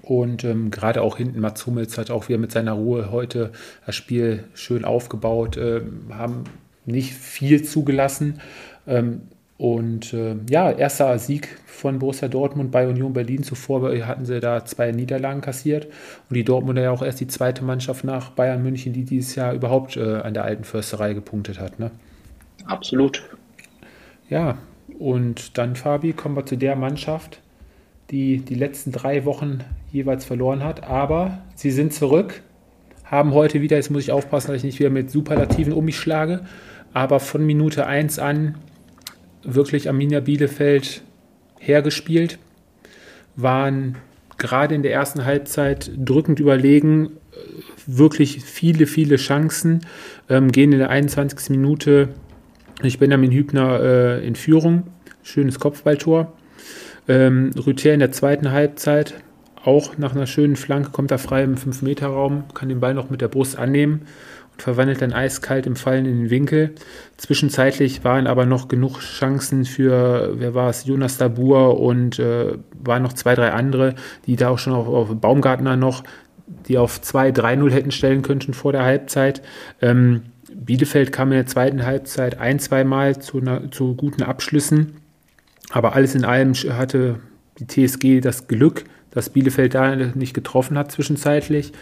Und 0.01 0.43
ähm, 0.43 0.71
gerade 0.71 1.03
auch 1.03 1.17
hinten 1.17 1.39
Mats 1.39 1.67
Hummels 1.67 1.99
hat 1.99 2.09
auch 2.09 2.29
wieder 2.29 2.39
mit 2.39 2.51
seiner 2.51 2.73
Ruhe 2.73 3.11
heute 3.11 3.51
das 3.85 3.95
Spiel 3.95 4.45
schön 4.55 4.85
aufgebaut, 4.85 5.55
äh, 5.57 5.81
haben 6.09 6.45
nicht 6.85 7.13
viel 7.13 7.63
zugelassen. 7.63 8.41
Ähm, 8.87 9.21
und 9.63 10.11
äh, 10.11 10.35
ja, 10.49 10.71
erster 10.71 11.17
Sieg 11.17 11.57
von 11.65 11.99
Borussia 11.99 12.27
Dortmund 12.27 12.69
bei 12.69 12.85
Union 12.85 13.13
Berlin. 13.13 13.43
Zuvor 13.43 13.97
hatten 14.05 14.25
sie 14.25 14.41
da 14.41 14.65
zwei 14.65 14.91
Niederlagen 14.91 15.39
kassiert. 15.39 15.85
Und 16.29 16.35
die 16.35 16.43
Dortmunder 16.43 16.81
ja 16.81 16.91
auch 16.91 17.01
erst 17.01 17.21
die 17.21 17.27
zweite 17.27 17.63
Mannschaft 17.63 18.03
nach 18.03 18.31
Bayern 18.31 18.61
München, 18.61 18.91
die 18.91 19.05
dieses 19.05 19.35
Jahr 19.35 19.53
überhaupt 19.53 19.95
äh, 19.95 20.17
an 20.17 20.33
der 20.33 20.43
alten 20.43 20.65
Försterei 20.65 21.13
gepunktet 21.13 21.61
hat. 21.61 21.79
Ne? 21.79 21.91
Absolut. 22.65 23.23
Ja, 24.29 24.57
und 24.99 25.57
dann, 25.57 25.77
Fabi, 25.77 26.11
kommen 26.11 26.35
wir 26.35 26.45
zu 26.45 26.57
der 26.57 26.75
Mannschaft, 26.75 27.39
die 28.11 28.39
die 28.39 28.55
letzten 28.55 28.91
drei 28.91 29.23
Wochen 29.23 29.59
jeweils 29.93 30.25
verloren 30.25 30.61
hat. 30.61 30.83
Aber 30.83 31.37
sie 31.55 31.71
sind 31.71 31.93
zurück, 31.93 32.41
haben 33.05 33.33
heute 33.33 33.61
wieder, 33.61 33.77
jetzt 33.77 33.91
muss 33.91 34.03
ich 34.03 34.11
aufpassen, 34.11 34.47
dass 34.47 34.57
ich 34.57 34.65
nicht 34.65 34.79
wieder 34.79 34.89
mit 34.89 35.09
Superlativen 35.09 35.71
um 35.71 35.85
mich 35.85 35.95
schlage, 35.95 36.41
aber 36.91 37.21
von 37.21 37.45
Minute 37.45 37.87
1 37.87 38.19
an 38.19 38.55
wirklich 39.43 39.87
Arminia 39.87 40.19
Bielefeld 40.19 41.01
hergespielt, 41.59 42.39
waren 43.35 43.97
gerade 44.37 44.75
in 44.75 44.83
der 44.83 44.93
ersten 44.93 45.25
Halbzeit 45.25 45.91
drückend 45.97 46.39
überlegen, 46.39 47.11
wirklich 47.85 48.43
viele, 48.43 48.87
viele 48.87 49.17
Chancen, 49.17 49.81
ähm, 50.29 50.51
gehen 50.51 50.71
in 50.71 50.79
der 50.79 50.89
21. 50.89 51.49
Minute 51.49 52.09
durch 52.81 52.99
Benjamin 52.99 53.31
Hübner 53.31 53.79
äh, 53.79 54.27
in 54.27 54.35
Führung, 54.35 54.83
schönes 55.23 55.59
Kopfballtor. 55.59 56.33
Ähm, 57.07 57.51
Rüther 57.65 57.93
in 57.93 57.99
der 57.99 58.11
zweiten 58.11 58.51
Halbzeit, 58.51 59.13
auch 59.63 59.97
nach 59.97 60.15
einer 60.15 60.27
schönen 60.27 60.55
Flanke, 60.55 60.91
kommt 60.91 61.11
er 61.11 61.17
frei 61.17 61.43
im 61.43 61.55
5-Meter-Raum, 61.55 62.45
kann 62.53 62.69
den 62.69 62.79
Ball 62.79 62.93
noch 62.93 63.09
mit 63.09 63.21
der 63.21 63.27
Brust 63.27 63.57
annehmen 63.57 64.01
und 64.53 64.61
verwandelt 64.61 65.01
dann 65.01 65.13
eiskalt 65.13 65.65
im 65.65 65.75
Fallen 65.75 66.05
in 66.05 66.19
den 66.21 66.29
Winkel. 66.29 66.73
Zwischenzeitlich 67.17 68.03
waren 68.03 68.27
aber 68.27 68.45
noch 68.45 68.67
genug 68.67 68.99
Chancen 68.99 69.65
für, 69.65 70.33
wer 70.35 70.53
war 70.53 70.69
es, 70.69 70.85
Jonas 70.85 71.17
Dabur 71.17 71.79
und 71.79 72.19
äh, 72.19 72.53
waren 72.83 73.03
noch 73.03 73.13
zwei, 73.13 73.35
drei 73.35 73.51
andere, 73.51 73.95
die 74.25 74.35
da 74.35 74.49
auch 74.49 74.59
schon 74.59 74.73
auf, 74.73 74.87
auf 74.87 75.15
Baumgartner 75.15 75.75
noch 75.75 76.03
die 76.67 76.77
auf 76.77 76.99
2-3-0 76.99 77.71
hätten 77.71 77.91
stellen 77.91 78.21
können 78.21 78.53
vor 78.53 78.71
der 78.71 78.83
Halbzeit. 78.83 79.41
Ähm, 79.81 80.23
Bielefeld 80.53 81.11
kam 81.11 81.31
in 81.31 81.37
der 81.37 81.45
zweiten 81.45 81.85
Halbzeit 81.85 82.39
ein, 82.39 82.59
zweimal 82.59 83.19
zu, 83.19 83.41
zu 83.71 83.95
guten 83.95 84.23
Abschlüssen. 84.23 84.97
Aber 85.71 85.93
alles 85.93 86.15
in 86.15 86.25
allem 86.25 86.53
hatte 86.53 87.19
die 87.59 87.67
TSG 87.67 88.21
das 88.21 88.47
Glück, 88.47 88.83
dass 89.11 89.29
Bielefeld 89.29 89.73
da 89.73 89.95
nicht 89.95 90.33
getroffen 90.33 90.77
hat 90.77 90.91
zwischenzeitlich. 90.91 91.73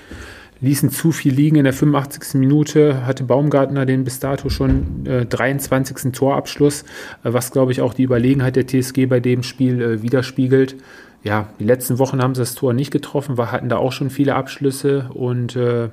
Ließen 0.61 0.91
zu 0.91 1.11
viel 1.11 1.33
liegen 1.33 1.55
in 1.55 1.63
der 1.63 1.73
85. 1.73 2.35
Minute, 2.39 3.05
hatte 3.05 3.23
Baumgartner 3.23 3.87
den 3.87 4.03
bis 4.03 4.19
dato 4.19 4.49
schon 4.49 5.05
äh, 5.07 5.25
23. 5.25 6.11
Torabschluss, 6.11 6.83
äh, 7.23 7.33
was 7.33 7.51
glaube 7.51 7.71
ich 7.71 7.81
auch 7.81 7.95
die 7.95 8.03
Überlegenheit 8.03 8.55
der 8.55 8.67
TSG 8.67 9.07
bei 9.07 9.19
dem 9.19 9.41
Spiel 9.41 9.81
äh, 9.81 10.01
widerspiegelt. 10.03 10.75
Ja, 11.23 11.49
die 11.59 11.65
letzten 11.65 11.99
Wochen 11.99 12.21
haben 12.21 12.35
sie 12.35 12.41
das 12.41 12.55
Tor 12.55 12.73
nicht 12.73 12.91
getroffen, 12.91 13.37
wir 13.37 13.51
hatten 13.51 13.69
da 13.69 13.77
auch 13.77 13.91
schon 13.91 14.09
viele 14.09 14.35
Abschlüsse 14.35 15.09
und 15.13 15.55
äh, 15.55 15.89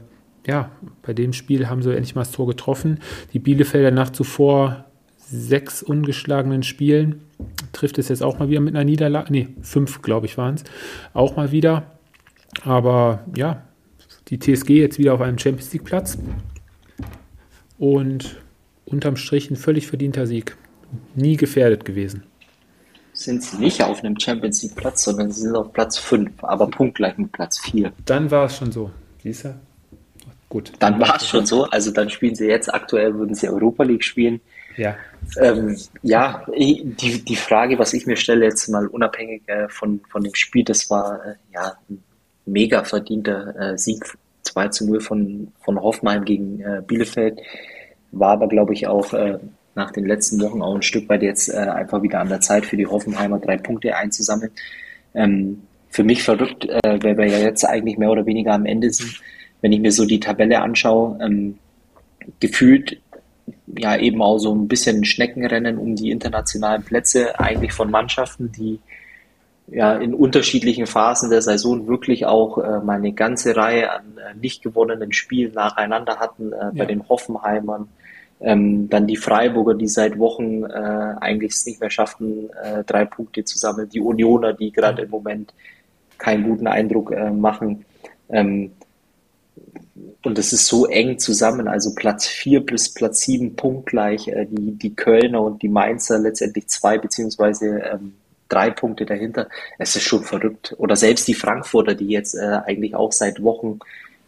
ja, 0.47 0.71
bei 1.03 1.13
dem 1.13 1.33
Spiel 1.33 1.69
haben 1.69 1.83
sie 1.83 1.95
endlich 1.95 2.15
mal 2.15 2.23
das 2.23 2.33
Tor 2.33 2.47
getroffen. 2.47 3.01
Die 3.33 3.39
Bielefelder 3.39 3.91
nach 3.91 4.11
zuvor 4.11 4.87
sechs 5.19 5.83
ungeschlagenen 5.83 6.63
Spielen 6.63 7.23
trifft 7.73 7.99
es 7.99 8.09
jetzt 8.09 8.23
auch 8.23 8.39
mal 8.39 8.49
wieder 8.49 8.61
mit 8.61 8.75
einer 8.75 8.85
Niederlage. 8.85 9.31
Nee, 9.31 9.49
fünf, 9.61 10.01
glaube 10.01 10.27
ich, 10.27 10.39
waren 10.39 10.55
es. 10.55 10.65
Auch 11.13 11.37
mal 11.37 11.53
wieder. 11.53 11.85
Aber 12.65 13.25
ja, 13.37 13.63
die 14.29 14.39
TSG 14.39 14.71
jetzt 14.71 14.99
wieder 14.99 15.15
auf 15.15 15.21
einem 15.21 15.39
Champions 15.39 15.73
League 15.73 15.85
Platz. 15.85 16.19
Und 17.79 18.37
unterm 18.85 19.17
Strich 19.17 19.51
ein 19.51 19.57
völlig 19.57 19.87
verdienter 19.87 20.27
Sieg. 20.27 20.57
Nie 21.15 21.37
gefährdet 21.37 21.85
gewesen. 21.85 22.25
Sind 23.13 23.43
sie 23.43 23.59
nicht 23.59 23.83
auf 23.83 24.03
einem 24.03 24.19
Champions 24.19 24.63
League 24.63 24.77
Platz, 24.77 25.05
sondern 25.05 25.31
sie 25.31 25.43
sind 25.43 25.57
auf 25.57 25.73
Platz 25.73 25.99
5, 25.99 26.45
aber 26.45 26.69
punktgleich 26.69 27.19
mit 27.19 27.33
Platz 27.33 27.59
4. 27.61 27.93
Dann 28.05 28.31
war 28.31 28.47
es 28.47 28.57
schon 28.57 28.73
so. 28.73 28.91
Siehst 29.23 29.45
du? 29.45 29.55
Gut. 30.49 30.73
Dann 30.79 30.99
war 30.99 31.17
es 31.17 31.27
schon 31.27 31.45
so. 31.45 31.65
Also 31.65 31.91
dann 31.91 32.09
spielen 32.09 32.35
sie 32.35 32.47
jetzt 32.47 32.73
aktuell, 32.73 33.15
würden 33.15 33.35
sie 33.35 33.49
Europa 33.49 33.83
League 33.83 34.05
spielen. 34.05 34.41
Ja. 34.77 34.97
Ähm, 35.41 35.77
ja, 36.03 36.47
die, 36.57 37.25
die 37.25 37.37
Frage, 37.37 37.79
was 37.79 37.93
ich 37.93 38.07
mir 38.07 38.17
stelle, 38.17 38.45
jetzt 38.45 38.69
mal 38.69 38.87
unabhängig 38.87 39.43
äh, 39.47 39.69
von, 39.69 40.01
von 40.09 40.23
dem 40.23 40.35
Spiel, 40.35 40.65
das 40.65 40.89
war 40.89 41.21
äh, 41.27 41.35
ja 41.53 41.77
ein 41.91 42.03
mega 42.49 42.85
verdienter 42.85 43.55
äh, 43.73 43.79
Sieg 43.79 44.05
2 44.43 44.69
zu 44.69 44.87
0 44.87 45.01
von, 45.01 45.53
von 45.61 45.81
Hoffenheim 45.81 46.25
gegen 46.25 46.61
äh, 46.61 46.83
Bielefeld. 46.87 47.41
War 48.13 48.33
aber, 48.33 48.49
glaube 48.49 48.73
ich, 48.73 48.87
auch 48.87 49.13
äh, 49.13 49.39
nach 49.75 49.91
den 49.91 50.07
letzten 50.07 50.41
Wochen 50.41 50.63
auch 50.63 50.75
ein 50.75 50.83
Stück 50.83 51.09
weit 51.09 51.23
jetzt 51.23 51.49
äh, 51.49 51.57
einfach 51.57 52.03
wieder 52.03 52.21
an 52.21 52.29
der 52.29 52.41
Zeit 52.41 52.67
für 52.67 52.77
die 52.77 52.87
Hoffenheimer 52.87 53.39
drei 53.39 53.57
Punkte 53.57 53.95
einzusammeln. 53.95 54.51
Ähm, 55.15 55.63
für 55.91 56.05
mich 56.05 56.23
verrückt, 56.23 56.67
äh, 56.67 57.03
weil 57.03 57.17
wir 57.17 57.27
ja 57.27 57.39
jetzt 57.39 57.65
eigentlich 57.65 57.99
mehr 57.99 58.11
oder 58.11 58.27
weniger 58.27 58.53
am 58.53 58.67
Ende 58.67 58.91
sind 58.91 59.21
wenn 59.61 59.73
ich 59.73 59.81
mir 59.81 59.93
so 59.93 60.05
die 60.05 60.21
Tabelle 60.21 60.61
anschaue, 60.61 61.19
ähm, 61.21 61.59
gefühlt 62.41 63.01
ja 63.67 63.97
eben 63.97 64.23
auch 64.23 64.39
so 64.39 64.55
ein 64.55 64.69
bisschen 64.69 65.05
Schneckenrennen 65.05 65.79
um 65.79 65.97
die 65.97 66.11
internationalen 66.11 66.83
Plätze 66.83 67.39
eigentlich 67.39 67.73
von 67.73 67.91
Mannschaften, 67.91 68.53
die 68.53 68.79
ja 69.71 69.95
in 69.95 70.15
unterschiedlichen 70.15 70.87
Phasen 70.87 71.31
der 71.31 71.43
Saison 71.43 71.87
wirklich 71.87 72.27
auch 72.27 72.59
äh, 72.59 72.81
mal 72.81 72.97
eine 72.97 73.13
ganze 73.13 73.57
Reihe 73.57 73.91
an 73.91 74.19
äh, 74.19 74.35
nicht 74.39 74.63
gewonnenen 74.63 75.13
Spielen 75.13 75.53
nacheinander 75.53 76.19
hatten, 76.19 76.53
äh, 76.53 76.71
bei 76.75 76.87
den 76.87 77.09
Hoffenheimern, 77.09 77.89
ähm, 78.41 78.89
dann 78.89 79.07
die 79.07 79.17
Freiburger, 79.17 79.75
die 79.75 79.89
seit 79.89 80.19
Wochen 80.19 80.65
äh, 80.65 81.15
eigentlich 81.21 81.53
es 81.53 81.67
nicht 81.67 81.81
mehr 81.81 81.91
schafften, 81.91 82.51
äh, 82.63 82.85
drei 82.85 83.05
Punkte 83.05 83.45
zu 83.45 83.59
sammeln, 83.59 83.89
die 83.89 84.01
Unioner, 84.01 84.53
die 84.53 84.73
gerade 84.73 85.03
im 85.03 85.11
Moment 85.11 85.53
keinen 86.19 86.45
guten 86.45 86.67
Eindruck 86.67 87.13
äh, 87.13 87.31
machen. 87.31 87.85
Ähm, 88.29 88.73
und 90.23 90.39
es 90.39 90.53
ist 90.53 90.67
so 90.67 90.87
eng 90.87 91.19
zusammen, 91.19 91.69
also 91.69 91.95
Platz 91.95 92.27
4 92.27 92.65
bis 92.65 92.93
Platz 92.93 93.21
7 93.23 93.57
punktgleich, 93.57 94.29
äh, 94.29 94.47
die, 94.47 94.73
die 94.73 94.95
Kölner 94.95 95.43
und 95.43 95.63
die 95.63 95.69
Mainzer 95.69 96.19
letztendlich 96.19 96.69
zwei 96.69 96.99
beziehungsweise 96.99 97.81
ähm, 97.81 98.15
drei 98.49 98.71
Punkte 98.71 99.07
dahinter. 99.07 99.49
Es 99.79 99.97
ist 99.97 100.03
schon 100.03 100.25
verrückt. 100.25 100.75
Oder 100.79 100.97
selbst 100.97 101.29
die 101.29 101.35
Frankfurter, 101.35 101.95
die 101.95 102.09
jetzt 102.09 102.35
äh, 102.35 102.61
eigentlich 102.65 102.95
auch 102.95 103.13
seit 103.13 103.43
Wochen 103.43 103.79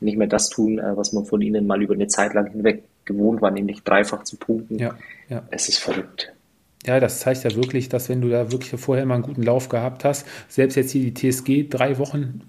nicht 0.01 0.17
mehr 0.17 0.27
das 0.27 0.49
tun, 0.49 0.79
äh, 0.79 0.97
was 0.97 1.13
man 1.13 1.25
von 1.25 1.41
ihnen 1.41 1.67
mal 1.67 1.83
über 1.83 1.95
eine 1.95 2.09
Zeit 2.09 2.35
lang 2.35 2.51
hinweg 2.51 2.85
gewohnt 3.05 3.43
war, 3.43 3.51
nämlich 3.51 3.83
dreifach 3.83 4.25
zu 4.25 4.37
punkten. 4.37 4.79
Ja, 4.79 4.97
ja. 5.29 5.43
Es 5.51 5.69
ist 5.69 5.79
verrückt. 5.79 6.33
Ja, 6.87 6.99
das 6.99 7.21
zeigt 7.21 7.45
ja 7.45 7.55
wirklich, 7.55 7.91
dass 7.91 8.09
wenn 8.09 8.23
du 8.23 8.31
da 8.31 8.51
wirklich 8.51 8.81
vorher 8.81 9.05
mal 9.05 9.15
einen 9.15 9.23
guten 9.23 9.43
Lauf 9.43 9.69
gehabt 9.69 10.05
hast, 10.05 10.27
selbst 10.49 10.77
jetzt 10.77 10.93
hier 10.93 11.11
die 11.11 11.13
TSG 11.13 11.69
drei 11.69 11.99
Wochen 11.99 12.41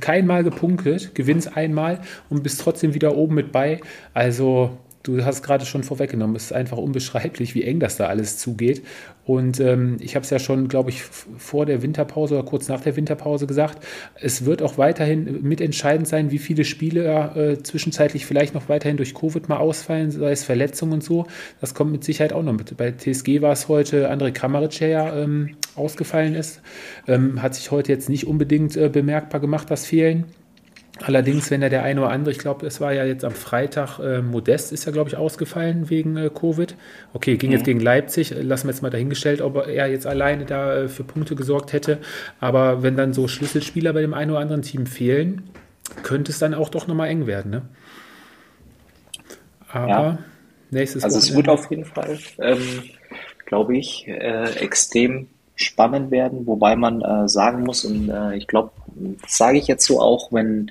keinmal 0.00 0.42
gepunktet, 0.42 1.14
gewinnst 1.14 1.56
einmal 1.56 2.00
und 2.28 2.42
bist 2.42 2.60
trotzdem 2.60 2.94
wieder 2.94 3.16
oben 3.16 3.36
mit 3.36 3.52
bei. 3.52 3.80
Also 4.14 4.76
du 5.08 5.24
hast 5.24 5.42
gerade 5.42 5.64
schon 5.64 5.82
vorweggenommen, 5.82 6.36
es 6.36 6.44
ist 6.44 6.52
einfach 6.52 6.76
unbeschreiblich, 6.76 7.54
wie 7.54 7.62
eng 7.62 7.80
das 7.80 7.96
da 7.96 8.06
alles 8.06 8.38
zugeht. 8.38 8.82
Und 9.24 9.60
ähm, 9.60 9.96
ich 10.00 10.14
habe 10.14 10.24
es 10.24 10.30
ja 10.30 10.38
schon, 10.38 10.68
glaube 10.68 10.90
ich, 10.90 11.02
vor 11.02 11.66
der 11.66 11.82
Winterpause 11.82 12.34
oder 12.34 12.44
kurz 12.44 12.68
nach 12.68 12.80
der 12.80 12.96
Winterpause 12.96 13.46
gesagt, 13.46 13.84
es 14.20 14.44
wird 14.44 14.62
auch 14.62 14.78
weiterhin 14.78 15.42
mitentscheidend 15.42 16.06
sein, 16.06 16.30
wie 16.30 16.38
viele 16.38 16.64
Spiele 16.64 17.32
äh, 17.34 17.62
zwischenzeitlich 17.62 18.26
vielleicht 18.26 18.54
noch 18.54 18.68
weiterhin 18.68 18.96
durch 18.96 19.14
Covid 19.14 19.48
mal 19.48 19.58
ausfallen, 19.58 20.10
sei 20.10 20.30
es 20.30 20.44
Verletzungen 20.44 20.94
und 20.94 21.04
so. 21.04 21.26
Das 21.60 21.74
kommt 21.74 21.92
mit 21.92 22.04
Sicherheit 22.04 22.32
auch 22.32 22.42
noch 22.42 22.52
mit. 22.52 22.76
Bei 22.76 22.92
TSG 22.92 23.40
war 23.40 23.52
es 23.52 23.68
heute 23.68 24.10
André 24.10 24.32
Kramaric, 24.32 24.78
der 24.78 24.88
ja 24.88 25.16
ähm, 25.22 25.56
ausgefallen 25.74 26.34
ist. 26.34 26.60
Ähm, 27.06 27.42
hat 27.42 27.54
sich 27.54 27.70
heute 27.70 27.92
jetzt 27.92 28.08
nicht 28.08 28.26
unbedingt 28.26 28.76
äh, 28.76 28.88
bemerkbar 28.88 29.40
gemacht, 29.40 29.70
das 29.70 29.86
Fehlen. 29.86 30.24
Allerdings, 31.04 31.50
wenn 31.50 31.62
er 31.62 31.70
der 31.70 31.82
eine 31.84 32.00
oder 32.00 32.10
andere, 32.10 32.32
ich 32.32 32.38
glaube, 32.38 32.66
es 32.66 32.80
war 32.80 32.92
ja 32.92 33.04
jetzt 33.04 33.24
am 33.24 33.32
Freitag, 33.32 33.98
äh, 33.98 34.20
Modest 34.20 34.72
ist 34.72 34.84
ja, 34.84 34.92
glaube 34.92 35.08
ich, 35.08 35.16
ausgefallen 35.16 35.90
wegen 35.90 36.16
äh, 36.16 36.30
Covid. 36.32 36.74
Okay, 37.12 37.36
ging 37.36 37.50
mhm. 37.50 37.56
jetzt 37.56 37.64
gegen 37.64 37.80
Leipzig, 37.80 38.30
lassen 38.30 38.66
wir 38.66 38.72
jetzt 38.72 38.82
mal 38.82 38.90
dahingestellt, 38.90 39.40
ob 39.40 39.56
er 39.56 39.86
jetzt 39.86 40.06
alleine 40.06 40.44
da 40.44 40.76
äh, 40.76 40.88
für 40.88 41.04
Punkte 41.04 41.36
gesorgt 41.36 41.72
hätte. 41.72 41.98
Aber 42.40 42.82
wenn 42.82 42.96
dann 42.96 43.12
so 43.12 43.28
Schlüsselspieler 43.28 43.92
bei 43.92 44.00
dem 44.00 44.14
einen 44.14 44.32
oder 44.32 44.40
anderen 44.40 44.62
Team 44.62 44.86
fehlen, 44.86 45.50
könnte 46.02 46.32
es 46.32 46.38
dann 46.38 46.54
auch 46.54 46.68
doch 46.68 46.86
nochmal 46.86 47.08
eng 47.08 47.26
werden. 47.26 47.50
Ne? 47.50 47.62
Aber 49.70 49.88
ja. 49.88 50.18
nächstes 50.70 51.04
Also 51.04 51.16
Wochenende. 51.16 51.30
es 51.30 51.36
wird 51.36 51.48
auf 51.48 51.70
jeden 51.70 51.84
Fall, 51.84 52.18
ähm, 52.40 52.82
glaube 53.46 53.76
ich, 53.76 54.06
äh, 54.08 54.50
extrem 54.58 55.28
spannend 55.54 56.10
werden, 56.10 56.46
wobei 56.46 56.76
man 56.76 57.02
äh, 57.02 57.28
sagen 57.28 57.64
muss, 57.64 57.84
und 57.84 58.08
äh, 58.08 58.36
ich 58.36 58.46
glaube, 58.46 58.70
das 59.22 59.36
sage 59.36 59.58
ich 59.58 59.66
jetzt 59.66 59.86
so 59.86 60.00
auch, 60.00 60.32
wenn 60.32 60.70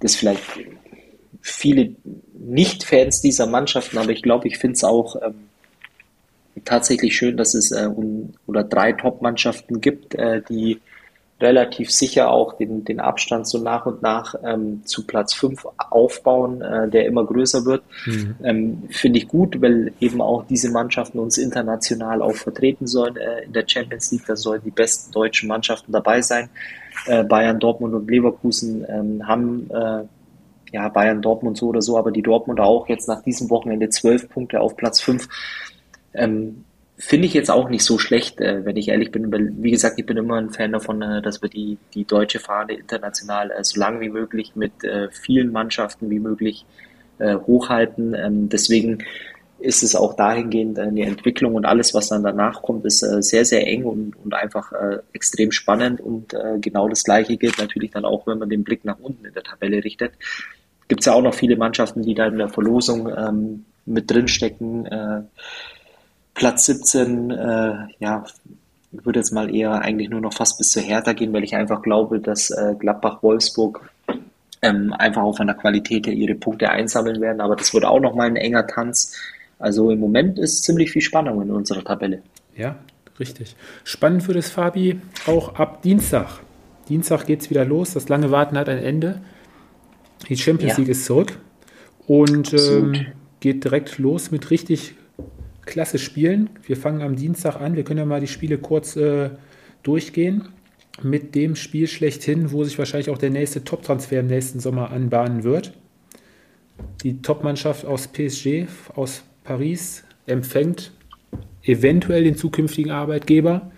das 0.00 0.16
vielleicht 0.16 0.42
viele 1.40 1.94
Nicht-Fans 2.34 3.20
dieser 3.20 3.46
Mannschaften, 3.46 3.98
aber 3.98 4.10
ich 4.10 4.22
glaube, 4.22 4.48
ich 4.48 4.58
finde 4.58 4.74
es 4.74 4.84
auch 4.84 5.16
ähm, 5.16 5.48
tatsächlich 6.64 7.16
schön, 7.16 7.36
dass 7.36 7.54
es 7.54 7.72
äh, 7.72 7.86
un, 7.86 8.34
oder 8.46 8.64
drei 8.64 8.92
Top-Mannschaften 8.92 9.80
gibt, 9.80 10.14
äh, 10.14 10.42
die 10.48 10.80
relativ 11.40 11.90
sicher 11.90 12.30
auch 12.30 12.54
den, 12.58 12.84
den 12.84 13.00
Abstand 13.00 13.46
so 13.46 13.58
nach 13.58 13.86
und 13.86 14.02
nach 14.02 14.34
ähm, 14.44 14.82
zu 14.84 15.06
Platz 15.06 15.32
5 15.34 15.66
aufbauen, 15.88 16.60
äh, 16.60 16.88
der 16.88 17.06
immer 17.06 17.24
größer 17.24 17.64
wird. 17.64 17.82
Mhm. 18.04 18.34
Ähm, 18.42 18.82
Finde 18.90 19.18
ich 19.18 19.28
gut, 19.28 19.60
weil 19.62 19.92
eben 20.00 20.20
auch 20.20 20.44
diese 20.46 20.70
Mannschaften 20.70 21.18
uns 21.18 21.38
international 21.38 22.20
auch 22.20 22.34
vertreten 22.34 22.86
sollen 22.86 23.16
äh, 23.16 23.44
in 23.44 23.52
der 23.52 23.64
Champions 23.66 24.12
League. 24.12 24.26
Da 24.26 24.36
sollen 24.36 24.60
die 24.64 24.70
besten 24.70 25.12
deutschen 25.12 25.48
Mannschaften 25.48 25.92
dabei 25.92 26.20
sein. 26.20 26.50
Äh, 27.06 27.24
Bayern, 27.24 27.58
Dortmund 27.58 27.94
und 27.94 28.10
Leverkusen 28.10 28.84
ähm, 28.88 29.26
haben 29.26 29.70
äh, 29.70 30.04
ja 30.72 30.88
Bayern, 30.88 31.22
Dortmund 31.22 31.56
so 31.56 31.68
oder 31.68 31.82
so, 31.82 31.98
aber 31.98 32.10
die 32.10 32.22
Dortmunder 32.22 32.64
auch 32.64 32.88
jetzt 32.88 33.08
nach 33.08 33.22
diesem 33.22 33.50
Wochenende 33.50 33.88
zwölf 33.88 34.28
Punkte 34.28 34.60
auf 34.60 34.76
Platz 34.76 35.00
5. 35.00 35.28
Ähm, 36.14 36.64
Finde 36.98 37.26
ich 37.26 37.32
jetzt 37.32 37.50
auch 37.50 37.70
nicht 37.70 37.82
so 37.82 37.98
schlecht, 37.98 38.42
äh, 38.42 38.62
wenn 38.66 38.76
ich 38.76 38.88
ehrlich 38.88 39.10
bin. 39.10 39.32
Wie 39.62 39.70
gesagt, 39.70 39.98
ich 39.98 40.04
bin 40.04 40.18
immer 40.18 40.36
ein 40.36 40.50
Fan 40.50 40.72
davon, 40.72 41.00
äh, 41.00 41.22
dass 41.22 41.40
wir 41.40 41.48
die, 41.48 41.78
die 41.94 42.04
deutsche 42.04 42.40
Fahne 42.40 42.74
international 42.74 43.50
äh, 43.50 43.64
so 43.64 43.80
lange 43.80 44.00
wie 44.00 44.10
möglich 44.10 44.54
mit 44.54 44.84
äh, 44.84 45.08
vielen 45.10 45.50
Mannschaften 45.52 46.10
wie 46.10 46.20
möglich 46.20 46.66
hochhalten. 47.22 48.14
Ähm, 48.14 48.48
deswegen 48.48 49.04
ist 49.60 49.82
es 49.82 49.94
auch 49.94 50.14
dahingehend 50.14 50.78
eine 50.78 51.06
Entwicklung 51.06 51.54
und 51.54 51.64
alles, 51.64 51.94
was 51.94 52.08
dann 52.08 52.22
danach 52.22 52.62
kommt, 52.62 52.84
ist 52.84 53.02
äh, 53.02 53.22
sehr, 53.22 53.44
sehr 53.44 53.66
eng 53.66 53.84
und, 53.84 54.16
und 54.24 54.34
einfach 54.34 54.72
extrem 55.12 55.52
spannend. 55.52 56.00
Und 56.00 56.34
genau 56.60 56.88
das 56.88 57.04
Gleiche 57.04 57.36
gilt 57.36 57.58
natürlich 57.58 57.90
dann 57.90 58.04
auch, 58.04 58.26
wenn 58.26 58.38
man 58.38 58.48
den 58.48 58.64
Blick 58.64 58.84
nach 58.84 58.98
unten 58.98 59.24
in 59.24 59.34
der 59.34 59.42
Tabelle 59.42 59.84
richtet. 59.84 60.12
Gibt 60.88 61.02
es 61.02 61.06
ja 61.06 61.12
auch 61.12 61.22
noch 61.22 61.34
viele 61.34 61.56
Mannschaften, 61.56 62.02
die 62.02 62.14
da 62.14 62.26
in 62.26 62.38
der 62.38 62.48
Verlosung 62.48 63.08
ähm, 63.16 63.64
mit 63.86 64.10
drinstecken. 64.10 64.86
Äh, 64.86 65.22
Platz 66.34 66.66
17, 66.66 67.30
äh, 67.30 67.74
ja, 67.98 68.24
ich 68.92 69.04
würde 69.04 69.20
jetzt 69.20 69.32
mal 69.32 69.54
eher 69.54 69.82
eigentlich 69.82 70.10
nur 70.10 70.20
noch 70.20 70.32
fast 70.32 70.58
bis 70.58 70.70
zur 70.70 70.82
Hertha 70.82 71.12
gehen, 71.12 71.32
weil 71.32 71.44
ich 71.44 71.54
einfach 71.54 71.82
glaube, 71.82 72.18
dass 72.18 72.50
äh, 72.50 72.74
Gladbach-Wolfsburg 72.78 73.88
ähm, 74.62 74.92
einfach 74.92 75.22
auch 75.22 75.36
von 75.36 75.46
der 75.46 75.56
Qualität 75.56 76.06
her 76.06 76.14
ihre 76.14 76.34
Punkte 76.34 76.70
einsammeln 76.70 77.20
werden. 77.20 77.40
Aber 77.40 77.56
das 77.56 77.72
wird 77.72 77.84
auch 77.84 78.00
nochmal 78.00 78.26
ein 78.26 78.36
enger 78.36 78.66
Tanz. 78.66 79.16
Also 79.60 79.90
im 79.90 80.00
Moment 80.00 80.38
ist 80.38 80.64
ziemlich 80.64 80.90
viel 80.90 81.02
Spannung 81.02 81.42
in 81.42 81.50
unserer 81.50 81.84
Tabelle. 81.84 82.22
Ja, 82.56 82.78
richtig. 83.20 83.54
Spannend 83.84 84.22
für 84.22 84.32
das 84.32 84.50
Fabi 84.50 85.00
auch 85.26 85.54
ab 85.54 85.82
Dienstag. 85.82 86.40
Dienstag 86.88 87.26
geht 87.26 87.42
es 87.42 87.50
wieder 87.50 87.64
los. 87.66 87.92
Das 87.92 88.08
lange 88.08 88.30
Warten 88.30 88.56
hat 88.56 88.68
ein 88.70 88.78
Ende. 88.78 89.20
Die 90.28 90.36
Champions 90.36 90.72
ja. 90.72 90.78
League 90.78 90.88
ist 90.88 91.04
zurück 91.04 91.38
und 92.06 92.54
ähm, 92.54 93.06
geht 93.40 93.62
direkt 93.64 93.98
los 93.98 94.30
mit 94.30 94.50
richtig 94.50 94.94
klasse 95.66 95.98
Spielen. 95.98 96.50
Wir 96.64 96.76
fangen 96.76 97.02
am 97.02 97.14
Dienstag 97.14 97.56
an. 97.56 97.76
Wir 97.76 97.84
können 97.84 97.98
ja 97.98 98.06
mal 98.06 98.20
die 98.20 98.28
Spiele 98.28 98.56
kurz 98.56 98.96
äh, 98.96 99.30
durchgehen. 99.82 100.48
Mit 101.02 101.34
dem 101.34 101.54
Spiel 101.54 101.86
schlechthin, 101.86 102.50
wo 102.50 102.64
sich 102.64 102.78
wahrscheinlich 102.78 103.10
auch 103.10 103.18
der 103.18 103.30
nächste 103.30 103.62
Top-Transfer 103.62 104.20
im 104.20 104.26
nächsten 104.26 104.58
Sommer 104.58 104.90
anbahnen 104.90 105.44
wird. 105.44 105.72
Die 107.02 107.20
Top-Mannschaft 107.20 107.84
aus 107.84 108.08
PSG, 108.08 108.66
aus 108.94 109.22
Paris, 109.44 110.04
empfängt 110.26 110.92
eventuell 111.62 112.24
den 112.24 112.36
zukünftigen 112.36 112.90
Arbeitgeber 112.90 113.70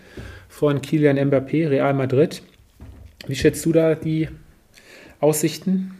von 0.49 0.83
Kilian 0.83 1.19
Mbappé, 1.19 1.69
Real 1.69 1.95
Madrid. 1.95 2.43
Wie 3.27 3.35
schätzt 3.35 3.65
du 3.65 3.73
da 3.73 3.95
die 3.95 4.29
Aussichten? 5.21 5.99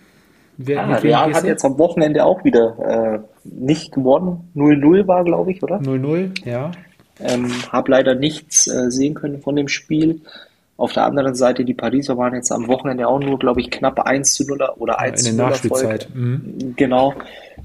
Wer, 0.59 0.85
ah, 0.85 0.97
Real 0.97 1.33
hat 1.33 1.45
jetzt 1.45 1.65
am 1.65 1.79
Wochenende 1.79 2.25
auch 2.25 2.45
wieder 2.45 2.77
äh, 2.79 3.19
nicht 3.45 3.93
gewonnen. 3.93 4.51
0-0 4.55 5.07
war, 5.07 5.25
glaube 5.25 5.53
ich, 5.53 5.63
oder? 5.63 5.77
0-0, 5.77 6.47
ja. 6.49 6.73
Ähm, 7.21 7.51
habe 7.71 7.91
leider 7.91 8.15
nichts 8.15 8.67
äh, 8.67 8.91
sehen 8.91 9.15
können 9.15 9.41
von 9.41 9.57
dem 9.57 9.69
Spiel. 9.69 10.21
Auf 10.77 10.93
der 10.95 11.05
anderen 11.05 11.35
Seite, 11.35 11.65
die 11.65 11.75
Pariser 11.75 12.17
waren 12.17 12.35
jetzt 12.35 12.51
am 12.51 12.67
Wochenende 12.67 13.07
auch 13.07 13.21
nur, 13.21 13.39
glaube 13.39 13.61
ich, 13.61 13.71
knapp 13.71 14.01
1 14.01 14.35
zu 14.35 14.45
0 14.47 14.59
oder 14.79 14.99
1 14.99 15.23
zu 15.23 15.27
0. 15.27 15.31
In 15.31 15.37
der 15.37 15.47
Nachspielzeit. 15.47 16.09
Mhm. 16.15 16.75
Genau. 16.77 17.15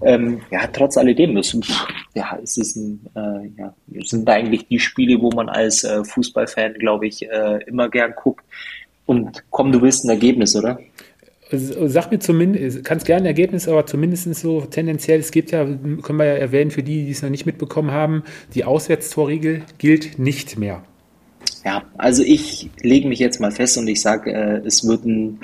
Ähm, 0.03 0.41
ja, 0.51 0.67
trotz 0.67 0.97
alledem, 0.97 1.33
das, 1.35 1.57
ja, 2.13 2.37
es 2.43 2.57
ist 2.57 2.75
ein, 2.75 3.05
äh, 3.15 3.61
ja, 3.61 3.73
sind 4.03 4.29
eigentlich 4.29 4.67
die 4.67 4.79
Spiele, 4.79 5.21
wo 5.21 5.31
man 5.31 5.49
als 5.49 5.83
äh, 5.83 6.03
Fußballfan, 6.03 6.75
glaube 6.75 7.07
ich, 7.07 7.27
äh, 7.27 7.59
immer 7.65 7.89
gern 7.89 8.13
guckt. 8.15 8.43
Und 9.05 9.43
komm, 9.49 9.71
du 9.71 9.81
willst 9.81 10.03
ein 10.03 10.09
Ergebnis, 10.09 10.55
oder? 10.55 10.79
Sag 11.49 12.11
mir 12.11 12.19
zumindest, 12.19 12.83
kannst 12.83 13.05
gerne 13.05 13.21
ein 13.21 13.27
Ergebnis, 13.27 13.69
aber 13.69 13.85
zumindest 13.85 14.35
so 14.35 14.61
tendenziell, 14.61 15.21
es 15.21 15.31
gibt 15.31 15.51
ja, 15.51 15.63
können 15.63 16.19
wir 16.19 16.25
ja 16.25 16.33
erwähnen, 16.33 16.71
für 16.71 16.83
die, 16.83 17.05
die 17.05 17.11
es 17.11 17.21
noch 17.21 17.29
nicht 17.29 17.45
mitbekommen 17.45 17.91
haben, 17.91 18.23
die 18.53 18.65
Auswärtstorregel 18.65 19.63
gilt 19.77 20.19
nicht 20.19 20.59
mehr. 20.59 20.83
Ja, 21.65 21.83
also 21.97 22.23
ich 22.23 22.69
lege 22.81 23.07
mich 23.07 23.19
jetzt 23.19 23.39
mal 23.39 23.51
fest 23.51 23.77
und 23.77 23.87
ich 23.87 24.01
sage, 24.01 24.31
äh, 24.31 24.61
es 24.65 24.87
wird 24.87 25.05
ein 25.05 25.39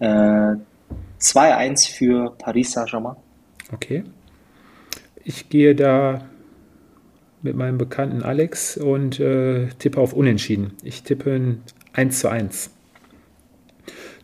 äh, 0.00 0.56
2-1 1.20 1.90
für 1.90 2.34
Paris 2.38 2.72
Saint-Germain. 2.72 3.16
Okay. 3.72 4.04
Ich 5.24 5.48
gehe 5.48 5.74
da 5.74 6.22
mit 7.42 7.56
meinem 7.56 7.78
Bekannten 7.78 8.22
Alex 8.22 8.76
und 8.76 9.20
äh, 9.20 9.68
tippe 9.78 10.00
auf 10.00 10.12
Unentschieden. 10.12 10.72
Ich 10.82 11.02
tippe 11.02 11.32
ein 11.32 11.62
1 11.92 12.20
zu 12.20 12.28
1. 12.28 12.70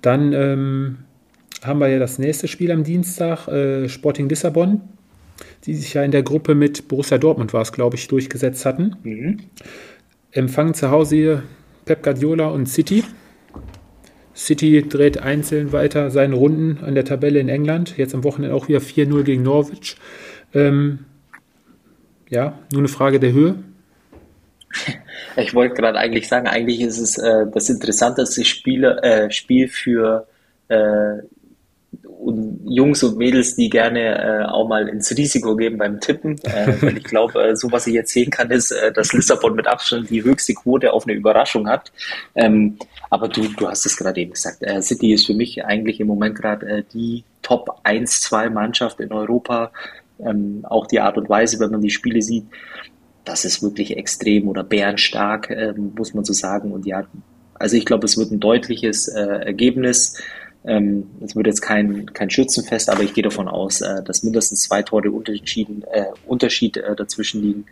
Dann 0.03 0.33
ähm, 0.33 0.99
haben 1.63 1.79
wir 1.81 1.89
ja 1.89 1.99
das 1.99 2.19
nächste 2.19 2.49
Spiel 2.49 2.71
am 2.71 2.85
Dienstag, 2.85 3.49
äh, 3.49 3.89
Sporting 3.89 4.29
Lissabon, 4.29 4.83
die 5.65 5.75
sich 5.75 5.95
ja 5.95 6.03
in 6.03 6.11
der 6.11 6.23
Gruppe 6.23 6.55
mit 6.55 6.89
Borussia 6.89 7.19
Dortmund 7.19 7.53
war 7.53 7.63
es, 7.63 7.73
glaube 7.73 7.97
ich, 7.97 8.09
durchgesetzt 8.09 8.67
hatten. 8.67 8.97
Mhm. 9.03 9.41
Empfangen 10.35 10.75
zu 10.75 10.91
Hause 10.91 11.45
Pep 11.85 12.03
Guardiola 12.03 12.49
und 12.49 12.67
City. 12.67 13.05
City 14.35 14.87
dreht 14.89 15.19
einzeln 15.19 15.73
weiter 15.73 16.11
seine 16.11 16.35
Runden 16.35 16.83
an 16.83 16.97
der 16.97 17.05
Tabelle 17.05 17.39
in 17.39 17.49
England. 17.49 17.97
Jetzt 17.97 18.17
am 18.17 18.25
Wochenende 18.25 18.55
auch 18.57 18.67
wieder 18.67 18.81
4-0 18.81 19.23
gegen 19.23 19.45
Norwich. 19.45 19.97
Ähm, 20.53 21.05
ja, 22.29 22.59
nur 22.73 22.81
eine 22.81 22.89
Frage 22.89 23.21
der 23.21 23.33
Höhe. 23.33 23.57
Ich 25.37 25.53
wollte 25.53 25.75
gerade 25.75 25.99
eigentlich 25.99 26.29
sagen, 26.29 26.47
eigentlich 26.47 26.81
ist 26.81 26.99
es 26.99 27.19
äh, 27.19 27.47
das 27.53 27.69
interessanteste 27.69 28.45
Spiele, 28.45 29.03
äh, 29.03 29.31
Spiel 29.33 29.67
für 29.67 30.29
äh, 30.69 31.19
Jungs 32.67 33.03
und 33.03 33.19
Mädels, 33.19 33.57
die 33.57 33.69
gerne 33.69 34.19
äh, 34.19 34.45
auch 34.45 34.69
mal 34.69 34.89
ins 34.89 35.17
Risiko 35.17 35.57
geben 35.57 35.79
beim 35.79 36.01
Tippen. 36.01 36.39
Äh, 36.45 36.75
weil 36.81 36.97
ich 36.97 37.05
glaube, 37.05 37.43
äh, 37.43 37.57
so 37.57 37.71
was 37.71 37.87
ich 37.87 37.95
jetzt 37.95 38.13
sehen 38.13 38.31
kann, 38.31 38.51
ist, 38.51 38.71
äh, 38.71 38.93
dass 38.93 39.13
Lissabon 39.13 39.55
mit 39.55 39.67
Abstand 39.67 40.11
die 40.11 40.23
höchste 40.23 40.55
Quote 40.55 40.93
auf 40.93 41.07
eine 41.07 41.17
Überraschung 41.17 41.69
hat. 41.69 41.93
Ähm, 42.35 42.79
aber 43.11 43.29
du, 43.29 43.43
du 43.49 43.69
hast 43.69 43.87
es 43.87 43.97
gerade 43.97 44.21
eben 44.21 44.33
gesagt. 44.33 44.59
Äh, 44.63 44.81
City 44.83 45.13
ist 45.13 45.27
für 45.27 45.35
mich 45.35 45.65
eigentlich 45.65 46.01
im 46.01 46.07
Moment 46.07 46.37
gerade 46.37 46.67
äh, 46.67 46.83
die 46.93 47.25
Top 47.43 47.81
1-2 47.85 48.51
Mannschaft 48.51 49.01
in 49.01 49.13
Europa. 49.13 49.71
Ähm, 50.19 50.65
auch 50.65 50.87
die 50.87 51.01
Art 51.01 51.19
und 51.19 51.29
Weise, 51.29 51.59
wenn 51.61 51.71
man 51.71 51.81
die 51.81 51.91
Spiele 51.91 52.23
sieht, 52.23 52.47
das 53.25 53.45
ist 53.45 53.63
wirklich 53.63 53.97
extrem 53.97 54.49
oder 54.49 54.63
bärenstark, 54.63 55.51
äh, 55.51 55.73
muss 55.73 56.15
man 56.15 56.25
so 56.25 56.33
sagen. 56.33 56.73
Und 56.73 56.87
ja, 56.87 57.05
also 57.55 57.77
ich 57.77 57.85
glaube, 57.85 58.05
es 58.07 58.19
wird 58.19 58.31
ein 58.31 58.41
deutliches 58.41 59.09
äh, 59.09 59.21
Ergebnis. 59.21 60.21
Ähm, 60.67 61.07
es 61.21 61.37
wird 61.37 61.47
jetzt 61.47 61.61
kein, 61.61 62.13
kein 62.13 62.31
Schützenfest, 62.31 62.89
aber 62.89 63.03
ich 63.03 63.13
gehe 63.13 63.23
davon 63.23 63.49
aus, 63.49 63.81
äh, 63.81 64.03
dass 64.03 64.23
mindestens 64.23 64.63
zwei 64.63 64.83
Tore 64.83 65.11
Unterschied, 65.11 65.69
äh, 65.93 66.07
Unterschied 66.27 66.77
äh, 66.79 66.97
dazwischen 66.97 67.43
liegen, 67.43 67.67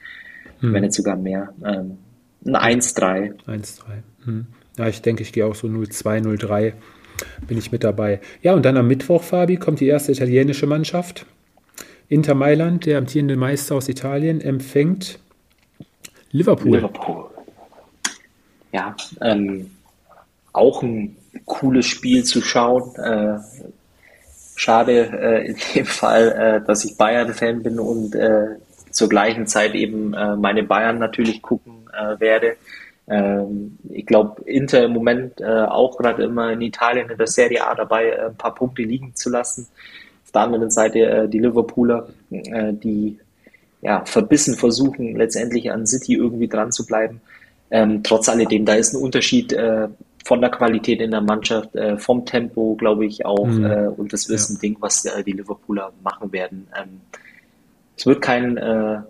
hm. 0.61 0.73
wenn 0.73 0.83
nicht 0.83 0.93
sogar 0.93 1.17
mehr. 1.17 1.55
Ähm, 1.65 1.99
ein 2.45 2.81
1-3. 2.81 3.33
1-3. 3.47 3.81
Hm. 4.25 4.47
Ja, 4.77 4.89
ich 4.89 5.01
denke, 5.03 5.23
ich 5.23 5.33
gehe 5.33 5.47
auch 5.47 5.55
so 5.55 5.69
0-2, 5.69 6.23
0-3 6.23 6.73
bin 7.47 7.59
ich 7.59 7.73
mit 7.73 7.85
dabei. 7.85 8.21
Ja, 8.43 8.55
und 8.55 8.65
dann 8.65 8.77
am 8.77 8.89
Mittwoch, 8.89 9.23
Fabi, 9.23 9.57
kommt 9.57 9.81
die 9.81 9.87
erste 9.87 10.13
italienische 10.13 10.67
Mannschaft. 10.67 11.27
Inter 12.09 12.35
Mailand, 12.35 12.87
der 12.87 12.99
amtierende 12.99 13.37
Meister 13.37 13.75
aus 13.75 13.89
Italien, 13.89 14.41
empfängt 14.41 15.19
Liverpool. 16.31 16.77
Liverpool. 16.77 17.25
Ja, 18.73 18.97
ähm, 19.21 19.71
auch 20.53 20.83
ein 20.83 21.17
cooles 21.45 21.87
Spiel 21.87 22.25
zu 22.25 22.43
schauen. 22.43 22.95
Äh, 22.97 23.39
schade 24.55 24.93
äh, 24.93 25.47
in 25.49 25.57
dem 25.75 25.87
Fall, 25.87 26.33
äh, 26.63 26.67
dass 26.67 26.85
ich 26.85 26.97
Bayern-Fan 26.97 27.63
bin 27.63 27.79
und 27.79 28.17
zur 28.91 29.09
gleichen 29.09 29.47
Zeit 29.47 29.75
eben 29.75 30.11
meine 30.11 30.65
Bayern 30.65 30.99
natürlich 30.99 31.41
gucken 31.41 31.89
werde. 32.19 32.57
Ähm, 33.09 33.79
ich 33.89 34.05
glaube, 34.05 34.43
Inter 34.43 34.85
im 34.85 34.93
Moment 34.93 35.43
auch 35.43 35.97
gerade 35.97 36.23
immer 36.25 36.53
in 36.53 36.61
Italien 36.61 37.09
in 37.09 37.17
der 37.17 37.27
Serie 37.27 37.67
A 37.67 37.75
dabei, 37.75 38.27
ein 38.27 38.37
paar 38.37 38.55
Punkte 38.55 38.83
liegen 38.83 39.15
zu 39.15 39.31
lassen. 39.31 39.67
Auf 40.27 40.33
der 40.33 40.43
anderen 40.43 40.71
Seite 40.71 41.27
die 41.27 41.39
Liverpooler, 41.39 42.09
die 42.31 43.19
ja, 43.81 44.05
verbissen 44.05 44.57
versuchen, 44.57 45.17
letztendlich 45.17 45.73
an 45.73 45.87
City 45.87 46.15
irgendwie 46.15 46.49
dran 46.49 46.71
zu 46.71 46.85
bleiben. 46.85 47.23
Ähm, 47.71 48.03
trotz 48.03 48.29
alledem, 48.29 48.67
da 48.67 48.75
ist 48.75 48.93
ein 48.93 49.03
Unterschied 49.03 49.55
äh, 49.55 49.89
von 50.25 50.41
der 50.41 50.51
Qualität 50.51 51.01
in 51.01 51.11
der 51.11 51.21
Mannschaft, 51.21 51.75
äh, 51.75 51.99
vom 51.99 52.25
Tempo, 52.25 52.77
glaube 52.77 53.07
ich 53.07 53.27
auch. 53.27 53.47
Mhm. 53.47 53.65
Äh, 53.65 53.89
und 53.89 54.13
das 54.13 54.29
ist 54.29 54.51
ja. 54.51 54.57
ein 54.57 54.61
Ding, 54.61 54.77
was 54.81 55.05
äh, 55.05 55.23
die 55.25 55.33
Liverpooler 55.33 55.93
machen 56.03 56.33
werden. 56.33 56.69
Ähm, 56.79 57.01
es 57.97 58.07
wird 58.07 58.23
kein 58.23 58.57
äh, 58.57 59.01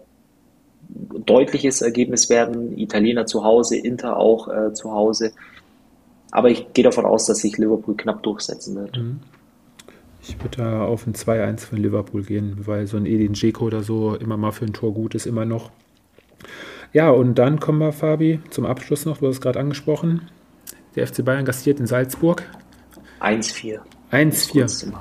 deutliches 0.89 1.83
Ergebnis 1.83 2.31
werden. 2.31 2.77
Italiener 2.78 3.27
zu 3.27 3.45
Hause, 3.45 3.77
Inter 3.77 4.16
auch 4.16 4.49
äh, 4.49 4.73
zu 4.73 4.93
Hause. 4.93 5.32
Aber 6.31 6.51
ich 6.51 6.73
gehe 6.73 6.85
davon 6.85 7.05
aus, 7.05 7.27
dass 7.27 7.39
sich 7.39 7.59
Liverpool 7.59 7.97
knapp 7.97 8.23
durchsetzen 8.23 8.74
wird. 8.74 8.97
Mhm. 8.97 9.20
Ich 10.23 10.41
würde 10.41 10.59
da 10.59 10.85
auf 10.85 11.07
ein 11.07 11.15
2-1 11.15 11.61
von 11.61 11.78
Liverpool 11.78 12.23
gehen, 12.23 12.57
weil 12.65 12.86
so 12.86 12.97
ein 12.97 13.07
Edin 13.07 13.32
Dzeko 13.32 13.66
oder 13.66 13.82
so 13.82 14.15
immer 14.15 14.36
mal 14.36 14.53
für 14.53 14.65
ein 14.65 14.73
Tor 14.73 14.95
gut 14.95 15.15
ist, 15.15 15.27
immer 15.27 15.45
noch. 15.45 15.70
Ja, 16.93 17.11
und 17.11 17.36
dann 17.36 17.59
kommen 17.59 17.78
wir, 17.81 17.93
Fabi, 17.93 18.41
zum 18.51 18.65
Abschluss 18.65 19.05
noch, 19.05 19.19
du 19.19 19.27
hast 19.27 19.36
es 19.36 19.41
gerade 19.41 19.59
angesprochen. 19.59 20.28
Der 20.94 21.06
FC 21.06 21.24
Bayern 21.24 21.44
gastiert 21.44 21.81
in 21.81 21.86
Salzburg. 21.86 22.43
1-4. 23.20 23.81
1-4. 24.10 24.93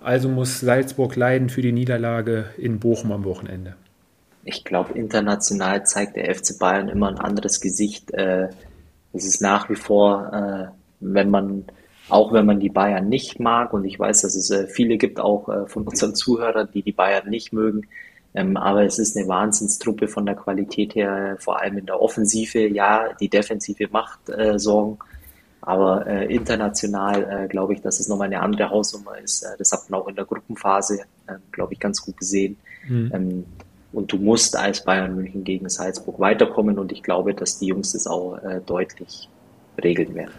Also 0.00 0.28
muss 0.28 0.60
Salzburg 0.60 1.16
leiden 1.16 1.48
für 1.48 1.62
die 1.62 1.72
Niederlage 1.72 2.50
in 2.58 2.78
Bochum 2.78 3.10
am 3.10 3.24
Wochenende. 3.24 3.74
Ich 4.44 4.64
glaube, 4.64 4.92
international 4.92 5.86
zeigt 5.86 6.16
der 6.16 6.32
FC 6.34 6.58
Bayern 6.58 6.88
immer 6.88 7.08
ein 7.08 7.18
anderes 7.18 7.60
Gesicht. 7.60 8.12
Äh, 8.12 8.48
es 9.14 9.24
ist 9.24 9.40
nach 9.40 9.70
wie 9.70 9.76
vor, 9.76 10.30
äh, 10.32 10.74
wenn 11.00 11.30
man, 11.30 11.64
auch 12.10 12.32
wenn 12.34 12.44
man 12.44 12.60
die 12.60 12.68
Bayern 12.68 13.08
nicht 13.08 13.40
mag, 13.40 13.72
und 13.72 13.84
ich 13.86 13.98
weiß, 13.98 14.20
dass 14.20 14.34
es 14.34 14.50
äh, 14.50 14.66
viele 14.66 14.98
gibt, 14.98 15.18
auch 15.18 15.68
von 15.68 15.84
unseren 15.84 16.14
Zuhörern, 16.14 16.68
die 16.74 16.82
die 16.82 16.92
Bayern 16.92 17.30
nicht 17.30 17.54
mögen, 17.54 17.86
ähm, 18.34 18.56
aber 18.56 18.84
es 18.84 18.98
ist 18.98 19.16
eine 19.16 19.28
Wahnsinnstruppe 19.28 20.08
von 20.08 20.26
der 20.26 20.34
Qualität 20.34 20.94
her, 20.94 21.36
vor 21.38 21.60
allem 21.60 21.78
in 21.78 21.86
der 21.86 22.00
Offensive. 22.00 22.66
Ja, 22.66 23.12
die 23.20 23.28
Defensive 23.28 23.88
macht 23.90 24.28
äh, 24.28 24.58
Sorgen, 24.58 24.98
aber 25.60 26.06
äh, 26.06 26.34
international 26.34 27.44
äh, 27.44 27.48
glaube 27.48 27.74
ich, 27.74 27.80
dass 27.80 28.00
es 28.00 28.08
nochmal 28.08 28.26
eine 28.26 28.40
andere 28.40 28.70
Hausnummer 28.70 29.18
ist. 29.18 29.44
Äh, 29.44 29.56
das 29.58 29.70
hat 29.72 29.88
man 29.88 30.00
auch 30.00 30.08
in 30.08 30.16
der 30.16 30.24
Gruppenphase, 30.24 31.02
äh, 31.26 31.34
glaube 31.52 31.74
ich, 31.74 31.80
ganz 31.80 32.02
gut 32.02 32.16
gesehen. 32.16 32.56
Mhm. 32.88 33.10
Ähm, 33.14 33.44
und 33.92 34.12
du 34.12 34.16
musst 34.16 34.56
als 34.56 34.84
Bayern 34.84 35.14
München 35.14 35.44
gegen 35.44 35.68
Salzburg 35.68 36.18
weiterkommen 36.18 36.78
und 36.80 36.90
ich 36.90 37.04
glaube, 37.04 37.32
dass 37.32 37.60
die 37.60 37.66
Jungs 37.66 37.92
das 37.92 38.08
auch 38.08 38.36
äh, 38.38 38.60
deutlich 38.66 39.28
regeln 39.82 40.14
werden. 40.16 40.32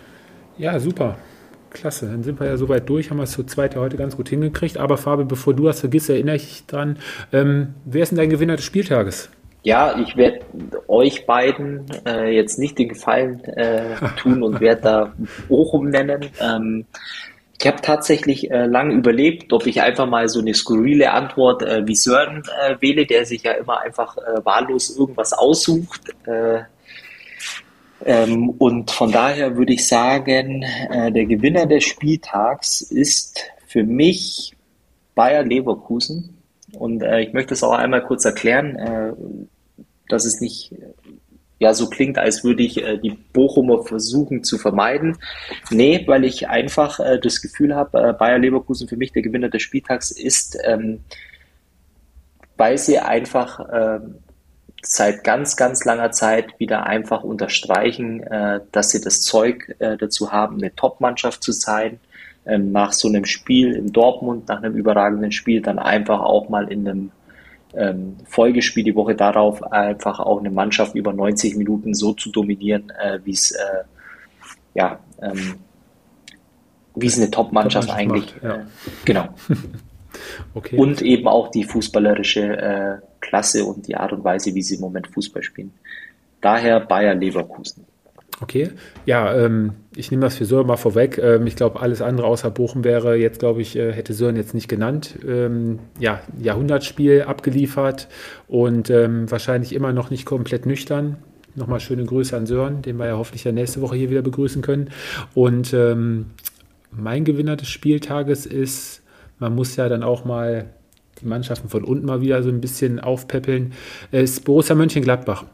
Ja, 0.57 0.77
super. 0.79 1.17
Klasse, 1.75 2.07
dann 2.07 2.23
sind 2.23 2.39
wir 2.39 2.47
ja 2.47 2.57
soweit 2.57 2.89
durch, 2.89 3.11
haben 3.11 3.17
wir 3.17 3.23
es 3.23 3.31
zu 3.31 3.43
zweit 3.43 3.75
ja 3.75 3.81
heute 3.81 3.97
ganz 3.97 4.17
gut 4.17 4.29
hingekriegt. 4.29 4.77
Aber 4.77 4.97
Fabi, 4.97 5.25
bevor 5.25 5.53
du 5.53 5.65
das 5.65 5.81
vergisst, 5.81 6.09
erinnere 6.09 6.37
ich 6.37 6.47
dich 6.47 6.65
dran. 6.65 6.97
Ähm, 7.31 7.75
wer 7.85 8.03
ist 8.03 8.09
denn 8.09 8.17
dein 8.17 8.29
Gewinner 8.29 8.55
des 8.55 8.65
Spieltages? 8.65 9.29
Ja, 9.63 9.97
ich 9.99 10.15
werde 10.15 10.39
euch 10.87 11.25
beiden 11.25 11.85
äh, 12.05 12.29
jetzt 12.35 12.59
nicht 12.59 12.77
den 12.77 12.89
Gefallen 12.89 13.43
äh, 13.45 13.95
tun 14.17 14.43
und 14.43 14.61
werde 14.61 14.81
da 14.81 15.13
Bochum 15.47 15.89
nennen. 15.89 16.25
Ähm, 16.41 16.85
Ich 17.57 17.65
habe 17.67 17.81
tatsächlich 17.81 18.51
äh, 18.51 18.65
lange 18.65 18.93
überlegt, 18.93 19.53
ob 19.53 19.65
ich 19.65 19.81
einfach 19.81 20.07
mal 20.07 20.27
so 20.27 20.39
eine 20.39 20.53
skurrile 20.53 21.11
Antwort 21.11 21.63
äh, 21.63 21.87
wie 21.87 21.95
Sören 21.95 22.43
äh, 22.61 22.75
wähle, 22.81 23.05
der 23.05 23.25
sich 23.25 23.43
ja 23.43 23.53
immer 23.53 23.79
einfach 23.79 24.17
äh, 24.17 24.43
wahllos 24.43 24.95
irgendwas 24.95 25.33
aussucht. 25.33 26.01
Äh, 28.03 28.23
ähm, 28.23 28.49
und 28.49 28.91
von 28.91 29.11
daher 29.11 29.57
würde 29.57 29.73
ich 29.73 29.87
sagen, 29.87 30.63
äh, 30.63 31.11
der 31.11 31.25
Gewinner 31.25 31.65
des 31.65 31.83
Spieltags 31.83 32.81
ist 32.81 33.45
für 33.67 33.83
mich 33.83 34.55
Bayer 35.13 35.43
Leverkusen. 35.43 36.37
Und 36.73 37.03
äh, 37.03 37.21
ich 37.21 37.33
möchte 37.33 37.53
es 37.53 37.63
auch 37.63 37.73
einmal 37.73 38.03
kurz 38.03 38.25
erklären, 38.25 38.75
äh, 38.75 39.13
dass 40.09 40.25
es 40.25 40.41
nicht 40.41 40.73
ja 41.59 41.73
so 41.73 41.89
klingt, 41.89 42.17
als 42.17 42.43
würde 42.43 42.63
ich 42.63 42.83
äh, 42.83 42.97
die 42.97 43.11
Bochumer 43.11 43.83
versuchen 43.83 44.43
zu 44.43 44.57
vermeiden. 44.57 45.17
Nee, 45.71 46.03
weil 46.05 46.25
ich 46.25 46.49
einfach 46.49 46.99
äh, 46.99 47.19
das 47.19 47.41
Gefühl 47.41 47.75
habe, 47.75 48.09
äh, 48.09 48.13
Bayer 48.13 48.39
Leverkusen 48.39 48.87
für 48.87 48.97
mich 48.97 49.13
der 49.13 49.21
Gewinner 49.21 49.49
des 49.49 49.61
Spieltags 49.61 50.11
ist, 50.11 50.57
ähm, 50.65 50.99
weil 52.57 52.77
sie 52.77 52.99
einfach 52.99 53.59
ähm, 53.71 54.15
seit 54.87 55.23
ganz, 55.23 55.55
ganz 55.55 55.83
langer 55.83 56.11
Zeit 56.11 56.59
wieder 56.59 56.85
einfach 56.85 57.23
unterstreichen, 57.23 58.21
äh, 58.23 58.61
dass 58.71 58.91
sie 58.91 59.01
das 59.01 59.21
Zeug 59.21 59.75
äh, 59.79 59.97
dazu 59.97 60.31
haben, 60.31 60.57
eine 60.57 60.75
Top-Mannschaft 60.75 61.43
zu 61.43 61.51
sein. 61.51 61.99
Ähm, 62.45 62.71
nach 62.71 62.93
so 62.93 63.07
einem 63.07 63.25
Spiel 63.25 63.73
in 63.73 63.91
Dortmund, 63.91 64.47
nach 64.47 64.61
einem 64.61 64.75
überragenden 64.75 65.31
Spiel, 65.31 65.61
dann 65.61 65.79
einfach 65.79 66.19
auch 66.19 66.47
mal 66.49 66.71
in 66.71 66.87
einem 66.87 67.11
ähm, 67.75 68.17
Folgespiel 68.25 68.83
die 68.83 68.95
Woche 68.95 69.15
darauf 69.15 69.63
einfach 69.71 70.19
auch 70.19 70.39
eine 70.39 70.51
Mannschaft 70.51 70.95
über 70.95 71.11
90 71.11 71.55
Minuten 71.55 71.93
so 71.93 72.13
zu 72.13 72.31
dominieren, 72.31 72.91
äh, 72.91 73.19
wie 73.23 73.31
es 73.31 73.51
äh, 73.51 73.83
ja 74.75 74.99
ähm, 75.21 75.55
wie 76.95 77.07
es 77.07 77.17
eine 77.17 77.31
Top-Mannschaft 77.31 77.89
Top 77.89 77.97
eigentlich 77.97 78.35
macht, 78.35 78.43
ja. 78.43 78.55
äh, 78.55 78.65
genau 79.03 79.29
okay. 80.53 80.77
und 80.77 81.01
eben 81.01 81.27
auch 81.27 81.49
die 81.49 81.63
fußballerische 81.63 82.57
äh, 82.57 83.04
Klasse 83.27 83.65
und 83.65 83.87
die 83.87 83.95
Art 83.95 84.13
und 84.13 84.23
Weise, 84.23 84.53
wie 84.53 84.61
sie 84.61 84.75
im 84.75 84.81
Moment 84.81 85.07
Fußball 85.07 85.43
spielen. 85.43 85.73
Daher 86.41 86.79
Bayer 86.79 87.15
Leverkusen. 87.15 87.85
Okay, 88.41 88.69
ja, 89.05 89.33
ähm, 89.33 89.71
ich 89.95 90.11
nehme 90.11 90.23
das 90.23 90.35
für 90.35 90.45
Sören 90.45 90.67
mal 90.67 90.75
vorweg. 90.75 91.17
Ähm, 91.17 91.47
ich 91.47 91.55
glaube, 91.55 91.79
alles 91.79 92.01
andere 92.01 92.27
außer 92.27 92.51
Bochum 92.51 92.83
wäre 92.83 93.15
jetzt, 93.15 93.39
glaube 93.39 93.61
ich, 93.61 93.77
äh, 93.77 93.93
hätte 93.93 94.13
Sören 94.13 94.35
jetzt 94.35 94.53
nicht 94.53 94.67
genannt. 94.67 95.17
Ähm, 95.25 95.79
ja, 95.99 96.19
Jahrhundertspiel 96.37 97.23
abgeliefert 97.23 98.09
und 98.47 98.89
ähm, 98.89 99.31
wahrscheinlich 99.31 99.73
immer 99.73 99.93
noch 99.93 100.09
nicht 100.09 100.25
komplett 100.25 100.65
nüchtern. 100.65 101.17
Nochmal 101.55 101.79
schöne 101.79 102.03
Grüße 102.03 102.35
an 102.35 102.45
Sören, 102.45 102.81
den 102.81 102.97
wir 102.97 103.07
ja 103.07 103.17
hoffentlich 103.17 103.45
ja 103.45 103.53
nächste 103.53 103.81
Woche 103.81 103.95
hier 103.95 104.09
wieder 104.09 104.21
begrüßen 104.21 104.61
können. 104.61 104.89
Und 105.33 105.73
ähm, 105.73 106.31
mein 106.91 107.23
Gewinner 107.23 107.55
des 107.55 107.69
Spieltages 107.69 108.45
ist, 108.45 109.01
man 109.39 109.55
muss 109.55 109.77
ja 109.77 109.87
dann 109.87 110.03
auch 110.03 110.25
mal 110.25 110.65
die 111.21 111.25
Mannschaften 111.25 111.69
von 111.69 111.83
unten 111.83 112.05
mal 112.05 112.21
wieder 112.21 112.43
so 112.43 112.49
ein 112.49 112.61
bisschen 112.61 112.99
aufpäppeln, 112.99 113.73
ist 114.11 114.45
Borussia 114.45 114.75
Mönchengladbach. 114.75 115.45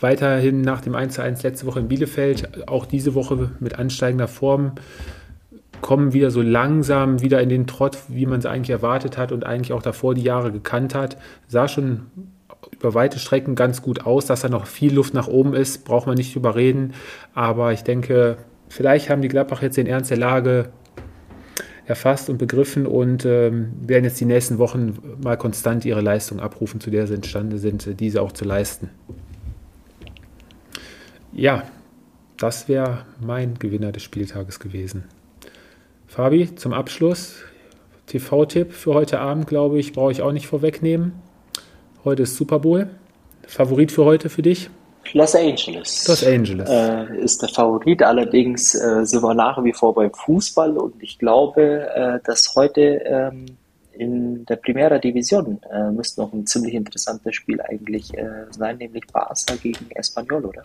Weiterhin 0.00 0.60
nach 0.60 0.80
dem 0.80 0.94
1:1 0.94 1.42
letzte 1.42 1.66
Woche 1.66 1.80
in 1.80 1.88
Bielefeld, 1.88 2.68
auch 2.68 2.86
diese 2.86 3.14
Woche 3.14 3.50
mit 3.60 3.78
ansteigender 3.78 4.28
Form, 4.28 4.72
kommen 5.80 6.12
wieder 6.12 6.30
so 6.30 6.40
langsam 6.40 7.20
wieder 7.20 7.42
in 7.42 7.48
den 7.48 7.66
Trott, 7.66 7.98
wie 8.08 8.26
man 8.26 8.38
es 8.38 8.46
eigentlich 8.46 8.70
erwartet 8.70 9.18
hat 9.18 9.32
und 9.32 9.44
eigentlich 9.44 9.72
auch 9.72 9.82
davor 9.82 10.14
die 10.14 10.22
Jahre 10.22 10.52
gekannt 10.52 10.94
hat. 10.94 11.18
Sah 11.48 11.68
schon 11.68 12.06
über 12.72 12.94
weite 12.94 13.18
Strecken 13.18 13.54
ganz 13.54 13.82
gut 13.82 14.06
aus, 14.06 14.26
dass 14.26 14.40
da 14.40 14.48
noch 14.48 14.66
viel 14.66 14.94
Luft 14.94 15.12
nach 15.12 15.28
oben 15.28 15.54
ist, 15.54 15.84
braucht 15.84 16.06
man 16.06 16.16
nicht 16.16 16.34
drüber 16.34 16.54
reden. 16.54 16.94
Aber 17.34 17.72
ich 17.72 17.82
denke, 17.82 18.38
vielleicht 18.68 19.10
haben 19.10 19.22
die 19.22 19.28
Gladbach 19.28 19.62
jetzt 19.62 19.76
den 19.76 19.86
Ernst 19.86 20.10
der 20.10 20.18
Lage 20.18 20.70
erfasst 21.86 22.30
und 22.30 22.38
begriffen 22.38 22.86
und 22.86 23.24
ähm, 23.24 23.72
werden 23.86 24.04
jetzt 24.04 24.20
die 24.20 24.24
nächsten 24.24 24.58
Wochen 24.58 24.98
mal 25.22 25.36
konstant 25.36 25.84
ihre 25.84 26.00
Leistung 26.00 26.40
abrufen, 26.40 26.80
zu 26.80 26.90
der 26.90 27.06
sie 27.06 27.14
imstande 27.14 27.58
sind, 27.58 28.00
diese 28.00 28.22
auch 28.22 28.32
zu 28.32 28.44
leisten. 28.44 28.90
Ja, 31.32 31.64
das 32.36 32.68
wäre 32.68 33.04
mein 33.20 33.58
Gewinner 33.58 33.92
des 33.92 34.02
Spieltages 34.02 34.60
gewesen. 34.60 35.04
Fabi, 36.06 36.54
zum 36.54 36.72
Abschluss, 36.72 37.36
TV-Tipp 38.06 38.72
für 38.72 38.94
heute 38.94 39.18
Abend, 39.18 39.46
glaube 39.46 39.78
ich, 39.78 39.92
brauche 39.92 40.12
ich 40.12 40.22
auch 40.22 40.32
nicht 40.32 40.46
vorwegnehmen. 40.46 41.12
Heute 42.04 42.22
ist 42.22 42.36
Super 42.36 42.60
Bowl. 42.60 42.88
Favorit 43.46 43.92
für 43.92 44.04
heute 44.04 44.28
für 44.28 44.42
dich? 44.42 44.70
Los 45.12 45.34
Angeles. 45.34 46.08
Los 46.08 46.24
Angeles. 46.24 46.68
Äh, 46.68 47.18
ist 47.18 47.42
der 47.42 47.48
Favorit, 47.48 48.02
allerdings 48.02 48.74
äh, 48.74 49.04
sind 49.04 49.22
wir 49.22 49.34
nach 49.34 49.62
wie 49.62 49.72
vor 49.72 49.94
beim 49.94 50.12
Fußball 50.12 50.76
und 50.76 51.02
ich 51.02 51.18
glaube, 51.18 51.88
äh, 51.94 52.18
dass 52.24 52.54
heute 52.54 52.80
ähm, 52.80 53.46
in 53.92 54.44
der 54.46 54.56
Primera 54.56 54.98
Division 54.98 55.60
äh, 55.70 55.90
müsste 55.90 56.22
noch 56.22 56.32
ein 56.32 56.46
ziemlich 56.46 56.74
interessantes 56.74 57.34
Spiel 57.36 57.60
eigentlich 57.60 58.12
äh, 58.16 58.46
sein, 58.50 58.78
nämlich 58.78 59.06
Barca 59.12 59.54
gegen 59.62 59.86
Espanyol, 59.90 60.46
oder? 60.46 60.64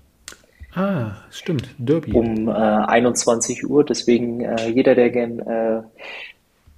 Ah, 0.73 1.11
stimmt, 1.31 1.69
Derby. 1.77 2.11
Um 2.13 2.47
äh, 2.47 2.51
21 2.51 3.67
Uhr, 3.67 3.83
deswegen 3.83 4.41
äh, 4.41 4.69
jeder, 4.69 4.95
der 4.95 5.09
gern 5.09 5.39
äh, 5.39 5.81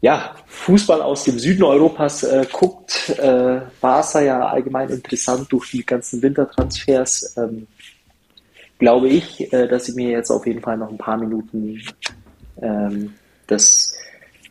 ja, 0.01 0.35
Fußball 0.47 1.01
aus 1.01 1.23
dem 1.23 1.39
Süden 1.39 1.63
Europas 1.63 2.23
äh, 2.23 2.45
guckt, 2.51 3.09
äh, 3.17 3.61
Barca 3.79 4.21
ja 4.21 4.47
allgemein 4.47 4.89
interessant 4.89 5.51
durch 5.51 5.71
die 5.71 5.85
ganzen 5.85 6.21
Wintertransfers. 6.21 7.37
Ähm, 7.37 7.67
glaube 8.79 9.09
ich, 9.09 9.53
äh, 9.53 9.67
dass 9.67 9.87
ich 9.87 9.95
mir 9.95 10.09
jetzt 10.09 10.31
auf 10.31 10.47
jeden 10.47 10.61
Fall 10.61 10.77
noch 10.77 10.89
ein 10.89 10.97
paar 10.97 11.17
Minuten 11.17 11.79
ähm, 12.61 13.13
das 13.47 13.93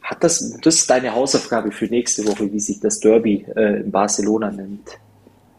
hat 0.03 0.25
das, 0.25 0.59
das 0.63 0.77
ist 0.77 0.91
deine 0.91 1.15
Hausaufgabe 1.15 1.71
für 1.73 1.87
nächste 1.87 2.27
Woche, 2.27 2.53
wie 2.53 2.61
sich 2.61 2.81
das 2.81 3.01
Derby 3.01 3.47
äh, 3.55 3.81
in 3.81 3.91
Barcelona 3.91 4.51
nennt. 4.51 4.99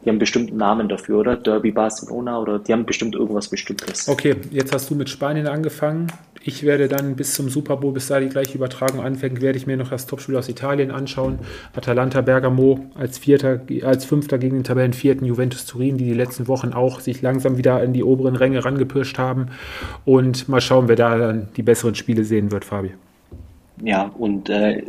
Die 0.03 0.09
haben 0.09 0.19
bestimmt 0.19 0.49
einen 0.49 0.57
Namen 0.57 0.89
dafür, 0.89 1.19
oder? 1.19 1.35
Derby 1.37 1.71
Barcelona 1.71 2.39
oder 2.39 2.59
die 2.59 2.73
haben 2.73 2.85
bestimmt 2.85 3.15
irgendwas 3.15 3.47
Bestimmtes. 3.47 4.07
Okay, 4.07 4.35
jetzt 4.49 4.73
hast 4.73 4.89
du 4.89 4.95
mit 4.95 5.09
Spanien 5.09 5.47
angefangen. 5.47 6.11
Ich 6.43 6.63
werde 6.63 6.87
dann 6.87 7.15
bis 7.15 7.35
zum 7.35 7.49
Super 7.49 7.77
Bowl, 7.77 7.93
bis 7.93 8.07
da 8.07 8.19
die 8.19 8.29
gleiche 8.29 8.55
Übertragung 8.55 9.01
anfängt, 9.01 9.41
werde 9.41 9.57
ich 9.57 9.67
mir 9.67 9.77
noch 9.77 9.89
das 9.89 10.07
Topspiel 10.07 10.37
aus 10.37 10.49
Italien 10.49 10.89
anschauen. 10.89 11.37
Atalanta 11.75 12.21
Bergamo 12.21 12.87
als 12.95 13.19
Vierter, 13.19 13.61
als 13.83 14.05
Fünfter 14.05 14.39
gegen 14.39 14.55
den 14.55 14.63
Tabellenvierten 14.63 15.27
Juventus 15.27 15.65
Turin, 15.67 15.97
die 15.97 16.05
die 16.05 16.13
letzten 16.13 16.47
Wochen 16.47 16.73
auch 16.73 16.99
sich 16.99 17.21
langsam 17.21 17.57
wieder 17.57 17.83
in 17.83 17.93
die 17.93 18.03
oberen 18.03 18.35
Ränge 18.35 18.65
rangepirscht 18.65 19.19
haben. 19.19 19.47
Und 20.03 20.49
mal 20.49 20.61
schauen, 20.61 20.87
wer 20.87 20.95
da 20.95 21.17
dann 21.17 21.49
die 21.57 21.63
besseren 21.63 21.93
Spiele 21.93 22.23
sehen 22.23 22.51
wird, 22.51 22.65
Fabi. 22.65 22.91
Ja, 23.83 24.11
und 24.17 24.49
äh, 24.49 24.83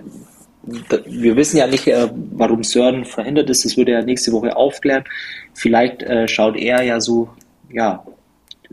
wir 1.07 1.37
wissen 1.37 1.59
ja 1.59 1.67
nicht, 1.67 1.87
äh, 1.87 2.09
warum 2.31 2.65
Sören 2.65 3.05
verhindert 3.05 3.51
ist. 3.51 3.65
Das 3.65 3.77
würde 3.77 3.93
er 3.93 4.05
nächste 4.05 4.33
Woche 4.33 4.57
aufklären. 4.57 5.05
Vielleicht 5.53 6.03
äh, 6.03 6.29
schaut 6.29 6.57
er 6.57 6.83
ja 6.83 6.99
so, 7.01 7.29
ja, 7.71 8.05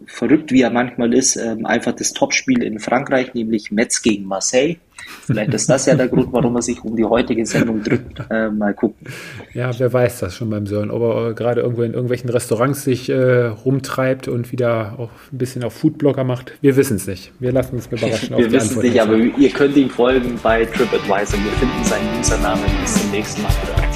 verrückt 0.07 0.51
wie 0.51 0.61
er 0.61 0.69
manchmal 0.69 1.13
ist, 1.13 1.35
ähm, 1.35 1.65
einfach 1.65 1.93
das 1.93 2.13
Topspiel 2.13 2.63
in 2.63 2.79
Frankreich, 2.79 3.33
nämlich 3.33 3.71
Metz 3.71 4.01
gegen 4.01 4.25
Marseille. 4.25 4.77
Vielleicht 5.25 5.53
ist 5.53 5.69
das 5.69 5.85
ja 5.85 5.95
der 5.95 6.07
Grund, 6.07 6.31
warum 6.31 6.55
er 6.55 6.61
sich 6.61 6.83
um 6.83 6.95
die 6.95 7.05
heutige 7.05 7.45
Sendung 7.45 7.83
drückt. 7.83 8.19
Äh, 8.29 8.49
mal 8.49 8.73
gucken. 8.73 9.07
Ja, 9.53 9.71
wer 9.77 9.91
weiß 9.91 10.19
das 10.19 10.35
schon 10.35 10.49
beim 10.49 10.67
Sören, 10.67 10.91
ob 10.91 11.01
er 11.01 11.33
gerade 11.33 11.61
irgendwo 11.61 11.83
in 11.83 11.93
irgendwelchen 11.93 12.29
Restaurants 12.29 12.83
sich 12.83 13.09
äh, 13.09 13.45
rumtreibt 13.45 14.27
und 14.27 14.51
wieder 14.51 14.95
auch 14.97 15.09
ein 15.31 15.37
bisschen 15.37 15.63
auf 15.63 15.73
Foodblogger 15.73 16.23
macht. 16.23 16.53
Wir 16.61 16.75
wissen 16.75 16.97
es 16.97 17.07
nicht. 17.07 17.31
Wir 17.39 17.51
lassen 17.51 17.75
uns 17.75 17.87
überraschen. 17.87 18.29
wir 18.37 18.51
wissen 18.51 18.77
es 18.77 18.83
nicht, 18.83 19.01
aber 19.01 19.15
ihr 19.15 19.49
könnt 19.49 19.75
ihm 19.77 19.89
folgen 19.89 20.39
bei 20.41 20.65
TripAdvisor. 20.65 21.39
Wir 21.43 21.51
finden 21.53 21.83
seinen 21.83 22.19
Username 22.19 22.61
bis 22.81 23.01
zum 23.01 23.11
nächsten 23.11 23.41
Mal. 23.41 23.88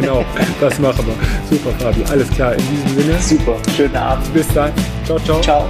Genau, 0.00 0.24
das 0.60 0.78
machen 0.78 1.06
wir. 1.06 1.14
Super, 1.50 1.70
Fabi. 1.78 2.04
Alles 2.10 2.30
klar. 2.30 2.54
In 2.54 2.62
diesem 2.70 3.02
Sinne. 3.02 3.18
Super. 3.20 3.56
Schönen 3.76 3.96
Abend. 3.96 4.32
Bis 4.34 4.48
dann. 4.48 4.72
Ciao, 5.04 5.18
ciao. 5.20 5.40
Ciao. 5.40 5.64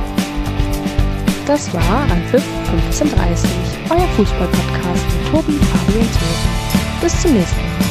Das 1.46 1.72
war 1.72 2.02
Anpfiff 2.10 2.42
1530, 2.72 3.50
euer 3.90 4.08
Fußball-Podcast 4.16 5.04
mit 5.06 5.30
Tobi, 5.30 5.52
Fabi 5.52 5.98
und 5.98 6.12
Sören. 6.12 7.00
Bis 7.00 7.22
zum 7.22 7.34
nächsten 7.34 7.56
Mal. 7.56 7.85